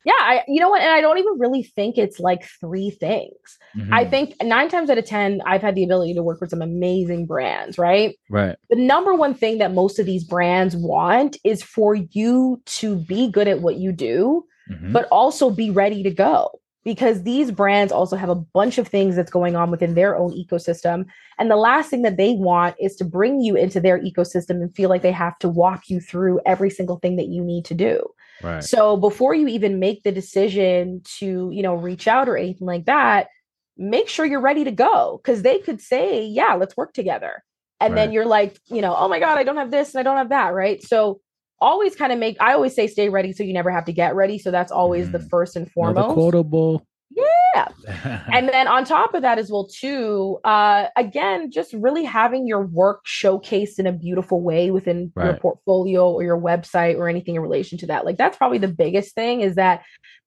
yeah, 0.03 0.13
I 0.19 0.43
you 0.47 0.59
know 0.59 0.69
what? 0.69 0.81
And 0.81 0.91
I 0.91 1.01
don't 1.01 1.17
even 1.19 1.37
really 1.37 1.63
think 1.63 1.97
it's 1.97 2.19
like 2.19 2.43
three 2.59 2.89
things. 2.89 3.57
Mm-hmm. 3.77 3.93
I 3.93 4.05
think 4.05 4.35
nine 4.41 4.69
times 4.69 4.89
out 4.89 4.97
of 4.97 5.05
10, 5.05 5.41
I've 5.45 5.61
had 5.61 5.75
the 5.75 5.83
ability 5.83 6.13
to 6.15 6.23
work 6.23 6.41
with 6.41 6.49
some 6.49 6.61
amazing 6.61 7.27
brands, 7.27 7.77
right? 7.77 8.15
Right. 8.29 8.55
The 8.69 8.77
number 8.77 9.13
one 9.13 9.33
thing 9.33 9.59
that 9.59 9.73
most 9.73 9.99
of 9.99 10.05
these 10.05 10.23
brands 10.23 10.75
want 10.75 11.37
is 11.43 11.61
for 11.63 11.95
you 11.95 12.61
to 12.65 12.95
be 12.95 13.29
good 13.29 13.47
at 13.47 13.61
what 13.61 13.75
you 13.75 13.91
do, 13.91 14.45
mm-hmm. 14.69 14.91
but 14.91 15.07
also 15.11 15.49
be 15.49 15.69
ready 15.69 16.03
to 16.03 16.11
go. 16.11 16.49
because 16.83 17.23
these 17.23 17.51
brands 17.51 17.91
also 17.91 18.15
have 18.15 18.29
a 18.29 18.35
bunch 18.35 18.77
of 18.77 18.87
things 18.87 19.15
that's 19.15 19.31
going 19.31 19.55
on 19.55 19.69
within 19.69 19.93
their 19.93 20.15
own 20.15 20.31
ecosystem. 20.31 21.05
And 21.37 21.49
the 21.49 21.55
last 21.55 21.89
thing 21.89 22.01
that 22.03 22.17
they 22.17 22.33
want 22.33 22.75
is 22.79 22.95
to 22.95 23.05
bring 23.05 23.41
you 23.41 23.55
into 23.55 23.79
their 23.79 23.99
ecosystem 23.99 24.61
and 24.61 24.75
feel 24.75 24.89
like 24.89 25.01
they 25.03 25.11
have 25.11 25.37
to 25.39 25.49
walk 25.49 25.89
you 25.89 25.99
through 25.99 26.41
every 26.45 26.69
single 26.69 26.97
thing 26.97 27.17
that 27.17 27.27
you 27.27 27.43
need 27.43 27.65
to 27.65 27.73
do. 27.73 28.03
Right. 28.43 28.63
So 28.63 28.97
before 28.97 29.33
you 29.33 29.47
even 29.47 29.79
make 29.79 30.03
the 30.03 30.11
decision 30.11 31.01
to, 31.19 31.49
you 31.51 31.61
know, 31.61 31.75
reach 31.75 32.07
out 32.07 32.27
or 32.27 32.37
anything 32.37 32.67
like 32.67 32.85
that, 32.85 33.27
make 33.77 34.09
sure 34.09 34.25
you're 34.25 34.41
ready 34.41 34.63
to 34.63 34.71
go 34.71 35.19
because 35.23 35.41
they 35.41 35.59
could 35.59 35.81
say, 35.81 36.25
yeah, 36.25 36.53
let's 36.53 36.75
work 36.77 36.93
together. 36.93 37.43
And 37.79 37.93
right. 37.93 38.01
then 38.01 38.11
you're 38.11 38.25
like, 38.25 38.59
you 38.67 38.81
know, 38.81 38.95
oh 38.95 39.07
my 39.07 39.19
God, 39.19 39.37
I 39.37 39.43
don't 39.43 39.57
have 39.57 39.71
this 39.71 39.93
and 39.93 39.99
I 39.99 40.03
don't 40.03 40.17
have 40.17 40.29
that. 40.29 40.53
Right. 40.53 40.83
So 40.83 41.19
always 41.59 41.95
kind 41.95 42.11
of 42.11 42.19
make 42.19 42.37
I 42.39 42.53
always 42.53 42.75
say 42.75 42.87
stay 42.87 43.09
ready 43.09 43.33
so 43.33 43.43
you 43.43 43.53
never 43.53 43.71
have 43.71 43.85
to 43.85 43.93
get 43.93 44.15
ready. 44.15 44.37
So 44.37 44.51
that's 44.51 44.71
always 44.71 45.07
mm. 45.07 45.11
the 45.13 45.19
first 45.19 45.55
and 45.55 45.71
foremost. 45.71 46.13
quotable. 46.13 46.85
Yeah. 47.09 47.23
And 48.33 48.47
then 48.49 48.67
on 48.67 48.85
top 48.85 49.13
of 49.13 49.21
that 49.21 49.37
as 49.37 49.51
well, 49.51 49.67
too, 49.67 50.39
uh, 50.43 50.85
again, 50.95 51.51
just 51.51 51.73
really 51.73 52.03
having 52.03 52.47
your 52.47 52.65
work 52.65 53.05
showcased 53.05 53.79
in 53.79 53.87
a 53.87 53.91
beautiful 53.91 54.41
way 54.41 54.71
within 54.71 55.11
right. 55.15 55.25
your 55.25 55.37
portfolio 55.37 56.09
or 56.09 56.23
your 56.23 56.39
website 56.39 56.97
or 56.97 57.09
anything 57.09 57.35
in 57.35 57.41
relation 57.41 57.77
to 57.79 57.87
that. 57.87 58.05
Like 58.05 58.17
that's 58.17 58.37
probably 58.37 58.57
the 58.57 58.67
biggest 58.67 59.15
thing 59.15 59.41
is 59.41 59.55
that 59.55 59.83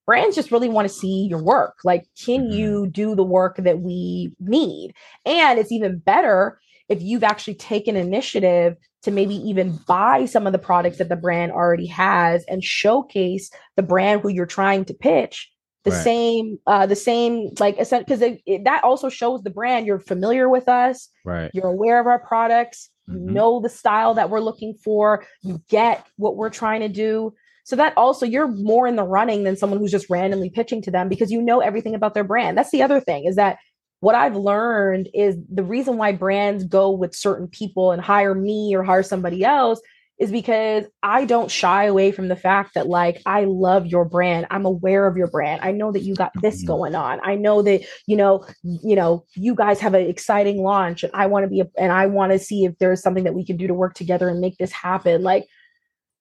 brands 0.07 0.37
just 0.37 0.53
really 0.53 0.69
want 0.69 0.89
to 0.89 0.95
see 0.95 1.27
your 1.29 1.43
work. 1.43 1.79
Like, 1.85 2.05
can 2.25 2.43
mm-hmm. 2.43 2.59
you 2.59 2.87
do 2.87 3.15
the 3.15 3.25
work 3.25 3.57
that 3.59 3.81
we 3.81 4.33
need? 4.41 4.95
And 5.25 5.59
it's 5.59 5.73
even 5.73 5.99
better 5.99 6.61
if 6.89 7.03
you've 7.03 7.25
actually 7.25 7.55
taken 7.55 7.97
initiative 7.97 8.77
to 9.03 9.11
maybe 9.11 9.35
even 9.37 9.79
buy 9.87 10.25
some 10.25 10.47
of 10.47 10.53
the 10.53 10.59
products 10.59 10.99
that 10.99 11.09
the 11.09 11.17
brand 11.17 11.53
already 11.53 11.87
has 11.87 12.45
and 12.49 12.65
showcase 12.65 13.51
the 13.77 13.83
brand 13.83 14.21
who 14.21 14.29
you're 14.29 14.47
trying 14.47 14.85
to 14.87 14.95
pitch 14.95 15.51
the 15.85 15.91
right. 15.91 16.05
same 16.05 16.59
uh 16.67 16.87
the 16.87 16.97
same 16.97 17.51
like 17.61 17.77
because 17.77 18.21
that 18.21 18.81
also 18.83 19.09
shows 19.09 19.43
the 19.43 19.51
brand. 19.51 19.87
You're 19.87 20.01
familiar 20.01 20.49
with 20.49 20.69
us. 20.69 21.09
Right. 21.25 21.51
You're 21.55 21.69
aware 21.69 22.01
of 22.01 22.07
our 22.07 22.19
products. 22.19 22.91
Mm-hmm. 23.09 23.29
you 23.29 23.35
know 23.35 23.61
the 23.61 23.69
style 23.69 24.15
that 24.15 24.31
we're 24.31 24.41
looking 24.41 24.75
for. 24.83 25.27
You 25.43 25.63
get 25.69 26.07
what 26.17 26.37
we're 26.37 26.51
trying 26.51 26.81
to 26.81 26.89
do. 26.89 27.35
So 27.65 27.77
that 27.77 27.93
also 27.97 28.25
you're 28.25 28.49
more 28.49 28.87
in 28.87 28.97
the 28.97 29.05
running 29.05 29.45
than 29.45 29.57
someone 29.57 29.79
who's 29.79 29.91
just 29.91 30.09
randomly 30.09 30.51
pitching 30.51 30.81
to 30.83 30.91
them 30.91 31.09
because 31.09 31.31
you 31.31 31.43
know 31.43 31.61
everything 31.61 31.95
about 31.95 32.15
their 32.15 32.25
brand. 32.25 32.57
That's 32.57 32.71
the 32.71 32.83
other 32.83 33.01
thing 33.01 33.27
is 33.27 33.37
that 33.37 33.59
what 34.01 34.15
I've 34.15 34.37
learned 34.37 35.09
is 35.15 35.37
the 35.51 35.63
reason 35.63 35.97
why 35.97 36.13
brands 36.13 36.65
go 36.65 36.91
with 36.91 37.15
certain 37.15 37.49
people 37.49 37.91
and 37.91 38.03
hire 38.03 38.35
me 38.35 38.75
or 38.75 38.83
hire 38.83 39.03
somebody 39.03 39.45
else 39.45 39.81
is 40.19 40.31
because 40.31 40.85
I 41.03 41.25
don't 41.25 41.51
shy 41.51 41.85
away 41.85 42.13
from 42.13 42.29
the 42.29 42.37
fact 42.37 42.75
that 42.75 42.87
like 42.87 43.21
I 43.27 43.45
love 43.45 43.87
your 43.87 44.05
brand. 44.05 44.47
I'm 44.51 44.65
aware 44.65 45.07
of 45.07 45.17
your 45.17 45.27
brand. 45.27 45.61
I 45.63 45.73
know 45.73 45.91
that 45.91 46.03
you 46.03 46.15
got 46.15 46.33
this 46.41 46.59
mm-hmm. 46.59 46.67
going 46.69 46.95
on. 46.95 47.21
I 47.23 47.35
know 47.35 47.63
that 47.63 47.85
you 48.07 48.17
know, 48.17 48.47
you 48.63 48.95
know, 48.95 49.25
you 49.35 49.55
guys 49.55 49.81
have 49.81 49.95
an 49.95 50.07
exciting 50.07 50.63
launch 50.63 51.03
and 51.03 51.13
I 51.15 51.27
want 51.27 51.45
to 51.45 51.51
be 51.51 51.61
a, 51.61 51.67
and 51.77 51.91
I 51.91 52.07
want 52.07 52.33
to 52.33 52.39
see 52.39 52.65
if 52.65 52.79
there's 52.79 53.03
something 53.03 53.25
that 53.25 53.35
we 53.35 53.45
can 53.45 53.57
do 53.57 53.67
to 53.67 53.75
work 53.75 53.95
together 53.95 54.29
and 54.29 54.41
make 54.41 54.57
this 54.59 54.73
happen. 54.73 55.23
Like 55.23 55.47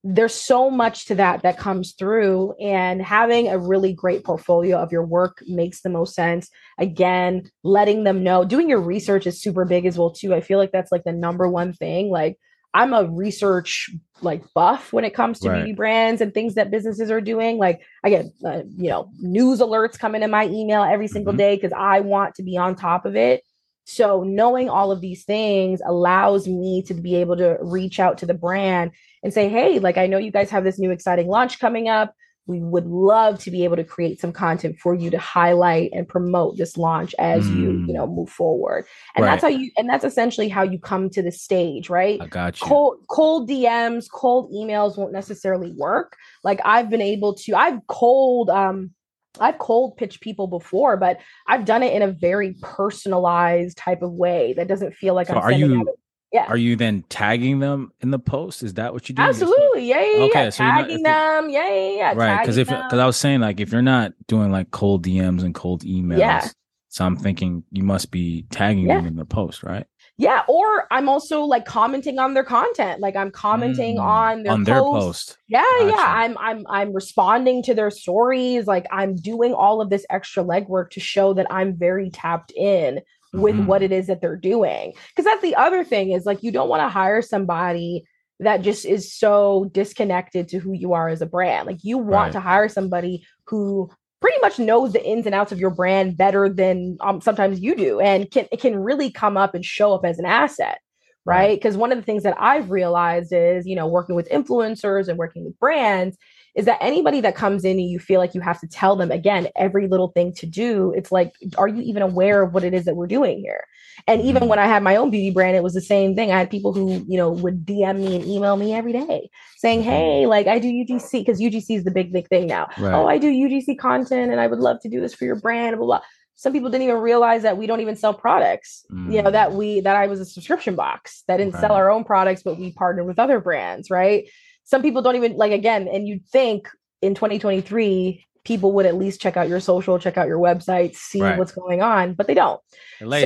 there's 0.03 0.33
so 0.33 0.69
much 0.69 1.05
to 1.05 1.15
that 1.15 1.43
that 1.43 1.57
comes 1.57 1.93
through 1.93 2.53
and 2.59 3.01
having 3.01 3.47
a 3.47 3.57
really 3.57 3.93
great 3.93 4.23
portfolio 4.25 4.77
of 4.77 4.91
your 4.91 5.05
work 5.05 5.41
makes 5.47 5.81
the 5.81 5.89
most 5.89 6.13
sense 6.13 6.49
again 6.77 7.49
letting 7.63 8.03
them 8.03 8.21
know 8.21 8.43
doing 8.43 8.67
your 8.67 8.81
research 8.81 9.25
is 9.25 9.41
super 9.41 9.63
big 9.63 9.85
as 9.85 9.97
well 9.97 10.11
too 10.11 10.33
i 10.33 10.41
feel 10.41 10.59
like 10.59 10.73
that's 10.73 10.91
like 10.91 11.05
the 11.05 11.13
number 11.13 11.47
one 11.47 11.71
thing 11.71 12.09
like 12.09 12.37
i'm 12.73 12.93
a 12.93 13.05
research 13.05 13.89
like 14.21 14.43
buff 14.53 14.93
when 14.93 15.03
it 15.03 15.13
comes 15.13 15.39
to 15.39 15.49
right. 15.49 15.57
beauty 15.57 15.73
brands 15.73 16.21
and 16.21 16.33
things 16.33 16.55
that 16.55 16.71
businesses 16.71 17.11
are 17.11 17.21
doing 17.21 17.57
like 17.57 17.81
i 18.03 18.09
get 18.09 18.25
uh, 18.45 18.61
you 18.77 18.89
know 18.89 19.09
news 19.19 19.59
alerts 19.59 19.97
coming 19.97 20.23
in 20.23 20.31
my 20.31 20.45
email 20.47 20.83
every 20.83 21.07
single 21.07 21.33
mm-hmm. 21.33 21.39
day 21.39 21.55
because 21.55 21.73
i 21.77 21.99
want 21.99 22.35
to 22.35 22.43
be 22.43 22.57
on 22.57 22.75
top 22.75 23.05
of 23.05 23.15
it 23.15 23.43
so 23.85 24.23
knowing 24.23 24.69
all 24.69 24.91
of 24.91 25.01
these 25.01 25.25
things 25.25 25.81
allows 25.85 26.47
me 26.47 26.81
to 26.83 26.93
be 26.93 27.15
able 27.15 27.35
to 27.37 27.57
reach 27.61 27.99
out 27.99 28.17
to 28.19 28.25
the 28.25 28.33
brand 28.33 28.91
and 29.23 29.33
say, 29.33 29.49
hey, 29.49 29.79
like 29.79 29.97
I 29.97 30.07
know 30.07 30.17
you 30.17 30.31
guys 30.31 30.49
have 30.51 30.63
this 30.63 30.79
new 30.79 30.91
exciting 30.91 31.27
launch 31.27 31.59
coming 31.59 31.89
up. 31.89 32.13
We 32.45 32.59
would 32.59 32.85
love 32.85 33.39
to 33.43 33.51
be 33.51 33.63
able 33.63 33.77
to 33.77 33.83
create 33.83 34.19
some 34.19 34.33
content 34.33 34.77
for 34.79 34.93
you 34.93 35.09
to 35.09 35.17
highlight 35.17 35.91
and 35.93 36.07
promote 36.07 36.57
this 36.57 36.77
launch 36.77 37.15
as 37.17 37.47
mm. 37.47 37.55
you, 37.55 37.71
you 37.87 37.93
know, 37.93 38.05
move 38.05 38.29
forward. 38.29 38.85
And 39.15 39.23
right. 39.23 39.31
that's 39.31 39.43
how 39.43 39.49
you 39.49 39.71
and 39.77 39.89
that's 39.89 40.03
essentially 40.03 40.49
how 40.49 40.63
you 40.63 40.79
come 40.79 41.09
to 41.11 41.21
the 41.21 41.31
stage, 41.31 41.89
right? 41.89 42.21
I 42.21 42.27
got 42.27 42.59
you. 42.59 42.67
Cold, 42.67 43.05
cold 43.09 43.49
DMs, 43.49 44.05
cold 44.11 44.51
emails 44.51 44.97
won't 44.97 45.13
necessarily 45.13 45.71
work. 45.77 46.17
Like 46.43 46.59
I've 46.65 46.89
been 46.89 47.01
able 47.01 47.35
to, 47.35 47.55
I've 47.55 47.79
cold 47.87 48.49
um 48.49 48.91
I've 49.39 49.57
cold 49.57 49.97
pitched 49.97 50.21
people 50.21 50.47
before, 50.47 50.97
but 50.97 51.19
I've 51.47 51.65
done 51.65 51.81
it 51.81 51.93
in 51.93 52.01
a 52.03 52.11
very 52.11 52.55
personalized 52.61 53.77
type 53.77 54.01
of 54.01 54.11
way 54.11 54.53
that 54.57 54.67
doesn't 54.67 54.93
feel 54.93 55.15
like 55.15 55.27
so 55.27 55.35
I'm. 55.35 55.41
Are 55.41 55.51
you 55.51 55.95
yeah. 56.33 56.45
Are 56.47 56.57
you 56.57 56.75
then 56.75 57.03
tagging 57.09 57.59
them 57.59 57.93
in 58.01 58.09
the 58.09 58.17
post? 58.17 58.63
Is 58.63 58.73
that 58.73 58.91
what 58.91 59.07
you 59.07 59.13
do? 59.13 59.21
Absolutely. 59.21 59.85
Yeah. 59.85 60.01
yeah 60.01 60.23
okay. 60.23 60.43
Yeah. 60.45 60.49
So 60.49 60.63
tagging 60.63 61.03
them. 61.03 61.49
Yeah. 61.51 61.69
Yeah. 61.69 61.95
yeah. 61.95 62.13
Right. 62.15 62.39
Because 62.39 62.57
if 62.57 62.67
because 62.67 62.99
I 62.99 63.05
was 63.05 63.17
saying 63.17 63.41
like 63.41 63.59
if 63.59 63.71
you're 63.71 63.83
not 63.83 64.13
doing 64.27 64.51
like 64.51 64.71
cold 64.71 65.05
DMs 65.05 65.43
and 65.43 65.53
cold 65.53 65.83
emails, 65.83 66.17
yeah. 66.17 66.47
So 66.89 67.05
I'm 67.05 67.17
thinking 67.17 67.63
you 67.71 67.83
must 67.83 68.11
be 68.11 68.45
tagging 68.51 68.85
yeah. 68.85 68.97
them 68.97 69.07
in 69.07 69.15
the 69.15 69.25
post, 69.25 69.63
right? 69.63 69.85
Yeah, 70.17 70.43
or 70.47 70.85
I'm 70.91 71.09
also 71.09 71.41
like 71.41 71.65
commenting 71.65 72.19
on 72.19 72.35
their 72.35 72.43
content. 72.43 72.99
Like 72.99 73.15
I'm 73.15 73.31
commenting 73.31 73.97
mm, 73.97 74.03
on 74.03 74.43
their 74.43 74.53
on 74.53 74.59
post. 74.59 74.67
their 74.67 74.81
post. 74.81 75.37
Yeah, 75.47 75.63
gotcha. 75.79 75.95
yeah. 75.95 76.05
I'm 76.05 76.37
I'm 76.37 76.65
I'm 76.67 76.93
responding 76.93 77.63
to 77.63 77.73
their 77.73 77.89
stories. 77.89 78.67
Like 78.67 78.85
I'm 78.91 79.15
doing 79.15 79.53
all 79.53 79.81
of 79.81 79.89
this 79.89 80.05
extra 80.09 80.43
legwork 80.43 80.91
to 80.91 80.99
show 80.99 81.33
that 81.33 81.47
I'm 81.51 81.75
very 81.75 82.09
tapped 82.11 82.51
in 82.51 83.01
with 83.33 83.55
mm-hmm. 83.55 83.65
what 83.65 83.81
it 83.81 83.91
is 83.91 84.07
that 84.07 84.21
they're 84.21 84.35
doing. 84.35 84.93
Because 85.09 85.25
that's 85.25 85.41
the 85.41 85.55
other 85.55 85.83
thing 85.83 86.11
is 86.11 86.25
like 86.25 86.43
you 86.43 86.51
don't 86.51 86.69
want 86.69 86.81
to 86.81 86.89
hire 86.89 87.21
somebody 87.21 88.05
that 88.39 88.61
just 88.61 88.85
is 88.85 89.13
so 89.13 89.69
disconnected 89.73 90.47
to 90.49 90.59
who 90.59 90.73
you 90.73 90.93
are 90.93 91.09
as 91.09 91.21
a 91.21 91.25
brand. 91.25 91.67
Like 91.67 91.83
you 91.83 91.97
want 91.97 92.09
right. 92.09 92.31
to 92.33 92.39
hire 92.39 92.69
somebody 92.69 93.25
who 93.47 93.89
pretty 94.23 94.39
much 94.39 94.57
knows 94.57 94.93
the 94.93 95.05
ins 95.05 95.25
and 95.25 95.35
outs 95.35 95.51
of 95.51 95.59
your 95.59 95.69
brand 95.69 96.15
better 96.15 96.47
than 96.47 96.97
um, 97.01 97.19
sometimes 97.19 97.59
you 97.59 97.75
do 97.75 97.99
and 97.99 98.31
can 98.31 98.47
it 98.53 98.61
can 98.61 98.77
really 98.77 99.11
come 99.11 99.35
up 99.35 99.53
and 99.53 99.65
show 99.65 99.93
up 99.93 100.05
as 100.05 100.17
an 100.17 100.25
asset 100.25 100.79
right 101.25 101.59
because 101.59 101.75
right. 101.75 101.81
one 101.81 101.91
of 101.91 101.97
the 101.97 102.05
things 102.05 102.23
that 102.23 102.33
i've 102.39 102.71
realized 102.71 103.33
is 103.33 103.67
you 103.67 103.75
know 103.75 103.85
working 103.85 104.15
with 104.15 104.29
influencers 104.29 105.09
and 105.09 105.17
working 105.17 105.43
with 105.43 105.59
brands 105.59 106.17
is 106.55 106.65
that 106.65 106.77
anybody 106.81 107.21
that 107.21 107.35
comes 107.35 107.65
in 107.65 107.79
and 107.79 107.89
you 107.89 107.99
feel 107.99 108.19
like 108.19 108.35
you 108.35 108.41
have 108.41 108.59
to 108.59 108.67
tell 108.67 108.95
them 108.95 109.11
again 109.11 109.47
every 109.55 109.87
little 109.87 110.09
thing 110.09 110.33
to 110.33 110.45
do, 110.45 110.93
it's 110.95 111.11
like, 111.11 111.33
are 111.57 111.67
you 111.67 111.81
even 111.81 112.03
aware 112.03 112.43
of 112.43 112.53
what 112.53 112.63
it 112.63 112.73
is 112.73 112.85
that 112.85 112.95
we're 112.95 113.07
doing 113.07 113.39
here? 113.39 113.65
And 114.07 114.21
even 114.21 114.41
mm-hmm. 114.41 114.49
when 114.49 114.59
I 114.59 114.67
had 114.67 114.83
my 114.83 114.95
own 114.95 115.09
beauty 115.09 115.31
brand, 115.31 115.55
it 115.55 115.63
was 115.63 115.73
the 115.73 115.81
same 115.81 116.15
thing. 116.15 116.31
I 116.31 116.37
had 116.37 116.49
people 116.49 116.73
who, 116.73 117.03
you 117.07 117.17
know, 117.17 117.31
would 117.31 117.65
DM 117.65 117.97
me 117.99 118.15
and 118.15 118.25
email 118.25 118.55
me 118.55 118.73
every 118.73 118.93
day 118.93 119.29
saying, 119.57 119.81
mm-hmm. 119.81 119.89
Hey, 119.89 120.25
like 120.27 120.47
I 120.47 120.59
do 120.59 120.67
UGC 120.67 121.11
because 121.11 121.39
UGC 121.39 121.77
is 121.77 121.83
the 121.83 121.91
big, 121.91 122.11
big 122.13 122.27
thing 122.27 122.47
now. 122.47 122.67
Right. 122.77 122.93
Oh, 122.93 123.07
I 123.07 123.17
do 123.17 123.31
UGC 123.31 123.77
content 123.77 124.31
and 124.31 124.39
I 124.39 124.47
would 124.47 124.59
love 124.59 124.79
to 124.81 124.89
do 124.89 125.01
this 125.01 125.13
for 125.13 125.25
your 125.25 125.39
brand, 125.39 125.77
blah, 125.77 125.85
blah. 125.85 125.97
blah 125.99 126.05
Some 126.35 126.53
people 126.53 126.69
didn't 126.69 126.83
even 126.83 126.97
realize 126.97 127.41
that 127.43 127.57
we 127.57 127.65
don't 127.65 127.81
even 127.81 127.95
sell 127.95 128.13
products. 128.13 128.85
Mm. 128.91 129.13
You 129.13 129.21
know, 129.21 129.31
that 129.31 129.51
mm. 129.51 129.55
we 129.55 129.79
that 129.81 129.95
I 129.95 130.07
was 130.07 130.19
a 130.19 130.25
subscription 130.25 130.75
box 130.75 131.23
that 131.27 131.37
didn't 131.37 131.53
right. 131.53 131.61
sell 131.61 131.73
our 131.73 131.89
own 131.89 132.03
products, 132.03 132.43
but 132.43 132.59
we 132.59 132.73
partnered 132.73 133.07
with 133.07 133.19
other 133.19 133.39
brands, 133.39 133.89
right? 133.89 134.27
Some 134.63 134.81
people 134.81 135.01
don't 135.01 135.15
even 135.15 135.35
like 135.37 135.51
again 135.51 135.87
and 135.87 136.07
you'd 136.07 136.25
think 136.27 136.69
in 137.01 137.15
2023 137.15 138.25
people 138.45 138.73
would 138.73 138.85
at 138.85 138.95
least 138.95 139.21
check 139.21 139.37
out 139.37 139.47
your 139.47 139.59
social 139.59 139.97
check 139.99 140.17
out 140.17 140.27
your 140.27 140.39
website 140.39 140.95
see 140.95 141.21
right. 141.21 141.37
what's 141.37 141.51
going 141.51 141.81
on 141.81 142.13
but 142.13 142.27
they 142.27 142.33
don't 142.33 142.61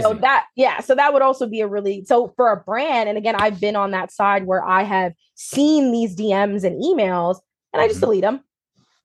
so 0.03 0.13
that 0.13 0.45
yeah 0.55 0.79
so 0.79 0.93
that 0.95 1.13
would 1.13 1.21
also 1.21 1.47
be 1.47 1.61
a 1.61 1.67
really 1.67 2.03
so 2.05 2.33
for 2.35 2.51
a 2.51 2.57
brand 2.57 3.09
and 3.09 3.17
again 3.17 3.35
i've 3.35 3.59
been 3.59 3.75
on 3.75 3.91
that 3.91 4.11
side 4.11 4.45
where 4.45 4.63
i 4.63 4.83
have 4.83 5.13
seen 5.35 5.91
these 5.91 6.15
dms 6.15 6.63
and 6.63 6.81
emails 6.83 7.39
and 7.73 7.81
i 7.81 7.87
just 7.87 7.97
mm-hmm. 7.97 8.05
delete 8.05 8.21
them 8.21 8.43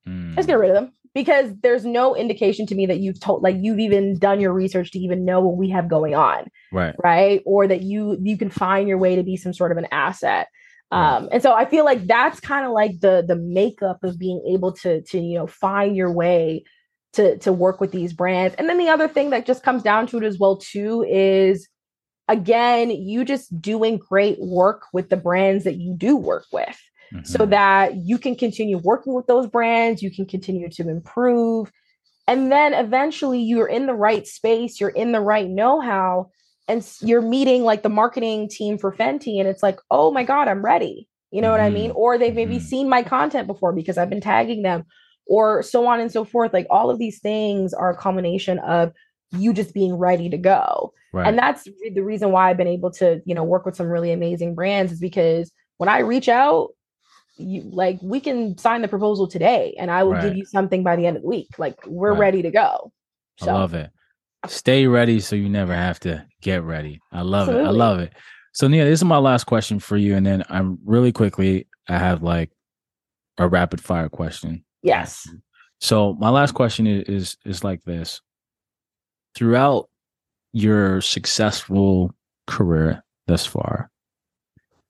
mm. 0.07 0.35
just 0.35 0.49
get 0.49 0.59
rid 0.59 0.71
of 0.71 0.75
them 0.75 0.93
because 1.15 1.51
there's 1.63 1.85
no 1.85 2.17
indication 2.17 2.67
to 2.67 2.75
me 2.75 2.87
that 2.87 3.01
you've 3.01 3.21
told 3.21 3.43
like 3.43 3.57
you've 3.61 3.79
even 3.79 4.19
done 4.19 4.41
your 4.41 4.53
research 4.53 4.91
to 4.93 4.99
even 4.99 5.25
know 5.25 5.41
what 5.41 5.57
we 5.57 5.69
have 5.69 5.89
going 5.89 6.15
on 6.15 6.47
right 6.73 6.95
right 7.03 7.43
or 7.47 7.67
that 7.67 7.83
you 7.83 8.19
you 8.23 8.37
can 8.37 8.51
find 8.51 8.89
your 8.89 8.99
way 8.99 9.17
to 9.17 9.23
be 9.23 9.37
some 9.37 9.53
sort 9.53 9.73
of 9.73 9.79
an 9.79 9.87
asset 9.93 10.49
um, 10.93 11.31
and 11.33 11.43
so 11.43 11.55
I 11.55 11.65
feel 11.65 11.87
like 11.87 12.07
that's 12.07 12.39
kind 12.39 12.67
of 12.67 12.73
like 12.73 13.01
the 13.01 13.25
the 13.27 13.35
makeup 13.35 14.05
of 14.05 14.19
being 14.19 14.45
able 14.47 14.73
to 14.73 15.01
to 15.01 15.19
you 15.19 15.39
know 15.39 15.47
find 15.47 15.97
your 15.97 16.13
way 16.13 16.65
to 17.15 17.39
to 17.39 17.53
work 17.53 17.81
with 17.81 17.93
these 17.93 18.13
brands. 18.13 18.55
And 18.59 18.69
then 18.69 18.77
the 18.77 18.91
other 18.91 19.09
thing 19.09 19.31
that 19.31 19.47
just 19.47 19.63
comes 19.63 19.83
down 19.83 20.07
to 20.09 20.19
it 20.19 20.23
as 20.23 20.39
well 20.39 20.59
too 20.59 21.03
is 21.09 21.67
again 22.29 22.91
you 22.91 23.25
just 23.25 23.59
doing 23.61 23.97
great 23.97 24.39
work 24.39 24.83
with 24.93 25.09
the 25.09 25.17
brands 25.17 25.65
that 25.65 25.77
you 25.77 25.95
do 25.97 26.15
work 26.15 26.45
with 26.53 26.79
mm-hmm. 27.13 27.25
so 27.25 27.47
that 27.47 27.97
you 27.97 28.19
can 28.19 28.37
continue 28.37 28.77
working 28.77 29.15
with 29.15 29.27
those 29.27 29.47
brands, 29.47 30.03
you 30.03 30.11
can 30.11 30.27
continue 30.27 30.69
to 30.69 30.89
improve. 30.91 31.73
And 32.29 32.53
then 32.53 32.75
eventually 32.75 33.41
you're 33.41 33.67
in 33.67 33.87
the 33.87 33.95
right 33.95 34.27
space, 34.27 34.79
you're 34.79 34.91
in 34.91 35.13
the 35.13 35.21
right 35.21 35.49
know-how 35.49 36.31
and 36.73 36.97
you're 37.01 37.23
meeting 37.23 37.63
like 37.63 37.83
the 37.83 37.89
marketing 37.89 38.49
team 38.49 38.79
for 38.79 38.93
Fenty 38.93 39.39
and 39.39 39.49
it's 39.49 39.63
like, 39.63 39.79
oh 39.91 40.11
my 40.11 40.25
God, 40.25 40.49
I'm 40.49 40.65
ready. 40.65 41.09
You 41.31 41.41
know 41.41 41.51
what 41.51 41.61
I 41.61 41.71
mean? 41.71 41.91
Mm-hmm. 41.91 41.99
Or 41.99 42.19
they've 42.19 42.35
maybe 42.35 42.57
mm-hmm. 42.57 42.65
seen 42.65 42.89
my 42.89 43.03
content 43.03 43.47
before 43.47 43.73
because 43.73 43.97
I've 43.99 44.11
been 44.11 44.21
tagging 44.21 44.63
them. 44.63 44.85
or 45.27 45.63
so 45.63 45.87
on 45.87 46.01
and 46.01 46.11
so 46.13 46.25
forth. 46.25 46.53
Like 46.53 46.67
all 46.71 46.91
of 46.91 46.99
these 46.99 47.21
things 47.21 47.73
are 47.73 47.91
a 47.91 47.97
combination 47.97 48.59
of 48.59 48.93
you 49.31 49.53
just 49.53 49.73
being 49.73 49.95
ready 49.95 50.29
to 50.29 50.37
go. 50.37 50.93
Right. 51.13 51.27
And 51.27 51.39
that's 51.39 51.65
the 51.95 52.03
reason 52.03 52.33
why 52.33 52.51
I've 52.51 52.57
been 52.57 52.67
able 52.67 52.91
to, 52.93 53.23
you 53.25 53.35
know, 53.35 53.45
work 53.45 53.65
with 53.65 53.77
some 53.77 53.87
really 53.87 54.13
amazing 54.13 54.55
brands 54.55 54.93
is 54.93 55.01
because 55.01 55.53
when 55.79 55.89
I 55.89 55.99
reach 56.01 56.29
out, 56.29 56.71
you 57.39 57.63
like 57.63 57.99
we 58.03 58.21
can 58.21 58.59
sign 58.59 58.83
the 58.83 58.89
proposal 58.89 59.27
today 59.27 59.75
and 59.79 59.91
I 59.91 60.03
will 60.03 60.13
right. 60.13 60.23
give 60.23 60.37
you 60.37 60.45
something 60.45 60.83
by 60.83 60.97
the 60.97 61.07
end 61.07 61.17
of 61.17 61.23
the 61.23 61.29
week. 61.29 61.49
Like 61.59 61.79
we're 61.87 62.13
right. 62.13 62.21
ready 62.21 62.43
to 62.43 62.51
go. 62.51 62.93
So. 63.39 63.51
I 63.51 63.55
love 63.55 63.75
it. 63.75 63.91
Stay 64.47 64.87
ready 64.87 65.21
so 65.21 65.37
you 65.37 65.49
never 65.49 65.75
have 65.75 66.01
to 66.01 66.27
get 66.41 66.63
ready. 66.63 67.01
I 67.13 67.23
love 67.23 67.49
Absolutely. 67.49 67.65
it. 67.65 67.69
I 67.69 67.71
love 67.71 68.01
it. 68.01 68.13
So 68.53 68.69
Nia, 68.69 68.85
this 68.85 69.01
is 69.01 69.05
my 69.05 69.19
last 69.19 69.45
question 69.45 69.79
for 69.79 69.97
you. 69.97 70.15
And 70.15 70.27
then 70.27 70.43
I'm 70.49 70.79
really 70.85 71.13
quickly, 71.13 71.69
I 71.89 71.99
have 71.99 72.23
like 72.23 72.51
a 73.39 73.49
rapid 73.49 73.81
fire 73.81 74.09
question. 74.09 74.65
Yes. 74.83 75.29
So 75.81 76.15
my 76.15 76.29
last 76.29 76.53
question 76.53 76.87
is, 76.87 77.05
is, 77.09 77.37
is 77.45 77.65
like 77.65 77.83
this. 77.85 78.21
Throughout 79.35 79.89
your 80.53 81.01
successful 81.01 82.15
career 82.47 83.03
thus 83.27 83.47
far, 83.47 83.91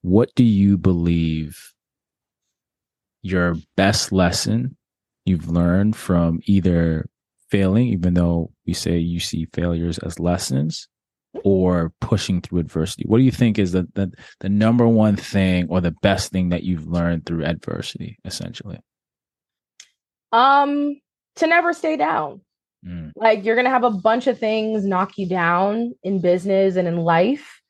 what 0.01 0.33
do 0.35 0.43
you 0.43 0.77
believe 0.77 1.73
your 3.21 3.55
best 3.77 4.11
lesson 4.11 4.75
you've 5.25 5.49
learned 5.49 5.95
from 5.95 6.41
either 6.43 7.07
failing, 7.53 7.89
even 7.89 8.15
though 8.15 8.51
we 8.65 8.73
say 8.73 8.97
you 8.97 9.19
see 9.19 9.47
failures 9.53 9.99
as 9.99 10.19
lessons, 10.19 10.87
or 11.43 11.93
pushing 12.01 12.41
through 12.41 12.59
adversity? 12.59 13.03
What 13.05 13.19
do 13.19 13.23
you 13.23 13.31
think 13.31 13.59
is 13.59 13.73
the, 13.73 13.87
the, 13.93 14.11
the 14.39 14.49
number 14.49 14.87
one 14.87 15.15
thing 15.17 15.67
or 15.69 15.79
the 15.79 15.95
best 16.01 16.31
thing 16.31 16.49
that 16.49 16.63
you've 16.63 16.87
learned 16.87 17.27
through 17.27 17.45
adversity, 17.45 18.17
essentially? 18.25 18.79
Um, 20.31 20.99
to 21.35 21.45
never 21.45 21.73
stay 21.73 21.95
down. 21.95 22.41
Mm. 22.83 23.11
Like 23.15 23.45
you're 23.45 23.55
gonna 23.55 23.69
have 23.69 23.83
a 23.83 23.91
bunch 23.91 24.25
of 24.25 24.39
things 24.39 24.83
knock 24.83 25.19
you 25.19 25.29
down 25.29 25.93
in 26.01 26.21
business 26.21 26.75
and 26.75 26.87
in 26.87 26.97
life. 26.97 27.61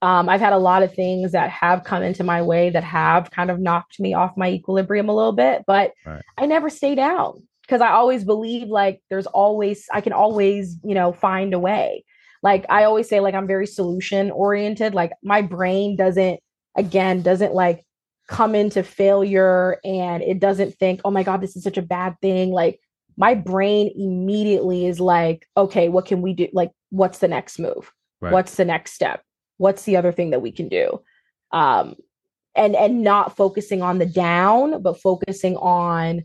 Um, 0.00 0.28
I've 0.28 0.40
had 0.40 0.52
a 0.52 0.58
lot 0.58 0.84
of 0.84 0.94
things 0.94 1.32
that 1.32 1.50
have 1.50 1.82
come 1.82 2.04
into 2.04 2.22
my 2.22 2.40
way 2.42 2.70
that 2.70 2.84
have 2.84 3.32
kind 3.32 3.50
of 3.50 3.58
knocked 3.58 3.98
me 3.98 4.14
off 4.14 4.36
my 4.36 4.50
equilibrium 4.50 5.08
a 5.08 5.14
little 5.14 5.32
bit, 5.32 5.64
but 5.66 5.92
right. 6.06 6.22
I 6.38 6.46
never 6.46 6.70
stay 6.70 6.94
down 6.94 7.48
because 7.66 7.80
I 7.80 7.90
always 7.90 8.24
believe 8.24 8.68
like 8.68 9.00
there's 9.10 9.26
always 9.26 9.86
I 9.92 10.00
can 10.00 10.12
always, 10.12 10.78
you 10.84 10.94
know, 10.94 11.12
find 11.12 11.54
a 11.54 11.58
way. 11.58 12.04
Like 12.42 12.66
I 12.68 12.84
always 12.84 13.08
say 13.08 13.20
like 13.20 13.34
I'm 13.34 13.46
very 13.46 13.66
solution 13.66 14.30
oriented. 14.30 14.94
Like 14.94 15.12
my 15.22 15.40
brain 15.42 15.96
doesn't 15.96 16.40
again 16.76 17.22
doesn't 17.22 17.54
like 17.54 17.84
come 18.28 18.54
into 18.54 18.82
failure 18.82 19.78
and 19.84 20.22
it 20.22 20.40
doesn't 20.40 20.74
think, 20.74 21.00
"Oh 21.04 21.10
my 21.10 21.22
god, 21.22 21.40
this 21.40 21.56
is 21.56 21.62
such 21.62 21.78
a 21.78 21.82
bad 21.82 22.16
thing." 22.20 22.50
Like 22.50 22.80
my 23.16 23.34
brain 23.34 23.92
immediately 23.96 24.86
is 24.86 25.00
like, 25.00 25.46
"Okay, 25.56 25.88
what 25.88 26.06
can 26.06 26.20
we 26.20 26.34
do? 26.34 26.48
Like 26.52 26.70
what's 26.90 27.18
the 27.18 27.28
next 27.28 27.58
move? 27.58 27.90
Right. 28.20 28.32
What's 28.32 28.56
the 28.56 28.64
next 28.64 28.92
step? 28.92 29.22
What's 29.56 29.84
the 29.84 29.96
other 29.96 30.12
thing 30.12 30.30
that 30.30 30.42
we 30.42 30.52
can 30.52 30.68
do?" 30.68 31.00
Um 31.52 31.94
and 32.54 32.76
and 32.76 33.02
not 33.02 33.36
focusing 33.36 33.80
on 33.80 33.98
the 33.98 34.06
down, 34.06 34.82
but 34.82 35.00
focusing 35.00 35.56
on 35.56 36.24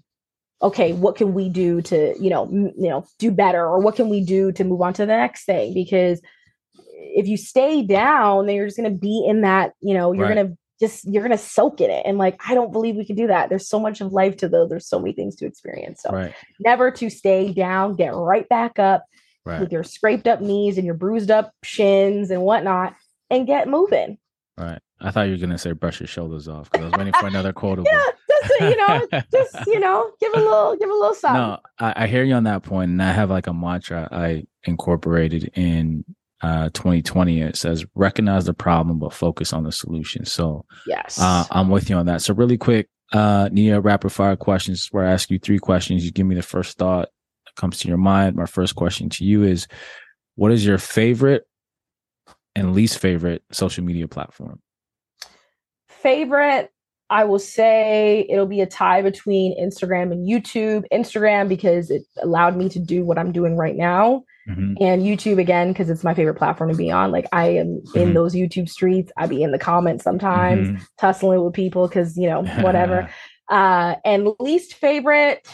okay 0.61 0.94
what 0.94 1.15
can 1.15 1.34
we 1.34 1.49
do 1.49 1.81
to 1.81 2.15
you 2.19 2.30
know 2.30 2.44
m- 2.45 2.73
you 2.77 2.90
know 2.90 3.06
do 3.18 3.31
better? 3.31 3.65
Or 3.65 3.80
what 3.80 3.95
can 3.95 4.10
we 4.10 4.23
do 4.23 4.52
to 4.53 4.64
move 4.64 4.81
on 4.81 4.94
to 4.94 5.03
the 5.03 5.07
next 5.07 5.45
thing? 5.45 5.73
Because 5.73 6.22
if 6.76 7.27
you 7.27 7.38
stay 7.38 7.81
down 7.81 8.45
then 8.45 8.56
you're 8.56 8.68
just 8.68 8.77
going 8.77 8.91
to 8.91 8.98
be 8.98 9.26
in 9.27 9.41
that 9.41 9.73
you 9.81 9.94
know 9.94 10.11
you're 10.11 10.27
right. 10.27 10.36
going 10.36 10.49
to 10.49 10.57
just 10.80 11.06
you're 11.06 11.23
going 11.23 11.38
to 11.38 11.44
soak 11.44 11.81
in 11.81 11.90
it. 11.90 12.03
And 12.06 12.18
like 12.18 12.40
i 12.48 12.53
don't 12.53 12.72
believe 12.72 12.95
we 12.95 13.06
can 13.06 13.15
do 13.15 13.27
that. 13.27 13.49
There's 13.49 13.68
so 13.68 13.80
much 13.80 14.02
of 14.02 14.14
life 14.14 14.38
to 14.38 14.49
those. 14.49 14.69
There's 14.69 14.88
so 14.88 14.99
many 14.99 15.14
things 15.14 15.36
to 15.38 15.45
experience. 15.45 16.02
So 16.02 16.11
right. 16.11 16.34
never 16.60 16.91
to 16.91 17.10
stay 17.10 17.53
down. 17.53 17.95
Get 17.95 18.14
right 18.14 18.48
back 18.48 18.80
up 18.80 19.06
right. 19.45 19.60
with 19.60 19.72
your 19.72 19.84
scraped 19.84 20.27
up 20.27 20.41
knees 20.41 20.77
and 20.77 20.86
your 20.86 20.95
bruised 20.95 21.31
up 21.31 21.53
shins 21.64 22.31
and 22.31 22.41
whatnot 22.41 22.95
and 23.30 23.48
get 23.48 23.68
moving. 23.68 24.18
Right 24.57 24.80
I 25.01 25.11
thought 25.11 25.23
you 25.23 25.31
were 25.31 25.38
gonna 25.38 25.57
say 25.57 25.71
brush 25.71 25.99
your 25.99 26.07
shoulders 26.07 26.47
off 26.47 26.69
because 26.69 26.85
I 26.85 26.89
was 26.89 26.97
waiting 26.97 27.13
for 27.19 27.27
another 27.27 27.53
quote. 27.59 27.80
yeah, 27.85 28.05
just 28.30 28.59
you 28.61 28.76
know, 28.76 29.07
just 29.31 29.67
you 29.67 29.80
know, 29.80 30.11
give 30.19 30.34
a 30.34 30.38
little, 30.38 30.76
give 30.76 30.89
a 30.89 30.93
little 30.93 31.13
something. 31.13 31.41
No, 31.41 31.59
I, 31.80 32.03
I, 32.03 32.07
hear 32.07 32.23
you 32.23 32.34
on 32.34 32.43
that 32.43 32.63
point, 32.63 32.91
and 32.91 33.01
I 33.01 33.11
have 33.11 33.30
like 33.30 33.47
a 33.47 33.53
mantra 33.53 34.09
I 34.11 34.43
incorporated 34.63 35.51
in 35.55 36.03
uh 36.41 36.69
2020. 36.73 37.41
It 37.41 37.55
says 37.55 37.85
recognize 37.95 38.45
the 38.45 38.53
problem 38.53 38.99
but 38.99 39.13
focus 39.13 39.53
on 39.53 39.63
the 39.63 39.71
solution. 39.71 40.26
So 40.26 40.65
yes, 40.85 41.19
uh, 41.19 41.45
I'm 41.51 41.69
with 41.69 41.89
you 41.89 41.95
on 41.95 42.05
that. 42.07 42.21
So 42.21 42.34
really 42.34 42.57
quick, 42.57 42.89
uh, 43.13 43.49
Nia, 43.51 43.80
rapid 43.80 44.11
fire 44.11 44.35
questions 44.35 44.88
where 44.91 45.05
I 45.05 45.11
ask 45.11 45.30
you 45.30 45.39
three 45.39 45.59
questions. 45.59 46.05
You 46.05 46.11
give 46.11 46.27
me 46.27 46.35
the 46.35 46.41
first 46.41 46.77
thought 46.77 47.09
that 47.45 47.55
comes 47.55 47.80
to 47.80 47.88
your 47.88 47.97
mind. 47.97 48.35
My 48.35 48.45
first 48.45 48.76
question 48.76 49.09
to 49.09 49.23
you 49.23 49.43
is, 49.43 49.67
what 50.35 50.51
is 50.51 50.65
your 50.65 50.77
favorite 50.77 51.45
and 52.55 52.73
least 52.73 52.99
favorite 52.99 53.43
social 53.51 53.84
media 53.84 54.07
platform? 54.07 54.59
Favorite, 56.01 56.71
I 57.09 57.23
will 57.23 57.39
say 57.39 58.27
it'll 58.30 58.45
be 58.45 58.61
a 58.61 58.67
tie 58.67 59.01
between 59.01 59.59
Instagram 59.59 60.11
and 60.11 60.27
YouTube. 60.27 60.84
Instagram 60.93 61.49
because 61.49 61.89
it 61.89 62.03
allowed 62.21 62.55
me 62.55 62.69
to 62.69 62.80
do 62.80 63.03
what 63.03 63.17
I'm 63.17 63.31
doing 63.31 63.57
right 63.57 63.76
now. 63.76 64.23
Mm-hmm. 64.47 64.73
And 64.81 65.03
YouTube 65.03 65.39
again 65.39 65.69
because 65.69 65.89
it's 65.89 66.03
my 66.03 66.13
favorite 66.13 66.35
platform 66.35 66.71
to 66.71 66.76
be 66.76 66.91
on. 66.91 67.11
Like 67.11 67.27
I 67.31 67.47
am 67.47 67.81
mm-hmm. 67.81 67.99
in 67.99 68.13
those 68.13 68.35
YouTube 68.35 68.69
streets. 68.69 69.11
I 69.17 69.27
be 69.27 69.43
in 69.43 69.51
the 69.51 69.59
comments 69.59 70.03
sometimes, 70.03 70.69
mm-hmm. 70.69 70.84
tussling 70.97 71.43
with 71.43 71.53
people 71.53 71.88
because 71.88 72.17
you 72.17 72.27
know 72.27 72.43
whatever. 72.61 73.09
uh, 73.49 73.95
and 74.05 74.30
least 74.39 74.73
favorite, 74.76 75.47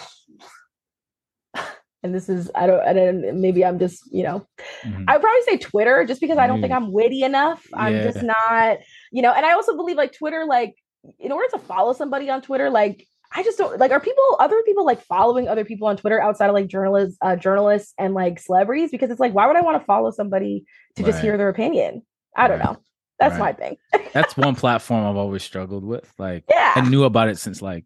and 2.04 2.16
this 2.16 2.30
is 2.30 2.50
I 2.56 2.68
don't 2.68 2.88
I 2.88 2.94
don't 2.94 3.42
maybe 3.42 3.66
I'm 3.66 3.80
just 3.80 4.04
you 4.14 4.24
know 4.24 4.48
mm-hmm. 4.84 5.04
I 5.08 5.14
would 5.14 5.22
probably 5.22 5.42
say 5.46 5.58
Twitter 5.58 6.06
just 6.06 6.22
because 6.22 6.38
I 6.38 6.48
don't 6.48 6.62
think 6.62 6.72
I'm 6.72 6.94
witty 6.94 7.24
enough. 7.24 7.66
I'm 7.74 8.02
just 8.02 8.24
not 8.24 8.78
you 9.16 9.22
know, 9.22 9.32
and 9.32 9.46
I 9.46 9.54
also 9.54 9.78
believe 9.78 9.96
like 9.96 10.12
Twitter, 10.12 10.44
like 10.44 10.76
in 11.20 11.32
order 11.32 11.48
to 11.52 11.60
follow 11.60 11.94
somebody 11.94 12.30
on 12.30 12.42
Twitter, 12.42 12.70
like 12.70 13.08
I 13.34 13.44
just 13.44 13.58
don't 13.58 13.80
like 13.80 13.92
are 13.92 14.00
people 14.02 14.24
other 14.42 14.62
people 14.66 14.86
like 14.86 15.02
following 15.04 15.48
other 15.48 15.64
people 15.64 15.88
on 15.88 15.96
Twitter 15.96 16.22
outside 16.22 16.48
of 16.48 16.54
like 16.54 16.68
journalists 16.68 17.18
uh 17.22 17.38
journalists 17.38 17.94
and 17.98 18.14
like 18.14 18.40
celebrities 18.40 18.92
because 18.92 19.10
it's 19.10 19.20
like 19.22 19.34
why 19.34 19.48
would 19.48 19.56
I 19.56 19.62
want 19.62 19.82
to 19.82 19.86
follow 19.86 20.12
somebody 20.12 20.66
to 20.98 21.04
right. 21.04 21.12
just 21.12 21.22
hear 21.24 21.38
their 21.38 21.48
opinion? 21.48 22.02
I 22.36 22.50
don't 22.50 22.60
right. 22.60 22.74
know. 22.74 22.78
That's 23.18 23.40
right. 23.40 23.58
my 23.58 23.68
thing. 23.68 23.78
That's 24.12 24.36
one 24.38 24.56
platform 24.56 25.06
I've 25.06 25.16
always 25.16 25.44
struggled 25.44 25.86
with. 25.86 26.12
Like 26.18 26.44
yeah. 26.50 26.74
I 26.76 26.82
knew 26.82 27.06
about 27.06 27.30
it 27.30 27.40
since 27.40 27.62
like 27.62 27.86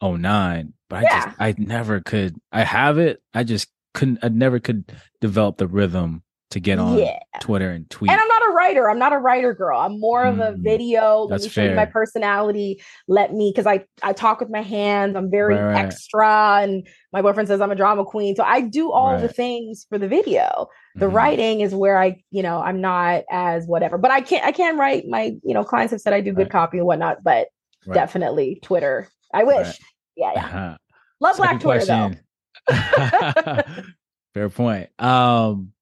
09, 0.00 0.74
but 0.88 0.96
I 0.96 1.02
yeah. 1.02 1.24
just 1.24 1.36
I 1.40 1.54
never 1.58 1.98
could 1.98 2.36
I 2.52 2.62
have 2.62 2.98
it. 2.98 3.20
I 3.34 3.42
just 3.42 3.66
couldn't 3.94 4.20
I 4.22 4.28
never 4.28 4.60
could 4.60 4.96
develop 5.20 5.56
the 5.56 5.66
rhythm 5.66 6.22
to 6.52 6.60
get 6.60 6.78
on 6.78 6.98
yeah. 6.98 7.18
Twitter 7.40 7.70
and 7.70 7.88
tweet. 7.88 8.10
And 8.10 8.20
I'm 8.20 8.28
not 8.28 8.42
a 8.50 8.52
writer. 8.52 8.90
I'm 8.90 8.98
not 8.98 9.12
a 9.12 9.18
writer 9.18 9.54
girl. 9.54 9.80
I'm 9.80 9.98
more 9.98 10.24
of 10.24 10.38
a 10.38 10.52
mm, 10.52 10.62
video. 10.62 11.22
Let 11.22 11.40
me 11.40 11.48
show 11.48 11.62
fair. 11.62 11.70
you 11.70 11.76
my 11.76 11.86
personality. 11.86 12.82
Let 13.08 13.32
me 13.32 13.50
because 13.50 13.66
I 13.66 13.86
I 14.02 14.12
talk 14.12 14.40
with 14.40 14.50
my 14.50 14.60
hands. 14.60 15.16
I'm 15.16 15.30
very 15.30 15.54
right, 15.54 15.72
right. 15.72 15.84
extra, 15.84 16.60
and 16.62 16.86
my 17.12 17.22
boyfriend 17.22 17.48
says 17.48 17.60
I'm 17.62 17.70
a 17.70 17.74
drama 17.74 18.04
queen. 18.04 18.36
So 18.36 18.44
I 18.44 18.60
do 18.60 18.92
all 18.92 19.14
right. 19.14 19.22
the 19.22 19.28
things 19.28 19.86
for 19.88 19.98
the 19.98 20.08
video. 20.08 20.68
The 20.94 21.06
mm-hmm. 21.06 21.16
writing 21.16 21.60
is 21.62 21.74
where 21.74 21.98
I, 21.98 22.22
you 22.30 22.42
know, 22.42 22.60
I'm 22.60 22.82
not 22.82 23.24
as 23.30 23.66
whatever. 23.66 23.96
But 23.96 24.10
I 24.10 24.20
can't 24.20 24.44
I 24.44 24.52
can 24.52 24.78
write. 24.78 25.06
My 25.08 25.34
you 25.42 25.54
know 25.54 25.64
clients 25.64 25.92
have 25.92 26.02
said 26.02 26.12
I 26.12 26.20
do 26.20 26.32
good 26.32 26.50
copy 26.50 26.78
and 26.78 26.86
whatnot. 26.86 27.24
But 27.24 27.48
definitely 27.90 28.60
Twitter. 28.62 29.08
I 29.32 29.44
wish. 29.44 29.78
Yeah, 30.16 30.32
yeah. 30.34 30.44
Uh-huh. 30.44 30.76
Love 31.20 31.36
Second 31.36 31.60
Black 31.62 31.80
Twitter 31.86 31.86
question. 31.86 32.20
though. 32.68 33.62
Fair 34.34 34.50
point. 34.50 34.90
Um 34.98 35.72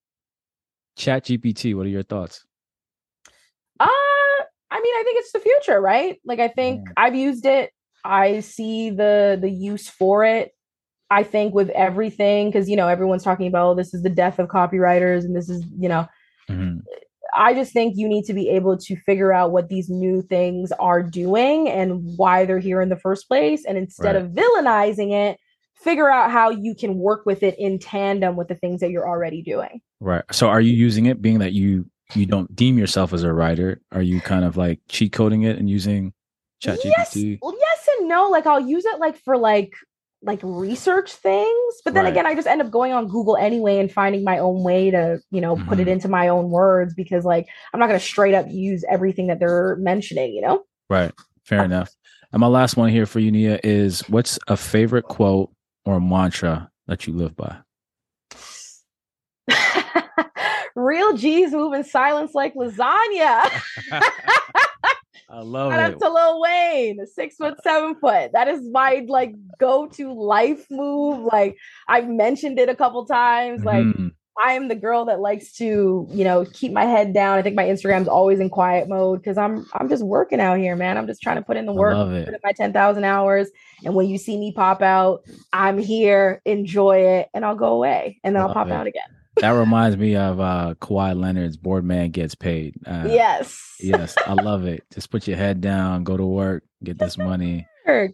Chat 1.01 1.25
GPT, 1.25 1.75
what 1.75 1.87
are 1.87 1.91
your 1.91 2.03
thoughts? 2.03 2.45
Uh, 3.81 3.87
I 4.71 4.81
mean, 4.81 4.95
I 4.95 5.03
think 5.03 5.19
it's 5.19 5.33
the 5.33 5.41
future, 5.41 5.81
right? 5.81 6.19
Like 6.27 6.41
I 6.41 6.49
think 6.49 6.87
mm. 6.87 6.93
I've 6.97 7.15
used 7.15 7.47
it. 7.47 7.71
I 8.05 8.41
see 8.41 8.91
the 8.91 9.39
the 9.41 9.51
use 9.51 9.89
for 9.89 10.25
it. 10.25 10.53
I 11.11 11.23
think 11.23 11.55
with 11.55 11.71
everything, 11.71 12.51
because 12.51 12.69
you 12.69 12.77
know, 12.77 12.87
everyone's 12.87 13.25
talking 13.25 13.47
about 13.47 13.71
oh, 13.71 13.75
this 13.75 13.95
is 13.95 14.03
the 14.03 14.11
death 14.11 14.39
of 14.39 14.49
copywriters 14.49 15.25
and 15.25 15.35
this 15.35 15.49
is, 15.49 15.65
you 15.79 15.89
know, 15.89 16.07
mm-hmm. 16.51 16.81
I 17.35 17.55
just 17.55 17.73
think 17.73 17.95
you 17.97 18.07
need 18.07 18.25
to 18.25 18.35
be 18.35 18.51
able 18.51 18.77
to 18.77 18.97
figure 18.97 19.33
out 19.33 19.53
what 19.53 19.71
these 19.71 19.89
new 19.89 20.21
things 20.21 20.71
are 20.73 21.03
doing 21.03 21.69
and 21.69 22.03
why 22.17 22.45
they're 22.45 22.59
here 22.59 22.83
in 22.83 22.91
the 22.91 22.97
first 22.97 23.27
place. 23.27 23.65
And 23.65 23.79
instead 23.79 24.17
right. 24.17 24.23
of 24.23 24.33
villainizing 24.33 25.13
it, 25.13 25.39
figure 25.83 26.11
out 26.11 26.31
how 26.31 26.51
you 26.51 26.75
can 26.75 26.97
work 26.97 27.25
with 27.27 27.43
it 27.43 27.59
in 27.59 27.79
tandem 27.79 28.37
with 28.37 28.49
the 28.49 28.55
things 28.55 28.81
that 28.81 28.91
you're 28.91 29.09
already 29.09 29.43
doing. 29.43 29.81
Right. 30.01 30.25
So 30.33 30.49
are 30.49 30.61
you 30.61 30.73
using 30.73 31.07
it 31.07 31.23
being 31.23 31.39
that 31.39 31.53
you 31.53 31.87
you 32.15 32.27
don't 32.27 32.55
deem 32.55 32.79
yourself 32.79 33.13
as 33.13 33.23
a 33.23 33.33
writer? 33.33 33.81
Are 33.93 34.03
you 34.03 34.21
kind 34.21 34.45
of 34.45 34.57
like 34.57 34.81
cheat 34.89 35.13
coding 35.13 35.43
it 35.43 35.59
and 35.59 35.71
using 35.71 36.13
ChatGPT? 36.63 36.85
Yes, 36.85 37.39
well, 37.41 37.55
yes 37.59 37.89
and 37.99 38.09
no. 38.09 38.29
Like 38.29 38.47
I'll 38.47 38.61
use 38.61 38.85
it 38.85 38.99
like 38.99 39.17
for 39.17 39.37
like 39.37 39.73
like 40.23 40.41
research 40.43 41.13
things, 41.13 41.75
but 41.83 41.95
then 41.95 42.05
right. 42.05 42.11
again, 42.11 42.27
I 42.27 42.35
just 42.35 42.47
end 42.47 42.61
up 42.61 42.71
going 42.71 42.93
on 42.93 43.09
Google 43.09 43.39
anyway 43.39 43.79
and 43.79 43.91
finding 43.91 44.23
my 44.23 44.39
own 44.39 44.63
way 44.63 44.91
to, 44.91 45.19
you 45.31 45.41
know, 45.41 45.57
mm-hmm. 45.57 45.67
put 45.67 45.79
it 45.81 45.85
mm-hmm. 45.85 45.93
into 45.93 46.09
my 46.09 46.29
own 46.29 46.51
words 46.51 46.93
because 46.95 47.25
like 47.25 47.49
I'm 47.73 47.81
not 47.81 47.87
going 47.87 47.99
to 47.99 48.05
straight 48.05 48.35
up 48.35 48.47
use 48.51 48.85
everything 48.91 49.29
that 49.29 49.41
they're 49.41 49.77
mentioning, 49.77 50.35
you 50.35 50.43
know? 50.43 50.65
Right. 50.91 51.13
Fair 51.45 51.65
enough. 51.65 51.91
And 52.33 52.41
my 52.41 52.49
last 52.49 52.77
one 52.77 52.91
here 52.91 53.07
for 53.07 53.19
you, 53.19 53.33
Nia, 53.33 53.61
is 53.65 54.03
what's 54.09 54.39
a 54.47 54.57
favorite 54.57 55.05
quote 55.05 55.51
or 55.85 55.95
a 55.97 56.01
mantra 56.01 56.71
that 56.87 57.07
you 57.07 57.13
live 57.13 57.35
by? 57.37 57.59
Real 60.77 61.17
G's 61.17 61.53
move 61.53 61.73
in 61.75 61.85
silence 61.85 62.33
like 62.35 62.55
lasagna. 62.55 63.51
I 65.33 65.43
love 65.43 65.73
Shout 65.73 65.81
it. 65.91 65.95
out 65.95 66.01
to 66.01 66.09
Lil 66.13 66.41
Wayne, 66.41 67.07
six 67.07 67.37
foot, 67.37 67.55
seven 67.63 67.95
foot. 67.97 68.31
That 68.33 68.49
is 68.49 68.61
my 68.71 69.05
like 69.09 69.35
go-to 69.59 70.13
life 70.13 70.67
move. 70.71 71.21
Like 71.21 71.57
I've 71.89 72.09
mentioned 72.09 72.59
it 72.59 72.69
a 72.69 72.75
couple 72.75 73.05
times. 73.07 73.65
Like 73.65 73.85
Mhm. 73.87 74.13
I 74.43 74.53
am 74.53 74.69
the 74.69 74.75
girl 74.75 75.05
that 75.07 75.21
likes 75.21 75.53
to, 75.55 76.07
you 76.11 76.25
know, 76.25 76.47
keep 76.53 76.73
my 76.73 76.85
head 76.85 77.13
down. 77.13 77.39
I 77.39 77.43
think 77.43 77.57
my 77.57 77.65
Instagram's 77.65 78.09
always 78.09 78.41
in 78.41 78.49
quiet 78.49 78.89
mode 78.89 79.21
because 79.21 79.37
I'm 79.37 79.67
I'm 79.75 79.89
just 79.89 80.03
working 80.05 80.41
out 80.41 80.59
here, 80.59 80.77
man. 80.77 80.97
I'm 80.97 81.07
just 81.07 81.23
trying 81.23 81.37
to 81.37 81.43
put 81.43 81.57
in 81.57 81.67
the 81.67 81.73
work, 81.73 81.95
put 81.95 82.35
in 82.35 82.41
my 82.43 82.53
10,000 82.53 83.05
hours. 83.05 83.49
And 83.85 83.95
when 83.95 84.09
you 84.09 84.19
see 84.19 84.39
me 84.39 84.53
pop 84.53 84.83
out, 84.83 85.23
I'm 85.53 85.79
here, 85.79 86.41
enjoy 86.45 86.99
it, 86.99 87.29
and 87.35 87.45
I'll 87.45 87.57
go 87.57 87.75
away. 87.75 88.19
And 88.25 88.35
then 88.35 88.43
I'll 88.43 88.53
pop 88.53 88.69
it. 88.69 88.73
out 88.73 88.87
again. 88.87 89.03
That 89.37 89.51
reminds 89.51 89.97
me 89.97 90.17
of 90.17 90.41
uh 90.41 90.75
Kawhi 90.81 91.19
Leonard's 91.19 91.57
board 91.57 91.85
man 91.85 92.11
gets 92.11 92.35
paid. 92.35 92.75
Uh, 92.87 93.07
yes. 93.09 93.77
Yes, 93.81 94.15
I 94.27 94.35
love 94.35 94.65
it. 94.67 94.85
Just 94.93 95.11
put 95.11 95.27
your 95.27 95.37
head 95.37 95.61
down, 95.61 96.05
go 96.05 96.17
to 96.17 96.27
work, 96.27 96.65
get 96.83 96.99
this 96.99 97.17
money, 97.17 97.67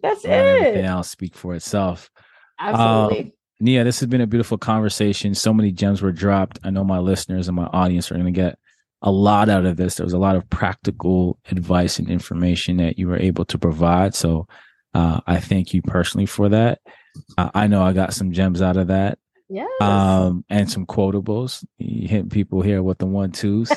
That's 0.02 0.24
and 0.24 0.32
everything 0.32 0.84
it. 0.84 0.88
else 0.88 1.10
speak 1.10 1.34
for 1.34 1.54
itself. 1.54 2.10
Absolutely. 2.58 3.35
Nia, 3.58 3.84
this 3.84 4.00
has 4.00 4.08
been 4.08 4.20
a 4.20 4.26
beautiful 4.26 4.58
conversation. 4.58 5.34
So 5.34 5.52
many 5.54 5.72
gems 5.72 6.02
were 6.02 6.12
dropped. 6.12 6.58
I 6.62 6.70
know 6.70 6.84
my 6.84 6.98
listeners 6.98 7.48
and 7.48 7.56
my 7.56 7.66
audience 7.66 8.10
are 8.10 8.14
going 8.14 8.26
to 8.26 8.30
get 8.32 8.58
a 9.02 9.10
lot 9.10 9.48
out 9.48 9.64
of 9.64 9.76
this. 9.76 9.94
There 9.94 10.04
was 10.04 10.12
a 10.12 10.18
lot 10.18 10.36
of 10.36 10.48
practical 10.50 11.38
advice 11.50 11.98
and 11.98 12.10
information 12.10 12.76
that 12.78 12.98
you 12.98 13.08
were 13.08 13.18
able 13.18 13.44
to 13.46 13.58
provide. 13.58 14.14
So 14.14 14.46
uh, 14.94 15.20
I 15.26 15.40
thank 15.40 15.72
you 15.72 15.80
personally 15.82 16.26
for 16.26 16.48
that. 16.50 16.80
Uh, 17.38 17.50
I 17.54 17.66
know 17.66 17.82
I 17.82 17.92
got 17.92 18.12
some 18.14 18.32
gems 18.32 18.60
out 18.60 18.76
of 18.76 18.88
that 18.88 19.18
Yeah. 19.48 19.66
um, 19.80 20.44
and 20.50 20.70
some 20.70 20.84
quotables. 20.84 21.64
You 21.78 22.08
hit 22.08 22.30
people 22.30 22.60
here 22.60 22.82
with 22.82 22.98
the 22.98 23.06
one 23.06 23.32
twos. 23.32 23.70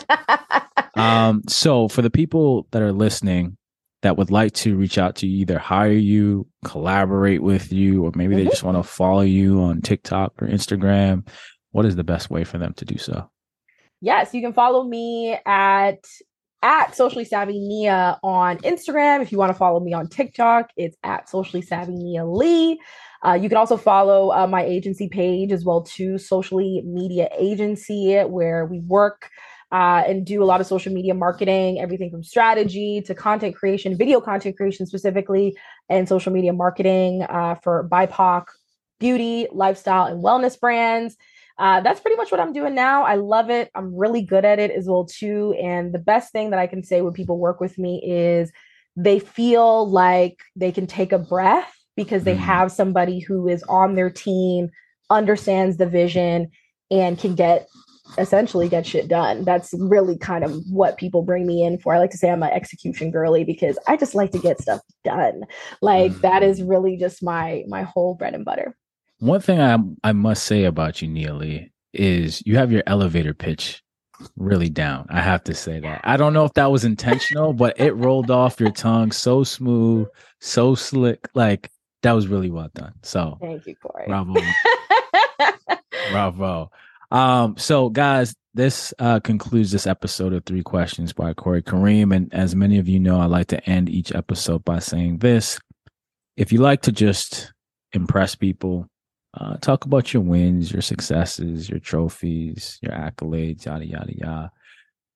um, 0.95 1.43
so 1.47 1.87
for 1.87 2.01
the 2.01 2.09
people 2.09 2.67
that 2.71 2.81
are 2.81 2.91
listening 2.91 3.55
that 4.01 4.17
would 4.17 4.31
like 4.31 4.53
to 4.53 4.75
reach 4.75 4.97
out 4.97 5.15
to 5.17 5.27
you, 5.27 5.41
either 5.41 5.59
hire 5.59 5.91
you, 5.91 6.47
collaborate 6.63 7.43
with 7.43 7.71
you, 7.73 8.03
or 8.05 8.11
maybe 8.15 8.35
they 8.35 8.45
Mhm. 8.45 8.49
just 8.51 8.63
want 8.63 8.77
to 8.77 8.83
follow 8.83 9.21
you 9.21 9.61
on 9.61 9.81
TikTok 9.81 10.41
or 10.41 10.47
Instagram, 10.47 11.27
what 11.71 11.85
is 11.85 11.95
the 11.95 12.03
best 12.03 12.29
way 12.29 12.43
for 12.43 12.57
them 12.57 12.73
to 12.75 12.85
do 12.85 12.97
so? 12.97 13.29
yes, 14.01 14.33
you 14.33 14.41
can 14.41 14.53
follow 14.53 14.83
me 14.85 15.37
at 15.45 15.99
at 16.61 16.93
socially 16.95 17.23
savvy 17.25 17.57
Nia 17.59 18.17
on 18.23 18.57
Instagram. 18.59 19.21
If 19.21 19.31
you 19.31 19.37
want 19.37 19.49
to 19.51 19.57
follow 19.57 19.79
me 19.81 19.93
on 19.93 20.07
TikTok, 20.07 20.69
it's 20.77 20.95
at 21.03 21.29
socially 21.29 21.61
savvy 21.61 21.95
Nia 21.95 22.25
Lee. 22.25 22.79
Uh, 23.25 23.33
you 23.41 23.47
can 23.49 23.57
also 23.57 23.75
follow 23.77 24.31
uh, 24.31 24.47
my 24.47 24.63
agency 24.63 25.07
page 25.09 25.51
as 25.51 25.63
well 25.65 25.81
too, 25.83 26.13
Socialee 26.15 26.83
Media 26.85 27.29
Agency, 27.37 28.17
where 28.21 28.65
we 28.65 28.79
work 28.81 29.29
uh, 29.71 30.03
and 30.07 30.25
do 30.25 30.43
a 30.43 30.45
lot 30.45 30.61
of 30.61 30.67
social 30.67 30.91
media 30.93 31.13
marketing, 31.13 31.79
everything 31.79 32.09
from 32.09 32.23
strategy 32.23 33.01
to 33.05 33.13
content 33.13 33.55
creation, 33.55 33.97
video 33.97 34.19
content 34.19 34.57
creation 34.57 34.85
specifically, 34.85 35.55
and 35.89 36.07
social 36.07 36.31
media 36.31 36.53
marketing 36.53 37.23
uh, 37.23 37.55
for 37.55 37.87
BIPOC 37.91 38.45
beauty, 38.99 39.47
lifestyle, 39.51 40.05
and 40.05 40.23
wellness 40.23 40.59
brands 40.59 41.15
uh, 41.59 41.81
that's 41.81 41.99
pretty 41.99 42.15
much 42.15 42.31
what 42.31 42.39
I'm 42.39 42.53
doing 42.53 42.73
now. 42.73 43.03
I 43.03 43.15
love 43.15 43.49
it. 43.49 43.69
I'm 43.75 43.93
really 43.93 44.21
good 44.21 44.45
at 44.45 44.59
it 44.59 44.71
as 44.71 44.87
well 44.87 45.05
too. 45.05 45.53
And 45.61 45.93
the 45.93 45.99
best 45.99 46.31
thing 46.31 46.51
that 46.51 46.59
I 46.59 46.67
can 46.67 46.83
say 46.83 47.01
when 47.01 47.11
people 47.13 47.37
work 47.37 47.59
with 47.59 47.77
me 47.77 48.01
is 48.01 48.49
they 48.95 49.19
feel 49.19 49.87
like 49.89 50.39
they 50.55 50.71
can 50.71 50.87
take 50.87 51.11
a 51.11 51.19
breath 51.19 51.69
because 51.97 52.23
they 52.23 52.35
Mhm. 52.35 52.39
have 52.39 52.71
somebody 52.71 53.19
who 53.19 53.49
is 53.49 53.61
on 53.63 53.95
their 53.95 54.09
team, 54.09 54.69
understands 55.09 55.75
the 55.75 55.85
vision, 55.85 56.49
and 56.89 57.19
can 57.19 57.35
get 57.35 57.67
essentially 58.17 58.69
get 58.69 58.85
shit 58.85 59.07
done. 59.07 59.43
That's 59.43 59.73
really 59.77 60.17
kind 60.17 60.43
of 60.43 60.53
what 60.69 60.97
people 60.97 61.21
bring 61.21 61.45
me 61.45 61.63
in 61.63 61.77
for. 61.77 61.93
I 61.93 61.99
like 61.99 62.11
to 62.11 62.17
say 62.17 62.29
I'm 62.29 62.43
an 62.43 62.49
execution 62.51 63.11
girly 63.11 63.43
because 63.43 63.77
I 63.87 63.97
just 63.97 64.15
like 64.15 64.31
to 64.31 64.39
get 64.39 64.61
stuff 64.61 64.81
done. 65.03 65.43
Like 65.81 66.11
mm. 66.11 66.21
that 66.21 66.43
is 66.43 66.61
really 66.61 66.97
just 66.97 67.23
my 67.23 67.63
my 67.67 67.83
whole 67.83 68.15
bread 68.15 68.33
and 68.33 68.45
butter. 68.45 68.75
One 69.19 69.41
thing 69.41 69.59
I 69.59 69.77
I 70.03 70.13
must 70.13 70.45
say 70.45 70.63
about 70.63 71.01
you, 71.01 71.07
Neely, 71.07 71.71
is 71.93 72.41
you 72.45 72.57
have 72.57 72.71
your 72.71 72.83
elevator 72.87 73.33
pitch 73.33 73.83
really 74.35 74.69
down. 74.69 75.05
I 75.09 75.21
have 75.21 75.43
to 75.45 75.53
say 75.53 75.79
that. 75.79 76.01
I 76.03 76.17
don't 76.17 76.33
know 76.33 76.45
if 76.45 76.53
that 76.53 76.71
was 76.71 76.85
intentional, 76.85 77.53
but 77.53 77.79
it 77.79 77.93
rolled 77.93 78.31
off 78.31 78.59
your 78.59 78.71
tongue 78.71 79.11
so 79.11 79.43
smooth, 79.43 80.07
so 80.39 80.75
slick. 80.75 81.27
Like 81.33 81.69
that 82.03 82.13
was 82.13 82.27
really 82.27 82.49
well 82.49 82.69
done. 82.73 82.93
So 83.03 83.37
Thank 83.41 83.65
you, 83.67 83.75
Corey. 83.75 84.05
bravo. 84.07 84.35
Bravo. 86.11 86.71
Um, 87.11 87.57
so 87.57 87.89
guys, 87.89 88.33
this 88.53 88.93
uh 88.99 89.19
concludes 89.19 89.71
this 89.71 89.87
episode 89.87 90.33
of 90.33 90.43
Three 90.45 90.63
Questions 90.63 91.13
by 91.13 91.33
Corey 91.33 91.61
Kareem. 91.61 92.15
And 92.15 92.33
as 92.33 92.55
many 92.55 92.79
of 92.79 92.87
you 92.87 92.99
know, 92.99 93.19
I 93.19 93.25
like 93.25 93.47
to 93.47 93.69
end 93.69 93.89
each 93.89 94.13
episode 94.13 94.63
by 94.65 94.79
saying 94.79 95.19
this. 95.19 95.59
If 96.37 96.51
you 96.51 96.59
like 96.59 96.81
to 96.83 96.91
just 96.91 97.53
impress 97.93 98.35
people, 98.35 98.87
uh, 99.39 99.57
talk 99.57 99.85
about 99.85 100.13
your 100.13 100.23
wins, 100.23 100.71
your 100.71 100.81
successes, 100.81 101.69
your 101.69 101.79
trophies, 101.79 102.79
your 102.81 102.93
accolades, 102.93 103.65
yada 103.65 103.85
yada 103.85 104.13
yada. 104.15 104.51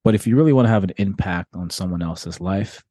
But 0.04 0.16
if 0.16 0.28
you 0.28 0.36
really 0.36 0.54
want 0.54 0.66
to 0.68 0.72
have 0.72 0.84
an 0.84 0.94
impact 0.98 1.56
on 1.56 1.70
someone 1.70 2.02
else's 2.02 2.40
life, 2.42 2.84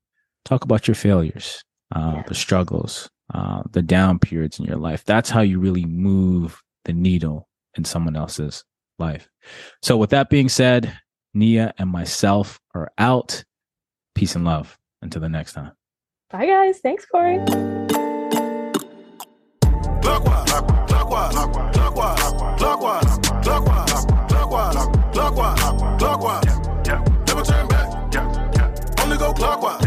talk 0.44 0.64
about 0.64 0.88
your 0.88 0.94
failures, 0.94 1.62
uh, 1.94 2.14
Yeah. 2.16 2.22
the 2.26 2.34
struggles, 2.34 3.08
uh, 3.34 3.62
the 3.70 3.82
down 3.82 4.18
periods 4.18 4.58
in 4.58 4.64
your 4.64 4.76
life. 4.78 5.04
That's 5.04 5.30
how 5.30 5.42
you 5.42 5.60
really 5.60 5.84
move 5.84 6.60
the 6.84 6.92
needle 6.92 7.48
in 7.76 7.84
someone 7.84 8.16
else's 8.16 8.64
life. 8.98 9.28
So, 9.82 9.96
with 9.96 10.10
that 10.10 10.30
being 10.30 10.48
said, 10.48 10.96
Nia 11.34 11.74
and 11.78 11.90
myself 11.90 12.60
are 12.74 12.90
out. 12.98 13.44
Peace 14.14 14.34
and 14.36 14.44
love. 14.44 14.78
Until 15.00 15.20
the 15.20 15.28
next 15.28 15.54
time. 15.54 15.72
Bye, 16.30 16.46
guys. 16.46 16.78
Thanks, 16.78 17.04
Corey. 17.06 17.40
Clockwise. 29.34 29.81